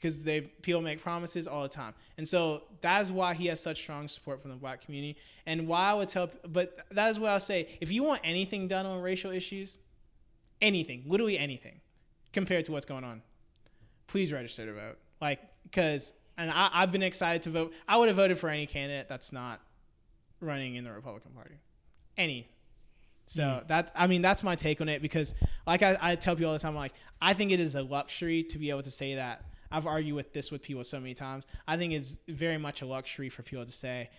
Because 0.06 0.22
they 0.22 0.42
people 0.42 0.82
make 0.82 1.02
promises 1.02 1.48
all 1.48 1.64
the 1.64 1.68
time. 1.68 1.96
And 2.20 2.28
so 2.28 2.62
that 2.82 3.02
is 3.02 3.12
why 3.12 3.34
he 3.34 3.48
has 3.48 3.60
such 3.60 3.82
strong 3.82 4.08
support 4.08 4.40
from 4.40 4.52
the 4.52 4.58
black 4.58 4.86
community. 4.86 5.18
And 5.48 5.68
why 5.68 5.90
I 5.90 5.94
would 5.96 6.10
tell 6.10 6.30
but 6.48 6.78
that 6.92 7.10
is 7.10 7.20
what 7.20 7.32
I'll 7.32 7.40
say. 7.40 7.80
If 7.82 7.92
you 7.92 8.04
want 8.04 8.22
anything 8.24 8.68
done 8.68 8.86
on 8.86 9.02
racial 9.02 9.32
issues, 9.32 9.80
anything, 10.62 11.06
literally 11.08 11.40
anything, 11.40 11.82
compared 12.34 12.66
to 12.66 12.72
what's 12.72 12.86
going 12.86 13.04
on, 13.04 13.24
please 14.06 14.32
register 14.32 14.68
to 14.68 14.74
vote. 14.74 14.98
Like, 15.20 15.40
because 15.64 16.14
and 16.38 16.52
I, 16.52 16.70
I've 16.72 16.92
been 16.92 17.02
excited 17.02 17.42
to 17.44 17.50
vote. 17.50 17.74
I 17.88 17.98
would 17.98 18.08
have 18.08 18.18
voted 18.18 18.38
for 18.38 18.50
any 18.50 18.68
candidate 18.68 19.10
that's 19.10 19.34
not 19.34 19.60
running 20.40 20.76
in 20.76 20.84
the 20.84 20.92
Republican 20.92 21.32
Party, 21.32 21.56
any. 22.16 22.48
So 23.26 23.42
Mm. 23.42 23.68
that 23.70 23.92
I 23.96 24.06
mean 24.06 24.22
that's 24.22 24.44
my 24.44 24.56
take 24.56 24.82
on 24.82 24.88
it 24.88 25.02
because 25.02 25.34
like 25.66 25.82
I, 25.82 25.98
I 26.00 26.16
tell 26.16 26.36
people 26.36 26.52
all 26.52 26.54
the 26.54 26.60
time 26.60 26.76
like 26.76 26.94
I 27.20 27.34
think 27.34 27.52
it 27.52 27.60
is 27.60 27.74
a 27.74 27.82
luxury 27.82 28.44
to 28.44 28.60
be 28.60 28.70
able 28.70 28.84
to 28.84 28.92
say 28.92 29.16
that 29.16 29.46
I've 29.76 29.88
argued 29.88 30.16
with 30.16 30.32
this 30.32 30.52
with 30.52 30.62
people 30.62 30.86
so 30.86 31.02
many 31.02 31.14
times. 31.14 31.44
I 31.68 31.76
think 31.76 31.92
it's 31.92 32.16
very 32.30 32.58
much 32.58 32.82
a 32.82 32.86
luxury 32.86 33.28
for 33.28 33.44
people 33.44 33.66
to 33.66 33.72
say 33.72 34.10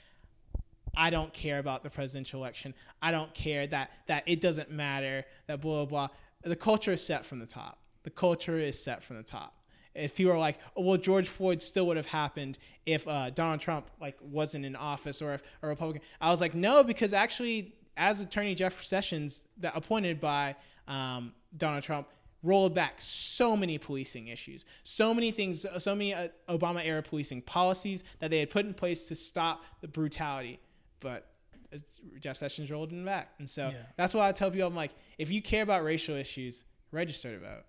I 0.95 1.09
don't 1.09 1.33
care 1.33 1.59
about 1.59 1.83
the 1.83 1.89
presidential 1.89 2.41
election. 2.41 2.75
I 3.01 3.11
don't 3.11 3.33
care 3.33 3.67
that 3.69 3.91
that 4.07 4.25
it 4.27 4.43
doesn't 4.43 4.71
matter 4.71 5.25
that 5.47 5.63
blah 5.63 5.85
blah 5.85 6.09
blah. 6.09 6.09
The 6.43 6.57
culture 6.57 6.93
is 6.93 7.03
set 7.03 7.25
from 7.25 7.39
the 7.39 7.47
top. 7.47 7.79
The 8.03 8.11
culture 8.11 8.59
is 8.59 8.79
set 8.79 9.03
from 9.03 9.17
the 9.17 9.23
top. 9.23 9.55
If 9.95 10.21
you 10.21 10.29
were 10.29 10.37
like, 10.37 10.59
oh, 10.77 10.83
well, 10.83 10.99
George 10.99 11.27
Floyd 11.27 11.63
still 11.63 11.87
would 11.87 11.97
have 11.97 12.07
happened 12.07 12.59
if 12.85 13.09
uh, 13.09 13.31
Donald 13.31 13.61
Trump 13.61 13.91
like 13.99 14.19
wasn't 14.21 14.67
in 14.67 14.77
office 14.77 15.23
or 15.23 15.33
if 15.33 15.43
a 15.63 15.69
Republican. 15.69 16.03
I 16.21 16.31
was 16.31 16.43
like, 16.43 16.55
no, 16.55 16.85
because 16.85 17.15
actually, 17.15 17.73
as 17.97 18.21
Attorney 18.21 18.55
Jeff 18.55 18.85
Sessions, 18.85 19.47
that 19.57 19.73
appointed 19.75 20.21
by 20.21 20.55
um, 20.87 21.33
Donald 21.57 21.83
Trump, 21.83 22.09
rolled 22.43 22.75
back 22.75 22.95
so 22.99 23.57
many 23.57 23.79
policing 23.79 24.29
issues, 24.29 24.65
so 24.85 25.13
many 25.15 25.31
things, 25.31 25.65
so 25.79 25.95
many 25.95 26.15
uh, 26.15 26.29
Obama 26.49 26.85
era 26.85 27.03
policing 27.03 27.43
policies 27.43 28.05
that 28.21 28.31
they 28.31 28.39
had 28.41 28.51
put 28.51 28.65
in 28.67 28.75
place 28.75 29.05
to 29.05 29.15
stop 29.15 29.63
the 29.81 29.89
brutality, 29.89 30.61
but. 31.01 31.27
uh, 31.73 31.79
Jeff 32.21 32.37
Sessions 32.37 32.71
rolled 32.71 32.91
them 32.91 33.05
back, 33.05 33.33
and 33.39 33.49
so 33.51 33.69
Yeah. 33.71 33.83
that's 33.97 34.15
why 34.15 34.29
I 34.29 34.33
tell 34.33 34.51
people 34.51 34.69
I'm 34.69 34.77
like, 34.77 34.93
if 35.19 35.29
you 35.31 35.43
care 35.43 35.63
about 35.63 35.83
racial 35.85 36.15
issues, 36.17 36.65
register 36.93 37.35
to 37.35 37.41
vote. 37.41 37.65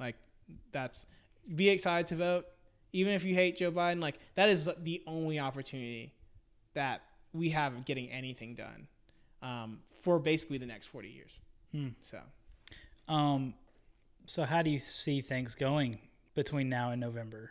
Like 0.00 0.16
that's 0.72 1.06
be 1.54 1.68
excited 1.68 2.08
to 2.08 2.16
vote, 2.16 2.46
even 2.92 3.14
if 3.14 3.22
you 3.24 3.34
hate 3.34 3.56
Joe 3.56 3.70
Biden. 3.70 4.00
Like 4.00 4.18
that 4.34 4.48
is 4.48 4.68
the 4.82 5.02
only 5.06 5.38
opportunity 5.38 6.12
that 6.74 7.02
we 7.32 7.50
have 7.50 7.74
of 7.74 7.84
getting 7.84 8.10
anything 8.10 8.54
done 8.56 8.88
um, 9.42 9.78
for 10.02 10.18
basically 10.18 10.58
the 10.58 10.66
next 10.66 10.86
forty 10.86 11.08
years. 11.08 11.30
Hmm. 11.72 11.88
So 12.02 12.18
Um, 13.08 13.54
so 14.28 14.44
how 14.44 14.62
do 14.62 14.70
you 14.70 14.78
see 14.78 15.20
things 15.20 15.54
going 15.54 15.98
between 16.34 16.68
now 16.68 16.90
and 16.90 17.00
November? 17.00 17.50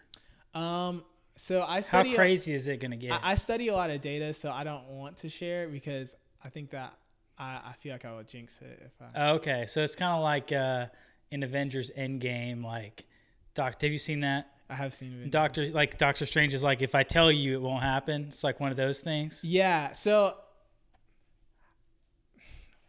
um, 0.53 1.03
so 1.35 1.61
I 1.61 1.81
study. 1.81 2.09
How 2.09 2.15
crazy 2.15 2.53
is 2.55 2.67
it 2.67 2.79
going 2.79 2.91
to 2.91 2.97
get? 2.97 3.11
I, 3.11 3.31
I 3.31 3.35
study 3.35 3.67
a 3.67 3.73
lot 3.73 3.89
of 3.91 4.01
data, 4.01 4.33
so 4.33 4.49
I 4.49 4.63
don't 4.63 4.87
want 4.87 5.17
to 5.17 5.29
share 5.29 5.65
it 5.65 5.71
because 5.71 6.15
I 6.43 6.49
think 6.49 6.71
that 6.71 6.95
I, 7.37 7.59
I 7.63 7.73
feel 7.79 7.91
like 7.91 8.05
I 8.05 8.15
would 8.15 8.27
jinx 8.27 8.59
it 8.61 8.81
if 8.83 8.91
I. 9.15 9.29
okay, 9.31 9.65
so 9.67 9.83
it's 9.83 9.95
kind 9.95 10.15
of 10.15 10.23
like 10.23 10.51
uh, 10.51 10.87
in 11.29 11.43
Avengers 11.43 11.91
Endgame, 11.95 12.63
like 12.63 13.05
Doc. 13.53 13.79
Have 13.81 13.91
you 13.91 13.99
seen 13.99 14.21
that? 14.21 14.51
I 14.69 14.75
have 14.75 14.93
seen 14.93 15.21
it. 15.23 15.31
Doctor, 15.31 15.69
like 15.69 15.97
Doctor 15.97 16.25
Strange 16.25 16.53
is 16.53 16.63
like, 16.63 16.81
if 16.81 16.95
I 16.95 17.03
tell 17.03 17.31
you, 17.31 17.53
it 17.53 17.61
won't 17.61 17.83
happen. 17.83 18.25
It's 18.29 18.43
like 18.43 18.59
one 18.59 18.71
of 18.71 18.77
those 18.77 18.99
things. 18.99 19.41
Yeah. 19.43 19.93
So 19.93 20.35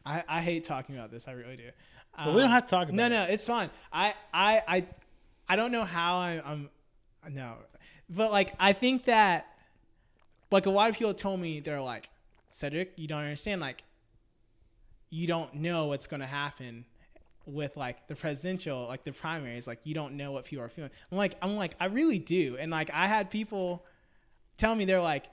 I 0.04 0.24
I 0.26 0.40
hate 0.40 0.64
talking 0.64 0.96
about 0.96 1.10
this. 1.10 1.28
I 1.28 1.32
really 1.32 1.56
do. 1.56 1.70
But 2.24 2.34
we 2.34 2.40
don't 2.40 2.50
have 2.50 2.64
to 2.64 2.70
talk 2.70 2.84
about 2.88 2.94
No, 2.94 3.06
it. 3.06 3.10
no, 3.10 3.22
it's 3.24 3.46
fine. 3.46 3.70
I, 3.92 4.14
I, 4.32 4.62
I, 4.66 4.86
I 5.48 5.56
don't 5.56 5.72
know 5.72 5.84
how 5.84 6.16
I, 6.16 6.42
I'm. 6.44 6.68
No, 7.30 7.54
but 8.10 8.32
like 8.32 8.54
I 8.58 8.72
think 8.72 9.04
that, 9.04 9.46
like 10.50 10.66
a 10.66 10.70
lot 10.70 10.90
of 10.90 10.96
people 10.96 11.14
told 11.14 11.40
me 11.40 11.60
they're 11.60 11.80
like, 11.80 12.08
Cedric, 12.50 12.92
you 12.96 13.06
don't 13.06 13.22
understand. 13.22 13.60
Like, 13.60 13.82
you 15.10 15.26
don't 15.26 15.54
know 15.54 15.86
what's 15.86 16.06
going 16.06 16.20
to 16.20 16.26
happen 16.26 16.84
with 17.46 17.76
like 17.76 18.06
the 18.08 18.14
presidential, 18.14 18.86
like 18.86 19.04
the 19.04 19.12
primaries. 19.12 19.66
Like 19.66 19.80
you 19.84 19.94
don't 19.94 20.14
know 20.16 20.32
what 20.32 20.44
people 20.44 20.64
are 20.64 20.68
feeling. 20.68 20.90
I'm 21.10 21.18
like, 21.18 21.36
I'm 21.40 21.56
like, 21.56 21.74
I 21.80 21.86
really 21.86 22.18
do. 22.18 22.56
And 22.58 22.70
like 22.70 22.90
I 22.92 23.06
had 23.06 23.30
people 23.30 23.84
tell 24.56 24.74
me 24.74 24.84
they're 24.84 25.00
like, 25.00 25.26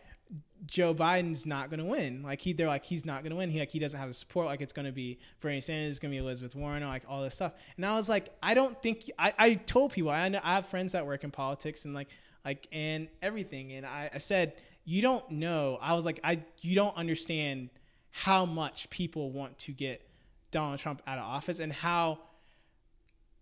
Joe 0.66 0.96
Biden's 0.96 1.46
not 1.46 1.70
going 1.70 1.80
to 1.80 1.86
win. 1.86 2.24
Like 2.24 2.42
he, 2.42 2.54
they're 2.54 2.68
like, 2.68 2.86
he's 2.86 3.06
not 3.06 3.24
going 3.24 3.32
to 3.32 3.36
win. 3.36 3.50
He 3.50 3.60
like 3.60 3.70
he 3.70 3.80
doesn't 3.80 4.00
have 4.00 4.08
the 4.08 4.14
support. 4.14 4.48
Like 4.48 4.62
it's 4.62 4.74
going 4.74 4.86
to 4.86 4.92
be 4.92 5.20
Bernie 5.42 5.62
Sanders, 5.62 5.92
it's 5.92 6.00
going 6.00 6.12
to 6.12 6.16
be 6.16 6.24
Elizabeth 6.24 6.56
Warren, 6.56 6.84
or 6.84 6.88
like 6.88 7.04
all 7.08 7.22
this 7.22 7.36
stuff. 7.36 7.54
And 7.78 7.86
I 7.86 7.96
was 7.96 8.10
like, 8.10 8.30
I 8.42 8.54
don't 8.54 8.82
think. 8.82 9.12
I, 9.20 9.34
I 9.38 9.54
told 9.56 9.92
people 9.92 10.12
I 10.12 10.30
know 10.30 10.40
I 10.44 10.56
have 10.56 10.68
friends 10.68 10.94
that 10.94 11.06
work 11.06 11.24
in 11.24 11.32
politics 11.32 11.86
and 11.86 11.94
like 11.94 12.08
like 12.44 12.68
and 12.72 13.08
everything. 13.22 13.74
And 13.74 13.86
I, 13.86 14.10
I 14.14 14.18
said, 14.18 14.54
you 14.86 15.02
don't 15.02 15.30
know. 15.32 15.78
I 15.82 15.94
was 15.94 16.06
like, 16.06 16.20
I 16.24 16.42
you 16.62 16.76
don't 16.76 16.96
understand 16.96 17.70
how 18.12 18.46
much 18.46 18.90
people 18.90 19.32
want 19.32 19.58
to 19.60 19.72
get 19.72 20.08
Donald 20.52 20.80
Trump 20.80 21.02
out 21.06 21.18
of 21.18 21.26
office 21.26 21.60
and 21.60 21.72
how 21.72 22.20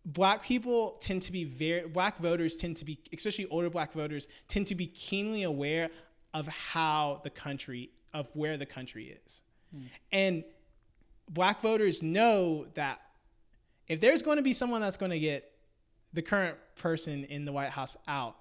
black 0.06 0.44
people 0.44 0.98
tend 1.00 1.22
to 1.22 1.32
be 1.32 1.44
very 1.44 1.88
black 1.88 2.18
voters 2.18 2.56
tend 2.56 2.76
to 2.76 2.84
be 2.84 3.00
especially 3.14 3.46
older 3.46 3.70
black 3.70 3.94
voters 3.94 4.28
tend 4.50 4.68
to 4.68 4.76
be 4.76 4.88
keenly 4.88 5.44
aware 5.44 5.90
of 6.34 6.48
how 6.48 7.22
the 7.24 7.30
country 7.30 7.90
of 8.14 8.28
where 8.34 8.58
the 8.58 8.66
country 8.66 9.18
is. 9.26 9.42
And 10.12 10.44
black 11.30 11.62
voters 11.62 12.04
know 12.04 12.68
that 12.76 13.02
if 13.88 14.00
there's 14.00 14.22
going 14.22 14.38
to 14.38 14.44
be 14.44 14.54
someone 14.54 14.82
that's 14.82 14.98
going 14.98 15.12
to 15.12 15.20
get 15.20 15.52
the 16.14 16.22
current 16.22 16.58
person 16.76 17.24
in 17.26 17.46
the 17.46 17.52
white 17.52 17.72
house 17.72 17.98
out 18.08 18.36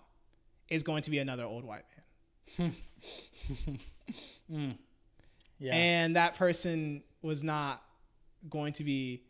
is 0.68 0.82
going 0.82 1.02
to 1.02 1.10
be 1.10 1.18
another 1.18 1.44
old 1.44 1.64
white 1.64 1.84
man. 2.58 2.74
Mm. 4.52 4.76
Yeah. 5.58 5.74
and 5.74 6.16
that 6.16 6.34
person 6.34 7.02
was 7.22 7.42
not 7.42 7.82
going 8.50 8.72
to 8.74 8.84
be 8.84 9.22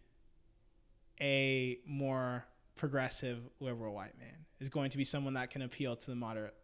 a 1.21 1.79
more 1.87 2.45
progressive 2.75 3.39
liberal 3.61 3.95
white 3.95 4.19
man. 4.19 4.35
Is 4.59 4.69
going 4.71 4.91
to 4.91 4.99
be 4.99 5.05
someone 5.05 5.35
that 5.35 5.51
can 5.51 5.63
appeal 5.63 5.95
to 5.95 6.07
the 6.11 6.17
moderate 6.17 6.55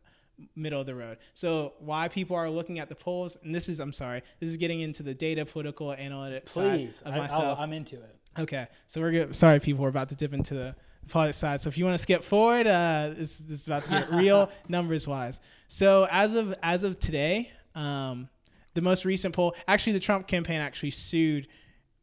middle 0.54 0.80
of 0.80 0.86
the 0.86 0.94
road 0.94 1.18
so 1.34 1.72
why 1.80 2.08
people 2.08 2.36
are 2.36 2.48
looking 2.48 2.78
at 2.78 2.88
the 2.88 2.94
polls 2.94 3.36
and 3.42 3.54
this 3.54 3.68
is 3.68 3.80
i'm 3.80 3.92
sorry 3.92 4.22
this 4.40 4.48
is 4.48 4.56
getting 4.56 4.80
into 4.80 5.02
the 5.02 5.14
data 5.14 5.44
political 5.44 5.88
analytics 5.88 6.46
Please, 6.46 6.98
side 6.98 7.08
of 7.08 7.14
I, 7.14 7.18
myself 7.18 7.58
I'll, 7.58 7.64
I'm 7.64 7.72
into 7.72 7.96
it. 7.96 8.16
okay 8.38 8.68
so 8.86 9.00
we're 9.00 9.10
good 9.10 9.36
sorry 9.36 9.60
people 9.60 9.82
we're 9.82 9.88
about 9.88 10.08
to 10.10 10.16
dip 10.16 10.32
into 10.32 10.54
the 10.54 10.74
politics 11.08 11.38
side 11.38 11.60
so 11.60 11.68
if 11.68 11.78
you 11.78 11.84
want 11.84 11.94
to 11.94 12.02
skip 12.02 12.22
forward 12.22 12.66
uh 12.66 13.12
this, 13.16 13.38
this 13.38 13.60
is 13.60 13.66
about 13.66 13.84
to 13.84 13.90
get 13.90 14.12
real 14.12 14.50
numbers 14.68 15.08
wise 15.08 15.40
so 15.66 16.06
as 16.10 16.34
of 16.34 16.54
as 16.62 16.82
of 16.84 16.98
today 17.00 17.50
um 17.74 18.28
the 18.74 18.82
most 18.82 19.04
recent 19.04 19.34
poll 19.34 19.56
actually 19.66 19.92
the 19.94 20.00
trump 20.00 20.26
campaign 20.26 20.60
actually 20.60 20.90
sued 20.90 21.48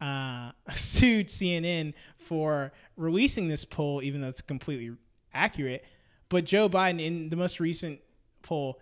uh, 0.02 0.52
sued 0.76 1.28
CNN 1.28 1.94
for 2.18 2.72
releasing 2.98 3.48
this 3.48 3.66
poll, 3.66 4.02
even 4.04 4.22
though 4.22 4.28
it's 4.28 4.42
completely 4.42 4.96
accurate. 5.34 5.84
But 6.30 6.46
Joe 6.46 6.70
Biden, 6.70 7.04
in 7.04 7.30
the 7.30 7.36
most 7.36 7.60
recent 7.60 8.00
poll, 8.46 8.80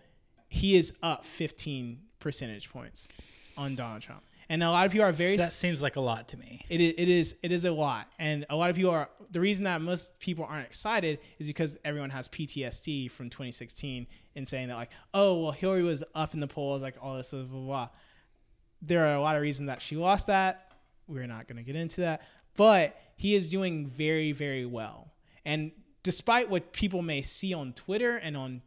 he 0.48 0.76
is 0.76 0.94
up 1.02 1.26
15 1.26 2.00
percentage 2.20 2.70
points 2.70 3.08
on 3.58 3.76
Donald 3.76 4.02
Trump, 4.02 4.22
and 4.50 4.62
a 4.62 4.70
lot 4.70 4.86
of 4.86 4.92
people 4.92 5.08
are 5.08 5.12
very. 5.12 5.38
that 5.38 5.52
seems 5.52 5.82
like 5.82 5.96
a 5.96 6.02
lot 6.02 6.28
to 6.30 6.38
me. 6.38 6.64
It 6.70 6.80
is, 6.80 6.94
it 6.98 7.10
is 7.10 7.36
it 7.42 7.52
is 7.52 7.66
a 7.66 7.72
lot, 7.72 8.08
and 8.20 8.46
a 8.50 8.56
lot 8.56 8.70
of 8.70 8.76
people 8.76 8.92
are. 8.92 9.10
The 9.32 9.40
reason 9.40 9.64
that 9.64 9.82
most 9.82 10.20
people 10.20 10.46
aren't 10.46 10.68
excited 10.68 11.20
is 11.40 11.48
because 11.48 11.78
everyone 11.84 12.12
has 12.12 12.28
PTSD 12.28 13.10
from 13.10 13.30
2016 13.32 14.06
and 14.36 14.48
saying 14.48 14.68
that 14.68 14.76
like, 14.76 14.92
oh 15.14 15.42
well, 15.42 15.52
Hillary 15.52 15.84
was 15.84 16.04
up 16.14 16.34
in 16.36 16.40
the 16.40 16.48
polls, 16.48 16.82
like 16.82 16.96
all 17.02 17.18
this 17.18 17.32
blah 17.32 17.42
blah 17.42 17.60
blah. 17.60 17.90
There 18.82 19.06
are 19.08 19.16
a 19.16 19.22
lot 19.22 19.36
of 19.36 19.42
reasons 19.42 19.68
that 19.68 19.82
she 19.82 19.96
lost 19.96 20.28
that. 20.28 20.72
We're 21.08 21.28
not 21.28 21.48
going 21.48 21.58
to 21.58 21.64
get 21.64 21.76
into 21.76 22.02
that, 22.02 22.22
but 22.56 22.96
he 23.16 23.36
is 23.36 23.50
doing 23.50 23.88
very 23.88 24.32
very 24.34 24.66
well, 24.66 25.12
and 25.46 25.72
despite 26.04 26.50
what 26.50 26.74
people 26.74 27.02
may 27.02 27.22
see 27.22 27.54
on 27.54 27.74
Twitter 27.74 28.18
and 28.18 28.38
on 28.38 28.62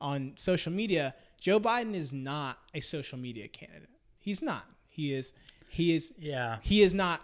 on 0.00 0.32
social 0.36 0.72
media, 0.72 1.14
Joe 1.40 1.58
Biden 1.60 1.94
is 1.94 2.12
not 2.12 2.58
a 2.74 2.80
social 2.80 3.18
media 3.18 3.48
candidate. 3.48 3.88
He's 4.18 4.42
not. 4.42 4.64
He 4.88 5.14
is. 5.14 5.32
He 5.70 5.94
is. 5.94 6.12
Yeah. 6.18 6.58
He 6.62 6.82
is 6.82 6.94
not. 6.94 7.20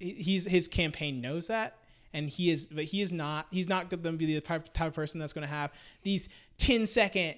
He's 0.00 0.44
his 0.44 0.68
campaign 0.68 1.20
knows 1.20 1.48
that, 1.48 1.76
and 2.12 2.28
he 2.30 2.50
is. 2.50 2.66
But 2.66 2.84
he 2.84 3.02
is 3.02 3.12
not. 3.12 3.46
He's 3.50 3.68
not 3.68 3.90
going 3.90 4.02
to 4.02 4.12
be 4.12 4.26
the 4.34 4.40
type 4.40 4.68
of 4.80 4.94
person 4.94 5.20
that's 5.20 5.32
going 5.32 5.46
to 5.46 5.52
have 5.52 5.72
these 6.02 6.28
10 6.58 6.86
second 6.86 7.34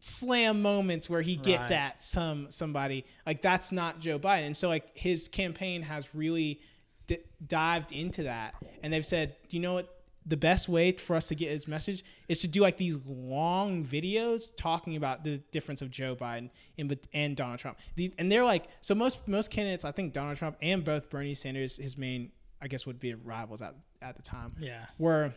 slam 0.00 0.60
moments 0.62 1.08
where 1.08 1.22
he 1.22 1.36
gets 1.36 1.70
Right. 1.70 1.76
at 1.78 2.02
some 2.04 2.50
somebody. 2.50 3.04
Like 3.26 3.40
that's 3.42 3.72
not 3.72 4.00
Joe 4.00 4.18
Biden. 4.18 4.46
And 4.46 4.56
so 4.56 4.68
like 4.68 4.96
his 4.96 5.28
campaign 5.28 5.82
has 5.82 6.12
really 6.14 6.60
d- 7.06 7.18
dived 7.46 7.92
into 7.92 8.24
that, 8.24 8.54
and 8.82 8.92
they've 8.92 9.06
said, 9.06 9.36
you 9.50 9.60
know 9.60 9.74
what? 9.74 9.88
The 10.24 10.36
best 10.36 10.68
way 10.68 10.92
for 10.92 11.16
us 11.16 11.26
to 11.28 11.34
get 11.34 11.50
his 11.50 11.66
message 11.66 12.04
is 12.28 12.38
to 12.40 12.48
do 12.48 12.60
like 12.60 12.76
these 12.76 12.96
long 13.06 13.84
videos 13.84 14.54
talking 14.56 14.94
about 14.96 15.24
the 15.24 15.38
difference 15.50 15.82
of 15.82 15.90
Joe 15.90 16.14
Biden 16.14 16.50
and 16.78 16.96
and 17.12 17.36
Donald 17.36 17.58
Trump. 17.58 17.78
These, 17.96 18.12
and 18.18 18.30
they're 18.30 18.44
like, 18.44 18.66
so 18.80 18.94
most 18.94 19.26
most 19.26 19.50
candidates, 19.50 19.84
I 19.84 19.90
think 19.92 20.12
Donald 20.12 20.36
Trump 20.38 20.56
and 20.62 20.84
both 20.84 21.10
Bernie 21.10 21.34
Sanders, 21.34 21.76
his 21.76 21.98
main, 21.98 22.30
I 22.60 22.68
guess, 22.68 22.86
would 22.86 23.00
be 23.00 23.14
rivals 23.14 23.62
at 23.62 23.74
at 24.00 24.16
the 24.16 24.22
time 24.22 24.52
Yeah. 24.60 24.86
were 24.98 25.32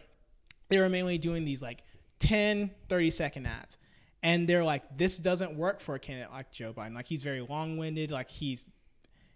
they 0.70 0.80
were 0.80 0.90
mainly 0.90 1.18
doing 1.18 1.46
these 1.46 1.62
like 1.62 1.84
10 2.20 2.72
30 2.90 3.10
second 3.10 3.46
ads. 3.48 3.78
And 4.24 4.48
they're 4.50 4.64
like 4.64 4.98
this 4.98 5.18
doesn't 5.18 5.56
work 5.56 5.82
for 5.82 5.96
a 5.96 6.00
candidate 6.00 6.32
like 6.32 6.52
joe 6.52 6.74
biden. 6.74 6.94
Like 6.96 7.08
he's 7.08 7.24
very 7.24 7.42
long-winded. 7.42 8.12
Like 8.12 8.30
he's 8.30 8.70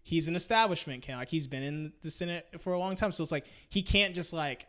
he's 0.02 0.28
an 0.28 0.36
establishment 0.36 1.04
candidate. 1.04 1.22
Like 1.22 1.30
he's 1.30 1.46
been 1.48 1.64
in 1.64 1.94
the 2.02 2.10
senate 2.10 2.48
for 2.60 2.74
a 2.74 2.80
long 2.80 2.96
time. 2.96 3.12
So 3.12 3.22
it's 3.24 3.32
like 3.32 3.46
he 3.70 3.82
can't 3.84 4.16
just 4.16 4.34
like 4.34 4.68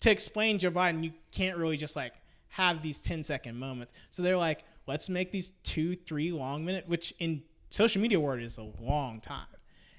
to 0.00 0.10
explain 0.10 0.58
joe 0.58 0.70
biden 0.70 1.02
you 1.04 1.12
can't 1.32 1.56
really 1.58 1.76
just 1.76 1.96
like 1.96 2.12
have 2.50 2.82
these 2.82 2.98
10 2.98 3.22
second 3.24 3.56
moments. 3.56 3.92
So 4.10 4.22
they're 4.22 4.36
like, 4.36 4.64
let's 4.86 5.10
make 5.10 5.30
these 5.30 5.50
two, 5.64 5.94
three 5.94 6.32
long 6.32 6.64
minute, 6.64 6.88
which 6.88 7.12
in 7.18 7.42
social 7.68 8.00
media 8.00 8.18
world 8.18 8.40
is 8.40 8.56
a 8.56 8.66
long 8.80 9.20
time. 9.20 9.46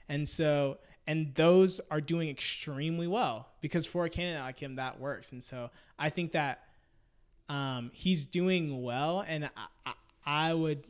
And 0.10 0.28
so, 0.28 0.80
and 1.06 1.34
those 1.36 1.80
are 1.92 2.02
doing 2.02 2.28
extremely 2.28 3.06
well 3.06 3.48
because 3.62 3.86
for 3.86 4.06
a 4.06 4.10
candidate 4.10 4.42
like 4.42 4.60
him, 4.60 4.76
that 4.78 5.00
works. 5.00 5.32
And 5.32 5.44
so 5.44 5.70
I 6.00 6.10
think 6.10 6.32
that 6.32 6.64
um, 7.50 7.92
he's 7.94 8.26
doing 8.26 8.82
well. 8.82 9.24
And 9.28 9.46
I, 9.46 9.50
I, 9.86 9.94
I 10.50 10.54
would, 10.56 10.84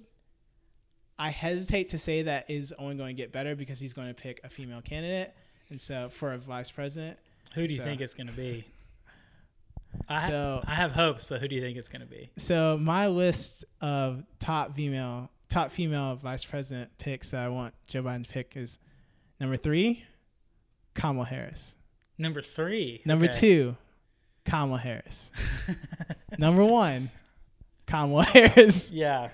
I 1.19 1.30
hesitate 1.30 1.90
to 1.90 1.99
say 1.99 2.22
that 2.23 2.49
is 2.49 2.73
only 2.80 2.95
going 2.95 3.15
to 3.15 3.22
get 3.22 3.34
better 3.34 3.53
because 3.53 3.81
he's 3.81 3.94
going 3.94 4.07
to 4.07 4.14
pick 4.14 4.40
a 4.45 4.49
female 4.49 4.81
candidate. 4.81 5.34
And 5.69 5.80
so 5.80 6.10
for 6.10 6.31
a 6.34 6.38
vice 6.38 6.72
president, 6.72 7.19
Who 7.53 7.68
do 7.68 7.73
you 7.73 7.80
So- 7.80 7.84
think 7.86 7.99
it's 7.99 8.14
going 8.14 8.27
to 8.27 8.34
be? 8.34 8.65
I, 10.07 10.28
So- 10.28 10.64
I 10.66 10.76
have 10.76 10.91
hopes, 10.91 11.26
but 11.26 11.40
who 11.41 11.48
do 11.48 11.56
you 11.56 11.61
think 11.61 11.78
it's 11.78 11.90
going 11.90 12.02
to 12.02 12.07
be? 12.07 12.30
So 12.38 12.78
my 12.80 13.07
list 13.07 13.66
of 13.82 14.24
top 14.40 14.76
female 14.76 15.30
top 15.49 15.72
female 15.72 16.16
vice 16.16 16.44
president 16.45 16.91
picks 16.99 17.32
that 17.32 17.41
I 17.44 17.49
want 17.49 17.74
Joe 17.88 18.03
Biden 18.03 18.24
to 18.24 18.30
pick 18.30 18.56
is 18.56 18.78
number 19.40 19.57
three, 19.57 20.03
Kamala 20.94 21.26
Harris. 21.26 21.74
Number 22.20 22.41
three. 22.41 23.02
Number 23.06 23.26
Okay. 23.26 23.38
two, 23.40 23.78
Kamala 24.45 24.78
Harris. 24.80 25.32
number 26.38 26.64
one, 26.64 27.10
Kamala 27.88 28.24
Harris. 28.26 28.91
Yeah, 28.91 29.30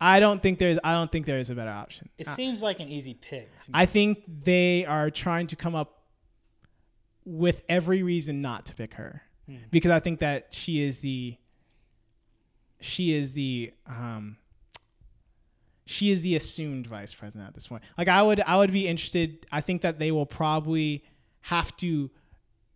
I 0.00 0.20
don't 0.20 0.42
think 0.42 0.58
there's 0.58 0.78
I 0.84 0.92
don't 0.92 1.10
think 1.10 1.24
there 1.26 1.38
is 1.38 1.48
a 1.50 1.54
better 1.54 1.70
option. 1.70 2.08
it 2.18 2.28
I- 2.28 2.32
seems 2.34 2.60
like 2.62 2.80
an 2.80 2.88
easy 2.88 3.14
pick. 3.14 3.50
I 3.72 3.86
think 3.86 4.22
they 4.44 4.84
are 4.84 5.10
trying 5.10 5.46
to 5.48 5.56
come 5.56 5.74
up 5.74 6.02
with 7.24 7.62
every 7.68 8.02
reason 8.02 8.40
not 8.42 8.66
to 8.66 8.74
pick 8.74 8.94
her 8.94 9.22
Hmm. 9.50 9.56
because 9.70 9.90
I 9.90 9.98
think 9.98 10.20
that 10.20 10.54
she 10.54 10.80
is 10.80 11.00
the 11.00 11.36
she 12.80 13.12
is 13.14 13.32
the 13.32 13.72
um 13.86 14.36
she 15.86 16.12
is 16.12 16.22
the 16.22 16.36
assumed 16.36 16.86
vice 16.86 17.12
president 17.12 17.48
at 17.48 17.54
this 17.54 17.66
point. 17.66 17.82
Like 17.98 18.06
I 18.06 18.22
would 18.22 18.40
I 18.40 18.56
would 18.58 18.70
be 18.70 18.86
interested 18.86 19.46
I 19.50 19.60
think 19.60 19.82
that 19.82 19.98
they 19.98 20.12
will 20.12 20.26
probably 20.26 21.04
have 21.42 21.76
to 21.78 22.10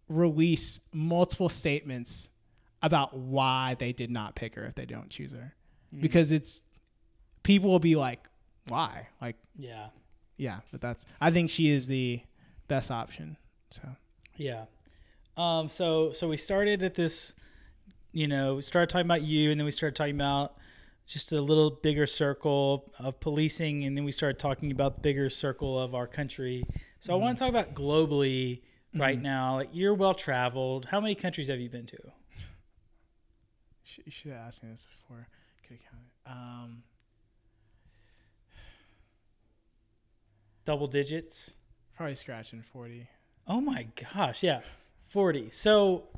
release 0.09 0.81
multiple 0.93 1.49
statements 1.49 2.31
about 2.83 3.17
why 3.17 3.77
they 3.79 3.93
did 3.93 4.11
not 4.11 4.35
pick 4.35 4.57
her 4.57 4.65
if 4.65 4.75
they 4.75 4.85
don't 4.85 5.11
choose 5.11 5.33
her. 5.33 5.55
Because 5.93 6.33
it's 6.33 6.65
people 7.45 7.71
will 7.71 7.79
be 7.79 7.95
like 7.95 8.29
why? 8.67 9.07
Like 9.21 9.37
yeah, 9.57 9.91
yeah, 10.39 10.59
but 10.73 10.81
that's 10.81 11.07
I 11.21 11.31
think 11.31 11.51
she 11.51 11.71
is 11.71 11.87
the 11.87 12.21
best 12.67 12.91
option. 12.91 13.37
So 13.71 13.83
yeah. 14.37 14.65
Um, 15.37 15.69
so 15.69 16.13
so 16.13 16.29
we 16.29 16.37
started 16.37 16.85
at 16.85 16.95
this, 16.95 17.33
you 18.13 18.27
know, 18.29 18.55
we 18.57 18.63
started 18.63 18.91
talking 18.91 19.07
about 19.07 19.23
you, 19.23 19.51
and 19.51 19.59
then 19.61 19.65
we 19.65 19.71
started 19.73 19.97
talking 19.97 20.15
about 20.15 20.57
just 21.07 21.33
a 21.33 21.41
little 21.41 21.71
bigger 21.71 22.07
circle 22.07 22.93
of 22.99 23.19
policing, 23.21 23.85
and 23.85 23.97
then 23.97 24.05
we 24.05 24.13
started 24.13 24.39
talking 24.39 24.71
about 24.73 24.95
the 24.97 25.01
bigger 25.01 25.29
circle 25.29 25.79
of 25.79 25.95
our 25.95 26.07
country. 26.07 26.65
So 27.01 27.13
I 27.13 27.17
want 27.17 27.37
to 27.37 27.41
talk 27.45 27.51
about 27.51 27.75
globally 27.75 28.63
right 28.95 29.21
now. 29.21 29.57
Like 29.57 29.71
you're 29.73 29.95
well 29.95 30.15
traveled. 30.15 30.87
How 30.87 31.01
many 31.01 31.15
countries 31.15 31.49
have 31.49 31.59
you 31.61 31.69
been 31.69 31.87
to? 31.87 31.99
you 34.05 34.11
should 34.11 34.33
have 34.33 34.41
asked 34.49 34.63
me 34.65 34.71
this 34.71 34.89
before. 35.01 35.29
Could 35.69 35.79
have 35.79 35.91
counted. 35.91 36.41
Um, 36.41 36.83
Double 40.65 40.87
digits. 40.87 41.55
probably 41.97 42.15
scratching 42.15 42.63
forty. 42.73 43.09
Oh 43.47 43.61
my 43.61 43.87
gosh, 44.15 44.43
yeah, 44.43 44.61
forty. 45.15 45.49
So, 45.51 46.09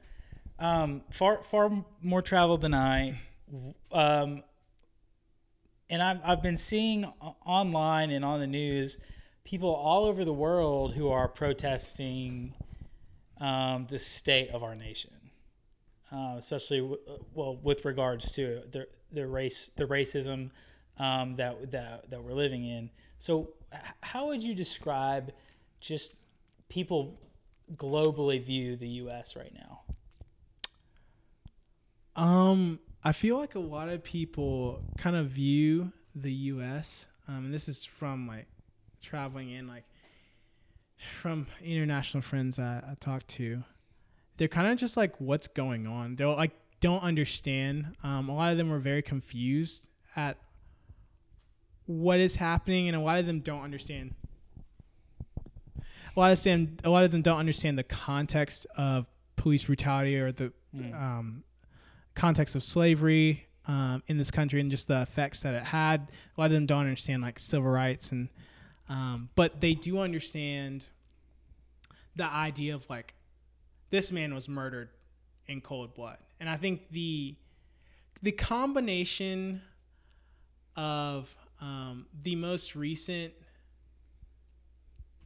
um, 0.59 1.03
far 1.11 1.43
far 1.43 1.85
more 2.01 2.23
travel 2.23 2.57
than 2.57 2.73
I. 2.73 3.19
Um, 3.93 4.43
and 5.91 6.03
I've 6.03 6.21
I've 6.25 6.43
been 6.43 6.57
seeing 6.57 7.05
online 7.45 8.11
and 8.11 8.25
on 8.25 8.41
the 8.41 8.47
news 8.47 8.97
people 9.45 9.69
all 9.69 10.07
over 10.07 10.25
the 10.25 10.33
world 10.33 10.95
who 10.95 11.11
are 11.11 11.29
protesting 11.29 12.55
um, 13.39 13.87
the 13.91 13.99
state 13.99 14.49
of 14.49 14.63
our 14.65 14.75
nation, 14.75 15.13
uh, 16.11 16.35
especially 16.39 16.81
w- 16.81 16.99
well 17.35 17.57
with 17.63 17.85
regards 17.85 18.31
to 18.33 18.63
the 18.73 18.89
the 19.13 19.27
race 19.27 19.71
the 19.77 19.85
racism 19.85 20.51
um, 20.99 21.35
that 21.35 21.71
that 21.71 22.11
that 22.11 22.23
we're 22.25 22.33
living 22.33 22.65
in. 22.65 22.89
So, 23.19 23.51
how 24.01 24.29
would 24.29 24.43
you 24.43 24.55
describe 24.55 25.33
just 25.81 26.15
people 26.71 27.21
globally 27.75 28.43
view 28.43 28.77
the 28.77 28.89
U.S. 28.89 29.35
right 29.37 29.53
now? 29.55 29.81
Um, 32.15 32.79
I 33.05 33.13
feel 33.13 33.37
like 33.37 33.55
a 33.55 33.61
lot 33.61 33.89
of 33.89 34.03
people 34.03 34.83
kind 34.99 35.17
of 35.17 35.29
view 35.29 35.93
the 36.15 36.33
U.S. 36.33 37.09
Um, 37.29 37.47
and 37.47 37.55
this 37.55 37.69
is 37.69 37.85
from 37.85 38.27
like 38.27 38.47
traveling 39.03 39.51
in, 39.51 39.67
like 39.67 39.85
from 41.21 41.47
international 41.63 42.23
friends 42.23 42.59
I, 42.59 42.83
I 42.91 42.95
talk 42.99 43.27
to. 43.29 43.63
They're 44.37 44.49
kind 44.49 44.69
of 44.69 44.79
just 44.79 44.97
like, 44.97 45.15
what's 45.19 45.47
going 45.47 45.87
on? 45.87 46.17
They're 46.17 46.29
like, 46.29 46.53
don't 46.81 47.03
understand. 47.03 47.97
Um, 48.03 48.29
a 48.29 48.35
lot 48.35 48.51
of 48.53 48.59
them 48.59 48.71
were 48.71 48.79
very 48.79 49.03
confused 49.03 49.89
at 50.15 50.37
what 51.87 52.21
is 52.21 52.37
happening, 52.37 52.89
and 52.89 52.97
a 52.97 53.01
lot 53.01 53.19
of 53.19 53.27
them 53.27 53.41
don't 53.41 53.63
understand. 53.63 54.15
A 56.17 56.21
lot 56.21 56.31
of 56.31 56.43
them, 56.43 56.79
a 56.83 56.91
lot 56.91 57.05
of 57.05 57.11
them 57.11 57.23
don't 57.23 57.39
understand 57.39 57.79
the 57.79 57.85
context 57.85 58.67
of 58.77 59.07
police 59.37 59.65
brutality 59.65 60.17
or 60.17 60.33
the 60.33 60.53
um, 60.95 61.45
context 62.15 62.55
of 62.55 62.65
slavery 62.65 63.47
um, 63.69 64.03
in 64.07 64.17
this 64.17 64.31
country 64.31 64.61
and 64.61 64.71
just 64.71 64.89
the 64.89 65.03
effects 65.03 65.41
that 65.41 65.55
it 65.55 65.65
had. 65.65 66.09
A 66.37 66.41
lot 66.41 66.47
of 66.47 66.53
them 66.53 66.67
don't 66.67 66.81
understand 66.81 67.23
like 67.23 67.39
civil 67.39 67.71
rights 67.71 68.13
and, 68.13 68.29
um, 68.89 69.29
but 69.35 69.61
they 69.61 69.75
do 69.75 69.99
understand 69.99 70.87
the 72.17 72.25
idea 72.25 72.75
of 72.75 72.89
like 72.89 73.15
this 73.91 74.11
man 74.11 74.35
was 74.35 74.49
murdered 74.49 74.89
in 75.47 75.61
cold 75.61 75.95
blood, 75.95 76.19
and 76.41 76.49
I 76.49 76.57
think 76.57 76.91
the 76.91 77.37
the 78.23 78.33
combination 78.33 79.63
of 80.75 81.29
um, 81.61 82.07
the 82.23 82.35
most 82.35 82.75
recent 82.75 83.33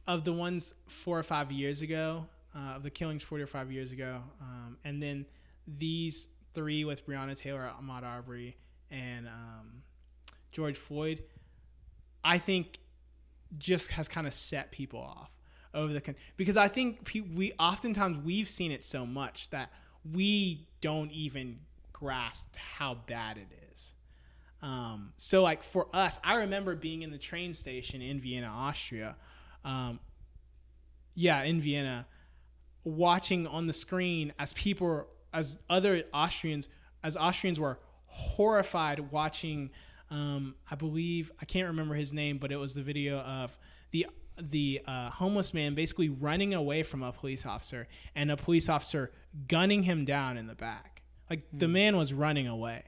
of 0.07 0.23
the 0.25 0.33
ones 0.33 0.73
four 1.03 1.17
or 1.17 1.23
five 1.23 1.51
years 1.51 1.81
ago, 1.81 2.25
uh, 2.55 2.75
of 2.75 2.83
the 2.83 2.89
killings 2.89 3.23
four 3.23 3.39
or 3.39 3.47
five 3.47 3.71
years 3.71 3.91
ago, 3.91 4.21
um, 4.41 4.77
and 4.83 5.01
then 5.01 5.25
these 5.67 6.27
three 6.53 6.83
with 6.83 7.05
Breonna 7.05 7.35
Taylor, 7.35 7.69
Ahmaud 7.81 8.03
Arbery, 8.03 8.57
and 8.89 9.27
um, 9.27 9.83
George 10.51 10.77
Floyd, 10.77 11.23
I 12.23 12.37
think 12.37 12.79
just 13.57 13.89
has 13.91 14.07
kind 14.07 14.27
of 14.27 14.33
set 14.33 14.71
people 14.71 14.99
off 14.99 15.31
over 15.73 15.93
the 15.93 16.01
con- 16.01 16.15
because 16.37 16.57
I 16.57 16.67
think 16.67 17.05
pe- 17.05 17.21
we 17.21 17.53
oftentimes 17.59 18.17
we've 18.17 18.49
seen 18.49 18.71
it 18.71 18.83
so 18.83 19.05
much 19.05 19.49
that 19.49 19.71
we 20.09 20.67
don't 20.81 21.11
even 21.11 21.59
grasp 21.93 22.55
how 22.55 22.95
bad 22.95 23.37
it 23.37 23.47
is. 23.73 23.93
Um, 24.61 25.13
so 25.17 25.41
like 25.41 25.63
for 25.63 25.87
us, 25.93 26.19
I 26.23 26.35
remember 26.35 26.75
being 26.75 27.01
in 27.01 27.11
the 27.11 27.17
train 27.17 27.53
station 27.53 28.01
in 28.01 28.19
Vienna, 28.19 28.47
Austria. 28.47 29.15
Um, 29.63 29.99
yeah, 31.13 31.43
in 31.43 31.61
Vienna, 31.61 32.05
watching 32.83 33.47
on 33.47 33.67
the 33.67 33.73
screen 33.73 34.33
as 34.39 34.53
people, 34.53 35.07
as 35.33 35.59
other 35.69 36.03
Austrians, 36.13 36.67
as 37.03 37.17
Austrians 37.17 37.59
were 37.59 37.79
horrified 38.07 39.11
watching. 39.11 39.69
Um, 40.09 40.55
I 40.69 40.75
believe 40.75 41.31
I 41.41 41.45
can't 41.45 41.67
remember 41.67 41.95
his 41.95 42.13
name, 42.13 42.37
but 42.37 42.51
it 42.51 42.57
was 42.57 42.73
the 42.73 42.81
video 42.81 43.19
of 43.19 43.57
the 43.91 44.07
the 44.39 44.81
uh, 44.87 45.09
homeless 45.09 45.53
man 45.53 45.75
basically 45.75 46.09
running 46.09 46.53
away 46.53 46.83
from 46.83 47.03
a 47.03 47.11
police 47.11 47.45
officer 47.45 47.87
and 48.15 48.31
a 48.31 48.37
police 48.37 48.69
officer 48.69 49.11
gunning 49.47 49.83
him 49.83 50.05
down 50.05 50.37
in 50.37 50.47
the 50.47 50.55
back. 50.55 51.01
Like 51.29 51.43
the 51.53 51.67
man 51.67 51.95
was 51.95 52.13
running 52.13 52.47
away, 52.47 52.83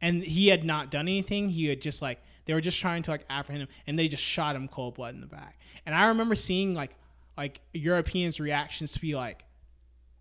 and 0.00 0.22
he 0.22 0.48
had 0.48 0.64
not 0.64 0.90
done 0.90 1.06
anything. 1.06 1.50
He 1.50 1.66
had 1.66 1.80
just 1.80 2.02
like 2.02 2.20
they 2.48 2.54
were 2.54 2.62
just 2.62 2.80
trying 2.80 3.02
to 3.02 3.10
like 3.10 3.26
apprehend 3.28 3.64
him, 3.64 3.68
and 3.86 3.98
they 3.98 4.08
just 4.08 4.22
shot 4.22 4.56
him 4.56 4.68
cold 4.68 4.94
blood 4.94 5.14
in 5.14 5.20
the 5.20 5.26
back. 5.26 5.60
And 5.84 5.94
I 5.94 6.06
remember 6.06 6.34
seeing 6.34 6.74
like 6.74 6.96
like 7.36 7.60
Europeans' 7.74 8.40
reactions 8.40 8.92
to 8.92 9.00
be 9.00 9.14
like, 9.14 9.44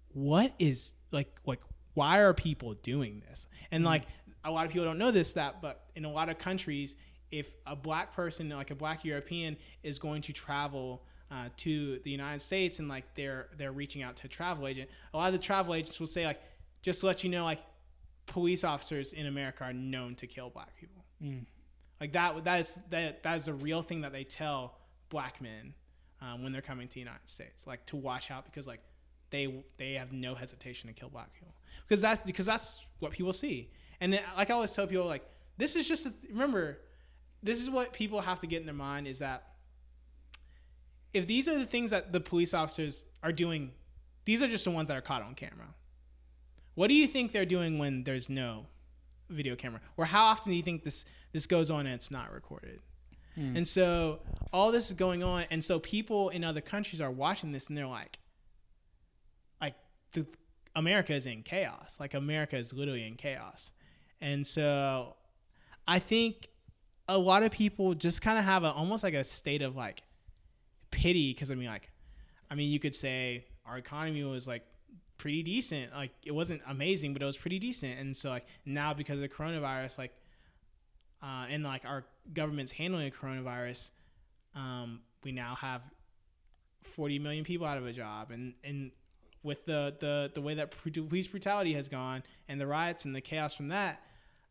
"What 0.10 0.54
is 0.60 0.94
like 1.12 1.30
like 1.46 1.62
why 1.94 2.20
are 2.20 2.34
people 2.34 2.74
doing 2.74 3.24
this?" 3.30 3.48
And 3.72 3.86
like 3.86 4.04
a 4.44 4.52
lot 4.52 4.66
of 4.66 4.74
people 4.74 4.86
don't 4.86 4.98
know 4.98 5.10
this 5.10 5.34
that, 5.34 5.62
but 5.62 5.86
in 5.96 6.04
a 6.04 6.12
lot 6.12 6.28
of 6.28 6.38
countries, 6.38 6.98
if 7.32 7.50
a 7.66 7.78
black 7.78 8.14
person 8.14 8.50
like 8.50 8.72
a 8.72 8.76
black 8.76 9.06
European 9.06 9.56
is 9.82 9.98
going 9.98 10.22
to 10.24 10.34
travel. 10.34 11.04
Uh, 11.30 11.50
to 11.58 12.00
the 12.06 12.10
United 12.10 12.40
States 12.42 12.80
and 12.80 12.88
like 12.88 13.04
they're 13.16 13.50
they're 13.58 13.74
reaching 13.74 14.02
out 14.02 14.16
to 14.16 14.28
a 14.28 14.30
travel 14.30 14.66
agent. 14.66 14.90
A 15.14 15.18
lot 15.18 15.28
of 15.28 15.34
the 15.34 15.40
travel 15.40 15.74
agents 15.74 16.00
will 16.00 16.08
say 16.08 16.26
like, 16.26 16.40
just 16.82 17.02
to 17.02 17.06
let 17.06 17.22
you 17.22 17.30
know, 17.30 17.44
like 17.44 17.60
police 18.28 18.64
officers 18.64 19.12
in 19.12 19.26
America 19.26 19.66
are 19.66 19.74
known 19.74 20.16
to 20.16 20.26
kill 20.26 20.50
black 20.50 20.74
people. 20.78 21.04
Like 22.00 22.14
that 22.14 22.44
that 22.44 22.60
is 22.60 22.80
that 22.90 23.24
that 23.24 23.38
is 23.38 23.48
a 23.48 23.54
real 23.54 23.82
thing 23.82 24.02
that 24.02 24.12
they 24.12 24.24
tell 24.24 24.78
black 25.10 25.42
men 25.42 25.74
um, 26.22 26.44
when 26.44 26.52
they're 26.52 26.62
coming 26.62 26.88
to 26.88 26.94
the 26.94 27.00
United 27.00 27.30
States, 27.30 27.66
like 27.66 27.86
to 27.88 27.96
watch 27.96 28.32
out 28.32 28.46
because 28.46 28.68
like 28.68 28.82
they 29.30 29.64
they 29.78 29.94
have 29.94 30.12
no 30.12 30.36
hesitation 30.36 30.88
to 30.88 30.94
kill 30.94 31.10
black 31.10 31.34
people 31.34 31.54
because 31.88 32.02
that's 32.02 32.26
because 32.26 32.46
that's 32.46 32.84
what 33.00 33.12
people 33.12 33.34
see. 33.34 33.70
And 34.00 34.14
then, 34.14 34.22
like 34.36 34.50
I 34.50 34.54
always 34.54 34.74
tell 34.74 34.88
people, 34.88 35.06
like 35.06 35.28
this 35.58 35.76
is 35.76 35.88
just 35.88 36.06
a, 36.06 36.14
remember, 36.30 36.80
this 37.42 37.62
is 37.62 37.70
what 37.70 37.94
people 37.94 38.22
have 38.22 38.40
to 38.42 38.48
get 38.48 38.60
in 38.60 38.66
their 38.66 38.76
mind 38.76 39.08
is 39.08 39.20
that 39.20 39.44
if 41.14 41.26
these 41.26 41.48
are 41.48 41.58
the 41.58 41.66
things 41.66 41.92
that 41.92 42.14
the 42.14 42.20
police 42.20 42.54
officers 42.54 43.06
are 43.24 43.32
doing, 43.32 43.72
these 44.26 44.42
are 44.42 44.48
just 44.48 44.66
the 44.66 44.72
ones 44.72 44.88
that 44.88 44.98
are 44.98 45.02
caught 45.02 45.24
on 45.24 45.34
camera. 45.34 45.68
What 46.76 46.90
do 46.90 46.94
you 46.94 47.08
think 47.08 47.32
they're 47.32 47.46
doing 47.46 47.80
when 47.80 48.04
there's 48.04 48.30
no 48.30 48.68
video 49.30 49.56
camera, 49.56 49.82
or 49.98 50.06
how 50.06 50.26
often 50.26 50.52
do 50.52 50.58
you 50.58 50.64
think 50.64 50.84
this 50.84 51.06
this 51.34 51.46
goes 51.46 51.70
on 51.70 51.86
and 51.86 51.96
it's 51.96 52.12
not 52.12 52.34
recorded? 52.34 52.80
Hmm. 53.36 53.58
And 53.58 53.68
so 53.68 54.20
all 54.52 54.72
this 54.72 54.88
is 54.88 54.94
going 54.94 55.24
on, 55.24 55.46
and 55.52 55.64
so 55.64 55.80
people 55.80 56.30
in 56.30 56.44
other 56.44 56.62
countries 56.62 57.02
are 57.02 57.12
watching 57.12 57.52
this, 57.52 57.68
and 57.68 57.78
they're 57.78 57.88
like, 57.88 58.20
like 59.62 59.76
the 60.14 60.26
America 60.76 61.14
is 61.14 61.26
in 61.26 61.44
chaos. 61.44 61.98
Like 62.00 62.14
America 62.14 62.58
is 62.58 62.74
literally 62.74 63.06
in 63.06 63.16
chaos, 63.16 63.72
and 64.22 64.46
so 64.46 65.16
I 65.88 66.00
think 66.00 66.50
a 67.08 67.18
lot 67.18 67.44
of 67.44 67.52
people 67.52 67.94
just 67.94 68.22
kind 68.22 68.38
of 68.38 68.46
have 68.46 68.64
a 68.64 68.72
almost 68.72 69.04
like 69.04 69.14
a 69.14 69.24
state 69.24 69.62
of 69.62 69.76
like 69.76 70.04
pity 70.92 71.34
because 71.34 71.52
I 71.52 71.56
mean 71.56 71.68
like 71.68 71.92
I 72.50 72.56
mean 72.56 72.72
you 72.72 72.80
could 72.80 72.96
say 72.96 73.46
our 73.66 73.78
economy 73.78 74.24
was 74.24 74.48
like 74.48 74.64
pretty 75.18 75.44
decent. 75.44 75.94
Like 75.94 76.12
it 76.26 76.32
wasn't 76.32 76.62
amazing 76.68 77.14
but 77.14 77.22
it 77.22 77.26
was 77.26 77.38
pretty 77.38 77.60
decent. 77.60 78.00
And 78.00 78.16
so 78.16 78.30
like 78.30 78.46
now 78.66 78.94
because 78.94 79.16
of 79.16 79.22
the 79.22 79.30
coronavirus 79.30 79.98
like 79.98 80.14
uh, 81.22 81.46
and 81.50 81.64
like 81.64 81.86
our 81.86 82.06
government's 82.34 82.72
handling 82.72 83.10
the 83.10 83.16
coronavirus 83.16 83.92
um, 84.56 85.02
we 85.24 85.32
now 85.32 85.56
have 85.56 85.82
40 86.84 87.20
million 87.20 87.44
people 87.44 87.68
out 87.68 87.78
of 87.78 87.86
a 87.86 87.94
job. 87.94 88.32
And 88.32 88.54
and 88.64 88.92
with 89.44 89.66
the 89.66 89.96
the 90.00 90.32
the 90.34 90.42
way 90.42 90.56
that 90.56 90.72
police 90.72 91.28
brutality 91.28 91.74
has 91.74 91.88
gone 91.88 92.24
and 92.48 92.60
the 92.60 92.68
riots 92.68 93.06
and 93.06 93.16
the 93.16 93.22
chaos 93.22 93.54
from 93.54 93.70
that 93.70 94.02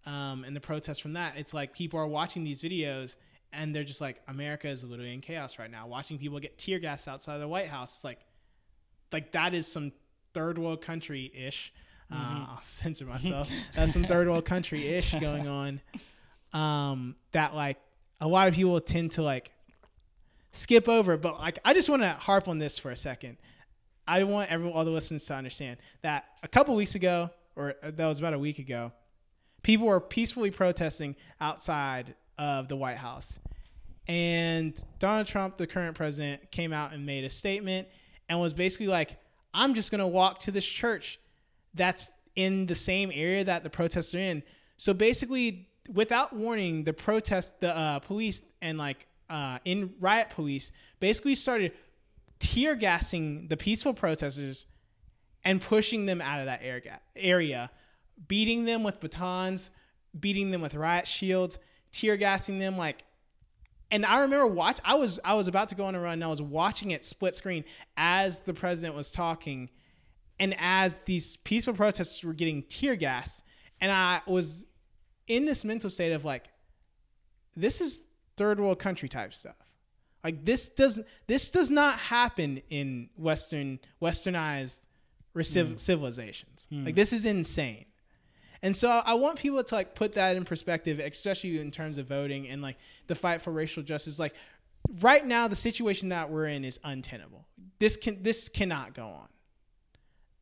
um, 0.06 0.44
and 0.44 0.54
the 0.54 0.60
protests 0.60 0.98
from 0.98 1.14
that 1.14 1.34
it's 1.36 1.52
like 1.52 1.74
people 1.74 1.98
are 1.98 2.06
watching 2.06 2.44
these 2.44 2.62
videos 2.62 3.16
and 3.52 3.74
they're 3.74 3.84
just 3.84 4.00
like 4.00 4.22
america 4.28 4.68
is 4.68 4.84
literally 4.84 5.12
in 5.12 5.20
chaos 5.20 5.58
right 5.58 5.70
now. 5.70 5.86
Watching 5.86 6.18
people 6.18 6.38
get 6.40 6.56
tear 6.58 6.78
gas 6.78 7.06
outside 7.08 7.38
the 7.38 7.48
white 7.48 7.68
house 7.68 8.04
like 8.04 8.20
like 9.12 9.32
that 9.32 9.54
is 9.54 9.66
some 9.66 9.92
third 10.36 10.58
world 10.58 10.82
country 10.82 11.32
ish 11.34 11.72
uh, 12.12 12.14
i'll 12.50 12.62
censor 12.62 13.06
myself. 13.06 13.50
That's 13.74 13.92
some 13.92 14.04
third 14.04 14.28
world 14.28 14.44
country 14.44 14.86
ish 14.86 15.14
going 15.14 15.48
on. 15.48 15.80
Um, 16.52 17.16
that 17.32 17.54
like 17.54 17.78
a 18.20 18.28
lot 18.28 18.48
of 18.48 18.54
people 18.54 18.78
tend 18.80 19.12
to 19.12 19.22
like 19.22 19.50
skip 20.52 20.88
over 20.88 21.18
but 21.18 21.38
like 21.38 21.58
i 21.66 21.74
just 21.74 21.90
want 21.90 22.00
to 22.00 22.08
harp 22.12 22.48
on 22.48 22.58
this 22.58 22.78
for 22.78 22.90
a 22.90 22.96
second. 22.96 23.38
I 24.08 24.22
want 24.24 24.50
everyone 24.50 24.76
all 24.76 24.84
the 24.84 24.90
listeners 24.90 25.24
to 25.26 25.34
understand 25.34 25.78
that 26.02 26.26
a 26.42 26.48
couple 26.48 26.74
weeks 26.76 26.94
ago 26.94 27.30
or 27.56 27.74
uh, 27.82 27.90
that 27.90 28.06
was 28.06 28.18
about 28.18 28.34
a 28.34 28.38
week 28.38 28.58
ago 28.58 28.92
people 29.62 29.86
were 29.86 30.00
peacefully 30.00 30.50
protesting 30.50 31.16
outside 31.40 32.14
of 32.38 32.68
the 32.68 32.76
white 32.76 32.98
house. 32.98 33.38
And 34.06 34.80
donald 34.98 35.26
trump 35.26 35.56
the 35.56 35.66
current 35.66 35.96
president 35.96 36.52
came 36.52 36.72
out 36.72 36.92
and 36.92 37.04
made 37.04 37.24
a 37.24 37.30
statement 37.30 37.88
and 38.28 38.40
was 38.40 38.54
basically 38.54 38.86
like 38.86 39.18
i'm 39.56 39.74
just 39.74 39.90
going 39.90 39.98
to 40.00 40.06
walk 40.06 40.38
to 40.40 40.52
this 40.52 40.64
church 40.64 41.18
that's 41.74 42.10
in 42.36 42.66
the 42.66 42.74
same 42.74 43.10
area 43.12 43.42
that 43.42 43.64
the 43.64 43.70
protests 43.70 44.14
are 44.14 44.20
in. 44.20 44.42
So 44.76 44.92
basically 44.92 45.68
without 45.92 46.34
warning 46.34 46.84
the 46.84 46.92
protest 46.92 47.60
the 47.60 47.76
uh, 47.76 47.98
police 48.00 48.42
and 48.60 48.76
like 48.76 49.06
uh, 49.30 49.58
in 49.64 49.94
riot 50.00 50.30
police 50.30 50.70
basically 51.00 51.34
started 51.34 51.72
tear 52.38 52.74
gassing 52.74 53.48
the 53.48 53.56
peaceful 53.56 53.94
protesters 53.94 54.66
and 55.44 55.60
pushing 55.60 56.06
them 56.06 56.20
out 56.20 56.40
of 56.40 56.46
that 56.46 56.60
area, 56.62 57.00
area 57.14 57.70
beating 58.28 58.64
them 58.64 58.82
with 58.82 59.00
batons, 59.00 59.70
beating 60.18 60.50
them 60.50 60.60
with 60.60 60.74
riot 60.74 61.06
shields, 61.06 61.58
tear 61.92 62.16
gassing 62.16 62.58
them 62.58 62.76
like 62.76 63.04
and 63.90 64.04
I 64.04 64.20
remember 64.20 64.46
watch 64.46 64.78
I 64.84 64.94
was 64.94 65.20
I 65.24 65.34
was 65.34 65.48
about 65.48 65.68
to 65.70 65.74
go 65.74 65.84
on 65.84 65.94
a 65.94 66.00
run 66.00 66.14
and 66.14 66.24
I 66.24 66.28
was 66.28 66.42
watching 66.42 66.90
it 66.90 67.04
split 67.04 67.34
screen 67.34 67.64
as 67.96 68.40
the 68.40 68.54
president 68.54 68.94
was 68.96 69.10
talking 69.10 69.70
and 70.38 70.54
as 70.58 70.96
these 71.06 71.36
peaceful 71.38 71.74
protesters 71.74 72.22
were 72.24 72.34
getting 72.34 72.62
tear 72.64 72.96
gas 72.96 73.42
and 73.80 73.90
I 73.92 74.22
was 74.26 74.66
in 75.26 75.44
this 75.44 75.64
mental 75.64 75.90
state 75.90 76.12
of 76.12 76.24
like 76.24 76.48
this 77.56 77.80
is 77.80 78.02
third 78.36 78.60
world 78.60 78.78
country 78.78 79.08
type 79.08 79.32
stuff. 79.34 79.56
Like 80.22 80.44
this 80.44 80.68
doesn't 80.68 81.06
this 81.26 81.50
does 81.50 81.70
not 81.70 81.98
happen 81.98 82.62
in 82.68 83.08
western 83.16 83.78
westernized 84.02 84.78
civ- 85.42 85.66
mm. 85.68 85.80
civilizations. 85.80 86.66
Mm. 86.72 86.86
Like 86.86 86.94
this 86.94 87.12
is 87.12 87.24
insane. 87.24 87.85
And 88.66 88.76
so 88.76 88.90
I 88.90 89.14
want 89.14 89.38
people 89.38 89.62
to 89.62 89.74
like 89.76 89.94
put 89.94 90.16
that 90.16 90.34
in 90.34 90.44
perspective, 90.44 90.98
especially 90.98 91.60
in 91.60 91.70
terms 91.70 91.98
of 91.98 92.08
voting 92.08 92.48
and 92.48 92.60
like 92.60 92.76
the 93.06 93.14
fight 93.14 93.40
for 93.40 93.52
racial 93.52 93.80
justice. 93.80 94.18
Like 94.18 94.34
right 95.00 95.24
now, 95.24 95.46
the 95.46 95.54
situation 95.54 96.08
that 96.08 96.30
we're 96.30 96.46
in 96.46 96.64
is 96.64 96.80
untenable. 96.82 97.46
This 97.78 97.96
can 97.96 98.24
this 98.24 98.48
cannot 98.48 98.92
go 98.92 99.20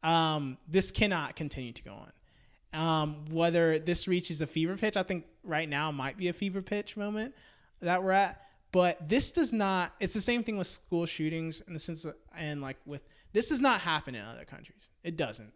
on. 0.02 0.10
Um, 0.10 0.58
this 0.66 0.90
cannot 0.90 1.36
continue 1.36 1.72
to 1.72 1.82
go 1.82 1.92
on. 1.92 2.80
Um, 2.80 3.26
whether 3.30 3.78
this 3.78 4.08
reaches 4.08 4.40
a 4.40 4.46
fever 4.46 4.78
pitch, 4.78 4.96
I 4.96 5.02
think 5.02 5.26
right 5.42 5.68
now 5.68 5.92
might 5.92 6.16
be 6.16 6.28
a 6.28 6.32
fever 6.32 6.62
pitch 6.62 6.96
moment 6.96 7.34
that 7.82 8.02
we're 8.02 8.12
at. 8.12 8.40
But 8.72 9.06
this 9.06 9.32
does 9.32 9.52
not. 9.52 9.92
It's 10.00 10.14
the 10.14 10.22
same 10.22 10.42
thing 10.42 10.56
with 10.56 10.66
school 10.66 11.04
shootings 11.04 11.60
in 11.60 11.74
the 11.74 11.78
sense 11.78 12.04
that, 12.04 12.16
and 12.34 12.62
like 12.62 12.78
with 12.86 13.02
this 13.34 13.50
does 13.50 13.60
not 13.60 13.82
happen 13.82 14.14
in 14.14 14.24
other 14.24 14.46
countries. 14.46 14.88
It 15.02 15.18
doesn't. 15.18 15.52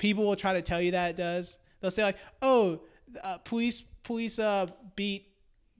People 0.00 0.24
will 0.24 0.34
try 0.34 0.54
to 0.54 0.62
tell 0.62 0.80
you 0.80 0.92
that 0.92 1.10
it 1.10 1.16
does. 1.16 1.58
They'll 1.80 1.90
say 1.90 2.02
like, 2.02 2.16
"Oh, 2.40 2.80
uh, 3.22 3.36
police 3.38 3.82
police 3.82 4.38
uh, 4.38 4.68
beat 4.96 5.28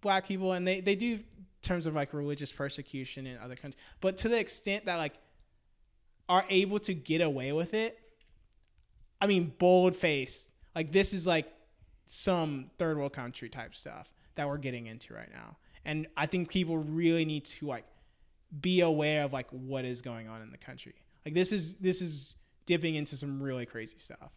black 0.03 0.27
people," 0.29 0.53
and 0.53 0.69
they 0.69 0.83
they 0.83 0.95
do 0.95 1.21
terms 1.63 1.87
of 1.87 1.95
like 1.95 2.13
religious 2.13 2.53
persecution 2.53 3.27
in 3.27 3.39
other 3.39 3.57
countries. 3.57 3.81
But 4.03 4.19
to 4.19 4.29
the 4.29 4.39
extent 4.39 4.85
that 4.85 4.97
like 4.97 5.15
are 6.29 6.45
able 6.51 6.79
to 6.81 6.93
get 6.93 7.23
away 7.23 7.53
with 7.53 7.73
it, 7.73 7.99
I 9.23 9.27
mean, 9.27 9.55
bold 9.59 9.97
face. 9.97 10.51
Like 10.77 10.93
this 10.93 11.15
is 11.15 11.27
like 11.27 11.51
some 12.05 12.71
third 12.79 12.99
world 12.99 13.15
country 13.15 13.49
type 13.49 13.75
stuff 13.75 14.13
that 14.35 14.47
we're 14.47 14.59
getting 14.59 14.87
into 14.87 15.15
right 15.15 15.33
now. 15.33 15.57
And 15.87 16.07
I 16.15 16.27
think 16.27 16.51
people 16.51 16.77
really 16.77 17.25
need 17.25 17.47
to 17.47 17.67
like 17.67 17.87
be 18.61 18.83
aware 18.83 19.25
of 19.25 19.33
like 19.33 19.49
what 19.51 19.87
is 19.87 20.03
going 20.03 20.29
on 20.29 20.43
in 20.43 20.51
the 20.51 20.59
country. 20.59 20.95
Like 21.25 21.33
this 21.33 21.53
is 21.53 21.77
this 21.77 22.03
is 22.03 22.35
dipping 22.71 22.95
into 22.95 23.17
some 23.17 23.43
really 23.43 23.67
crazy 23.67 23.99
stuff. 23.99 24.31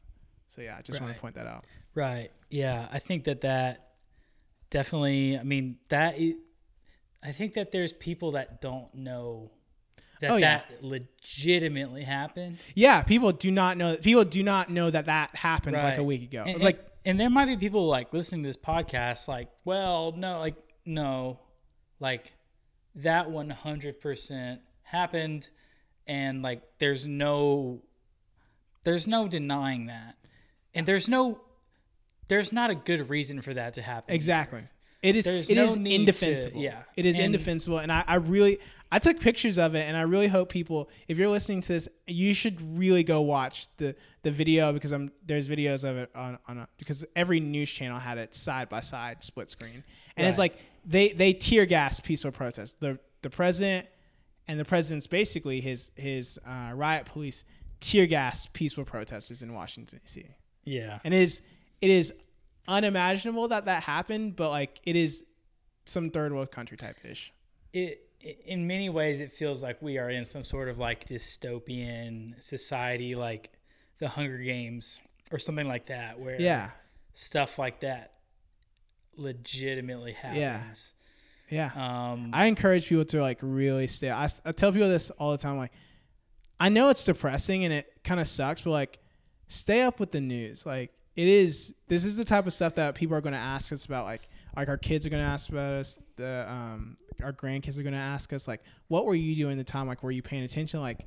So 0.48 0.62
yeah, 0.64 0.76
I 0.76 0.82
just 0.82 1.00
want 1.00 1.14
to 1.14 1.20
point 1.20 1.36
that 1.36 1.46
out. 1.46 1.66
Right. 1.94 2.32
Yeah. 2.50 2.88
I 2.92 2.98
think 2.98 3.26
that 3.26 3.42
that 3.42 3.92
definitely, 4.72 5.38
I 5.38 5.44
mean, 5.44 5.78
that 5.90 6.16
i- 6.18 6.36
I 7.22 7.32
think 7.32 7.54
that 7.54 7.72
there's 7.72 7.94
people 7.94 8.32
that 8.32 8.60
don't 8.60 8.92
know 8.96 9.52
that 10.20 10.32
Oh, 10.32 10.36
yeah. 10.38 10.62
that 10.68 10.84
legitimately 10.84 12.04
happened. 12.04 12.58
Yeah, 12.76 13.04
people 13.04 13.32
do 13.34 13.52
not 13.52 13.78
know 13.78 13.98
people 13.98 14.24
do 14.26 14.42
not 14.42 14.70
know 14.72 14.90
that 14.90 15.06
that 15.06 15.36
happened 15.36 15.76
like 15.76 15.98
a 16.00 16.04
week 16.04 16.24
ago. 16.24 16.42
And, 16.42 16.50
It's 16.56 16.64
like 16.64 16.80
and 17.06 17.20
there 17.20 17.30
might 17.30 17.46
be 17.46 17.58
people 17.58 17.86
like 17.88 18.12
listening 18.14 18.42
to 18.44 18.50
this 18.50 18.58
podcast, 18.58 19.28
like, 19.28 19.50
well, 19.64 20.12
no, 20.16 20.40
like, 20.40 20.56
no, 20.86 21.40
like 22.00 22.34
that 22.96 23.28
100% 23.30 24.60
happened. 24.84 25.50
And 26.08 26.42
like, 26.42 26.62
there's 26.80 27.06
no, 27.06 27.82
there's 28.84 29.08
no 29.08 29.28
denying 29.28 29.88
that. 29.88 30.16
And 30.76 30.86
there's 30.88 31.08
no, 31.08 31.40
there's 32.28 32.52
not 32.52 32.70
a 32.72 32.76
good 32.76 33.10
reason 33.10 33.42
for 33.42 33.54
that 33.54 33.74
to 33.76 33.82
happen. 33.82 34.14
Exactly. 34.16 34.64
It 35.02 35.16
is. 35.18 35.24
There's 35.26 35.50
it 35.50 35.56
no 35.56 35.66
is 35.66 35.76
need 35.78 35.90
to- 35.90 35.96
indefensible. 35.96 36.62
yeah. 36.62 36.84
It 36.96 37.06
is 37.06 37.18
And- 37.18 37.26
indefensible, 37.26 37.80
and 37.80 37.92
I, 37.92 38.04
I 38.08 38.16
really 38.16 38.60
I 38.90 39.00
took 39.00 39.20
pictures 39.20 39.58
of 39.58 39.74
it, 39.76 39.82
and 39.82 39.98
I 39.98 40.02
really 40.04 40.28
hope 40.28 40.50
people, 40.50 40.88
if 41.08 41.18
you're 41.18 41.30
listening 41.30 41.62
to 41.62 41.74
this, 41.74 41.90
you 42.08 42.34
should 42.36 42.78
really 42.78 43.04
go 43.04 43.20
watch 43.22 43.68
the 43.78 43.96
the 44.22 44.32
video 44.32 44.72
because 44.72 44.94
I'm 44.94 45.12
there's 45.26 45.50
videos 45.50 45.84
of 45.84 45.98
it 45.98 46.10
on 46.16 46.38
on 46.48 46.60
a, 46.60 46.68
because 46.78 47.04
every 47.18 47.42
news 47.42 47.70
channel 47.70 48.00
had 48.00 48.18
it 48.18 48.34
side 48.34 48.70
by 48.70 48.80
side, 48.80 49.24
split 49.24 49.52
screen, 49.52 49.84
and 50.16 50.26
it's 50.26 50.38
like 50.38 50.58
they 50.86 51.10
they 51.12 51.34
tear 51.34 51.66
gas 51.66 52.00
peaceful 52.00 52.32
protests. 52.32 52.76
The 52.76 52.98
the 53.24 53.30
president 53.30 53.88
and 54.48 54.58
the 54.58 54.66
president's 54.66 55.08
basically 55.08 55.60
his 55.60 55.92
his 55.96 56.40
uh, 56.48 56.72
riot 56.74 57.08
police 57.08 57.44
tear 57.84 58.06
gas 58.08 58.48
peaceful 58.54 58.86
protesters 58.86 59.42
in 59.42 59.54
Washington 59.54 60.00
D.C 60.06 60.26
Yeah. 60.64 61.00
and 61.04 61.14
it 61.14 61.22
is 61.22 61.42
it 61.82 61.90
is 61.90 62.14
unimaginable 62.68 63.48
that 63.50 63.66
that 63.66 63.84
happened 63.84 64.36
but 64.36 64.50
like 64.50 64.80
it 64.86 64.96
is 64.96 65.26
some 65.86 66.10
third 66.10 66.32
world 66.34 66.52
country 66.52 66.78
type 66.78 66.96
ish. 67.04 67.34
It 67.74 68.00
in 68.46 68.66
many 68.68 68.90
ways 68.90 69.20
it 69.20 69.34
feels 69.34 69.62
like 69.62 69.82
we 69.82 69.98
are 69.98 70.10
in 70.10 70.24
some 70.24 70.46
sort 70.46 70.70
of 70.70 70.78
like 70.78 71.06
dystopian 71.06 72.42
society 72.42 73.16
like 73.16 73.52
the 73.98 74.08
hunger 74.08 74.38
games 74.38 75.02
or 75.32 75.40
something 75.40 75.68
like 75.68 75.88
that 75.88 76.18
where 76.20 76.40
yeah. 76.40 76.70
stuff 77.14 77.60
like 77.60 77.82
that 77.82 78.14
legitimately 79.18 80.14
happens. 80.14 80.94
Yeah. 81.50 81.72
Um 81.76 82.32
i 82.34 82.46
encourage 82.46 82.88
people 82.88 83.06
to 83.06 83.22
like 83.22 83.40
really 83.42 83.88
stay 83.88 84.10
I, 84.10 84.30
I 84.46 84.52
tell 84.54 84.72
people 84.72 84.90
this 84.90 85.10
all 85.12 85.32
the 85.32 85.38
time 85.38 85.58
like 85.58 85.74
I 86.60 86.70
know 86.70 86.90
it's 86.90 87.04
depressing 87.04 87.66
and 87.66 87.74
it 87.74 87.92
kind 88.04 88.20
of 88.20 88.28
sucks, 88.28 88.62
but 88.62 88.72
like 88.72 89.00
stay 89.48 89.82
up 89.82 90.00
with 90.00 90.12
the 90.12 90.22
news. 90.22 90.66
Like 90.66 90.92
it 91.16 91.28
is 91.28 91.76
this 91.88 92.06
is 92.06 92.16
the 92.18 92.26
type 92.26 92.48
of 92.48 92.54
stuff 92.54 92.76
that 92.76 92.96
people 92.96 93.16
are 93.16 93.22
going 93.22 93.34
to 93.34 93.40
ask 93.40 93.72
us 93.72 93.86
about 93.86 94.06
like 94.06 94.22
like 94.56 94.70
our 94.70 94.78
kids 94.78 95.06
are 95.06 95.10
going 95.10 95.24
to 95.24 95.30
ask 95.30 95.50
about 95.50 95.74
us 95.74 95.98
the 96.16 96.46
um 96.50 96.96
our 97.24 97.34
grandkids 97.34 97.78
are 97.78 97.84
going 97.84 97.94
to 97.94 98.00
ask 98.00 98.34
us 98.34 98.48
like 98.48 98.62
what 98.88 99.06
were 99.06 99.16
you 99.16 99.36
doing 99.36 99.54
at 99.54 99.58
the 99.66 99.72
time 99.72 99.88
like 99.88 100.02
were 100.04 100.12
you 100.12 100.22
paying 100.24 100.44
attention 100.44 100.80
like 100.82 101.06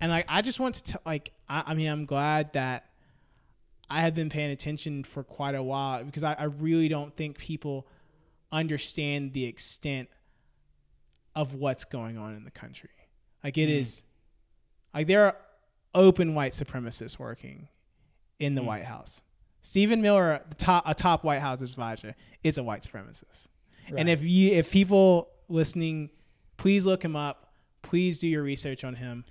and 0.00 0.10
like 0.10 0.24
I 0.28 0.42
just 0.42 0.60
want 0.60 0.76
to 0.76 0.84
tell 0.84 1.00
like 1.06 1.32
I, 1.48 1.64
I 1.68 1.74
mean 1.74 1.88
I'm 1.88 2.04
glad 2.04 2.52
that 2.52 2.86
I 3.90 4.02
have 4.02 4.14
been 4.14 4.28
paying 4.28 4.50
attention 4.50 5.02
for 5.02 5.24
quite 5.24 5.54
a 5.54 5.62
while 5.62 6.04
because 6.04 6.22
I, 6.22 6.34
I 6.34 6.44
really 6.44 6.88
don't 6.88 7.16
think 7.16 7.38
people 7.38 7.86
understand 8.52 9.32
the 9.32 9.44
extent 9.46 10.08
of 11.34 11.54
what's 11.54 11.84
going 11.84 12.18
on 12.18 12.34
in 12.34 12.44
the 12.44 12.50
country. 12.50 12.90
Like 13.42 13.56
it 13.56 13.68
Mm. 13.68 13.78
is, 13.80 14.02
like 14.94 15.06
there 15.06 15.26
are 15.26 15.36
open 15.94 16.34
white 16.34 16.52
supremacists 16.52 17.18
working 17.18 17.68
in 18.38 18.54
the 18.54 18.60
Mm. 18.60 18.66
White 18.66 18.84
House. 18.84 19.22
Stephen 19.62 20.00
Miller, 20.00 20.40
the 20.48 20.54
top 20.54 20.84
a 20.86 20.94
top 20.94 21.24
White 21.24 21.40
House 21.40 21.60
advisor, 21.60 22.14
is 22.42 22.58
a 22.58 22.62
white 22.62 22.82
supremacist. 22.82 23.48
And 23.96 24.08
if 24.08 24.22
you 24.22 24.52
if 24.52 24.70
people 24.70 25.28
listening, 25.48 26.10
please 26.56 26.84
look 26.84 27.02
him 27.02 27.16
up. 27.16 27.52
Please 27.82 28.18
do 28.18 28.28
your 28.28 28.42
research 28.42 28.84
on 28.84 28.94
him 28.94 29.24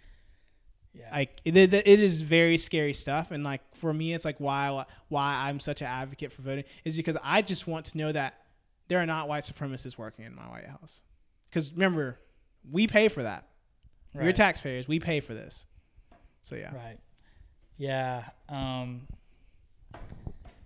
yeah. 0.97 1.09
like 1.11 1.41
it, 1.45 1.55
it, 1.55 1.73
it 1.73 1.99
is 1.99 2.21
very 2.21 2.57
scary 2.57 2.93
stuff 2.93 3.31
and 3.31 3.43
like 3.43 3.61
for 3.75 3.93
me 3.93 4.13
it's 4.13 4.25
like 4.25 4.38
why 4.39 4.85
why 5.09 5.47
i'm 5.47 5.59
such 5.59 5.81
an 5.81 5.88
advocate 5.88 6.31
for 6.31 6.41
voting 6.41 6.63
is 6.85 6.97
because 6.97 7.17
i 7.23 7.41
just 7.41 7.67
want 7.67 7.85
to 7.85 7.97
know 7.97 8.11
that 8.11 8.41
there 8.88 8.99
are 8.99 9.05
not 9.05 9.27
white 9.27 9.43
supremacists 9.43 9.97
working 9.97 10.25
in 10.25 10.35
my 10.35 10.47
white 10.49 10.65
house 10.65 11.01
because 11.49 11.71
remember 11.73 12.17
we 12.69 12.88
pay 12.88 13.07
for 13.07 13.23
that 13.23 13.47
we're 14.26 14.31
taxpayers 14.34 14.88
we 14.88 14.99
pay 14.99 15.19
for 15.19 15.34
this 15.34 15.65
so 16.41 16.56
yeah 16.56 16.73
Right. 16.73 16.99
Yeah. 17.80 18.23
Um, 18.49 19.07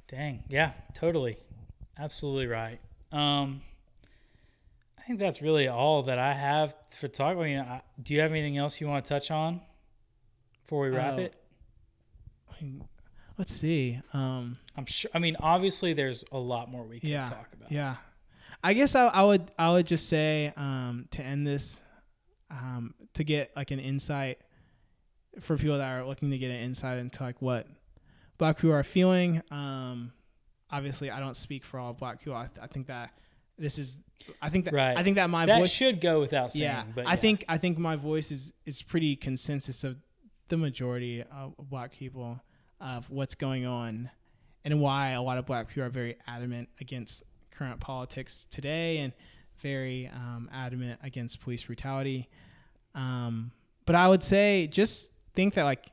dang. 0.07 0.43
Yeah. 0.47 0.71
Totally. 0.93 1.37
Absolutely 1.99 2.47
right. 2.47 2.79
Um, 3.11 3.61
I 4.97 5.01
think 5.03 5.19
that's 5.19 5.41
really 5.41 5.67
all 5.67 6.03
that 6.03 6.17
I 6.19 6.33
have 6.33 6.73
for 6.87 7.07
talk. 7.07 7.37
I 7.37 7.43
mean, 7.43 7.59
I, 7.59 7.81
do 8.01 8.13
you 8.13 8.21
have 8.21 8.31
anything 8.31 8.57
else 8.57 8.79
you 8.79 8.87
want 8.87 9.03
to 9.03 9.09
touch 9.09 9.29
on 9.31 9.59
before 10.63 10.83
we 10.83 10.89
wrap 10.89 11.15
Oh. 11.15 11.21
it? 11.21 11.35
I 12.49 12.63
mean, 12.63 12.83
let's 13.37 13.53
see 13.53 13.99
um 14.13 14.57
I'm 14.77 14.85
sure. 14.85 15.11
I 15.13 15.19
mean, 15.19 15.35
obviously, 15.39 15.93
there's 15.93 16.23
a 16.31 16.37
lot 16.37 16.69
more 16.71 16.83
we 16.85 16.99
can 16.99 17.09
yeah 17.09 17.27
talk 17.27 17.47
about. 17.53 17.71
yeah 17.71 17.95
i 18.63 18.73
guess 18.73 18.93
I, 18.95 19.07
I 19.07 19.23
would 19.23 19.49
i 19.57 19.71
would 19.71 19.87
just 19.87 20.07
say 20.07 20.53
um 20.55 21.07
to 21.11 21.23
end 21.23 21.47
this 21.47 21.81
um 22.51 22.93
to 23.13 23.23
get 23.23 23.51
like 23.55 23.71
an 23.71 23.79
insight 23.79 24.37
for 25.39 25.57
people 25.57 25.77
that 25.77 25.89
are 25.89 26.05
looking 26.05 26.29
to 26.31 26.37
get 26.37 26.51
an 26.51 26.57
insight 26.57 26.97
into 26.97 27.23
like 27.23 27.41
what 27.41 27.65
black 28.37 28.57
people 28.57 28.73
are 28.73 28.83
feeling 28.83 29.41
um 29.51 30.11
obviously 30.71 31.09
i 31.09 31.19
don't 31.19 31.35
speak 31.37 31.63
for 31.63 31.79
all 31.79 31.93
black 31.93 32.19
people 32.19 32.35
i, 32.35 32.49
I 32.61 32.67
think 32.67 32.87
that 32.87 33.11
this 33.57 33.77
is 33.79 33.97
i 34.41 34.49
think 34.49 34.65
that 34.65 34.73
Right. 34.73 34.97
i 34.97 35.03
think 35.03 35.15
that 35.15 35.29
my 35.29 35.45
that 35.45 35.59
voice 35.59 35.71
should 35.71 36.01
go 36.01 36.19
without 36.19 36.51
saying. 36.51 36.63
yeah 36.63 36.83
but 36.93 37.07
i 37.07 37.11
yeah. 37.11 37.15
think 37.15 37.45
i 37.47 37.57
think 37.57 37.77
my 37.77 37.95
voice 37.95 38.31
is 38.31 38.53
is 38.65 38.81
pretty 38.81 39.15
consensus 39.15 39.83
of 39.83 39.97
the 40.49 40.57
majority 40.57 41.23
of 41.23 41.53
black 41.57 41.93
people 41.93 42.41
of 42.81 43.09
what's 43.09 43.35
going 43.35 43.65
on 43.65 44.09
and 44.65 44.81
why 44.81 45.11
a 45.11 45.21
lot 45.21 45.37
of 45.37 45.45
black 45.45 45.69
people 45.69 45.83
are 45.83 45.89
very 45.89 46.17
adamant 46.27 46.67
against 46.81 47.23
current 47.51 47.79
politics 47.79 48.45
today 48.49 48.97
and 48.97 49.13
very 49.61 50.09
um, 50.13 50.49
adamant 50.53 50.99
against 51.03 51.41
police 51.41 51.63
brutality 51.63 52.27
um, 52.95 53.51
but 53.85 53.95
i 53.95 54.07
would 54.07 54.23
say 54.23 54.67
just 54.67 55.11
think 55.33 55.53
that 55.53 55.63
like 55.63 55.91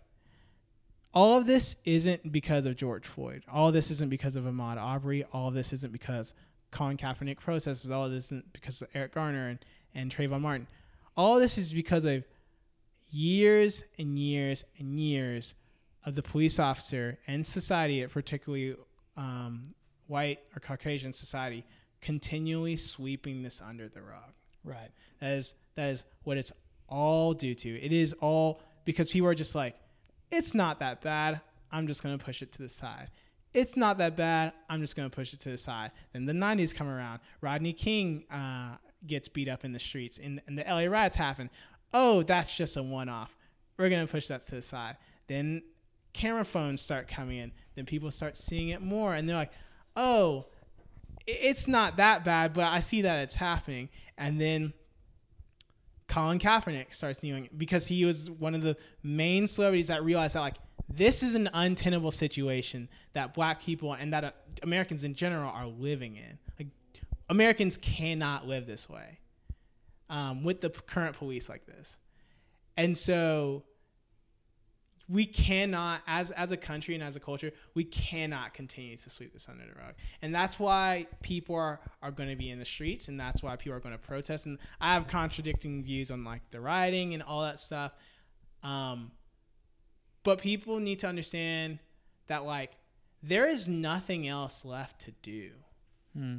all 1.15 1.39
of 1.39 1.47
this 1.47 1.77
isn't 1.85 2.31
because 2.31 2.67
of 2.67 2.77
George 2.77 3.07
Floyd. 3.07 3.43
All 3.51 3.73
this 3.73 3.91
isn't 3.91 4.11
because 4.11 4.37
of 4.37 4.45
Ahmaud 4.45 4.77
Arbery. 4.77 5.25
All 5.33 5.51
this 5.51 5.73
isn't 5.73 5.93
because 5.93 6.35
Colin 6.71 6.97
Kaepernick 6.97 7.41
protested. 7.41 7.91
All 7.91 8.09
this 8.09 8.27
isn't 8.27 8.53
because 8.53 8.83
of 8.83 8.89
Eric 8.95 9.15
Garner 9.15 9.49
and, 9.49 9.59
and 9.95 10.15
Trayvon 10.15 10.41
Martin. 10.43 10.67
All 11.17 11.39
this 11.39 11.59
is 11.59 11.73
because 11.73 12.05
of 12.05 12.25
years 13.11 13.85
and 13.99 14.19
years 14.19 14.65
and 14.79 15.01
years 15.01 15.55
of 16.05 16.15
the 16.15 16.23
police 16.23 16.59
officer 16.59 17.19
and 17.27 17.47
society, 17.47 18.07
particularly 18.07 18.77
um, 19.17 19.63
white 20.07 20.41
or 20.55 20.61
Caucasian 20.61 21.13
society, 21.13 21.65
continually 22.01 22.77
sweeping 22.77 23.43
this 23.43 23.61
under 23.61 23.89
the 23.89 24.03
rug. 24.03 24.33
right. 24.65 24.91
That 25.21 25.33
is 25.33 25.55
that 25.75 25.91
is 25.91 26.05
what 26.25 26.37
it's 26.37 26.53
all 26.89 27.35
due 27.35 27.55
to. 27.55 27.69
It 27.69 27.93
is 27.93 28.15
all 28.21 28.61
because 28.85 29.11
people 29.11 29.29
are 29.29 29.35
just 29.35 29.55
like, 29.55 29.77
it's 30.31 30.55
not 30.55 30.81
that 30.81 31.01
bad. 31.03 31.41
I'm 31.71 31.87
just 31.87 32.03
gonna 32.03 32.19
push 32.19 32.43
it 32.43 32.53
to 32.53 32.63
the 32.63 32.69
side. 32.69 33.11
It's 33.55 33.77
not 33.77 33.99
that 33.99 34.17
bad. 34.17 34.53
I'm 34.69 34.81
just 34.81 34.97
gonna 34.97 35.11
push 35.11 35.33
it 35.33 35.41
to 35.41 35.51
the 35.51 35.59
side. 35.59 35.91
Then 36.13 36.25
the 36.27 36.33
'90s 36.33 36.75
come 36.75 36.89
around. 36.89 37.21
Rodney 37.41 37.73
King 37.73 38.25
uh, 38.31 38.77
gets 39.07 39.29
beat 39.29 39.49
up 39.49 39.65
in 39.65 39.73
the 39.73 39.79
streets, 39.79 40.19
and, 40.19 40.41
and 40.47 40.57
the 40.59 40.65
LA 40.67 40.85
riots 40.85 41.17
happen. 41.17 41.51
Oh, 41.93 42.23
that's 42.23 42.55
just 42.57 42.77
a 42.77 42.83
one-off. 42.83 43.35
We're 43.77 43.89
gonna 43.89 44.07
push 44.07 44.29
that 44.29 44.45
to 44.47 44.55
the 44.57 44.63
side. 44.63 44.97
Then 45.27 45.63
camera 46.13 46.45
phones 46.45 46.81
start 46.81 47.09
coming 47.09 47.39
in. 47.39 47.53
Then 47.75 47.87
people 47.87 48.11
start 48.11 48.37
seeing 48.37 48.71
it 48.71 48.83
more, 48.83 49.15
and 49.15 49.29
they're 49.29 49.37
like, 49.37 49.53
oh, 49.97 50.47
it's 51.29 51.69
not 51.69 51.97
that 51.99 52.25
bad, 52.25 52.55
but 52.55 52.65
I 52.65 52.81
see 52.81 53.03
that 53.03 53.19
it's 53.19 53.35
happening. 53.35 53.91
And 54.17 54.41
then 54.41 54.73
Colin 56.09 56.39
Kaepernick 56.39 56.95
starts 56.95 57.23
kneeling 57.23 57.51
because 57.57 57.87
he 57.87 58.07
was 58.07 58.31
one 58.31 58.55
of 58.55 58.63
the 58.63 58.77
main 59.03 59.47
celebrities 59.47 59.89
that 59.89 60.03
realized 60.03 60.35
that 60.35 60.41
like 60.41 60.57
this 60.89 61.23
is 61.23 61.35
an 61.35 61.51
untenable 61.53 62.11
situation 62.11 62.89
that 63.13 63.35
black 63.35 63.61
people 63.61 63.93
and 63.93 64.13
that 64.15 64.25
uh, 64.25 64.31
Americans 64.63 65.05
in 65.05 65.15
general 65.15 65.51
are 65.51 65.67
living 65.67 66.17
in. 66.17 66.39
Like 66.59 66.69
Americans 67.29 67.77
cannot 67.77 68.47
live 68.47 68.67
this 68.67 68.89
way 68.89 69.19
um, 70.09 70.45
with 70.45 70.63
the 70.63 70.71
current 70.71 71.15
police 71.15 71.51
like 71.51 71.67
this, 71.67 71.99
and 72.79 72.97
so 72.97 73.65
we 75.09 75.25
cannot 75.25 76.03
as 76.07 76.31
as 76.33 76.53
a 76.53 76.57
country 76.57 76.95
and 76.95 77.03
as 77.03 77.17
a 77.17 77.21
culture 77.21 77.51
we 77.75 77.85
cannot 77.85 78.53
continue 78.53 78.97
to 78.97 79.09
sweep 79.09 79.33
this 79.33 79.49
under 79.49 79.65
the 79.65 79.81
rug. 79.81 79.95
And 80.21 80.35
that's 80.35 80.59
why 80.59 81.07
people 81.23 81.55
are, 81.55 81.81
are 82.03 82.11
going 82.11 82.29
to 82.29 82.37
be 82.37 82.51
in 82.51 82.59
the 82.59 82.65
streets 82.65 83.09
and 83.09 83.19
that's 83.19 83.43
why 83.43 83.57
people 83.57 83.77
are 83.77 83.81
going 83.81 83.95
to 83.95 83.99
protest. 83.99 84.47
And 84.47 84.59
i 84.81 84.95
have 84.95 85.09
contradicting 85.09 85.83
views 85.83 86.11
on 86.11 86.25
like 86.25 86.43
the 86.51 86.61
rioting 86.61 87.15
and 87.15 87.23
all 87.23 87.43
that 87.43 87.59
stuff. 87.59 87.93
Um, 88.63 89.13
but 90.25 90.41
people 90.41 90.79
need 90.79 90.99
to 91.01 91.07
understand 91.07 91.79
that 92.27 92.45
like 92.45 92.73
there 93.23 93.47
is 93.47 93.67
nothing 93.67 94.29
else 94.29 94.65
left 94.65 95.01
to 95.03 95.13
do. 95.23 95.51
Hmm. 96.15 96.39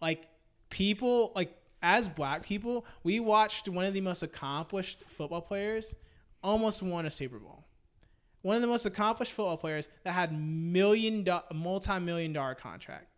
like 0.00 0.26
people 0.70 1.32
like 1.36 1.54
as 1.82 2.08
black 2.08 2.42
people 2.42 2.86
we 3.04 3.20
watched 3.20 3.68
one 3.68 3.84
of 3.84 3.92
the 3.92 4.00
most 4.00 4.22
accomplished 4.22 5.04
football 5.06 5.42
players 5.42 5.94
almost 6.42 6.82
won 6.82 7.04
a 7.04 7.10
super 7.10 7.38
bowl 7.38 7.65
one 8.46 8.56
of 8.56 8.62
the 8.62 8.68
most 8.68 8.86
accomplished 8.86 9.32
football 9.32 9.56
players 9.56 9.88
that 10.04 10.12
had 10.12 10.32
million 10.38 11.24
do- 11.24 11.40
multi-million 11.52 12.32
dollar 12.32 12.54
contract 12.54 13.08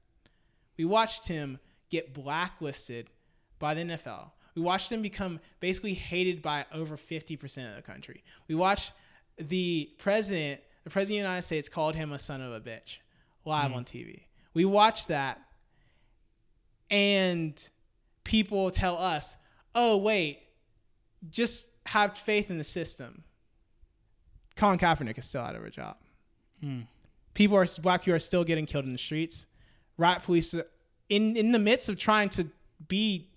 we 0.78 0.84
watched 0.84 1.28
him 1.28 1.59
get 1.90 2.14
blacklisted 2.14 3.10
by 3.59 3.74
the 3.74 3.82
NFL. 3.82 4.30
We 4.55 4.62
watched 4.62 4.90
him 4.90 5.02
become 5.02 5.40
basically 5.60 5.94
hated 5.94 6.40
by 6.40 6.64
over 6.72 6.96
50% 6.96 7.68
of 7.68 7.76
the 7.76 7.82
country. 7.82 8.22
We 8.46 8.55
watched 8.55 8.92
the 9.36 9.90
president, 9.98 10.60
the 10.84 10.90
president 10.90 11.18
of 11.18 11.22
the 11.24 11.28
United 11.28 11.42
States 11.42 11.68
called 11.68 11.96
him 11.96 12.12
a 12.12 12.18
son 12.18 12.40
of 12.40 12.52
a 12.52 12.60
bitch 12.60 12.98
live 13.44 13.72
on 13.72 13.84
mm. 13.84 13.88
TV. 13.88 14.22
We 14.55 14.64
watched 14.64 15.09
that 15.09 15.40
and 16.90 17.68
people 18.24 18.70
tell 18.70 18.96
us, 18.96 19.36
"Oh, 19.74 19.98
wait, 19.98 20.40
just 21.28 21.66
have 21.86 22.16
faith 22.16 22.50
in 22.50 22.59
the 22.59 22.64
system." 22.64 23.24
Colin 24.59 24.78
Kaepernick 24.78 25.16
is 25.18 25.24
still 25.24 25.40
out 25.40 25.55
of 25.55 25.64
a 25.64 25.70
job. 25.70 25.97
Hmm. 26.60 26.80
People 27.32 27.56
are 27.56 27.66
black 27.80 28.02
people 28.02 28.16
are 28.16 28.20
still 28.20 28.44
getting 28.44 28.66
killed 28.66 28.85
in 28.85 28.93
the 28.93 28.98
streets. 28.98 29.47
Riot 29.97 30.22
police 30.24 30.55
in 31.09 31.36
in 31.36 31.52
the 31.52 31.59
midst 31.59 31.89
of 31.89 31.97
trying 31.97 32.28
to 32.30 32.48
be 32.89 33.28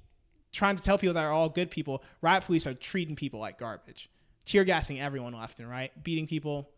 trying 0.51 0.75
to 0.75 0.83
tell 0.83 0.97
people 0.97 1.13
that 1.13 1.23
are 1.23 1.31
all 1.31 1.47
good 1.47 1.71
people, 1.71 2.03
riot 2.21 2.43
police 2.43 2.67
are 2.67 2.73
treating 2.73 3.15
people 3.15 3.39
like 3.39 3.57
garbage. 3.57 4.09
Tear 4.45 4.63
gassing 4.65 4.99
everyone 4.99 5.33
left 5.33 5.59
and 5.59 5.69
right, 5.69 5.91
beating 6.03 6.27
people 6.27 6.69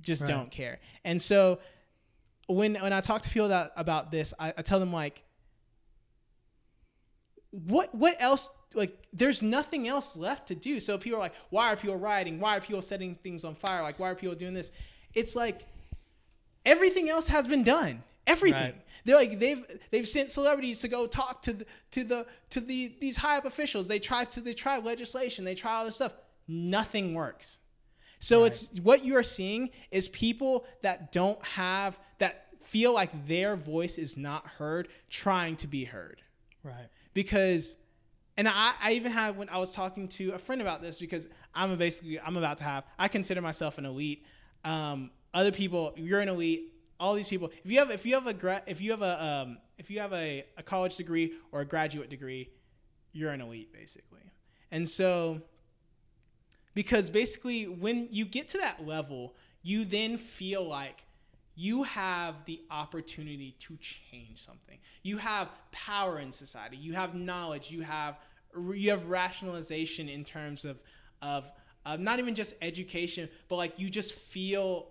just 0.00 0.22
Right. 0.22 0.28
don't 0.28 0.50
care. 0.50 0.78
And 1.04 1.20
so 1.20 1.58
when 2.46 2.74
when 2.74 2.92
I 2.92 3.00
talk 3.00 3.22
to 3.22 3.30
people 3.30 3.48
that 3.48 3.72
about 3.76 4.10
this, 4.12 4.32
I, 4.38 4.52
I 4.56 4.62
tell 4.62 4.78
them 4.78 4.92
like 4.92 5.24
what 7.50 7.94
what 7.94 8.16
else 8.20 8.48
like 8.74 8.96
there's 9.12 9.42
nothing 9.42 9.88
else 9.88 10.16
left 10.16 10.48
to 10.48 10.54
do. 10.54 10.80
So 10.80 10.96
people 10.98 11.18
are 11.18 11.22
like 11.22 11.34
why 11.50 11.72
are 11.72 11.76
people 11.76 11.96
rioting? 11.96 12.38
Why 12.40 12.56
are 12.56 12.60
people 12.60 12.82
setting 12.82 13.14
things 13.16 13.44
on 13.44 13.54
fire? 13.54 13.82
Like 13.82 13.98
why 13.98 14.10
are 14.10 14.14
people 14.14 14.34
doing 14.36 14.54
this? 14.54 14.70
It's 15.14 15.34
like 15.34 15.66
everything 16.64 17.08
else 17.08 17.28
has 17.28 17.46
been 17.48 17.64
done. 17.64 18.02
Everything. 18.26 18.60
Right. 18.60 18.84
they're 19.04 19.16
like 19.16 19.38
they've 19.40 19.64
they've 19.90 20.08
sent 20.08 20.30
celebrities 20.30 20.80
to 20.80 20.88
go 20.88 21.06
talk 21.06 21.42
to 21.42 21.52
the 21.52 21.66
to 21.92 22.04
the 22.04 22.26
to 22.50 22.60
the 22.60 22.92
these 23.00 23.16
high 23.16 23.38
up 23.38 23.44
officials. 23.44 23.88
They 23.88 23.98
try 23.98 24.24
to 24.26 24.40
they 24.40 24.52
try 24.52 24.78
legislation. 24.78 25.44
They 25.44 25.54
try 25.54 25.74
all 25.74 25.84
this 25.86 25.96
stuff. 25.96 26.12
Nothing 26.46 27.14
works. 27.14 27.58
So 28.20 28.40
Right. 28.42 28.48
it's 28.48 28.78
what 28.80 29.04
you 29.04 29.16
are 29.16 29.22
seeing 29.22 29.70
is 29.90 30.08
people 30.08 30.66
that 30.82 31.10
don't 31.12 31.42
have 31.44 31.98
that 32.18 32.46
feel 32.62 32.92
like 32.92 33.26
their 33.26 33.56
voice 33.56 33.98
is 33.98 34.16
not 34.16 34.46
heard 34.46 34.88
trying 35.08 35.56
to 35.56 35.66
be 35.66 35.84
heard. 35.84 36.22
Right. 36.62 36.88
because 37.14 37.76
and 38.40 38.48
I, 38.48 38.72
I 38.80 38.92
even 38.92 39.12
had 39.12 39.36
when 39.36 39.50
I 39.50 39.58
was 39.58 39.70
talking 39.70 40.08
to 40.08 40.30
a 40.30 40.38
friend 40.38 40.62
about 40.62 40.80
this 40.80 40.98
because 40.98 41.28
I'm 41.54 41.76
basically 41.76 42.18
I'm 42.18 42.38
about 42.38 42.56
to 42.58 42.64
have 42.64 42.84
I 42.98 43.06
consider 43.06 43.42
myself 43.42 43.76
an 43.76 43.84
elite. 43.84 44.24
Um, 44.64 45.10
other 45.34 45.52
people, 45.52 45.92
you're 45.94 46.20
an 46.20 46.30
elite. 46.30 46.72
All 46.98 47.12
these 47.12 47.28
people, 47.28 47.50
if 47.62 47.70
you 47.70 47.78
have 47.80 47.90
if 47.90 48.06
you 48.06 48.14
have 48.14 48.26
a 48.26 48.62
if 48.66 48.80
you 48.80 48.92
have 48.92 49.02
a 49.02 49.22
um, 49.22 49.58
if 49.76 49.90
you 49.90 50.00
have 50.00 50.14
a, 50.14 50.46
a 50.56 50.62
college 50.62 50.96
degree 50.96 51.34
or 51.52 51.60
a 51.60 51.66
graduate 51.66 52.08
degree, 52.08 52.48
you're 53.12 53.30
an 53.30 53.42
elite 53.42 53.74
basically. 53.74 54.32
And 54.70 54.88
so 54.88 55.42
because 56.72 57.10
basically 57.10 57.68
when 57.68 58.08
you 58.10 58.24
get 58.24 58.48
to 58.50 58.58
that 58.58 58.86
level, 58.86 59.34
you 59.62 59.84
then 59.84 60.16
feel 60.16 60.66
like 60.66 61.04
you 61.56 61.82
have 61.82 62.36
the 62.46 62.58
opportunity 62.70 63.54
to 63.58 63.76
change 63.76 64.42
something. 64.42 64.78
You 65.02 65.18
have 65.18 65.50
power 65.72 66.18
in 66.18 66.32
society. 66.32 66.78
You 66.78 66.94
have 66.94 67.14
knowledge. 67.14 67.70
You 67.70 67.82
have 67.82 68.16
you 68.74 68.90
have 68.90 69.06
rationalization 69.06 70.08
in 70.08 70.24
terms 70.24 70.64
of 70.64 70.80
of, 71.22 71.50
of 71.84 72.00
not 72.00 72.18
even 72.18 72.34
just 72.34 72.54
education, 72.62 73.28
but 73.48 73.56
like 73.56 73.78
you 73.78 73.90
just 73.90 74.14
feel 74.14 74.88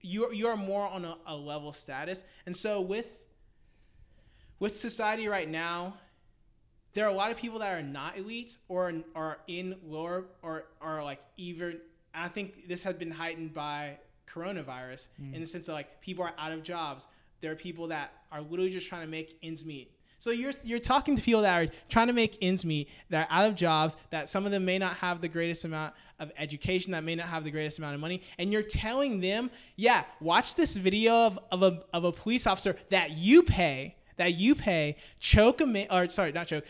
you 0.00 0.32
you 0.32 0.46
are 0.46 0.56
more 0.56 0.86
on 0.86 1.04
a, 1.04 1.16
a 1.26 1.34
level 1.34 1.72
status. 1.72 2.24
And 2.46 2.56
so 2.56 2.80
with 2.80 3.10
with 4.58 4.76
society 4.76 5.28
right 5.28 5.48
now, 5.48 5.94
there 6.94 7.06
are 7.06 7.10
a 7.10 7.14
lot 7.14 7.30
of 7.30 7.36
people 7.36 7.60
that 7.60 7.72
are 7.72 7.82
not 7.82 8.16
elites 8.16 8.56
or 8.68 8.92
are 9.14 9.38
in 9.46 9.76
lower 9.84 10.26
or 10.42 10.64
are 10.80 11.02
like 11.02 11.20
even 11.36 11.78
I 12.14 12.28
think 12.28 12.68
this 12.68 12.82
has 12.82 12.96
been 12.96 13.10
heightened 13.10 13.54
by 13.54 13.98
coronavirus 14.28 15.08
hmm. 15.16 15.34
in 15.34 15.40
the 15.40 15.46
sense 15.46 15.66
that 15.66 15.72
like 15.72 16.00
people 16.00 16.24
are 16.24 16.32
out 16.38 16.52
of 16.52 16.62
jobs. 16.62 17.06
There 17.40 17.52
are 17.52 17.56
people 17.56 17.88
that 17.88 18.12
are 18.32 18.40
literally 18.40 18.70
just 18.70 18.88
trying 18.88 19.02
to 19.02 19.10
make 19.10 19.38
ends 19.42 19.64
meet. 19.64 19.92
So 20.20 20.30
you're 20.30 20.52
you're 20.64 20.80
talking 20.80 21.14
to 21.16 21.22
people 21.22 21.42
that 21.42 21.54
are 21.54 21.72
trying 21.88 22.08
to 22.08 22.12
make 22.12 22.38
ends 22.42 22.64
meet, 22.64 22.88
that 23.10 23.28
are 23.30 23.32
out 23.42 23.48
of 23.48 23.54
jobs, 23.54 23.96
that 24.10 24.28
some 24.28 24.46
of 24.46 24.52
them 24.52 24.64
may 24.64 24.76
not 24.78 24.96
have 24.96 25.20
the 25.20 25.28
greatest 25.28 25.64
amount 25.64 25.94
of 26.18 26.32
education, 26.36 26.90
that 26.92 27.04
may 27.04 27.14
not 27.14 27.28
have 27.28 27.44
the 27.44 27.50
greatest 27.52 27.78
amount 27.78 27.94
of 27.94 28.00
money, 28.00 28.22
and 28.38 28.52
you're 28.52 28.62
telling 28.62 29.20
them, 29.20 29.48
yeah, 29.76 30.02
watch 30.20 30.56
this 30.56 30.76
video 30.76 31.14
of, 31.14 31.38
of 31.52 31.62
a 31.62 31.82
of 31.92 32.02
a 32.04 32.10
police 32.10 32.46
officer 32.48 32.76
that 32.90 33.12
you 33.12 33.44
pay, 33.44 33.94
that 34.16 34.34
you 34.34 34.56
pay, 34.56 34.96
choke 35.20 35.60
a 35.60 35.66
man 35.66 35.86
or 35.90 36.08
sorry, 36.08 36.32
not 36.32 36.48
choke, 36.48 36.64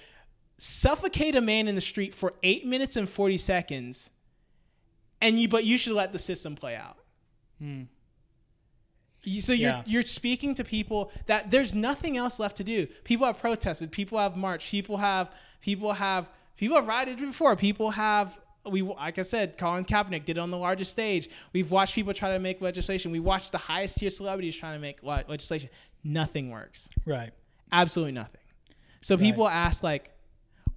suffocate 0.59 1.35
a 1.35 1.41
man 1.41 1.69
in 1.69 1.75
the 1.75 1.81
street 1.81 2.15
for 2.15 2.35
eight 2.43 2.67
minutes 2.67 2.97
and 2.97 3.09
forty 3.09 3.39
seconds, 3.39 4.11
and 5.23 5.41
you 5.41 5.49
but 5.49 5.65
you 5.65 5.79
should 5.79 5.95
let 5.95 6.13
the 6.13 6.19
system 6.19 6.55
play 6.55 6.77
out. 6.77 6.99
You- 7.61 7.89
So 9.41 9.53
you're 9.53 9.71
Yeah. 9.71 9.83
you're 9.87 10.03
speaking 10.05 10.55
to 10.55 10.65
people 10.65 11.11
that 11.27 11.51
there's 11.51 11.75
nothing 11.75 12.17
else 12.17 12.39
left 12.39 12.57
to 12.59 12.65
do. 12.65 12.87
People 13.05 13.27
have 13.27 13.39
protested. 13.39 13.91
People 13.93 14.19
have 14.19 14.37
marched. 14.37 14.71
People 14.71 14.97
have 14.99 15.31
people 15.61 15.93
have 15.93 16.29
people 16.57 16.77
have 16.77 16.87
rioted 16.87 17.19
before. 17.19 17.55
People 17.57 17.91
have 17.91 18.39
we 18.65 18.83
like 18.83 19.19
I 19.19 19.23
said, 19.23 19.57
Colin 19.59 19.85
Kaepernick 19.85 20.25
did 20.25 20.37
it 20.37 20.41
on 20.41 20.51
the 20.51 20.57
largest 20.59 20.91
stage. 20.91 21.29
We've 21.53 21.71
watched 21.71 21.95
people 21.95 22.13
try 22.15 22.33
to 22.33 22.39
make 22.39 22.61
legislation. 22.61 23.11
We 23.13 23.21
watched 23.21 23.53
the 23.53 23.59
highest 23.59 23.97
tier 23.99 24.11
celebrities 24.11 24.55
trying 24.57 24.75
to 24.75 24.81
make 24.81 25.03
legislation. 25.03 25.71
Nothing 26.05 26.51
works. 26.51 26.89
Right. 27.07 27.33
Absolutely 27.73 28.13
nothing. 28.13 28.41
So 29.01 29.17
people 29.17 29.49
ask 29.49 29.83
like, 29.83 30.11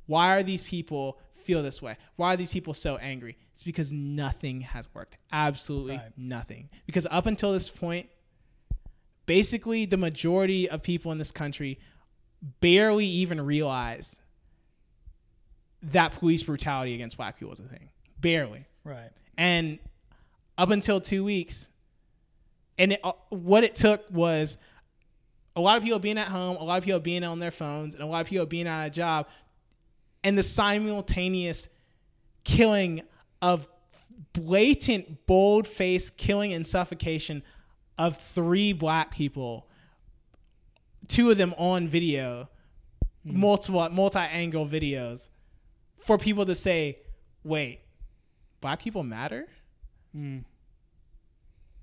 why 0.05 0.35
are 0.35 0.43
these 0.43 0.63
people 0.63 1.19
feel 1.43 1.63
this 1.63 1.81
way? 1.81 1.97
Why 2.15 2.34
are 2.34 2.38
these 2.38 2.53
people 2.53 2.73
so 2.73 2.97
angry? 2.97 3.38
It's 3.53 3.63
because 3.63 3.91
nothing 3.91 4.61
has 4.61 4.85
worked. 4.93 5.18
Absolutely 5.31 5.97
Right. 5.97 6.18
nothing. 6.18 6.69
Because 6.85 7.07
up 7.11 7.26
until 7.26 7.51
this 7.53 7.69
point, 7.69 8.09
basically 9.31 9.85
the 9.85 9.95
majority 9.95 10.69
of 10.69 10.83
people 10.83 11.09
in 11.13 11.17
this 11.17 11.31
country 11.31 11.79
barely 12.59 13.05
even 13.05 13.39
realized 13.39 14.17
that 15.81 16.11
police 16.11 16.43
brutality 16.43 16.93
against 16.93 17.15
black 17.15 17.39
people 17.39 17.49
was 17.49 17.61
a 17.61 17.63
thing. 17.63 17.87
Barely. 18.19 18.65
Right. 18.83 19.09
And 19.37 19.79
up 20.57 20.69
until 20.69 20.99
two 20.99 21.23
weeks, 21.23 21.69
and 22.77 22.91
it, 22.91 22.99
uh, 23.05 23.13
what 23.29 23.63
it 23.63 23.77
took 23.77 24.03
was 24.11 24.57
a 25.55 25.61
lot 25.61 25.77
of 25.77 25.83
people 25.83 25.99
being 25.99 26.17
at 26.17 26.27
home, 26.27 26.57
a 26.57 26.63
lot 26.65 26.79
of 26.79 26.83
people 26.83 26.99
being 26.99 27.23
on 27.23 27.39
their 27.39 27.51
phones, 27.51 27.93
and 27.93 28.03
a 28.03 28.07
lot 28.07 28.19
of 28.19 28.27
people 28.27 28.45
being 28.45 28.67
out 28.67 28.87
of 28.87 28.91
job, 28.91 29.27
and 30.25 30.37
the 30.37 30.43
simultaneous 30.43 31.69
killing 32.43 33.01
of 33.41 33.69
blatant, 34.33 35.25
bold 35.25 35.69
faced 35.69 36.17
killing 36.17 36.51
and 36.51 36.67
suffocation 36.67 37.43
of 38.02 38.18
three 38.18 38.73
black 38.73 39.11
people, 39.11 39.68
two 41.07 41.30
of 41.30 41.38
them 41.38 41.53
on 41.56 41.88
video, 41.88 42.49
multiple 43.23 43.88
multi 43.91 44.18
angle 44.18 44.65
videos, 44.68 45.30
for 45.99 46.18
people 46.18 46.48
to 46.48 46.56
say, 46.56 46.98
wait, 47.44 47.82
black 48.60 48.82
people 48.82 49.03
matter? 49.03 49.48
Mm. 50.18 50.44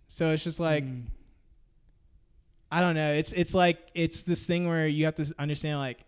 So 0.09 0.31
it's 0.33 0.43
just 0.43 0.59
like 0.59 0.85
Mm. 0.85 1.05
I 2.71 2.81
don't 2.81 2.97
know. 2.97 3.13
It's 3.13 3.33
it's 3.33 3.55
like 3.55 3.79
it's 3.95 4.25
this 4.25 4.45
thing 4.45 4.69
where 4.69 4.87
you 4.87 5.07
have 5.07 5.15
to 5.15 5.33
understand 5.39 5.79
like 5.79 6.05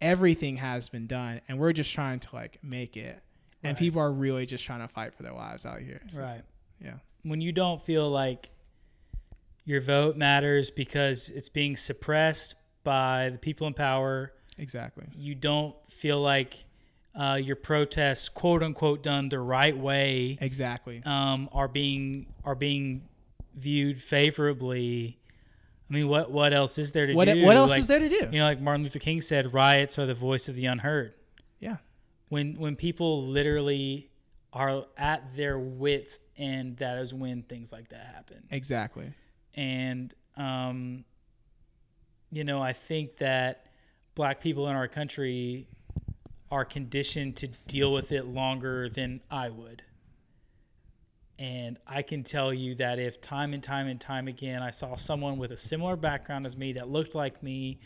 everything 0.00 0.56
has 0.56 0.88
been 0.88 1.06
done 1.06 1.42
and 1.46 1.58
we're 1.58 1.72
just 1.74 1.92
trying 1.92 2.18
to 2.20 2.28
like 2.34 2.58
make 2.62 2.96
it. 2.96 3.22
And 3.62 3.76
people 3.76 4.00
are 4.00 4.10
really 4.10 4.46
just 4.46 4.64
trying 4.64 4.80
to 4.80 4.88
fight 4.88 5.14
for 5.14 5.22
their 5.22 5.34
lives 5.34 5.66
out 5.66 5.80
here. 5.80 6.00
So, 6.08 6.22
Right. 6.22 6.42
Yeah. 6.82 6.94
When 7.22 7.42
you 7.42 7.52
don't 7.52 7.80
feel 7.82 8.10
like 8.10 8.48
your 9.70 9.80
vote 9.80 10.16
matters 10.16 10.70
because 10.70 11.28
it's 11.30 11.48
being 11.48 11.76
suppressed 11.76 12.54
by 12.84 13.30
the 13.30 13.38
people 13.38 13.66
in 13.66 13.74
power, 13.74 14.32
Exactly. 14.58 15.04
you 15.16 15.34
don't 15.34 15.74
feel 15.90 16.20
like 16.20 16.64
uh, 17.14 17.38
your 17.42 17.56
protests, 17.56 18.28
quote 18.28 18.62
unquote, 18.62 19.02
done 19.02 19.28
the 19.28 19.38
right 19.40 19.76
way, 19.76 20.36
Exactly. 20.40 21.02
um, 21.04 21.48
are 21.52 21.68
being 21.68 22.26
are 22.44 22.54
being 22.54 23.08
viewed 23.54 24.00
favorably. 24.00 25.18
I 25.88 25.92
mean, 25.92 26.08
what 26.08 26.30
what 26.30 26.52
else 26.52 26.78
is 26.78 26.92
there 26.92 27.06
to 27.06 27.14
What 27.14 27.26
do? 27.26 27.42
what 27.44 27.56
else 27.56 27.70
Like, 27.70 27.80
is 27.80 27.86
there 27.88 27.98
to 27.98 28.08
do? 28.08 28.28
You 28.30 28.38
know, 28.38 28.44
like 28.44 28.60
Martin 28.60 28.82
Luther 28.84 28.98
King 29.00 29.20
said, 29.22 29.52
riots 29.54 29.98
are 29.98 30.06
the 30.06 30.14
voice 30.14 30.48
of 30.48 30.54
the 30.56 30.66
unheard. 30.66 31.14
yeah. 31.58 31.76
When 32.28 32.54
when 32.54 32.76
people 32.76 33.22
literally 33.26 34.08
are 34.52 34.84
at 34.96 35.34
their 35.36 35.58
wits 35.58 36.18
end, 36.36 36.76
that 36.78 36.98
is 36.98 37.12
when 37.14 37.42
things 37.42 37.72
like 37.72 37.88
that 37.88 38.06
happen. 38.14 38.44
Exactly. 38.50 39.12
And 39.54 40.14
um, 40.36 41.04
you 42.30 42.44
know, 42.44 42.62
I 42.62 42.72
think 42.72 43.18
that 43.18 43.66
black 44.14 44.40
people 44.40 44.68
in 44.68 44.76
our 44.76 44.88
country 44.88 45.66
are 46.50 46.64
conditioned 46.64 47.36
to 47.36 47.48
deal 47.66 47.92
with 47.92 48.12
it 48.12 48.26
longer 48.26 48.88
than 48.88 49.20
I 49.30 49.50
would. 49.50 49.82
And 51.38 51.78
I 51.86 52.02
can 52.02 52.22
tell 52.22 52.52
you 52.52 52.74
that 52.76 52.98
if 52.98 53.20
time 53.20 53.54
and 53.54 53.62
time 53.62 53.86
and 53.86 54.00
time 54.00 54.28
again 54.28 54.60
I 54.60 54.70
saw 54.70 54.94
someone 54.96 55.38
with 55.38 55.52
a 55.52 55.56
similar 55.56 55.96
background 55.96 56.44
as 56.44 56.56
me 56.56 56.74
that 56.74 56.88
looked 56.88 57.14
like 57.14 57.42
me, 57.42 57.80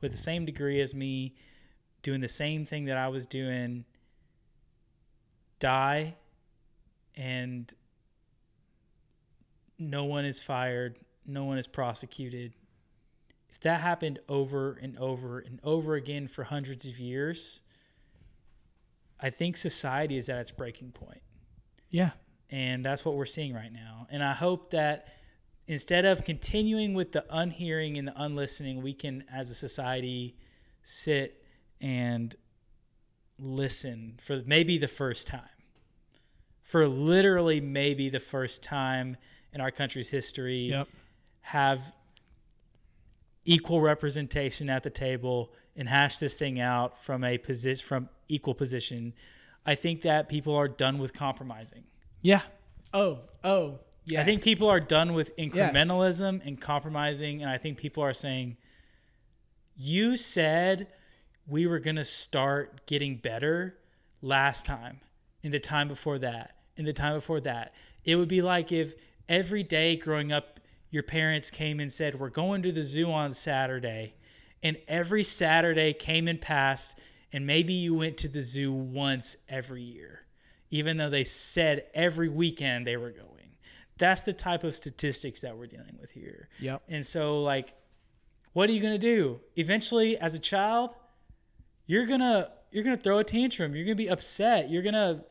with 0.00 0.12
the 0.12 0.18
same 0.18 0.44
degree 0.44 0.80
as 0.80 0.94
me, 0.94 1.34
doing 2.02 2.20
the 2.20 2.28
same 2.28 2.64
thing 2.64 2.84
that 2.84 2.96
I 2.96 3.08
was 3.08 3.26
doing, 3.26 3.84
die, 5.58 6.16
and 7.16 7.72
no 9.78 10.04
one 10.04 10.24
is 10.24 10.40
fired, 10.40 10.98
no 11.28 11.44
one 11.44 11.58
is 11.58 11.66
prosecuted. 11.66 12.54
If 13.50 13.60
that 13.60 13.80
happened 13.80 14.18
over 14.28 14.78
and 14.80 14.96
over 14.98 15.38
and 15.38 15.60
over 15.62 15.94
again 15.94 16.28
for 16.28 16.44
hundreds 16.44 16.86
of 16.86 16.98
years, 16.98 17.60
I 19.20 19.30
think 19.30 19.56
society 19.56 20.16
is 20.16 20.28
at 20.28 20.38
its 20.38 20.50
breaking 20.50 20.92
point. 20.92 21.22
Yeah. 21.90 22.10
And 22.50 22.84
that's 22.84 23.04
what 23.04 23.14
we're 23.14 23.26
seeing 23.26 23.52
right 23.54 23.72
now. 23.72 24.06
And 24.10 24.22
I 24.22 24.32
hope 24.32 24.70
that 24.70 25.08
instead 25.66 26.04
of 26.04 26.24
continuing 26.24 26.94
with 26.94 27.12
the 27.12 27.24
unhearing 27.30 27.98
and 27.98 28.08
the 28.08 28.12
unlistening, 28.12 28.80
we 28.82 28.94
can, 28.94 29.24
as 29.32 29.50
a 29.50 29.54
society, 29.54 30.36
sit 30.82 31.42
and 31.80 32.34
listen 33.38 34.18
for 34.22 34.42
maybe 34.46 34.78
the 34.78 34.88
first 34.88 35.26
time. 35.26 35.42
For 36.62 36.86
literally 36.86 37.60
maybe 37.60 38.08
the 38.08 38.20
first 38.20 38.62
time 38.62 39.16
in 39.52 39.60
our 39.60 39.70
country's 39.70 40.10
history, 40.10 40.68
Yep. 40.70 40.88
Have 41.48 41.92
equal 43.44 43.80
representation 43.80 44.68
at 44.68 44.82
the 44.82 44.90
table 44.90 45.52
and 45.74 45.88
hash 45.88 46.18
this 46.18 46.36
thing 46.36 46.60
out 46.60 47.02
from 47.02 47.24
a 47.24 47.38
position 47.38 47.86
from 47.86 48.08
equal 48.28 48.54
position. 48.54 49.14
I 49.64 49.74
think 49.74 50.02
that 50.02 50.28
people 50.28 50.54
are 50.54 50.68
done 50.68 50.98
with 50.98 51.14
compromising. 51.14 51.84
Yeah. 52.20 52.42
Oh. 52.92 53.20
Oh. 53.42 53.78
Yeah. 54.04 54.20
I 54.20 54.24
think 54.24 54.42
people 54.42 54.68
are 54.68 54.80
done 54.80 55.14
with 55.14 55.34
incrementalism 55.36 56.46
and 56.46 56.60
compromising, 56.60 57.42
and 57.42 57.50
I 57.50 57.56
think 57.56 57.78
people 57.78 58.02
are 58.02 58.12
saying, 58.14 58.56
"You 59.76 60.16
said 60.16 60.88
we 61.46 61.66
were 61.66 61.78
going 61.78 61.96
to 61.96 62.04
start 62.04 62.86
getting 62.86 63.16
better 63.16 63.78
last 64.20 64.66
time. 64.66 65.00
in 65.42 65.52
the 65.52 65.60
time 65.60 65.86
before 65.88 66.18
that, 66.18 66.56
in 66.76 66.84
the 66.84 66.92
time 66.92 67.14
before 67.14 67.40
that. 67.40 67.72
It 68.04 68.16
would 68.16 68.28
be 68.28 68.42
like 68.42 68.72
if 68.72 68.94
every 69.28 69.62
day 69.62 69.96
growing 69.96 70.32
up, 70.32 70.57
your 70.90 71.02
parents 71.02 71.50
came 71.50 71.80
and 71.80 71.92
said, 71.92 72.18
We're 72.18 72.30
going 72.30 72.62
to 72.62 72.72
the 72.72 72.82
zoo 72.82 73.10
on 73.10 73.32
Saturday. 73.32 74.14
And 74.62 74.76
every 74.88 75.22
Saturday 75.22 75.92
came 75.92 76.26
and 76.26 76.40
passed, 76.40 76.98
and 77.32 77.46
maybe 77.46 77.72
you 77.72 77.94
went 77.94 78.16
to 78.18 78.28
the 78.28 78.40
zoo 78.40 78.72
once 78.72 79.36
every 79.48 79.82
year, 79.82 80.22
even 80.70 80.96
though 80.96 81.10
they 81.10 81.22
said 81.24 81.84
every 81.94 82.28
weekend 82.28 82.86
they 82.86 82.96
were 82.96 83.12
going. 83.12 83.26
That's 83.98 84.22
the 84.22 84.32
type 84.32 84.64
of 84.64 84.74
statistics 84.74 85.40
that 85.42 85.56
we're 85.56 85.66
dealing 85.66 85.96
with 86.00 86.10
here. 86.10 86.48
Yep. 86.60 86.82
And 86.88 87.06
so, 87.06 87.42
like, 87.42 87.74
what 88.52 88.68
are 88.70 88.72
you 88.72 88.80
gonna 88.80 88.98
do? 88.98 89.40
Eventually, 89.56 90.16
as 90.16 90.34
a 90.34 90.38
child, 90.38 90.94
you're 91.86 92.06
gonna 92.06 92.50
you're 92.70 92.84
gonna 92.84 92.96
throw 92.96 93.18
a 93.18 93.24
tantrum. 93.24 93.74
You're 93.74 93.84
gonna 93.84 93.94
be 93.94 94.08
upset. 94.08 94.70
You're 94.70 94.82
gonna 94.82 95.24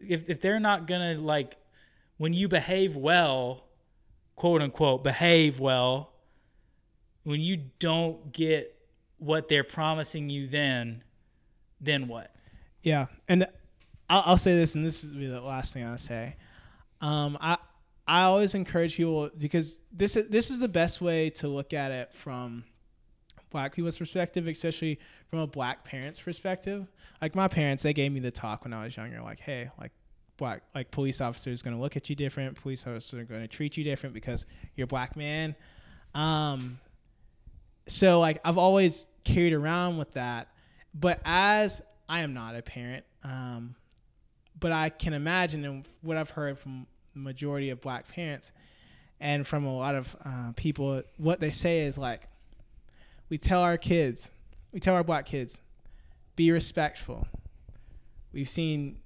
if 0.00 0.28
if 0.28 0.40
they're 0.40 0.60
not 0.60 0.86
gonna 0.86 1.14
like 1.14 1.56
when 2.16 2.32
you 2.32 2.48
behave 2.48 2.96
well, 2.96 3.69
quote 4.40 4.62
unquote, 4.62 5.04
behave 5.04 5.60
well, 5.60 6.14
when 7.24 7.42
you 7.42 7.58
don't 7.78 8.32
get 8.32 8.74
what 9.18 9.48
they're 9.48 9.62
promising 9.62 10.30
you, 10.30 10.46
then 10.46 11.04
then 11.78 12.08
what? 12.08 12.34
Yeah, 12.82 13.08
and 13.28 13.46
I'll, 14.08 14.22
I'll 14.24 14.36
say 14.38 14.56
this, 14.56 14.74
and 14.74 14.82
this 14.82 15.04
will 15.04 15.12
be 15.12 15.26
the 15.26 15.42
last 15.42 15.74
thing 15.74 15.84
I'll 15.84 15.98
say. 15.98 16.36
Um, 17.02 17.36
I 17.38 17.58
I 18.08 18.22
always 18.22 18.54
encourage 18.54 18.96
people 18.96 19.28
because 19.36 19.78
this 19.92 20.16
is 20.16 20.30
this 20.30 20.48
is 20.50 20.58
the 20.58 20.68
best 20.68 21.02
way 21.02 21.28
to 21.30 21.46
look 21.46 21.74
at 21.74 21.90
it 21.90 22.10
from 22.14 22.64
black 23.50 23.74
people's 23.74 23.98
perspective, 23.98 24.48
especially 24.48 25.00
from 25.28 25.40
a 25.40 25.46
black 25.46 25.84
parent's 25.84 26.18
perspective. 26.18 26.86
Like 27.20 27.34
my 27.34 27.46
parents, 27.46 27.82
they 27.82 27.92
gave 27.92 28.10
me 28.10 28.20
the 28.20 28.30
talk 28.30 28.64
when 28.64 28.72
I 28.72 28.84
was 28.84 28.96
younger, 28.96 29.20
like, 29.20 29.40
hey, 29.40 29.68
like 29.78 29.92
black 30.40 30.62
like 30.74 30.90
police 30.90 31.20
officers 31.20 31.62
going 31.62 31.76
to 31.76 31.80
look 31.80 31.96
at 31.96 32.10
you 32.10 32.16
different, 32.16 32.60
police 32.60 32.84
officers 32.84 33.20
are 33.20 33.24
going 33.24 33.42
to 33.42 33.46
treat 33.46 33.76
you 33.76 33.84
different 33.84 34.12
because 34.12 34.44
you're 34.74 34.86
a 34.86 34.88
black 34.88 35.14
man. 35.14 35.54
Um, 36.14 36.80
so 37.86 38.18
like 38.18 38.40
I've 38.44 38.58
always 38.58 39.06
carried 39.22 39.52
around 39.52 39.98
with 39.98 40.14
that, 40.14 40.48
but 40.92 41.20
as 41.24 41.80
I 42.08 42.20
am 42.20 42.34
not 42.34 42.56
a 42.56 42.62
parent, 42.62 43.04
um, 43.22 43.76
but 44.58 44.72
I 44.72 44.88
can 44.88 45.12
imagine 45.12 45.64
and 45.64 45.86
what 46.02 46.16
I've 46.16 46.30
heard 46.30 46.58
from 46.58 46.88
the 47.12 47.20
majority 47.20 47.70
of 47.70 47.80
black 47.80 48.08
parents 48.08 48.50
and 49.20 49.46
from 49.46 49.64
a 49.66 49.76
lot 49.76 49.94
of 49.94 50.16
uh, 50.24 50.52
people, 50.56 51.02
what 51.18 51.38
they 51.38 51.50
say 51.50 51.82
is 51.82 51.96
like, 51.98 52.22
we 53.28 53.38
tell 53.38 53.60
our 53.60 53.76
kids, 53.76 54.30
we 54.72 54.80
tell 54.80 54.94
our 54.94 55.04
black 55.04 55.26
kids, 55.26 55.60
be 56.34 56.50
respectful. 56.50 57.28
We've 58.32 58.48
seen 58.48 58.98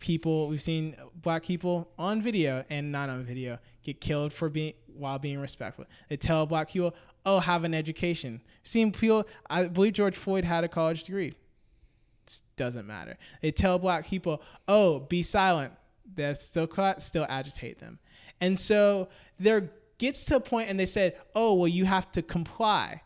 people, 0.00 0.48
we've 0.48 0.62
seen 0.62 0.96
black 1.14 1.44
people 1.44 1.88
on 1.98 2.20
video 2.22 2.64
and 2.70 2.90
not 2.90 3.08
on 3.08 3.22
video 3.24 3.58
get 3.82 4.00
killed 4.00 4.32
for 4.32 4.48
being 4.48 4.74
while 4.96 5.18
being 5.18 5.38
respectful. 5.38 5.84
They 6.08 6.16
tell 6.16 6.46
black 6.46 6.70
people, 6.70 6.94
oh, 7.24 7.38
have 7.40 7.64
an 7.64 7.74
education. 7.74 8.40
Seen 8.64 8.92
people, 8.92 9.26
I 9.48 9.66
believe 9.66 9.92
George 9.92 10.16
Floyd 10.16 10.44
had 10.44 10.64
a 10.64 10.68
college 10.68 11.04
degree. 11.04 11.34
Just 12.26 12.44
doesn't 12.56 12.86
matter. 12.86 13.16
They 13.40 13.50
tell 13.50 13.78
black 13.78 14.06
people, 14.06 14.42
oh, 14.68 15.00
be 15.00 15.22
silent. 15.22 15.72
That 16.16 16.42
still 16.42 16.68
still 16.98 17.26
agitate 17.28 17.78
them. 17.78 17.98
And 18.40 18.58
so 18.58 19.08
there 19.38 19.70
gets 19.98 20.24
to 20.26 20.36
a 20.36 20.40
point 20.40 20.68
and 20.68 20.80
they 20.80 20.86
said, 20.86 21.16
oh, 21.34 21.54
well, 21.54 21.68
you 21.68 21.84
have 21.84 22.10
to 22.12 22.22
comply. 22.22 23.02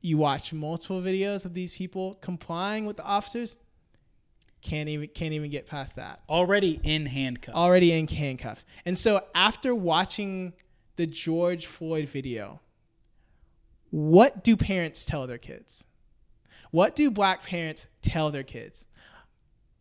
You 0.00 0.18
watch 0.18 0.52
multiple 0.52 1.00
videos 1.00 1.46
of 1.46 1.54
these 1.54 1.74
people 1.74 2.14
complying 2.20 2.84
with 2.84 2.98
the 2.98 3.04
officers. 3.04 3.56
Can't 4.66 4.88
even 4.88 5.06
can't 5.06 5.32
even 5.32 5.48
get 5.48 5.68
past 5.68 5.94
that. 5.94 6.22
Already 6.28 6.80
in 6.82 7.06
handcuffs. 7.06 7.56
Already 7.56 7.92
in 7.92 8.08
handcuffs. 8.08 8.64
And 8.84 8.98
so 8.98 9.22
after 9.32 9.72
watching 9.72 10.54
the 10.96 11.06
George 11.06 11.66
Floyd 11.66 12.08
video, 12.08 12.58
what 13.90 14.42
do 14.42 14.56
parents 14.56 15.04
tell 15.04 15.28
their 15.28 15.38
kids? 15.38 15.84
What 16.72 16.96
do 16.96 17.12
black 17.12 17.44
parents 17.44 17.86
tell 18.02 18.32
their 18.32 18.42
kids? 18.42 18.86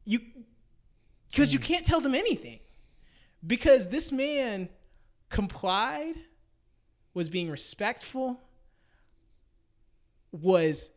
You 0.05 0.19
because 1.31 1.51
you 1.51 1.57
mm. 1.57 1.63
can't 1.63 1.85
tell 1.85 1.99
them 1.99 2.13
anything. 2.13 2.59
Because 3.45 3.89
this 3.89 4.11
man 4.11 4.69
complied, 5.29 6.13
was 7.15 7.27
being 7.31 7.49
respectful, 7.49 8.39
was 10.31 10.91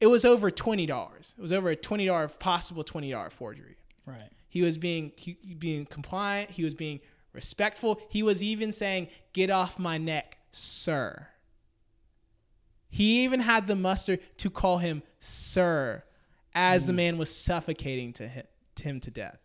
it 0.00 0.06
was 0.06 0.24
over 0.24 0.50
twenty 0.50 0.86
dollars. 0.86 1.34
It 1.38 1.42
was 1.42 1.52
over 1.52 1.70
a 1.70 1.76
twenty 1.76 2.06
dollar 2.06 2.28
possible 2.28 2.84
twenty 2.84 3.10
dollar 3.10 3.30
forgery. 3.30 3.76
Right. 4.06 4.30
He 4.48 4.62
was 4.62 4.78
being 4.78 5.12
he, 5.16 5.34
being 5.58 5.86
compliant. 5.86 6.50
He 6.50 6.64
was 6.64 6.74
being 6.74 7.00
respectful. 7.32 8.00
He 8.08 8.22
was 8.22 8.42
even 8.42 8.72
saying, 8.72 9.08
"Get 9.32 9.50
off 9.50 9.78
my 9.78 9.98
neck, 9.98 10.38
sir." 10.52 11.28
He 12.88 13.24
even 13.24 13.40
had 13.40 13.66
the 13.66 13.76
muster 13.76 14.16
to 14.38 14.50
call 14.50 14.78
him 14.78 15.02
sir, 15.20 16.02
as 16.54 16.84
mm. 16.84 16.86
the 16.86 16.92
man 16.92 17.18
was 17.18 17.34
suffocating 17.34 18.12
to 18.14 18.28
him, 18.28 18.46
to 18.76 18.84
him 18.84 19.00
to 19.00 19.10
death. 19.10 19.40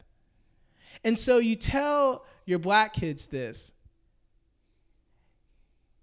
And 1.04 1.18
so 1.18 1.38
you 1.40 1.56
tell 1.56 2.26
your 2.46 2.60
black 2.60 2.94
kids 2.94 3.28
this, 3.28 3.74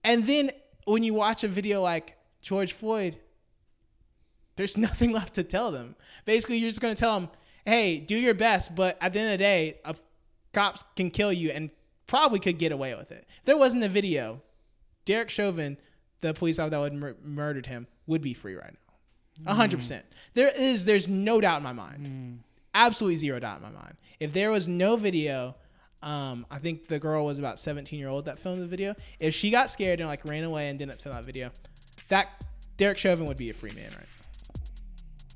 and 0.05 0.27
then 0.27 0.51
when 0.85 1.03
you 1.03 1.15
watch 1.15 1.45
a 1.45 1.49
video 1.49 1.81
like 1.81 2.17
George 2.43 2.73
Floyd, 2.73 3.19
there's 4.59 4.77
nothing 4.77 5.13
left 5.13 5.35
to 5.35 5.43
tell 5.43 5.71
them. 5.71 5.97
Basically, 6.27 6.59
you're 6.59 6.69
just 6.69 6.83
going 6.83 6.95
to 6.95 7.01
tell 7.01 7.19
them, 7.19 7.31
hey, 7.65 7.99
do 7.99 8.17
your 8.17 8.35
best, 8.35 8.77
but 8.77 8.99
at 9.01 9.15
the 9.15 9.21
end 9.21 9.33
of 9.33 9.39
the 9.39 9.45
day, 9.45 9.79
a, 9.87 9.95
cops 10.53 10.85
can 10.97 11.11
kill 11.11 11.33
you 11.33 11.51
and 11.51 11.71
probably 12.07 12.41
could 12.41 12.59
get 12.59 12.73
away 12.73 12.95
with 12.95 13.11
it. 13.11 13.27
If 13.39 13.45
there 13.47 13.57
wasn't 13.57 13.85
a 13.85 13.89
video, 13.89 14.43
Derek 15.07 15.31
Chauvin, 15.31 15.79
the 16.21 16.35
police 16.35 16.59
officer 16.59 16.71
that 16.71 16.81
would 16.81 16.93
mur- 16.93 17.17
murdered 17.23 17.67
him, 17.67 17.87
would 18.07 18.21
be 18.21 18.35
free 18.35 18.55
right 18.55 18.75
now. 19.45 19.55
100%. 19.55 19.71
Mm. 19.71 20.03
There 20.35 20.49
is, 20.49 20.85
there's 20.85 21.07
no 21.07 21.41
doubt 21.41 21.59
in 21.59 21.63
my 21.63 21.73
mind. 21.73 22.07
Mm. 22.07 22.39
Absolutely 22.75 23.17
zero 23.17 23.39
doubt 23.39 23.59
in 23.59 23.63
my 23.63 23.71
mind. 23.71 23.97
If 24.19 24.33
there 24.33 24.51
was 24.51 24.69
no 24.69 24.97
video, 24.97 25.55
um, 26.03 26.45
I 26.51 26.59
think 26.59 26.89
the 26.89 26.99
girl 26.99 27.25
was 27.25 27.39
about 27.39 27.61
17 27.61 27.99
year 27.99 28.09
old 28.09 28.25
that 28.25 28.39
filmed 28.39 28.63
the 28.63 28.67
video. 28.67 28.95
If 29.21 29.35
she 29.35 29.51
got 29.51 29.71
scared 29.71 30.01
and 30.01 30.09
like 30.09 30.25
ran 30.25 30.45
away 30.45 30.69
and 30.69 30.79
didn't 30.79 31.01
film 31.01 31.15
that 31.15 31.25
video, 31.25 31.51
that 32.09 32.45
Derek 32.77 32.99
Chauvin 32.99 33.27
would 33.27 33.37
be 33.37 33.51
a 33.51 33.55
free 33.55 33.73
man, 33.73 33.91
right? 33.97 34.07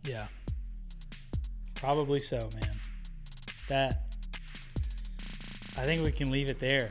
Yeah. 0.04 0.26
Probably 1.74 2.18
so, 2.18 2.48
man. 2.54 2.76
That 3.68 4.02
I 5.76 5.84
think 5.84 6.04
we 6.04 6.12
can 6.12 6.30
leave 6.30 6.50
it 6.50 6.58
there. 6.60 6.88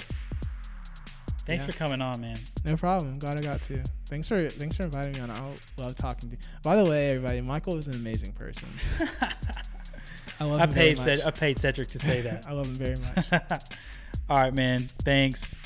Thanks 1.46 1.64
yeah. 1.64 1.72
for 1.72 1.78
coming 1.78 2.02
on, 2.02 2.22
man. 2.22 2.38
No 2.66 2.76
problem. 2.76 3.20
Glad 3.20 3.38
I 3.38 3.42
got 3.42 3.62
to. 3.64 3.84
Thanks 4.08 4.28
for 4.28 4.50
thanks 4.50 4.78
for 4.78 4.84
inviting 4.84 5.14
me 5.14 5.20
on. 5.20 5.32
I 5.32 5.54
love 5.78 5.96
talking 5.96 6.30
to 6.30 6.36
you. 6.36 6.42
By 6.64 6.76
the 6.76 6.90
way, 6.90 7.12
everybody, 7.12 7.42
Michael 7.42 7.78
is 7.78 7.88
an 7.88 7.94
amazing 7.94 8.34
person. 8.34 8.68
I 10.40 10.44
love 10.44 10.62
I 10.62 10.66
paid 10.66 10.98
Ced- 10.98 11.26
I 11.26 11.32
paid 11.32 11.60
Cedric 11.60 11.88
to 11.90 12.00
say 12.00 12.22
that. 12.22 12.46
I 12.50 12.54
love 12.54 12.66
him 12.66 12.76
very 12.76 12.96
much. 12.98 13.32
All 14.30 14.38
right, 14.38 14.54
man. 14.54 14.88
Thanks. 15.04 15.58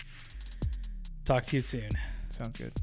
Talk 1.23 1.43
to 1.43 1.55
you 1.55 1.61
soon. 1.61 1.89
Sounds 2.29 2.57
good. 2.57 2.73